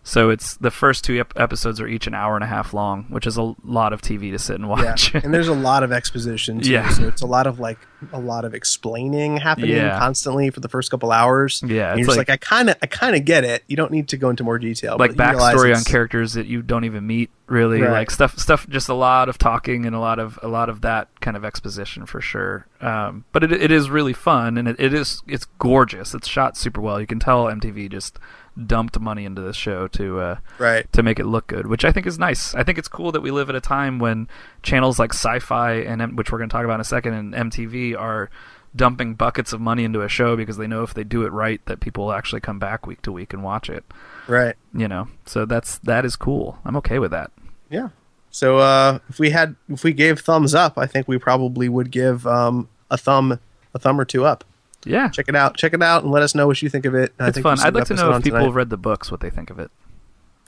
So 0.08 0.30
it's 0.30 0.56
the 0.56 0.72
first 0.72 1.04
two 1.04 1.20
ep- 1.20 1.34
episodes 1.36 1.82
are 1.82 1.88
each 1.88 2.08
an 2.08 2.14
hour 2.14 2.36
and 2.36 2.44
a 2.44 2.48
half 2.48 2.74
long, 2.74 3.04
which 3.10 3.28
is 3.28 3.36
a 3.36 3.54
lot 3.66 3.92
of 3.92 4.02
TV 4.02 4.32
to 4.32 4.40
sit 4.40 4.56
and 4.56 4.70
watch. 4.70 5.14
Yeah, 5.14 5.20
and 5.22 5.34
there's 5.34 5.50
a 5.50 5.54
lot 5.54 5.84
of 5.84 5.92
exposition. 5.92 6.62
Too, 6.62 6.72
Yeah. 6.72 6.88
so 6.90 7.08
it's 7.10 7.22
a 7.22 7.26
lot 7.28 7.46
of 7.46 7.60
like 7.60 7.78
a 8.14 8.20
lot 8.20 8.46
of 8.46 8.54
explaining 8.54 9.36
happening 9.38 9.72
Yeah. 9.72 10.00
constantly 10.00 10.50
for 10.50 10.62
the 10.62 10.70
first 10.70 10.92
couple 10.92 11.12
hours. 11.12 11.62
Yeah, 11.66 11.92
and 11.92 12.00
it's 12.00 12.08
you're 12.08 12.16
just 12.16 12.18
like- 12.20 12.30
like, 12.30 12.30
I 12.30 12.38
kind 12.38 12.70
of, 12.70 12.76
I 12.82 12.86
kind 12.86 13.16
of 13.18 13.26
get 13.26 13.44
it. 13.44 13.64
You 13.68 13.76
don't 13.76 13.92
need 13.92 14.08
to 14.10 14.18
go 14.18 14.30
into 14.30 14.44
more 14.46 14.58
detail. 14.60 14.96
like 14.98 15.12
backstory 15.16 15.76
on 15.76 15.84
characters 15.84 16.34
that 16.34 16.46
you 16.48 16.62
don't 16.62 16.86
even 16.86 17.06
meet 17.06 17.30
really 17.48 17.82
Right. 17.82 17.92
like 17.92 18.12
stuff 18.12 18.38
stuff 18.38 18.68
just 18.70 18.90
a 18.90 18.94
lot 18.94 19.30
of 19.30 19.38
talking 19.38 19.86
and 19.86 19.96
a 19.96 20.00
lot 20.00 20.20
of 20.20 20.38
a 20.44 20.48
lot 20.50 20.68
of 20.70 20.82
that 20.82 21.08
kind 21.22 21.36
of 21.38 21.46
exposition 21.46 22.06
for 22.06 22.20
sure 22.20 22.66
um, 22.82 23.24
but 23.32 23.42
it, 23.42 23.54
it 23.54 23.72
is 23.72 23.90
really 23.90 24.12
fun 24.12 24.58
and 24.58 24.68
it, 24.68 24.76
it 24.80 24.94
is 24.94 25.22
it's 25.28 25.46
gorgeous 25.58 26.14
it's 26.14 26.28
shot 26.28 26.58
super 26.58 26.82
well 26.82 27.00
you 27.00 27.08
can 27.08 27.20
tell 27.20 27.46
mtv 27.46 27.90
just 27.90 28.20
dumped 28.66 29.00
money 29.00 29.26
into 29.26 29.42
this 29.42 29.56
show 29.56 29.88
to 29.90 30.20
uh, 30.20 30.36
Right. 30.58 30.92
to 30.94 31.04
make 31.04 31.20
it 31.20 31.26
look 31.26 31.48
good, 31.48 31.68
which 31.68 31.86
I 31.86 31.92
think 31.92 32.08
is 32.08 32.18
nice. 32.18 32.56
I 32.56 32.64
think 32.64 32.78
it's 32.78 32.88
cool 32.88 33.12
that 33.12 33.22
we 33.22 33.32
live 33.32 33.50
at 33.50 33.56
a 33.56 33.62
time 33.62 34.00
when 34.00 34.28
channels 34.64 34.98
like 35.00 35.12
Syfy 35.12 35.88
and 35.88 36.18
which 36.18 36.32
we're 36.32 36.40
going 36.40 36.50
to 36.50 36.54
talk 36.54 36.66
about 36.66 36.76
in 36.76 36.82
a 36.82 36.86
second, 36.86 37.14
and 37.14 37.34
MTV 37.52 37.98
are 37.98 38.30
dumping 38.76 39.16
buckets 39.16 39.54
of 39.54 39.62
money 39.62 39.84
into 39.84 40.02
a 40.02 40.10
show 40.10 40.36
because 40.36 40.58
they 40.58 40.68
know 40.68 40.84
if 40.84 40.94
they 40.94 41.04
do 41.04 41.24
it 41.26 41.32
right, 41.32 41.66
that 41.66 41.80
people 41.80 42.06
will 42.06 42.14
actually 42.14 42.42
come 42.42 42.60
back 42.60 42.86
week 42.86 43.02
to 43.04 43.12
week 43.12 43.34
and 43.34 43.44
watch 43.44 43.70
it. 43.70 43.84
Right. 44.28 44.56
You 44.74 44.88
know, 44.88 45.08
so 45.26 45.46
that's 45.46 45.78
that 45.80 46.06
is 46.06 46.16
cool. 46.16 46.60
I'm 46.66 46.76
okay 46.78 47.00
with 47.00 47.12
that. 47.12 47.32
Yeah. 47.70 47.90
So 48.30 48.58
uh, 48.58 49.00
if 49.10 49.20
we 49.20 49.32
had, 49.32 49.56
if 49.70 49.84
we 49.84 49.94
gave 49.94 50.20
thumbs 50.20 50.54
up, 50.54 50.78
I 50.78 50.86
think 50.86 51.08
we 51.08 51.18
probably 51.18 51.70
would 51.70 51.90
give 51.92 52.28
um, 52.28 52.70
a 52.92 52.98
thumb, 52.98 53.40
a 53.74 53.80
thumb 53.80 54.00
or 54.00 54.06
two 54.06 54.26
up. 54.26 54.44
Yeah, 54.90 55.10
Check 55.10 55.28
it 55.28 55.36
out. 55.36 55.56
Check 55.58 55.74
it 55.74 55.82
out, 55.84 56.04
and 56.04 56.12
let 56.12 56.24
us 56.24 56.34
know 56.36 56.48
what 56.48 56.62
you 56.62 56.70
think 56.70 56.86
of 56.86 56.96
it. 56.96 57.14
I 57.20 57.28
it's 57.28 57.36
think 57.36 57.44
fun. 57.44 57.60
I'd 57.60 57.74
like 57.76 57.86
to 57.86 57.94
know 57.96 58.12
if 58.12 58.24
people 58.24 58.38
tonight. 58.40 58.46
have 58.46 58.56
read 58.56 58.70
the 58.70 58.78
books, 58.78 59.12
what 59.12 59.20
they 59.22 59.30
think 59.30 59.50
of 59.50 59.60
it. 59.60 59.70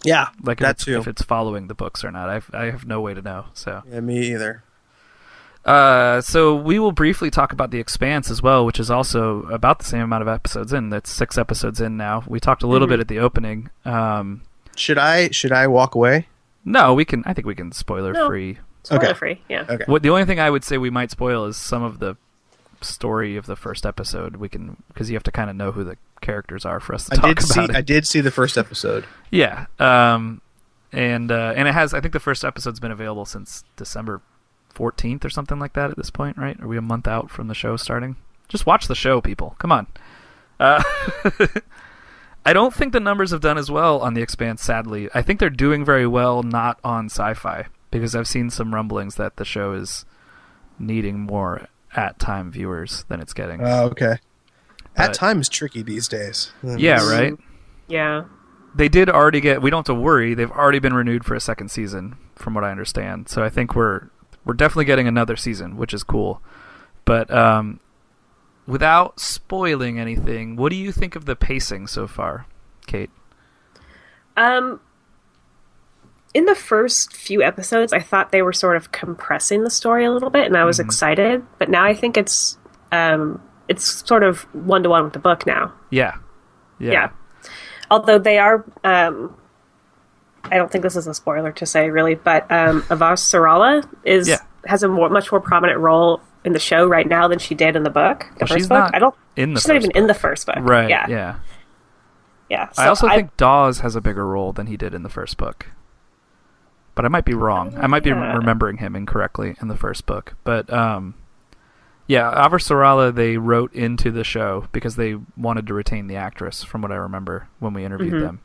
Yeah, 0.04 0.28
Like 0.44 0.60
if 0.60 0.62
that 0.66 0.70
it's, 0.76 0.86
too. 0.86 0.98
if 0.98 1.08
it's 1.08 1.22
following 1.22 1.68
the 1.68 1.74
books 1.74 2.04
or 2.06 2.12
not. 2.12 2.30
I've, 2.30 2.50
I 2.54 2.66
have 2.72 2.86
no 2.86 3.02
way 3.02 3.14
to 3.14 3.22
know. 3.22 3.46
So. 3.54 3.84
yeah, 3.92 4.00
me 4.00 4.32
either. 4.34 4.64
Uh, 5.66 6.22
so 6.22 6.56
we 6.56 6.80
will 6.80 6.94
briefly 6.94 7.30
talk 7.30 7.52
about 7.52 7.70
the 7.72 7.80
Expanse 7.80 8.32
as 8.32 8.42
well, 8.42 8.66
which 8.66 8.80
is 8.80 8.90
also 8.90 9.42
about 9.44 9.80
the 9.80 9.86
same 9.86 10.02
amount 10.02 10.22
of 10.22 10.28
episodes 10.28 10.72
in. 10.72 10.90
That's 10.90 11.12
six 11.12 11.38
episodes 11.38 11.82
in 11.82 11.98
now. 11.98 12.24
We 12.28 12.40
talked 12.40 12.64
a 12.64 12.68
little 12.68 12.88
Mm-hmm. 12.88 12.94
bit 12.94 13.00
at 13.02 13.08
the 13.10 13.20
opening. 13.20 13.70
Um, 13.86 14.42
Should 14.76 14.98
I? 14.98 15.30
Should 15.32 15.52
I 15.52 15.68
walk 15.68 15.96
away? 15.96 16.28
no, 16.66 16.94
we 16.94 17.04
can. 17.04 17.24
I 17.26 17.34
think 17.34 17.46
we 17.48 17.56
can 17.56 17.72
spoiler 17.72 18.14
No. 18.14 18.28
free. 18.28 18.58
Spoiler 18.84 19.04
Okay. 19.04 19.14
free. 19.14 19.42
Yeah. 19.50 19.66
Okay. 19.70 19.84
What 19.86 20.02
the 20.04 20.10
only 20.10 20.26
thing 20.26 20.40
I 20.40 20.50
would 20.50 20.64
say 20.64 20.78
we 20.78 20.90
might 20.90 21.12
spoil 21.12 21.46
is 21.46 21.58
some 21.58 21.84
of 21.84 22.00
the 22.00 22.16
story 22.82 23.36
of 23.38 23.46
the 23.46 23.56
first 23.56 23.86
episode. 23.86 24.38
We 24.38 24.50
can 24.50 24.82
because 24.88 25.10
you 25.10 25.16
have 25.16 25.24
to 25.24 25.32
kind 25.32 25.50
of 25.50 25.56
know 25.56 25.72
who 25.72 25.84
the 25.84 25.98
characters 26.22 26.66
are 26.66 26.80
for 26.80 26.94
us 26.94 27.06
to 27.06 27.14
I 27.14 27.16
talk 27.16 27.36
did 27.38 27.46
see. 27.46 27.62
it. 27.62 27.76
I 27.76 27.82
did 27.82 28.08
see 28.08 28.22
the 28.22 28.32
first 28.32 28.58
episode. 28.58 29.06
Yeah. 29.32 29.66
Um, 29.80 30.42
and 30.92 31.32
uh, 31.32 31.54
and 31.56 31.68
it 31.68 31.74
has. 31.74 31.94
I 31.94 32.02
think 32.02 32.14
the 32.14 32.20
first 32.20 32.44
episode's 32.44 32.80
been 32.80 32.92
available 32.92 33.26
since 33.26 33.64
December 33.76 34.22
fourteenth 34.74 35.24
or 35.26 35.30
something 35.30 35.60
like 35.60 35.74
that. 35.74 35.92
At 35.92 35.98
this 35.98 36.10
point, 36.10 36.38
right? 36.38 36.60
Are 36.62 36.68
we 36.68 36.78
a 36.78 36.82
month 36.82 37.08
out 37.08 37.30
from 37.30 37.48
the 37.48 37.56
show 37.56 37.76
starting? 37.78 38.16
Just 38.48 38.66
watch 38.66 38.88
the 38.88 38.96
show, 38.96 39.22
people. 39.22 39.56
Come 39.60 39.72
on. 39.72 39.88
Uh, 40.60 40.82
I 42.46 42.54
don't 42.54 42.74
think 42.74 42.94
the 42.94 43.00
numbers 43.00 43.32
have 43.32 43.42
done 43.42 43.58
as 43.58 43.70
well 43.70 44.00
on 44.00 44.16
The 44.16 44.22
Expanse. 44.22 44.64
Sadly, 44.64 45.10
I 45.14 45.22
think 45.22 45.40
they're 45.40 45.50
doing 45.50 45.86
very 45.86 46.08
well 46.08 46.42
not 46.42 46.80
on 46.84 47.10
Syfy 47.10 47.68
because 47.92 48.16
I've 48.16 48.28
seen 48.28 48.50
some 48.50 48.74
rumblings 48.74 49.16
that 49.16 49.36
the 49.36 49.46
show 49.46 49.74
is 49.74 50.06
needing 50.80 51.20
more 51.20 51.68
at-time 51.96 52.52
viewers 52.52 53.06
than 53.10 53.20
it's 53.20 53.34
getting. 53.34 53.62
Oh, 53.64 53.86
okay. 53.86 54.18
But- 54.96 55.10
At 55.10 55.14
time 55.14 55.40
is 55.42 55.50
tricky 55.50 55.82
these 55.82 56.08
days. 56.08 56.52
yeah, 56.64 57.08
right. 57.10 57.34
Yeah. 57.88 58.26
they 58.76 58.88
did 58.90 59.10
already 59.10 59.42
get 59.42 59.62
we 59.64 59.70
don't 59.72 59.80
have 59.88 59.96
to 59.96 60.00
worry 60.00 60.36
they've 60.36 60.52
already 60.52 60.78
been 60.78 60.94
renewed 60.94 61.26
for 61.26 61.34
a 61.34 61.40
second 61.40 61.70
season 61.70 62.16
from 62.36 62.54
what 62.54 62.64
i 62.64 62.70
understand 62.70 63.28
so 63.28 63.44
i 63.44 63.50
think 63.50 63.74
we're 63.76 64.10
we're 64.46 64.54
definitely 64.54 64.86
getting 64.86 65.08
another 65.08 65.36
season 65.36 65.76
which 65.76 65.92
is 65.92 66.04
cool 66.04 66.40
but 67.04 67.32
um 67.34 67.80
without 68.68 69.20
spoiling 69.20 70.00
anything 70.00 70.56
what 70.56 70.70
do 70.70 70.76
you 70.76 70.92
think 70.92 71.16
of 71.16 71.26
the 71.26 71.36
pacing 71.36 71.88
so 71.88 72.06
far 72.06 72.46
Cait 72.86 73.10
Um, 74.38 74.80
in 76.34 76.46
the 76.46 76.56
first 76.56 77.14
few 77.14 77.42
episodes, 77.42 77.92
I 77.94 78.00
thought 78.00 78.32
they 78.32 78.42
were 78.42 78.54
sort 78.54 78.78
of 78.78 78.92
compressing 78.92 79.64
the 79.64 79.70
story 79.70 80.06
a 80.06 80.12
little 80.12 80.30
bit, 80.30 80.46
and 80.46 80.56
I 80.58 80.64
was 80.64 80.80
excited. 80.80 81.44
But 81.58 81.70
now 81.70 81.84
I 81.84 81.94
think 81.96 82.18
it's 82.18 82.58
um, 82.92 83.42
it's 83.68 84.06
sort 84.08 84.24
of 84.24 84.42
one 84.54 84.84
to 84.84 84.90
one 84.90 85.04
with 85.04 85.14
the 85.14 85.20
book 85.20 85.46
now. 85.46 85.74
yeah 85.90 86.16
yeah, 86.80 86.92
Yeah. 86.92 87.10
Although 87.92 88.20
they 88.20 88.38
are, 88.38 88.64
um, 88.84 89.36
I 90.46 90.58
don't 90.58 90.72
think 90.72 90.84
this 90.84 90.96
is 90.96 91.08
a 91.08 91.14
spoiler 91.14 91.52
to 91.54 91.66
say 91.66 91.90
really, 91.90 92.16
but 92.16 92.50
um, 92.52 92.84
Avasarala 92.84 93.88
is 94.06 94.28
Yeah. 94.30 94.38
has 94.66 94.84
a 94.84 94.88
more, 94.88 95.10
much 95.10 95.32
more 95.32 95.42
prominent 95.42 95.80
role 95.80 96.22
in 96.46 96.54
the 96.54 96.60
show 96.60 96.88
right 96.88 97.08
now 97.08 97.28
than 97.28 97.38
she 97.40 97.54
did 97.56 97.76
in 97.76 97.84
the 97.84 97.90
book. 97.90 98.20
The 98.20 98.26
Well, 98.26 98.48
first 98.48 98.54
she's 98.54 98.68
book, 98.70 98.78
not 98.78 98.96
I 98.96 99.00
don't. 99.00 99.16
in 99.36 99.54
the 99.56 99.60
she's 99.60 99.68
not 99.68 99.76
even 99.78 99.92
in 99.92 100.08
the 100.08 100.14
first 100.14 100.46
book. 100.46 100.56
right 100.60 100.90
Yeah. 100.90 101.06
yeah 101.10 101.36
Yeah. 102.50 102.70
i 102.78 102.84
So 102.84 102.90
also 102.90 103.10
think 103.10 103.36
dawes 103.38 103.80
has 103.80 103.96
a 103.96 104.02
bigger 104.02 104.26
role 104.26 104.54
than 104.54 104.68
he 104.68 104.78
did 104.78 104.94
in 104.94 105.04
the 105.04 105.10
first 105.10 105.36
book 105.38 105.68
but 107.00 107.06
i 107.06 107.08
might 107.08 107.24
be 107.24 107.34
wrong 107.34 107.74
i 107.80 107.88
might 107.88 108.04
be 108.04 108.10
Yeah. 108.10 108.36
remembering 108.36 108.76
him 108.78 108.94
incorrectly 108.94 109.56
in 109.62 109.70
the 109.70 109.78
first 109.78 110.06
book 110.06 110.34
but 110.44 110.70
um 110.74 111.14
Yeah, 112.08 112.30
Avasarala 112.34 113.14
they 113.14 113.38
wrote 113.38 113.72
into 113.74 114.10
the 114.12 114.24
show 114.24 114.66
because 114.72 114.96
they 114.96 115.16
wanted 115.38 115.68
to 115.68 115.76
retain 115.76 116.08
the 116.08 116.16
actress, 116.16 116.64
from 116.64 116.82
what 116.82 116.92
I 116.92 116.96
remember 116.96 117.48
when 117.60 117.72
we 117.76 117.86
interviewed 117.86 118.16
Mhm. 118.16 118.22
them. 118.22 118.40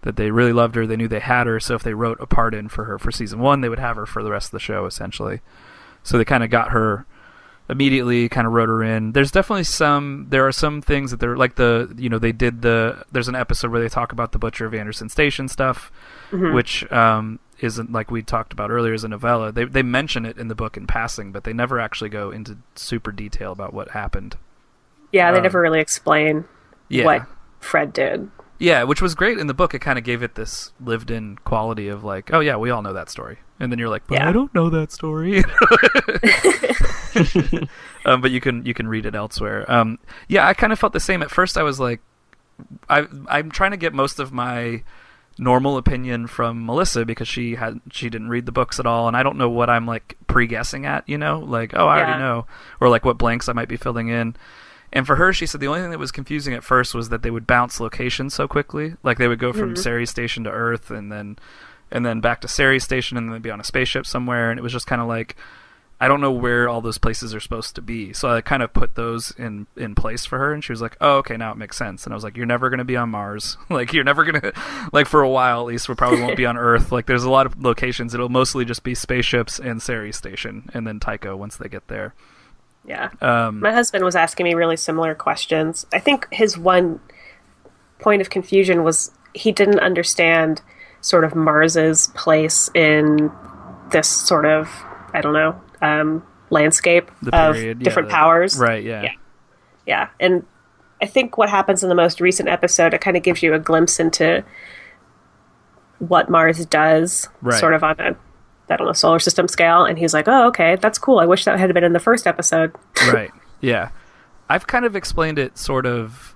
That 0.00 0.16
they 0.16 0.30
really 0.30 0.54
loved 0.54 0.74
her, 0.76 0.86
they 0.86 0.96
knew 0.96 1.08
they 1.08 1.20
had 1.20 1.46
her, 1.46 1.60
so 1.60 1.74
if 1.74 1.82
they 1.82 1.92
wrote 1.92 2.16
a 2.22 2.26
part 2.26 2.54
in 2.54 2.68
for 2.70 2.84
her 2.84 2.98
for 2.98 3.10
season 3.12 3.38
one, 3.38 3.60
they 3.60 3.68
would 3.68 3.78
have 3.78 3.96
her 3.96 4.06
for 4.06 4.22
the 4.22 4.30
rest 4.30 4.46
of 4.46 4.52
the 4.52 4.60
show, 4.60 4.86
essentially. 4.86 5.42
So 6.02 6.16
they 6.16 6.24
kind 6.24 6.42
of 6.42 6.48
got 6.48 6.70
her 6.70 7.04
immediately, 7.68 8.30
kind 8.30 8.46
of 8.46 8.54
wrote 8.54 8.70
her 8.70 8.82
in. 8.82 9.12
There's 9.12 9.30
definitely 9.30 9.64
some, 9.64 10.26
there 10.30 10.46
are 10.46 10.52
some 10.52 10.80
things 10.80 11.10
that 11.10 11.20
they're 11.20 11.36
like 11.36 11.56
the, 11.56 11.94
you 11.98 12.08
know, 12.08 12.18
they 12.18 12.32
did 12.32 12.62
the, 12.62 13.04
there's 13.12 13.28
an 13.28 13.34
episode 13.36 13.70
where 13.70 13.80
they 13.82 13.90
talk 13.90 14.12
about 14.12 14.32
the 14.32 14.38
Butcher 14.38 14.64
of 14.64 14.72
Anderson 14.74 15.10
Station 15.10 15.48
stuff, 15.48 15.92
Mhm. 16.32 16.54
which 16.54 16.90
um, 16.90 17.40
isn't 17.62 17.92
like 17.92 18.10
we 18.10 18.22
talked 18.22 18.52
about 18.52 18.70
earlier 18.70 18.92
as 18.92 19.04
a 19.04 19.08
novella. 19.08 19.52
They 19.52 19.64
they 19.64 19.82
mention 19.82 20.26
it 20.26 20.36
in 20.36 20.48
the 20.48 20.54
book 20.54 20.76
in 20.76 20.86
passing, 20.86 21.32
but 21.32 21.44
they 21.44 21.52
never 21.52 21.80
actually 21.80 22.10
go 22.10 22.30
into 22.30 22.58
super 22.74 23.12
detail 23.12 23.52
about 23.52 23.72
what 23.72 23.90
happened. 23.90 24.36
yeah, 25.12 25.30
they 25.30 25.38
um, 25.38 25.42
never 25.42 25.60
really 25.60 25.80
explain. 25.80 26.44
Yeah. 26.88 27.04
what 27.04 27.26
Fred 27.60 27.92
did. 27.92 28.30
Yeah, 28.58 28.84
which 28.84 29.02
was 29.02 29.14
great 29.14 29.38
in 29.38 29.46
the 29.46 29.54
book. 29.54 29.74
It 29.74 29.80
kind 29.80 29.98
of 29.98 30.04
gave 30.04 30.22
it 30.22 30.36
this 30.36 30.72
lived-in 30.80 31.38
quality 31.38 31.88
of 31.88 32.04
like, 32.04 32.32
oh 32.32 32.40
yeah, 32.40 32.56
we 32.56 32.70
all 32.70 32.82
know 32.82 32.92
that 32.92 33.10
story, 33.10 33.38
and 33.58 33.72
then 33.72 33.78
you're 33.78 33.88
like, 33.88 34.06
but 34.06 34.18
Yeah. 34.18 34.28
I 34.28 34.32
don't 34.32 34.54
know 34.54 34.70
that 34.70 34.92
story. 34.92 35.38
um, 38.04 38.20
but 38.20 38.30
you 38.30 38.40
can 38.40 38.64
you 38.64 38.74
can 38.74 38.88
read 38.88 39.06
it 39.06 39.14
elsewhere. 39.14 39.70
Um, 39.70 39.98
yeah, 40.28 40.46
I 40.46 40.54
kind 40.54 40.72
of 40.72 40.78
felt 40.78 40.92
the 40.92 41.00
same 41.00 41.22
at 41.22 41.30
first. 41.30 41.58
I 41.58 41.62
was 41.62 41.80
like, 41.80 42.00
I 42.88 43.06
I'm 43.28 43.50
trying 43.50 43.72
to 43.72 43.76
get 43.76 43.92
most 43.92 44.18
of 44.18 44.32
my 44.32 44.82
normal 45.38 45.76
opinion 45.76 46.26
from 46.26 46.66
Melissa 46.66 47.04
because 47.04 47.28
she 47.28 47.54
had 47.54 47.80
she 47.90 48.10
didn't 48.10 48.28
read 48.28 48.46
the 48.46 48.52
books 48.52 48.78
at 48.78 48.86
all, 48.86 49.08
and 49.08 49.16
I 49.16 49.22
don't 49.22 49.38
know 49.38 49.48
what 49.48 49.70
I'm 49.70 49.86
like 49.86 50.16
pre-guessing 50.26 50.86
at. 50.86 51.08
You 51.08 51.18
know, 51.18 51.38
like 51.40 51.72
oh 51.74 51.86
I 51.86 51.98
Yeah. 51.98 52.04
already 52.04 52.18
know, 52.20 52.46
or 52.80 52.88
like 52.88 53.04
what 53.04 53.18
blanks 53.18 53.48
I 53.48 53.52
might 53.52 53.68
be 53.68 53.76
filling 53.76 54.08
in. 54.08 54.36
And 54.92 55.06
for 55.06 55.16
her, 55.16 55.32
she 55.32 55.46
said 55.46 55.60
the 55.60 55.68
only 55.68 55.80
thing 55.80 55.90
that 55.90 55.98
was 55.98 56.12
confusing 56.12 56.52
at 56.52 56.62
first 56.62 56.94
was 56.94 57.08
that 57.08 57.22
they 57.22 57.30
would 57.30 57.46
bounce 57.46 57.80
locations 57.80 58.34
so 58.34 58.46
quickly. 58.46 58.94
Like 59.02 59.16
they 59.16 59.28
would 59.28 59.38
go 59.38 59.52
from 59.52 59.72
mm-hmm. 59.72 59.82
Ceres 59.82 60.10
Station 60.10 60.44
to 60.44 60.50
Earth, 60.50 60.90
and 60.90 61.10
then 61.10 61.38
and 61.90 62.04
then 62.04 62.20
back 62.20 62.40
to 62.42 62.48
Ceres 62.48 62.84
Station, 62.84 63.16
and 63.16 63.26
then 63.26 63.32
they'd 63.32 63.42
be 63.42 63.50
on 63.50 63.60
a 63.60 63.64
spaceship 63.64 64.06
somewhere. 64.06 64.50
And 64.50 64.58
it 64.58 64.62
was 64.62 64.72
just 64.72 64.86
kind 64.86 65.00
of 65.00 65.08
like 65.08 65.36
I 66.02 66.08
don't 66.08 66.20
know 66.20 66.32
where 66.32 66.68
all 66.68 66.80
those 66.80 66.98
places 66.98 67.32
are 67.32 67.38
supposed 67.38 67.76
to 67.76 67.80
be. 67.80 68.12
So 68.12 68.28
I 68.28 68.40
kind 68.40 68.60
of 68.60 68.72
put 68.72 68.96
those 68.96 69.30
in 69.38 69.68
in 69.76 69.94
place 69.94 70.24
for 70.26 70.36
her, 70.36 70.52
and 70.52 70.64
she 70.64 70.72
was 70.72 70.82
like, 70.82 70.96
"Oh, 71.00 71.18
okay, 71.18 71.36
now 71.36 71.52
it 71.52 71.56
makes 71.56 71.76
sense." 71.76 72.04
And 72.04 72.12
I 72.12 72.16
was 72.16 72.24
like, 72.24 72.36
"You're 72.36 72.44
never 72.44 72.70
going 72.70 72.78
to 72.78 72.84
be 72.84 72.96
on 72.96 73.10
Mars. 73.10 73.56
like 73.70 73.92
you're 73.92 74.02
never 74.02 74.24
going 74.24 74.40
to 74.40 74.52
like 74.92 75.06
for 75.06 75.22
a 75.22 75.28
while 75.28 75.60
at 75.60 75.66
least. 75.66 75.88
We 75.88 75.94
probably 75.94 76.20
won't 76.20 76.36
be 76.36 76.44
on 76.44 76.56
Earth. 76.70 76.90
Like 76.90 77.06
there's 77.06 77.22
a 77.22 77.30
lot 77.30 77.46
of 77.46 77.62
locations. 77.62 78.14
It'll 78.14 78.28
mostly 78.28 78.64
just 78.64 78.82
be 78.82 78.96
spaceships 78.96 79.60
and 79.60 79.80
Ceres 79.80 80.16
Station, 80.16 80.68
and 80.74 80.88
then 80.88 80.98
Tycho 80.98 81.36
once 81.36 81.56
they 81.56 81.68
get 81.68 81.86
there." 81.86 82.14
Yeah. 82.84 83.10
Um, 83.20 83.60
My 83.60 83.70
husband 83.70 84.04
was 84.04 84.16
asking 84.16 84.42
me 84.42 84.54
really 84.54 84.76
similar 84.76 85.14
questions. 85.14 85.86
I 85.92 86.00
think 86.00 86.26
his 86.32 86.58
one 86.58 86.98
point 88.00 88.20
of 88.20 88.28
confusion 88.28 88.82
was 88.82 89.12
he 89.34 89.52
didn't 89.52 89.78
understand 89.78 90.62
sort 91.00 91.22
of 91.22 91.36
Mars's 91.36 92.08
place 92.08 92.72
in 92.74 93.30
this 93.92 94.08
sort 94.08 94.46
of 94.46 94.68
I 95.14 95.20
don't 95.20 95.34
know 95.34 95.60
um, 95.82 96.24
landscape 96.50 97.10
of 97.32 97.56
yeah, 97.62 97.74
different 97.74 98.08
the- 98.08 98.14
powers. 98.14 98.58
right? 98.58 98.82
Yeah. 98.82 99.02
Yeah. 99.02 99.12
Yeah, 99.86 100.08
and 100.20 100.46
I 101.02 101.06
think 101.06 101.36
what 101.36 101.48
happens 101.50 101.82
in 101.82 101.88
the 101.88 101.94
most 101.96 102.20
recent 102.20 102.48
episode 102.48 102.94
it 102.94 103.00
kind 103.00 103.16
of 103.16 103.22
gives 103.24 103.42
you 103.42 103.52
a 103.52 103.58
glimpse 103.58 103.98
into 103.98 104.44
what 105.98 106.28
Mars 106.28 106.64
does, 106.66 107.28
Right. 107.40 107.58
sort 107.58 107.74
of 107.74 107.82
on 107.84 107.98
a 108.00 108.16
I 108.70 108.76
don't 108.76 108.86
know 108.86 108.92
solar 108.92 109.18
system 109.18 109.48
scale. 109.48 109.84
And 109.84 109.98
he's 109.98 110.14
like, 110.14 110.28
"Oh, 110.28 110.46
okay, 110.48 110.76
that's 110.76 110.98
cool. 110.98 111.18
I 111.18 111.26
wish 111.26 111.44
that 111.44 111.58
had 111.58 111.74
been 111.74 111.84
in 111.84 111.92
the 111.92 111.98
first 112.00 112.26
episode." 112.26 112.72
right. 113.12 113.30
Yeah. 113.60 113.90
I've 114.48 114.66
kind 114.66 114.84
of 114.84 114.96
explained 114.96 115.38
it 115.38 115.58
sort 115.58 115.84
of, 115.84 116.34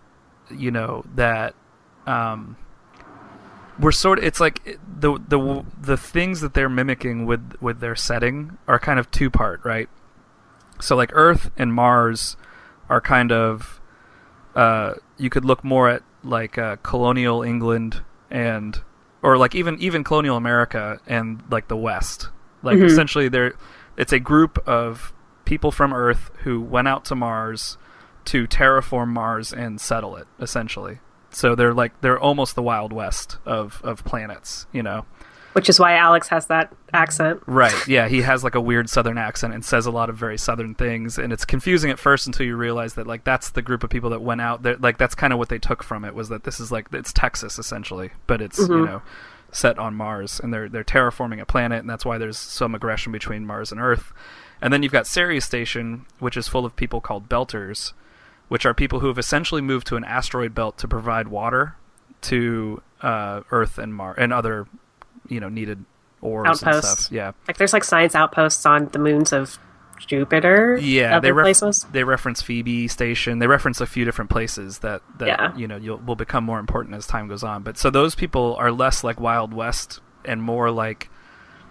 you 0.50 0.70
know, 0.70 1.04
that 1.14 1.54
um 2.06 2.56
we're 3.78 3.92
sort 3.92 4.18
of 4.18 4.24
it's 4.24 4.40
like 4.40 4.78
the 4.98 5.18
the 5.28 5.64
the 5.80 5.96
things 5.96 6.40
that 6.40 6.54
they're 6.54 6.68
mimicking 6.68 7.26
with 7.26 7.54
with 7.60 7.80
their 7.80 7.96
setting 7.96 8.58
are 8.66 8.78
kind 8.78 8.98
of 8.98 9.10
two 9.10 9.30
part, 9.30 9.64
right? 9.64 9.88
So 10.80 10.96
like 10.96 11.10
Earth 11.12 11.50
and 11.56 11.72
Mars 11.72 12.36
are 12.88 13.00
kind 13.00 13.32
of 13.32 13.80
uh 14.54 14.94
you 15.18 15.30
could 15.30 15.44
look 15.44 15.64
more 15.64 15.88
at 15.88 16.02
like 16.22 16.58
uh, 16.58 16.76
colonial 16.82 17.42
England 17.42 18.02
and 18.30 18.80
or 19.22 19.36
like 19.36 19.54
even 19.54 19.78
even 19.80 20.04
colonial 20.04 20.36
America 20.36 21.00
and 21.06 21.42
like 21.50 21.68
the 21.68 21.76
West. 21.76 22.28
Like 22.62 22.78
essentially 22.78 23.28
they're 23.28 23.54
it's 23.96 24.12
a 24.12 24.18
group 24.18 24.58
of 24.66 25.12
people 25.44 25.70
from 25.70 25.92
Earth 25.92 26.30
who 26.42 26.60
went 26.60 26.88
out 26.88 27.04
to 27.06 27.14
Mars 27.14 27.78
to 28.26 28.46
terraform 28.46 29.08
Mars 29.08 29.52
and 29.52 29.80
settle 29.80 30.16
it 30.16 30.26
essentially. 30.40 30.98
So 31.30 31.54
they're 31.54 31.74
like 31.74 32.00
they're 32.00 32.18
almost 32.18 32.54
the 32.54 32.62
Wild 32.62 32.92
West 32.92 33.38
of 33.44 33.80
of 33.84 34.04
planets, 34.04 34.66
you 34.72 34.82
know. 34.82 35.04
Which 35.56 35.70
is 35.70 35.80
why 35.80 35.96
Alex 35.96 36.28
has 36.28 36.48
that 36.48 36.70
accent. 36.92 37.42
Right. 37.46 37.88
Yeah, 37.88 38.08
he 38.08 38.20
has 38.20 38.44
like 38.44 38.54
a 38.54 38.60
weird 38.60 38.90
southern 38.90 39.16
accent 39.16 39.54
and 39.54 39.64
says 39.64 39.86
a 39.86 39.90
lot 39.90 40.10
of 40.10 40.16
very 40.16 40.36
southern 40.36 40.74
things 40.74 41.16
and 41.16 41.32
it's 41.32 41.46
confusing 41.46 41.90
at 41.90 41.98
first 41.98 42.26
until 42.26 42.44
you 42.44 42.56
realize 42.56 42.92
that 42.94 43.06
like 43.06 43.24
that's 43.24 43.48
the 43.48 43.62
group 43.62 43.82
of 43.82 43.88
people 43.88 44.10
that 44.10 44.20
went 44.20 44.42
out 44.42 44.62
there 44.64 44.76
like 44.76 44.98
that's 44.98 45.14
kind 45.14 45.32
of 45.32 45.38
what 45.38 45.48
they 45.48 45.58
took 45.58 45.82
from 45.82 46.04
it 46.04 46.14
was 46.14 46.28
that 46.28 46.44
this 46.44 46.60
is 46.60 46.70
like 46.70 46.88
it's 46.92 47.10
Texas 47.10 47.58
essentially, 47.58 48.10
but 48.26 48.42
it's, 48.42 48.58
you 48.58 48.66
mm-hmm. 48.66 48.84
know, 48.84 49.02
set 49.50 49.78
on 49.78 49.94
Mars 49.94 50.40
and 50.40 50.52
they're 50.52 50.68
they're 50.68 50.84
terraforming 50.84 51.40
a 51.40 51.46
planet 51.46 51.80
and 51.80 51.88
that's 51.88 52.04
why 52.04 52.18
there's 52.18 52.36
some 52.36 52.74
aggression 52.74 53.10
between 53.10 53.46
Mars 53.46 53.72
and 53.72 53.80
Earth. 53.80 54.12
And 54.60 54.74
then 54.74 54.82
you've 54.82 54.92
got 54.92 55.06
Ceres 55.06 55.46
Station, 55.46 56.04
which 56.18 56.36
is 56.36 56.48
full 56.48 56.66
of 56.66 56.76
people 56.76 57.00
called 57.00 57.30
belters, 57.30 57.94
which 58.48 58.64
are 58.66 58.74
people 58.74 59.00
who 59.00 59.08
have 59.08 59.18
essentially 59.18 59.60
moved 59.62 59.86
to 59.88 59.96
an 59.96 60.04
asteroid 60.04 60.54
belt 60.54 60.78
to 60.78 60.88
provide 60.88 61.28
water 61.28 61.76
to 62.22 62.82
uh, 63.02 63.42
Earth 63.50 63.78
and 63.78 63.94
Mars 63.94 64.16
and 64.18 64.32
other, 64.32 64.66
you 65.28 65.40
know, 65.40 65.48
needed 65.48 65.84
ores 66.22 66.62
and 66.62 66.68
Outposts. 66.68 67.04
stuff. 67.04 67.12
Yeah, 67.12 67.32
Like 67.46 67.56
there's 67.58 67.72
like 67.72 67.84
science 67.84 68.14
outposts 68.14 68.64
on 68.66 68.88
the 68.88 68.98
moons 68.98 69.32
of 69.32 69.58
Jupiter. 70.06 70.78
yeah. 70.80 71.16
other 71.16 71.28
They 71.28 71.32
ref- 71.32 71.44
places. 71.44 71.86
they 71.92 72.04
reference 72.04 72.42
Phoebe 72.42 72.86
Station. 72.88 73.38
They 73.38 73.46
reference 73.46 73.80
a 73.80 73.86
few 73.86 74.04
different 74.04 74.30
places 74.30 74.80
that 74.80 75.02
that 75.18 75.26
Yeah. 75.28 75.56
you 75.56 75.66
know 75.66 75.76
you'll, 75.76 75.98
will 75.98 76.16
become 76.16 76.44
more 76.44 76.58
important 76.58 76.94
as 76.94 77.06
time 77.06 77.28
goes 77.28 77.42
on. 77.42 77.62
But 77.62 77.78
so 77.78 77.90
those 77.90 78.14
people 78.14 78.54
are 78.56 78.70
less 78.70 79.02
like 79.02 79.18
Wild 79.20 79.54
West 79.54 80.00
and 80.24 80.42
more 80.42 80.70
like 80.70 81.08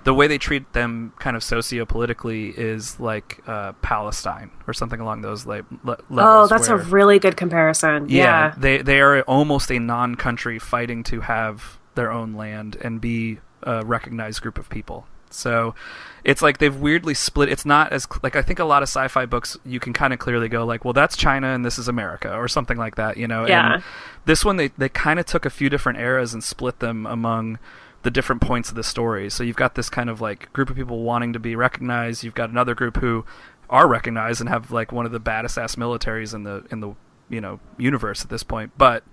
the 0.06 0.14
way 0.14 0.28
they 0.28 0.38
treat 0.38 0.72
them 0.74 1.12
kind 1.20 1.36
of 1.36 1.44
socio-politically 1.44 2.50
is 2.50 3.00
like 3.00 3.42
uh, 3.48 3.74
Palestine 3.82 4.52
or 4.68 4.74
something 4.74 5.00
along 5.00 5.22
those 5.22 5.46
like 5.46 5.66
le- 5.84 5.98
Oh, 5.98 6.14
levels. 6.14 6.50
that's 6.50 6.68
a 6.70 6.78
really 6.78 7.20
good 7.20 7.36
comparison. 7.36 8.08
Yeah. 8.10 8.54
they 8.58 8.82
they 8.82 9.02
are 9.02 9.22
almost 9.24 9.72
a 9.72 9.80
non-country 9.80 10.60
fighting 10.60 11.04
to 11.06 11.22
have 11.22 11.78
their 11.96 12.12
own 12.12 12.34
land 12.36 12.78
and 12.82 13.02
be 13.02 13.40
a 13.64 13.84
recognized 13.86 14.42
group 14.42 14.58
of 14.58 14.70
people. 14.70 15.08
So 15.32 15.76
it's 16.24 16.42
like 16.42 16.60
they've 16.60 16.76
weirdly 16.76 17.14
split. 17.14 17.50
It's 17.50 17.66
not 17.66 17.92
as 17.92 18.08
like 18.24 18.36
I 18.38 18.42
think 18.42 18.60
a 18.60 18.64
lot 18.64 18.84
of 18.84 18.88
sci-fi 18.88 19.26
books 19.26 19.58
you 19.66 19.80
can 19.80 19.92
kind 19.92 20.14
of 20.14 20.20
clearly 20.20 20.48
go 20.48 20.66
like, 20.66 20.86
well, 20.86 20.94
that's 20.94 21.18
China 21.18 21.48
and 21.48 21.66
this 21.66 21.78
is 21.78 21.88
America 21.90 22.34
or 22.34 22.48
something 22.48 22.78
like 22.78 22.96
that, 22.96 23.18
you 23.18 23.28
know. 23.28 23.46
Yeah. 23.48 23.74
And 23.76 23.84
this 24.26 24.46
one 24.46 24.56
they 24.58 24.70
they 24.78 24.88
kind 24.88 25.20
of 25.20 25.26
took 25.26 25.46
a 25.46 25.50
few 25.50 25.70
different 25.70 26.00
eras 26.00 26.34
and 26.34 26.44
split 26.44 26.80
them 26.80 27.06
among 27.06 27.58
the 28.06 28.12
different 28.12 28.40
points 28.40 28.70
of 28.70 28.76
the 28.76 28.84
story. 28.84 29.32
So 29.32 29.44
you've 29.44 29.56
got 29.56 29.74
this 29.74 29.90
kind 29.90 30.12
of 30.12 30.22
like 30.22 30.54
group 30.54 30.70
of 30.70 30.76
people 30.76 31.02
wanting 31.02 31.34
to 31.34 31.40
be 31.40 31.56
recognized. 31.56 32.24
You've 32.24 32.36
got 32.36 32.52
another 32.52 32.76
group 32.76 32.98
who 32.98 33.26
are 33.68 33.88
recognized 33.88 34.40
and 34.40 34.48
have 34.48 34.72
like 34.72 34.92
one 34.92 35.08
of 35.08 35.12
the 35.12 35.20
baddest 35.20 35.58
ass 35.58 35.76
militaries 35.76 36.34
in 36.36 36.44
the 36.44 36.64
in 36.70 36.82
the 36.82 36.94
you 37.30 37.42
know 37.42 37.60
universe 37.80 38.24
at 38.24 38.30
this 38.30 38.44
point, 38.44 38.72
but 38.78 39.04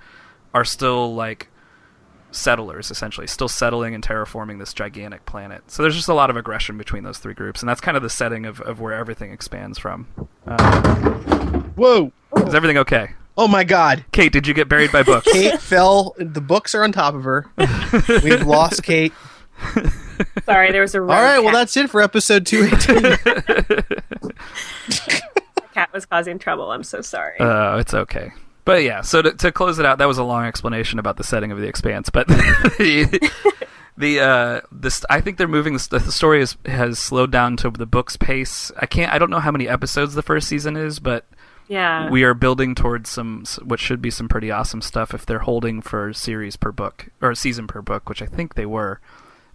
are 0.53 0.65
still 0.65 1.15
like 1.15 1.49
settlers 2.33 2.91
essentially, 2.91 3.27
still 3.27 3.49
settling 3.49 3.95
and 3.95 4.05
terraforming 4.05 4.59
this 4.59 4.75
gigantic 4.75 5.25
planet. 5.25 5.71
So 5.71 5.83
there's 5.83 5.97
just 5.97 6.09
a 6.09 6.15
lot 6.15 6.29
of 6.29 6.37
aggression 6.37 6.77
between 6.77 7.03
those 7.03 7.17
three 7.17 7.35
groups, 7.35 7.63
and 7.63 7.69
that's 7.71 7.81
kind 7.81 7.97
of 7.97 8.03
the 8.03 8.11
setting 8.11 8.45
of, 8.45 8.61
of 8.61 8.79
where 8.79 8.93
everything 8.93 9.33
expands 9.33 9.79
from. 9.79 10.07
Uh, 10.47 11.61
Whoa! 11.77 12.13
is 12.37 12.55
everything 12.55 12.77
okay? 12.77 13.15
Oh 13.37 13.49
my 13.49 13.65
God! 13.65 14.05
Cait, 14.13 14.33
did 14.33 14.47
you 14.47 14.55
get 14.55 14.69
buried 14.69 14.93
by 14.93 15.03
books? 15.03 15.31
Cait 15.33 15.61
fell. 15.61 16.15
The 16.19 16.41
books 16.41 16.75
are 16.75 16.85
on 16.85 16.93
top 16.93 17.15
of 17.15 17.25
her. 17.25 17.47
We've 18.23 18.47
lost 18.47 18.83
Cait. 18.83 19.13
Sorry, 20.45 20.73
there 20.73 20.83
was 20.83 20.95
a 20.95 21.01
All 21.01 21.07
right, 21.07 21.39
well 21.39 21.53
that's 21.53 21.77
it 21.77 21.89
for 21.89 22.03
episode 22.03 22.47
two 22.47 22.65
eighteen. 22.65 23.03
cat 25.73 25.93
was 25.93 26.07
causing 26.07 26.39
trouble. 26.39 26.71
I'm 26.71 26.85
so 26.85 27.01
sorry. 27.01 27.39
Uh, 27.39 27.79
it's 27.79 27.95
okay. 27.95 28.33
But 28.65 28.85
yeah, 28.85 29.01
so 29.01 29.23
to, 29.23 29.33
to 29.33 29.51
close 29.51 29.79
it 29.79 29.87
out, 29.87 29.99
that 29.99 30.07
was 30.07 30.19
a 30.19 30.25
long 30.25 30.45
explanation 30.45 30.99
about 30.99 31.17
the 31.17 31.25
setting 31.25 31.51
of 31.51 31.59
the 31.59 31.67
Expanse. 31.67 32.11
But 32.11 32.29
the 32.29 33.31
the 33.97 34.21
uh, 34.21 34.61
this 34.71 35.05
I 35.11 35.21
think 35.21 35.39
they're 35.39 35.49
moving. 35.49 35.75
The, 35.75 36.01
the 36.05 36.13
story 36.13 36.43
is, 36.43 36.57
has 36.67 36.99
slowed 36.99 37.33
down 37.33 37.57
to 37.59 37.71
the 37.71 37.87
book's 37.87 38.17
pace. 38.17 38.71
I 38.79 38.87
can't. 38.87 39.13
I 39.13 39.19
don't 39.19 39.31
know 39.31 39.41
how 39.41 39.51
many 39.51 39.69
episodes 39.69 40.15
the 40.15 40.23
first 40.23 40.49
season 40.49 40.77
is, 40.77 41.01
but 41.01 41.27
yeah. 41.69 42.09
we 42.11 42.23
are 42.25 42.35
building 42.35 42.75
towards 42.75 43.11
some 43.11 43.45
what 43.65 43.81
should 43.81 44.01
be 44.03 44.11
some 44.11 44.29
pretty 44.29 44.51
awesome 44.51 44.81
stuff 44.83 45.15
if 45.15 45.25
they're 45.27 45.41
holding 45.41 45.81
for 45.83 46.13
series 46.13 46.57
per 46.57 46.73
book 46.73 47.09
or 47.21 47.35
season 47.35 47.67
per 47.67 47.83
book, 47.83 48.09
which 48.09 48.23
I 48.23 48.27
think 48.27 48.55
they 48.55 48.67
were. 48.67 49.01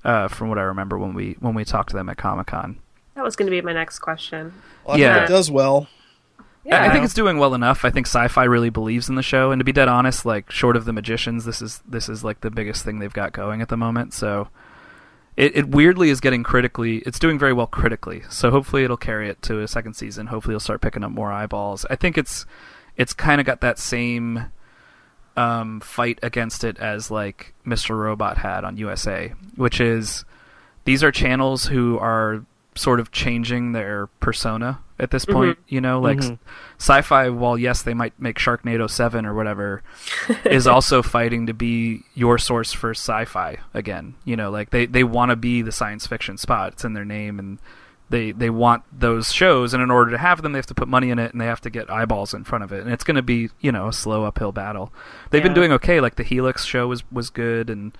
Uh, 0.05 0.27
from 0.29 0.47
what 0.47 0.57
I 0.57 0.61
remember 0.61 0.97
when 0.97 1.13
we 1.13 1.35
when 1.39 1.53
we 1.53 1.65
talked 1.65 1.89
to 1.89 1.95
them 1.95 2.07
at 2.07 2.17
Comic 2.17 2.47
Con, 2.47 2.77
that 3.15 3.23
was 3.25 3.35
going 3.35 3.47
to 3.47 3.51
be 3.51 3.59
my 3.61 3.73
next 3.73 3.99
question. 3.99 4.53
Well, 4.85 4.95
I 4.95 4.99
Yeah. 4.99 5.13
think 5.15 5.29
it 5.29 5.33
does 5.33 5.51
well. 5.51 5.87
Yeah. 6.63 6.83
I 6.83 6.89
think 6.91 7.03
it's 7.03 7.13
doing 7.13 7.37
well 7.39 7.53
enough. 7.53 7.83
I 7.83 7.89
think 7.89 8.07
Syfy 8.07 8.47
really 8.47 8.69
believes 8.69 9.09
in 9.09 9.15
the 9.15 9.23
show, 9.23 9.51
and 9.51 9.59
to 9.59 9.63
be 9.65 9.71
dead 9.73 9.87
honest, 9.87 10.25
like 10.25 10.51
short 10.51 10.75
of 10.77 10.85
the 10.85 10.93
magicians, 10.93 11.45
this 11.45 11.61
is 11.61 11.81
this 11.87 12.07
is 12.09 12.23
like 12.23 12.41
the 12.41 12.51
biggest 12.51 12.85
thing 12.85 12.99
they've 12.99 13.11
got 13.11 13.33
going 13.33 13.61
at 13.61 13.69
the 13.69 13.75
moment. 13.75 14.13
So 14.13 14.47
it, 15.37 15.55
it 15.55 15.69
weirdly 15.69 16.09
is 16.09 16.19
getting 16.19 16.43
critically. 16.43 16.97
It's 17.05 17.19
doing 17.19 17.37
very 17.37 17.53
well 17.53 17.67
critically. 17.67 18.23
So 18.29 18.49
hopefully 18.49 18.83
it'll 18.83 18.97
carry 18.97 19.29
it 19.29 19.41
to 19.43 19.61
a 19.61 19.67
second 19.67 19.93
season. 19.93 20.27
Hopefully 20.27 20.53
it'll 20.53 20.59
start 20.59 20.81
picking 20.81 21.03
up 21.03 21.11
more 21.11 21.31
eyeballs. 21.31 21.85
I 21.89 21.95
think 21.95 22.17
it's 22.17 22.45
it's 22.97 23.13
kind 23.13 23.39
of 23.39 23.45
got 23.45 23.61
that 23.61 23.77
same 23.77 24.47
um, 25.37 25.79
fight 25.79 26.17
against 26.23 26.63
it 26.63 26.79
as 26.79 27.11
like 27.11 27.53
Mr. 27.65 27.95
Robot 27.95 28.39
had 28.39 28.63
on 28.63 28.77
USA, 28.77 29.33
which 29.55 29.79
is 29.79 30.25
these 30.85 31.03
are 31.03 31.11
channels 31.11 31.65
who 31.67 31.99
are 31.99 32.43
sort 32.77 32.99
of 32.99 33.11
changing 33.11 33.71
their 33.71 34.07
persona 34.19 34.79
at 34.99 35.11
this 35.11 35.25
mm-hmm. 35.25 35.33
point. 35.33 35.59
You 35.67 35.81
know, 35.81 35.99
like 35.99 36.19
s- 36.19 36.31
sci-fi. 36.77 37.29
While 37.29 37.57
yes, 37.57 37.81
they 37.81 37.93
might 37.93 38.19
make 38.19 38.37
Sharknado 38.37 38.89
Seven 38.89 39.25
or 39.25 39.33
whatever, 39.33 39.83
is 40.45 40.67
also 40.67 41.01
fighting 41.01 41.47
to 41.47 41.53
be 41.53 42.03
your 42.13 42.37
source 42.37 42.73
for 42.73 42.91
sci-fi 42.91 43.57
again. 43.73 44.15
You 44.25 44.35
know, 44.35 44.51
like 44.51 44.69
they 44.69 44.85
they 44.85 45.03
want 45.03 45.31
to 45.31 45.35
be 45.35 45.61
the 45.61 45.71
science 45.71 46.07
fiction 46.07 46.37
spot. 46.37 46.73
It's 46.73 46.85
in 46.85 46.93
their 46.93 47.05
name, 47.05 47.39
and 47.39 47.59
they 48.09 48.31
they 48.31 48.49
want 48.49 48.83
those 48.91 49.31
shows. 49.31 49.73
And 49.73 49.83
in 49.83 49.91
order 49.91 50.11
to 50.11 50.17
have 50.17 50.41
them, 50.41 50.53
they 50.53 50.59
have 50.59 50.67
to 50.67 50.75
put 50.75 50.87
money 50.87 51.09
in 51.09 51.19
it, 51.19 51.31
and 51.31 51.41
they 51.41 51.45
have 51.45 51.61
to 51.61 51.69
get 51.69 51.89
eyeballs 51.89 52.33
in 52.33 52.43
front 52.43 52.63
of 52.63 52.71
it. 52.71 52.81
And 52.81 52.91
it's 52.91 53.03
going 53.03 53.15
to 53.15 53.21
be 53.21 53.49
you 53.61 53.71
know 53.71 53.87
a 53.87 53.93
slow 53.93 54.25
uphill 54.25 54.51
battle. 54.51 54.91
They've 55.29 55.43
been 55.43 55.53
doing 55.53 55.71
okay. 55.73 55.99
Like 55.99 56.15
the 56.15 56.23
Helix 56.23 56.65
show 56.65 56.87
was 56.87 57.09
was 57.11 57.29
good, 57.29 57.69
and 57.69 57.97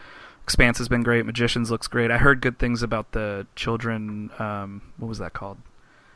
Expanse 0.47 0.77
has 0.77 0.87
been 0.87 1.03
great. 1.03 1.25
Magicians 1.25 1.69
looks 1.69 1.87
great. 1.87 2.09
I 2.09 2.17
heard 2.17 2.39
good 2.39 2.57
things 2.57 2.81
about 2.81 3.11
the 3.11 3.45
children. 3.57 4.31
Um, 4.39 4.81
what 4.95 5.09
was 5.09 5.17
that 5.19 5.33
called? 5.33 5.57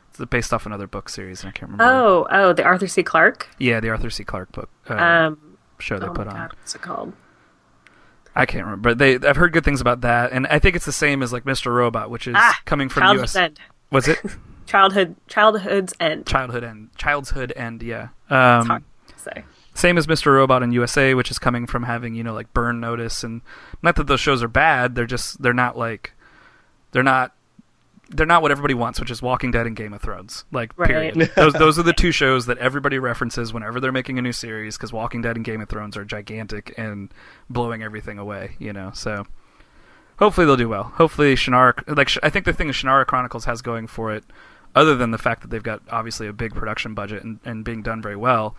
It's 0.08 0.24
based 0.30 0.54
off 0.54 0.64
another 0.64 0.86
book 0.86 1.10
series, 1.10 1.42
and 1.42 1.50
I 1.50 1.52
can't 1.52 1.70
remember. 1.70 1.84
Oh, 1.84 2.26
oh, 2.30 2.52
the 2.54 2.64
Arthur 2.64 2.86
C. 2.86 3.02
Clarke. 3.02 3.48
Yeah, 3.58 3.78
the 3.80 3.90
Arthur 3.90 4.08
C. 4.08 4.24
Clarke 4.24 4.50
book 4.52 4.70
uh, 4.88 4.94
Um, 4.94 5.58
show 5.78 5.98
they 5.98 6.06
oh 6.06 6.14
put 6.14 6.26
my 6.28 6.32
on. 6.32 6.48
What's 6.58 6.74
it 6.74 6.80
called? 6.80 7.12
I 8.34 8.46
can't 8.46 8.64
remember. 8.64 8.90
But 8.94 8.98
they, 8.98 9.16
I've 9.28 9.36
heard 9.36 9.52
good 9.52 9.64
things 9.66 9.82
about 9.82 10.00
that, 10.00 10.32
and 10.32 10.46
I 10.46 10.58
think 10.58 10.76
it's 10.76 10.86
the 10.86 10.92
same 10.92 11.22
as 11.22 11.30
like 11.30 11.44
Mr. 11.44 11.66
Robot, 11.74 12.08
which 12.08 12.26
is 12.26 12.34
Ah, 12.34 12.58
coming 12.64 12.88
from 12.88 13.02
Childhood's 13.02 13.34
US. 13.34 13.36
End. 13.36 13.60
Was 13.90 14.08
it 14.08 14.18
Childhood, 14.66 15.16
Childhood's 15.28 15.92
End. 16.00 16.26
Childhood 16.26 16.64
End? 16.64 16.88
Childhood 16.96 17.52
End, 17.54 17.82
yeah. 17.82 18.08
It's 18.24 18.32
Um, 18.32 18.66
hard 18.66 18.84
to 19.08 19.18
say. 19.18 19.44
Same 19.74 19.96
as 19.98 20.06
Mr. 20.06 20.34
Robot 20.34 20.62
in 20.62 20.72
USA, 20.72 21.14
which 21.14 21.30
is 21.30 21.38
coming 21.38 21.66
from 21.66 21.84
having 21.84 22.14
you 22.14 22.22
know 22.22 22.34
like 22.34 22.52
Burn 22.52 22.80
Notice, 22.80 23.24
and 23.24 23.42
not 23.82 23.96
that 23.96 24.06
those 24.06 24.20
shows 24.20 24.42
are 24.42 24.48
bad. 24.48 24.94
They're 24.94 25.06
just 25.06 25.42
they're 25.42 25.52
not 25.52 25.76
like 25.76 26.12
they're 26.92 27.02
not 27.02 27.34
they're 28.10 28.26
not 28.26 28.42
what 28.42 28.50
everybody 28.50 28.74
wants, 28.74 29.00
which 29.00 29.10
is 29.10 29.22
Walking 29.22 29.50
Dead 29.50 29.66
and 29.66 29.74
Game 29.74 29.94
of 29.94 30.02
Thrones. 30.02 30.44
Like 30.52 30.76
Right. 30.76 30.88
period. 30.88 31.30
those 31.36 31.52
those 31.54 31.78
are 31.78 31.82
the 31.82 31.92
two 31.92 32.12
shows 32.12 32.46
that 32.46 32.58
everybody 32.58 32.98
references 32.98 33.52
whenever 33.52 33.80
they're 33.80 33.92
making 33.92 34.18
a 34.18 34.22
new 34.22 34.32
series 34.32 34.76
because 34.76 34.92
Walking 34.92 35.22
Dead 35.22 35.36
and 35.36 35.44
Game 35.44 35.60
of 35.60 35.68
Thrones 35.68 35.96
are 35.96 36.04
gigantic 36.04 36.74
and 36.76 37.12
blowing 37.48 37.82
everything 37.82 38.18
away. 38.18 38.56
You 38.58 38.72
know, 38.72 38.90
so. 38.94 39.26
Hopefully 40.18 40.46
they'll 40.46 40.56
do 40.56 40.68
well. 40.68 40.84
Hopefully 40.84 41.34
Shannara, 41.34 41.96
like 41.96 42.10
I 42.22 42.30
think 42.30 42.44
the 42.44 42.52
thing 42.52 42.68
Shannara 42.68 43.06
Chronicles 43.06 43.46
has 43.46 43.60
going 43.60 43.88
for 43.88 44.12
it, 44.12 44.22
other 44.74 44.94
than 44.94 45.10
the 45.10 45.18
fact 45.18 45.40
that 45.40 45.50
they've 45.50 45.62
got 45.62 45.82
obviously 45.90 46.28
a 46.28 46.32
big 46.32 46.54
production 46.54 46.94
budget 46.94 47.24
and, 47.24 47.40
and 47.44 47.64
being 47.64 47.82
done 47.82 48.00
very 48.00 48.14
well, 48.14 48.54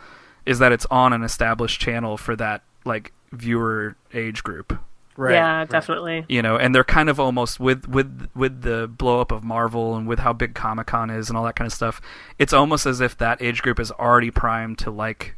is 0.46 0.60
that 0.60 0.72
it's 0.72 0.86
on 0.92 1.14
an 1.14 1.24
established 1.24 1.80
channel 1.80 2.18
for 2.18 2.36
that 2.36 2.64
like 2.86 3.12
viewer 3.32 3.96
age 4.14 4.44
group. 4.44 4.78
Right. 5.16 5.34
yeah, 5.34 5.66
definitely. 5.66 6.26
You 6.28 6.42
know, 6.42 6.58
and 6.58 6.74
they're 6.74 6.84
kind 6.84 7.08
of 7.08 7.20
almost 7.20 7.60
with 7.60 7.88
with 7.88 8.30
with 8.36 8.62
the 8.64 8.88
blow 8.88 9.22
up 9.22 9.32
of 9.32 9.44
Marvel 9.44 9.96
and 9.96 10.08
with 10.08 10.20
how 10.20 10.34
big 10.34 10.56
Comic 10.56 10.88
Con 10.88 11.12
is 11.12 11.30
and 11.30 11.38
all 11.38 11.44
that 11.44 11.56
kind 11.56 11.68
of 11.68 11.74
stuff. 11.74 12.02
It's 12.40 12.52
almost 12.52 12.88
as 12.88 13.00
if 13.00 13.16
that 13.20 13.40
age 13.42 13.62
group 13.62 13.80
is 13.80 13.92
already 13.92 14.32
primed 14.32 14.80
to 14.80 14.90
like 14.92 15.36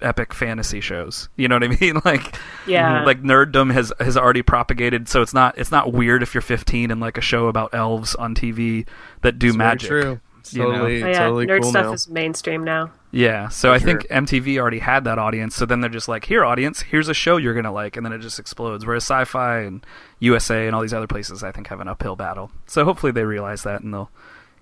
epic 0.00 0.32
fantasy 0.32 0.80
shows. 0.80 1.28
You 1.36 1.48
know 1.48 1.56
what 1.56 1.64
I 1.64 1.68
mean? 1.80 2.00
Like 2.02 2.34
Yeah. 2.66 2.96
Mm-hmm. 2.96 3.06
like 3.06 3.22
nerddom 3.22 3.70
has 3.72 3.92
has 4.00 4.16
already 4.16 4.40
propagated, 4.40 5.06
so 5.06 5.20
it's 5.20 5.34
not 5.34 5.58
it's 5.58 5.70
not 5.70 5.92
weird 5.92 6.22
if 6.22 6.32
you're 6.34 6.40
15 6.40 6.90
and 6.90 6.98
like 6.98 7.18
a 7.18 7.22
show 7.22 7.48
about 7.48 7.74
elves 7.74 8.14
on 8.14 8.34
TV 8.34 8.86
that 9.20 9.38
do 9.38 9.48
It's 9.48 9.56
very 9.56 9.68
magic. 9.68 9.88
True. 9.90 10.20
It's 10.40 10.54
you 10.54 10.62
know? 10.62 10.82
Oh, 10.82 10.86
yeah, 10.86 11.12
totally 11.18 11.46
nerd 11.46 11.62
cool 11.62 11.70
stuff 11.70 11.86
now. 11.86 11.92
is 11.92 12.08
mainstream 12.08 12.64
now. 12.64 12.90
Yeah, 13.12 13.48
so 13.48 13.72
I 13.72 13.78
For 13.78 13.86
think. 13.86 14.06
MTV 14.08 14.58
already 14.58 14.78
had 14.78 15.04
that 15.04 15.18
audience, 15.18 15.56
so 15.56 15.66
then 15.66 15.80
they're 15.80 15.90
just 15.90 16.08
like, 16.08 16.26
"Here, 16.26 16.44
audience, 16.44 16.82
here's 16.82 17.08
a 17.08 17.14
show 17.14 17.36
you're 17.38 17.54
gonna 17.54 17.72
like," 17.72 17.96
and 17.96 18.06
then 18.06 18.12
it 18.12 18.18
just 18.20 18.38
explodes. 18.38 18.86
Whereas 18.86 19.04
Syfy 19.04 19.66
and 19.66 19.84
USA 20.20 20.66
and 20.66 20.74
all 20.76 20.82
these 20.82 20.94
other 20.94 21.06
places, 21.08 21.42
I 21.42 21.50
think, 21.52 21.66
have 21.68 21.80
an 21.80 21.88
uphill 21.88 22.14
battle. 22.16 22.50
So 22.66 22.84
hopefully 22.84 23.10
they 23.12 23.24
realize 23.24 23.62
that 23.64 23.82
and 23.82 23.92
they'll 23.92 24.10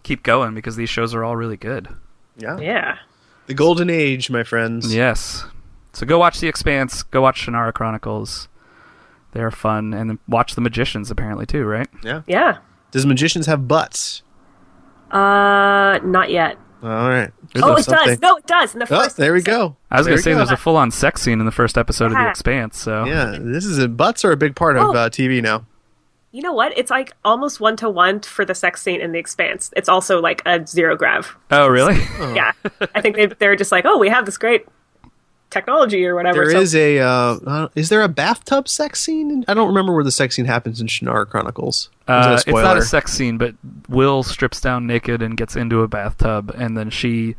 keep 0.02 0.22
going 0.22 0.54
because 0.54 0.76
these 0.76 0.88
shows 0.88 1.14
are 1.14 1.24
all 1.24 1.36
really 1.36 1.56
good. 1.58 1.88
yeah. 2.36 2.58
Yeah. 2.58 2.96
The 3.46 3.54
golden 3.54 3.88
age, 3.90 4.30
my 4.30 4.44
friends. 4.44 4.94
Yes. 4.94 5.44
So 5.92 6.06
go 6.06 6.18
watch 6.18 6.38
The 6.40 6.48
Expanse. 6.48 7.02
Go 7.02 7.22
watch 7.22 7.44
Shannara 7.46 7.72
Chronicles. 7.74 8.46
They're 9.32 9.50
fun, 9.50 9.92
and 9.92 10.18
watch 10.28 10.54
The 10.54 10.60
Magicians 10.62 11.10
apparently 11.10 11.44
too, 11.46 11.64
right? 11.64 11.88
Yeah. 12.02 12.22
Yeah. 12.26 12.58
Does 12.92 13.04
magicians 13.04 13.44
have 13.46 13.68
butts? 13.68 14.22
Uh, 15.10 15.98
not 16.04 16.30
yet. 16.30 16.56
All 16.82 16.88
right. 16.88 17.30
Oh, 17.56 17.74
it 17.74 17.84
Something. 17.84 18.06
does. 18.06 18.20
No, 18.20 18.36
it 18.36 18.46
does. 18.46 18.72
In 18.74 18.78
the 18.78 18.84
Oh, 18.84 19.02
first. 19.02 19.16
there 19.16 19.32
we 19.32 19.40
episode. 19.40 19.50
go. 19.50 19.76
I 19.90 19.96
was 19.98 20.06
There 20.06 20.12
gonna 20.14 20.22
say 20.22 20.30
go. 20.32 20.36
there's 20.38 20.50
a 20.52 20.56
full-on 20.56 20.90
sex 20.90 21.22
scene 21.22 21.40
in 21.40 21.46
the 21.46 21.50
first 21.52 21.76
episode 21.76 22.06
of 22.12 22.18
The 22.18 22.28
Expanse. 22.28 22.78
So 22.78 23.04
Yeah, 23.04 23.36
this 23.40 23.64
is 23.64 23.78
a 23.78 23.88
butts 23.88 24.24
are 24.24 24.30
a 24.32 24.36
big 24.36 24.54
part 24.54 24.76
of 24.76 24.88
Oh. 24.88 24.94
uh, 24.94 25.08
TV 25.10 25.42
now. 25.42 25.64
You 26.30 26.42
know 26.42 26.52
what? 26.52 26.76
It's 26.76 26.90
like 26.90 27.14
almost 27.24 27.58
one 27.58 27.74
to 27.78 27.88
one 27.88 28.20
for 28.20 28.44
the 28.44 28.54
sex 28.54 28.82
scene 28.82 29.00
in 29.00 29.12
The 29.12 29.18
Expanse. 29.18 29.72
It's 29.76 29.88
also 29.88 30.20
like 30.20 30.42
a 30.46 30.64
zero 30.66 30.94
grav. 30.94 31.36
Oh, 31.50 31.66
really? 31.68 31.96
Yeah. 32.34 32.52
I 32.94 33.00
think 33.00 33.16
they 33.16 33.26
they're 33.26 33.56
just 33.56 33.72
like, 33.72 33.84
oh, 33.86 33.96
we 33.98 34.08
have 34.10 34.26
this 34.26 34.36
great 34.38 34.66
technology 35.50 36.04
or 36.06 36.14
whatever. 36.14 36.44
There 36.44 36.50
so- 36.52 36.60
is 36.60 36.74
a 36.74 36.98
uh, 37.00 37.06
uh, 37.46 37.68
is 37.74 37.88
there 37.88 38.02
a 38.02 38.08
bathtub 38.08 38.68
sex 38.68 39.00
scene? 39.02 39.44
I 39.48 39.54
don't 39.54 39.68
remember 39.68 39.94
where 39.94 40.04
the 40.04 40.12
sex 40.12 40.36
scene 40.36 40.44
happens 40.44 40.80
in 40.80 40.86
Shannara 40.86 41.26
Chronicles. 41.28 41.90
Uh, 42.06 42.34
it's 42.38 42.46
not 42.46 42.76
a 42.76 42.82
sex 42.82 43.12
scene, 43.12 43.38
but 43.38 43.54
Will 43.88 44.22
strips 44.22 44.60
down 44.60 44.86
naked 44.86 45.22
and 45.22 45.36
gets 45.36 45.56
into 45.56 45.82
a 45.82 45.88
bathtub, 45.88 46.54
and 46.56 46.76
then 46.76 46.88
she, 46.90 47.34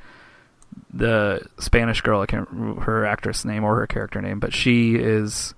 the 0.94 1.41
Spanish 1.60 2.02
girl, 2.02 2.22
I 2.22 2.26
can't 2.26 2.48
remember 2.52 2.81
her 2.81 3.06
actress 3.06 3.44
name 3.45 3.64
or 3.64 3.76
her 3.77 3.88
character 3.88 4.22
name, 4.22 4.40
but 4.40 4.53
she 4.53 4.95
is 4.95 5.53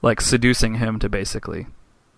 like 0.00 0.20
seducing 0.20 0.74
him 0.74 0.98
to 1.00 1.08
basically, 1.08 1.66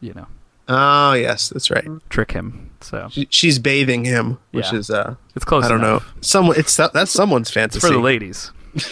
you 0.00 0.12
know, 0.14 0.26
Oh 0.66 1.12
yes, 1.12 1.50
that's 1.50 1.70
right. 1.70 1.86
trick 2.08 2.32
him. 2.32 2.70
So 2.80 3.08
She- 3.10 3.28
She's 3.30 3.58
bathing 3.58 4.04
him, 4.04 4.38
which 4.50 4.72
Yeah. 4.72 4.78
is 4.78 4.90
uh, 4.90 5.16
it's 5.36 5.44
close. 5.44 5.64
I 5.64 5.68
don't 5.68 5.80
enough. 5.80 6.02
know. 6.14 6.20
Someone 6.22 6.56
it's 6.58 6.74
that's 6.76 7.10
someone's 7.10 7.48
It's 7.48 7.54
fantasy 7.54 7.80
for 7.80 7.90
the 7.92 7.98
ladies, 8.00 8.50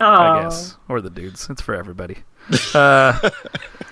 oh. 0.00 0.04
I 0.06 0.42
guess, 0.42 0.76
or 0.88 1.00
the 1.00 1.10
dudes. 1.10 1.48
It's 1.50 1.62
for 1.62 1.74
everybody. 1.74 2.18
Uh, 2.74 3.30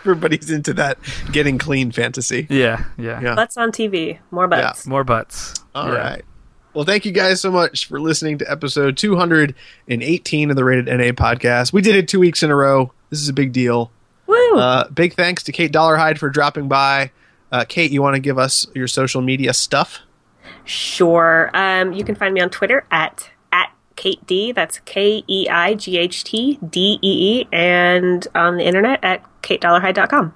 Everybody's 0.00 0.48
into 0.50 0.74
that 0.74 0.98
getting 1.32 1.58
clean 1.58 1.90
fantasy. 1.90 2.46
yeah, 2.50 2.84
yeah, 2.96 3.20
Yeah. 3.20 3.34
Butts 3.34 3.56
on 3.56 3.72
TV. 3.72 4.18
More 4.30 4.46
butts. 4.46 4.86
More 4.86 5.02
butts. 5.02 5.54
All 5.74 5.88
Yeah. 5.88 5.94
right. 5.98 6.24
Well, 6.72 6.84
thank 6.84 7.04
you 7.04 7.10
guys 7.12 7.40
so 7.40 7.50
much 7.50 7.86
for 7.86 7.98
listening 8.00 8.38
to 8.38 8.50
episode 8.50 8.96
218 8.96 10.50
of 10.50 10.56
the 10.56 10.64
Rated 10.64 10.86
NA 10.86 11.12
podcast. 11.12 11.72
We 11.72 11.82
did 11.82 11.96
it 11.96 12.06
two 12.06 12.20
weeks 12.20 12.42
in 12.42 12.50
a 12.50 12.56
row. 12.56 12.92
This 13.10 13.20
is 13.20 13.28
a 13.28 13.32
big 13.32 13.52
deal. 13.52 13.90
Woo! 14.26 14.56
Uh, 14.56 14.88
big 14.88 15.14
thanks 15.14 15.42
to 15.44 15.52
Cait 15.52 15.72
Dollarhide 15.72 16.18
for 16.18 16.30
dropping 16.30 16.68
by. 16.68 17.10
Uh, 17.50 17.64
Cait, 17.64 17.90
you 17.92 18.02
want 18.02 18.14
to 18.14 18.20
give 18.20 18.38
us 18.38 18.66
your 18.74 18.86
social 18.88 19.20
media 19.22 19.52
stuff? 19.52 19.98
Sure. 20.64 21.50
Um, 21.54 21.92
you 21.92 22.04
can 22.04 22.14
find 22.14 22.34
me 22.34 22.40
on 22.40 22.50
Twitter 22.50 22.86
at 22.90 23.04
at 23.04 23.30
Kate 24.04 24.26
D. 24.26 24.52
That's 24.52 24.80
K 24.80 25.24
E 25.26 25.48
I 25.48 25.72
G 25.72 25.96
H 25.96 26.24
T 26.24 26.58
D 26.68 26.98
E 27.00 27.40
E, 27.40 27.48
and 27.50 28.28
on 28.34 28.58
the 28.58 28.64
internet 28.64 29.02
at 29.02 29.22
katedollarhide.com. 29.42 30.34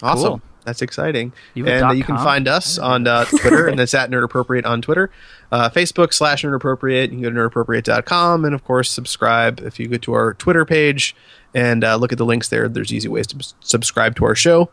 Awesome. 0.00 0.28
Cool. 0.28 0.42
That's 0.64 0.80
exciting. 0.80 1.32
You 1.54 1.66
and 1.66 1.82
uh, 1.82 1.88
dot 1.88 1.96
you 1.96 2.04
can 2.04 2.18
find 2.18 2.46
us 2.46 2.78
on 2.78 3.08
uh, 3.08 3.24
Twitter, 3.24 3.66
and 3.66 3.76
that's 3.80 3.94
at 3.94 4.10
Nerd 4.10 4.22
Appropriate 4.22 4.64
on 4.64 4.80
Twitter. 4.80 5.10
Uh, 5.50 5.68
Facebook 5.70 6.12
slash 6.14 6.44
Nerd 6.44 6.54
Appropriate. 6.54 7.10
You 7.10 7.16
can 7.18 7.22
go 7.22 7.30
to 7.30 7.34
nerdappropriate.com, 7.50 8.44
and 8.44 8.54
of 8.54 8.62
course, 8.62 8.88
subscribe 8.88 9.58
if 9.60 9.80
you 9.80 9.88
go 9.88 9.96
to 9.96 10.12
our 10.12 10.34
Twitter 10.34 10.64
page 10.64 11.16
and 11.52 11.82
uh, 11.82 11.96
look 11.96 12.12
at 12.12 12.18
the 12.18 12.24
links 12.26 12.48
there. 12.48 12.68
There's 12.68 12.92
easy 12.92 13.08
ways 13.08 13.26
to 13.28 13.38
s- 13.38 13.54
subscribe 13.58 14.14
to 14.16 14.24
our 14.24 14.36
show. 14.36 14.70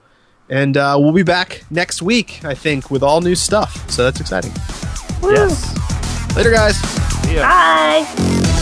And 0.48 0.78
uh, 0.78 0.98
we'll 1.00 1.12
be 1.12 1.24
back 1.24 1.64
next 1.72 2.04
week, 2.04 2.46
I 2.46 2.54
think, 2.54 2.92
with 2.92 3.02
all 3.02 3.22
new 3.22 3.34
stuff. 3.34 3.90
So 3.90 4.04
that's 4.04 4.22
exciting. 4.22 4.52
Yes. 5.24 5.97
Later, 6.38 6.52
guys. 6.52 6.80
Bye. 7.42 8.57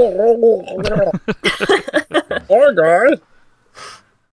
Hi, 0.00 0.06
guys. 2.78 3.18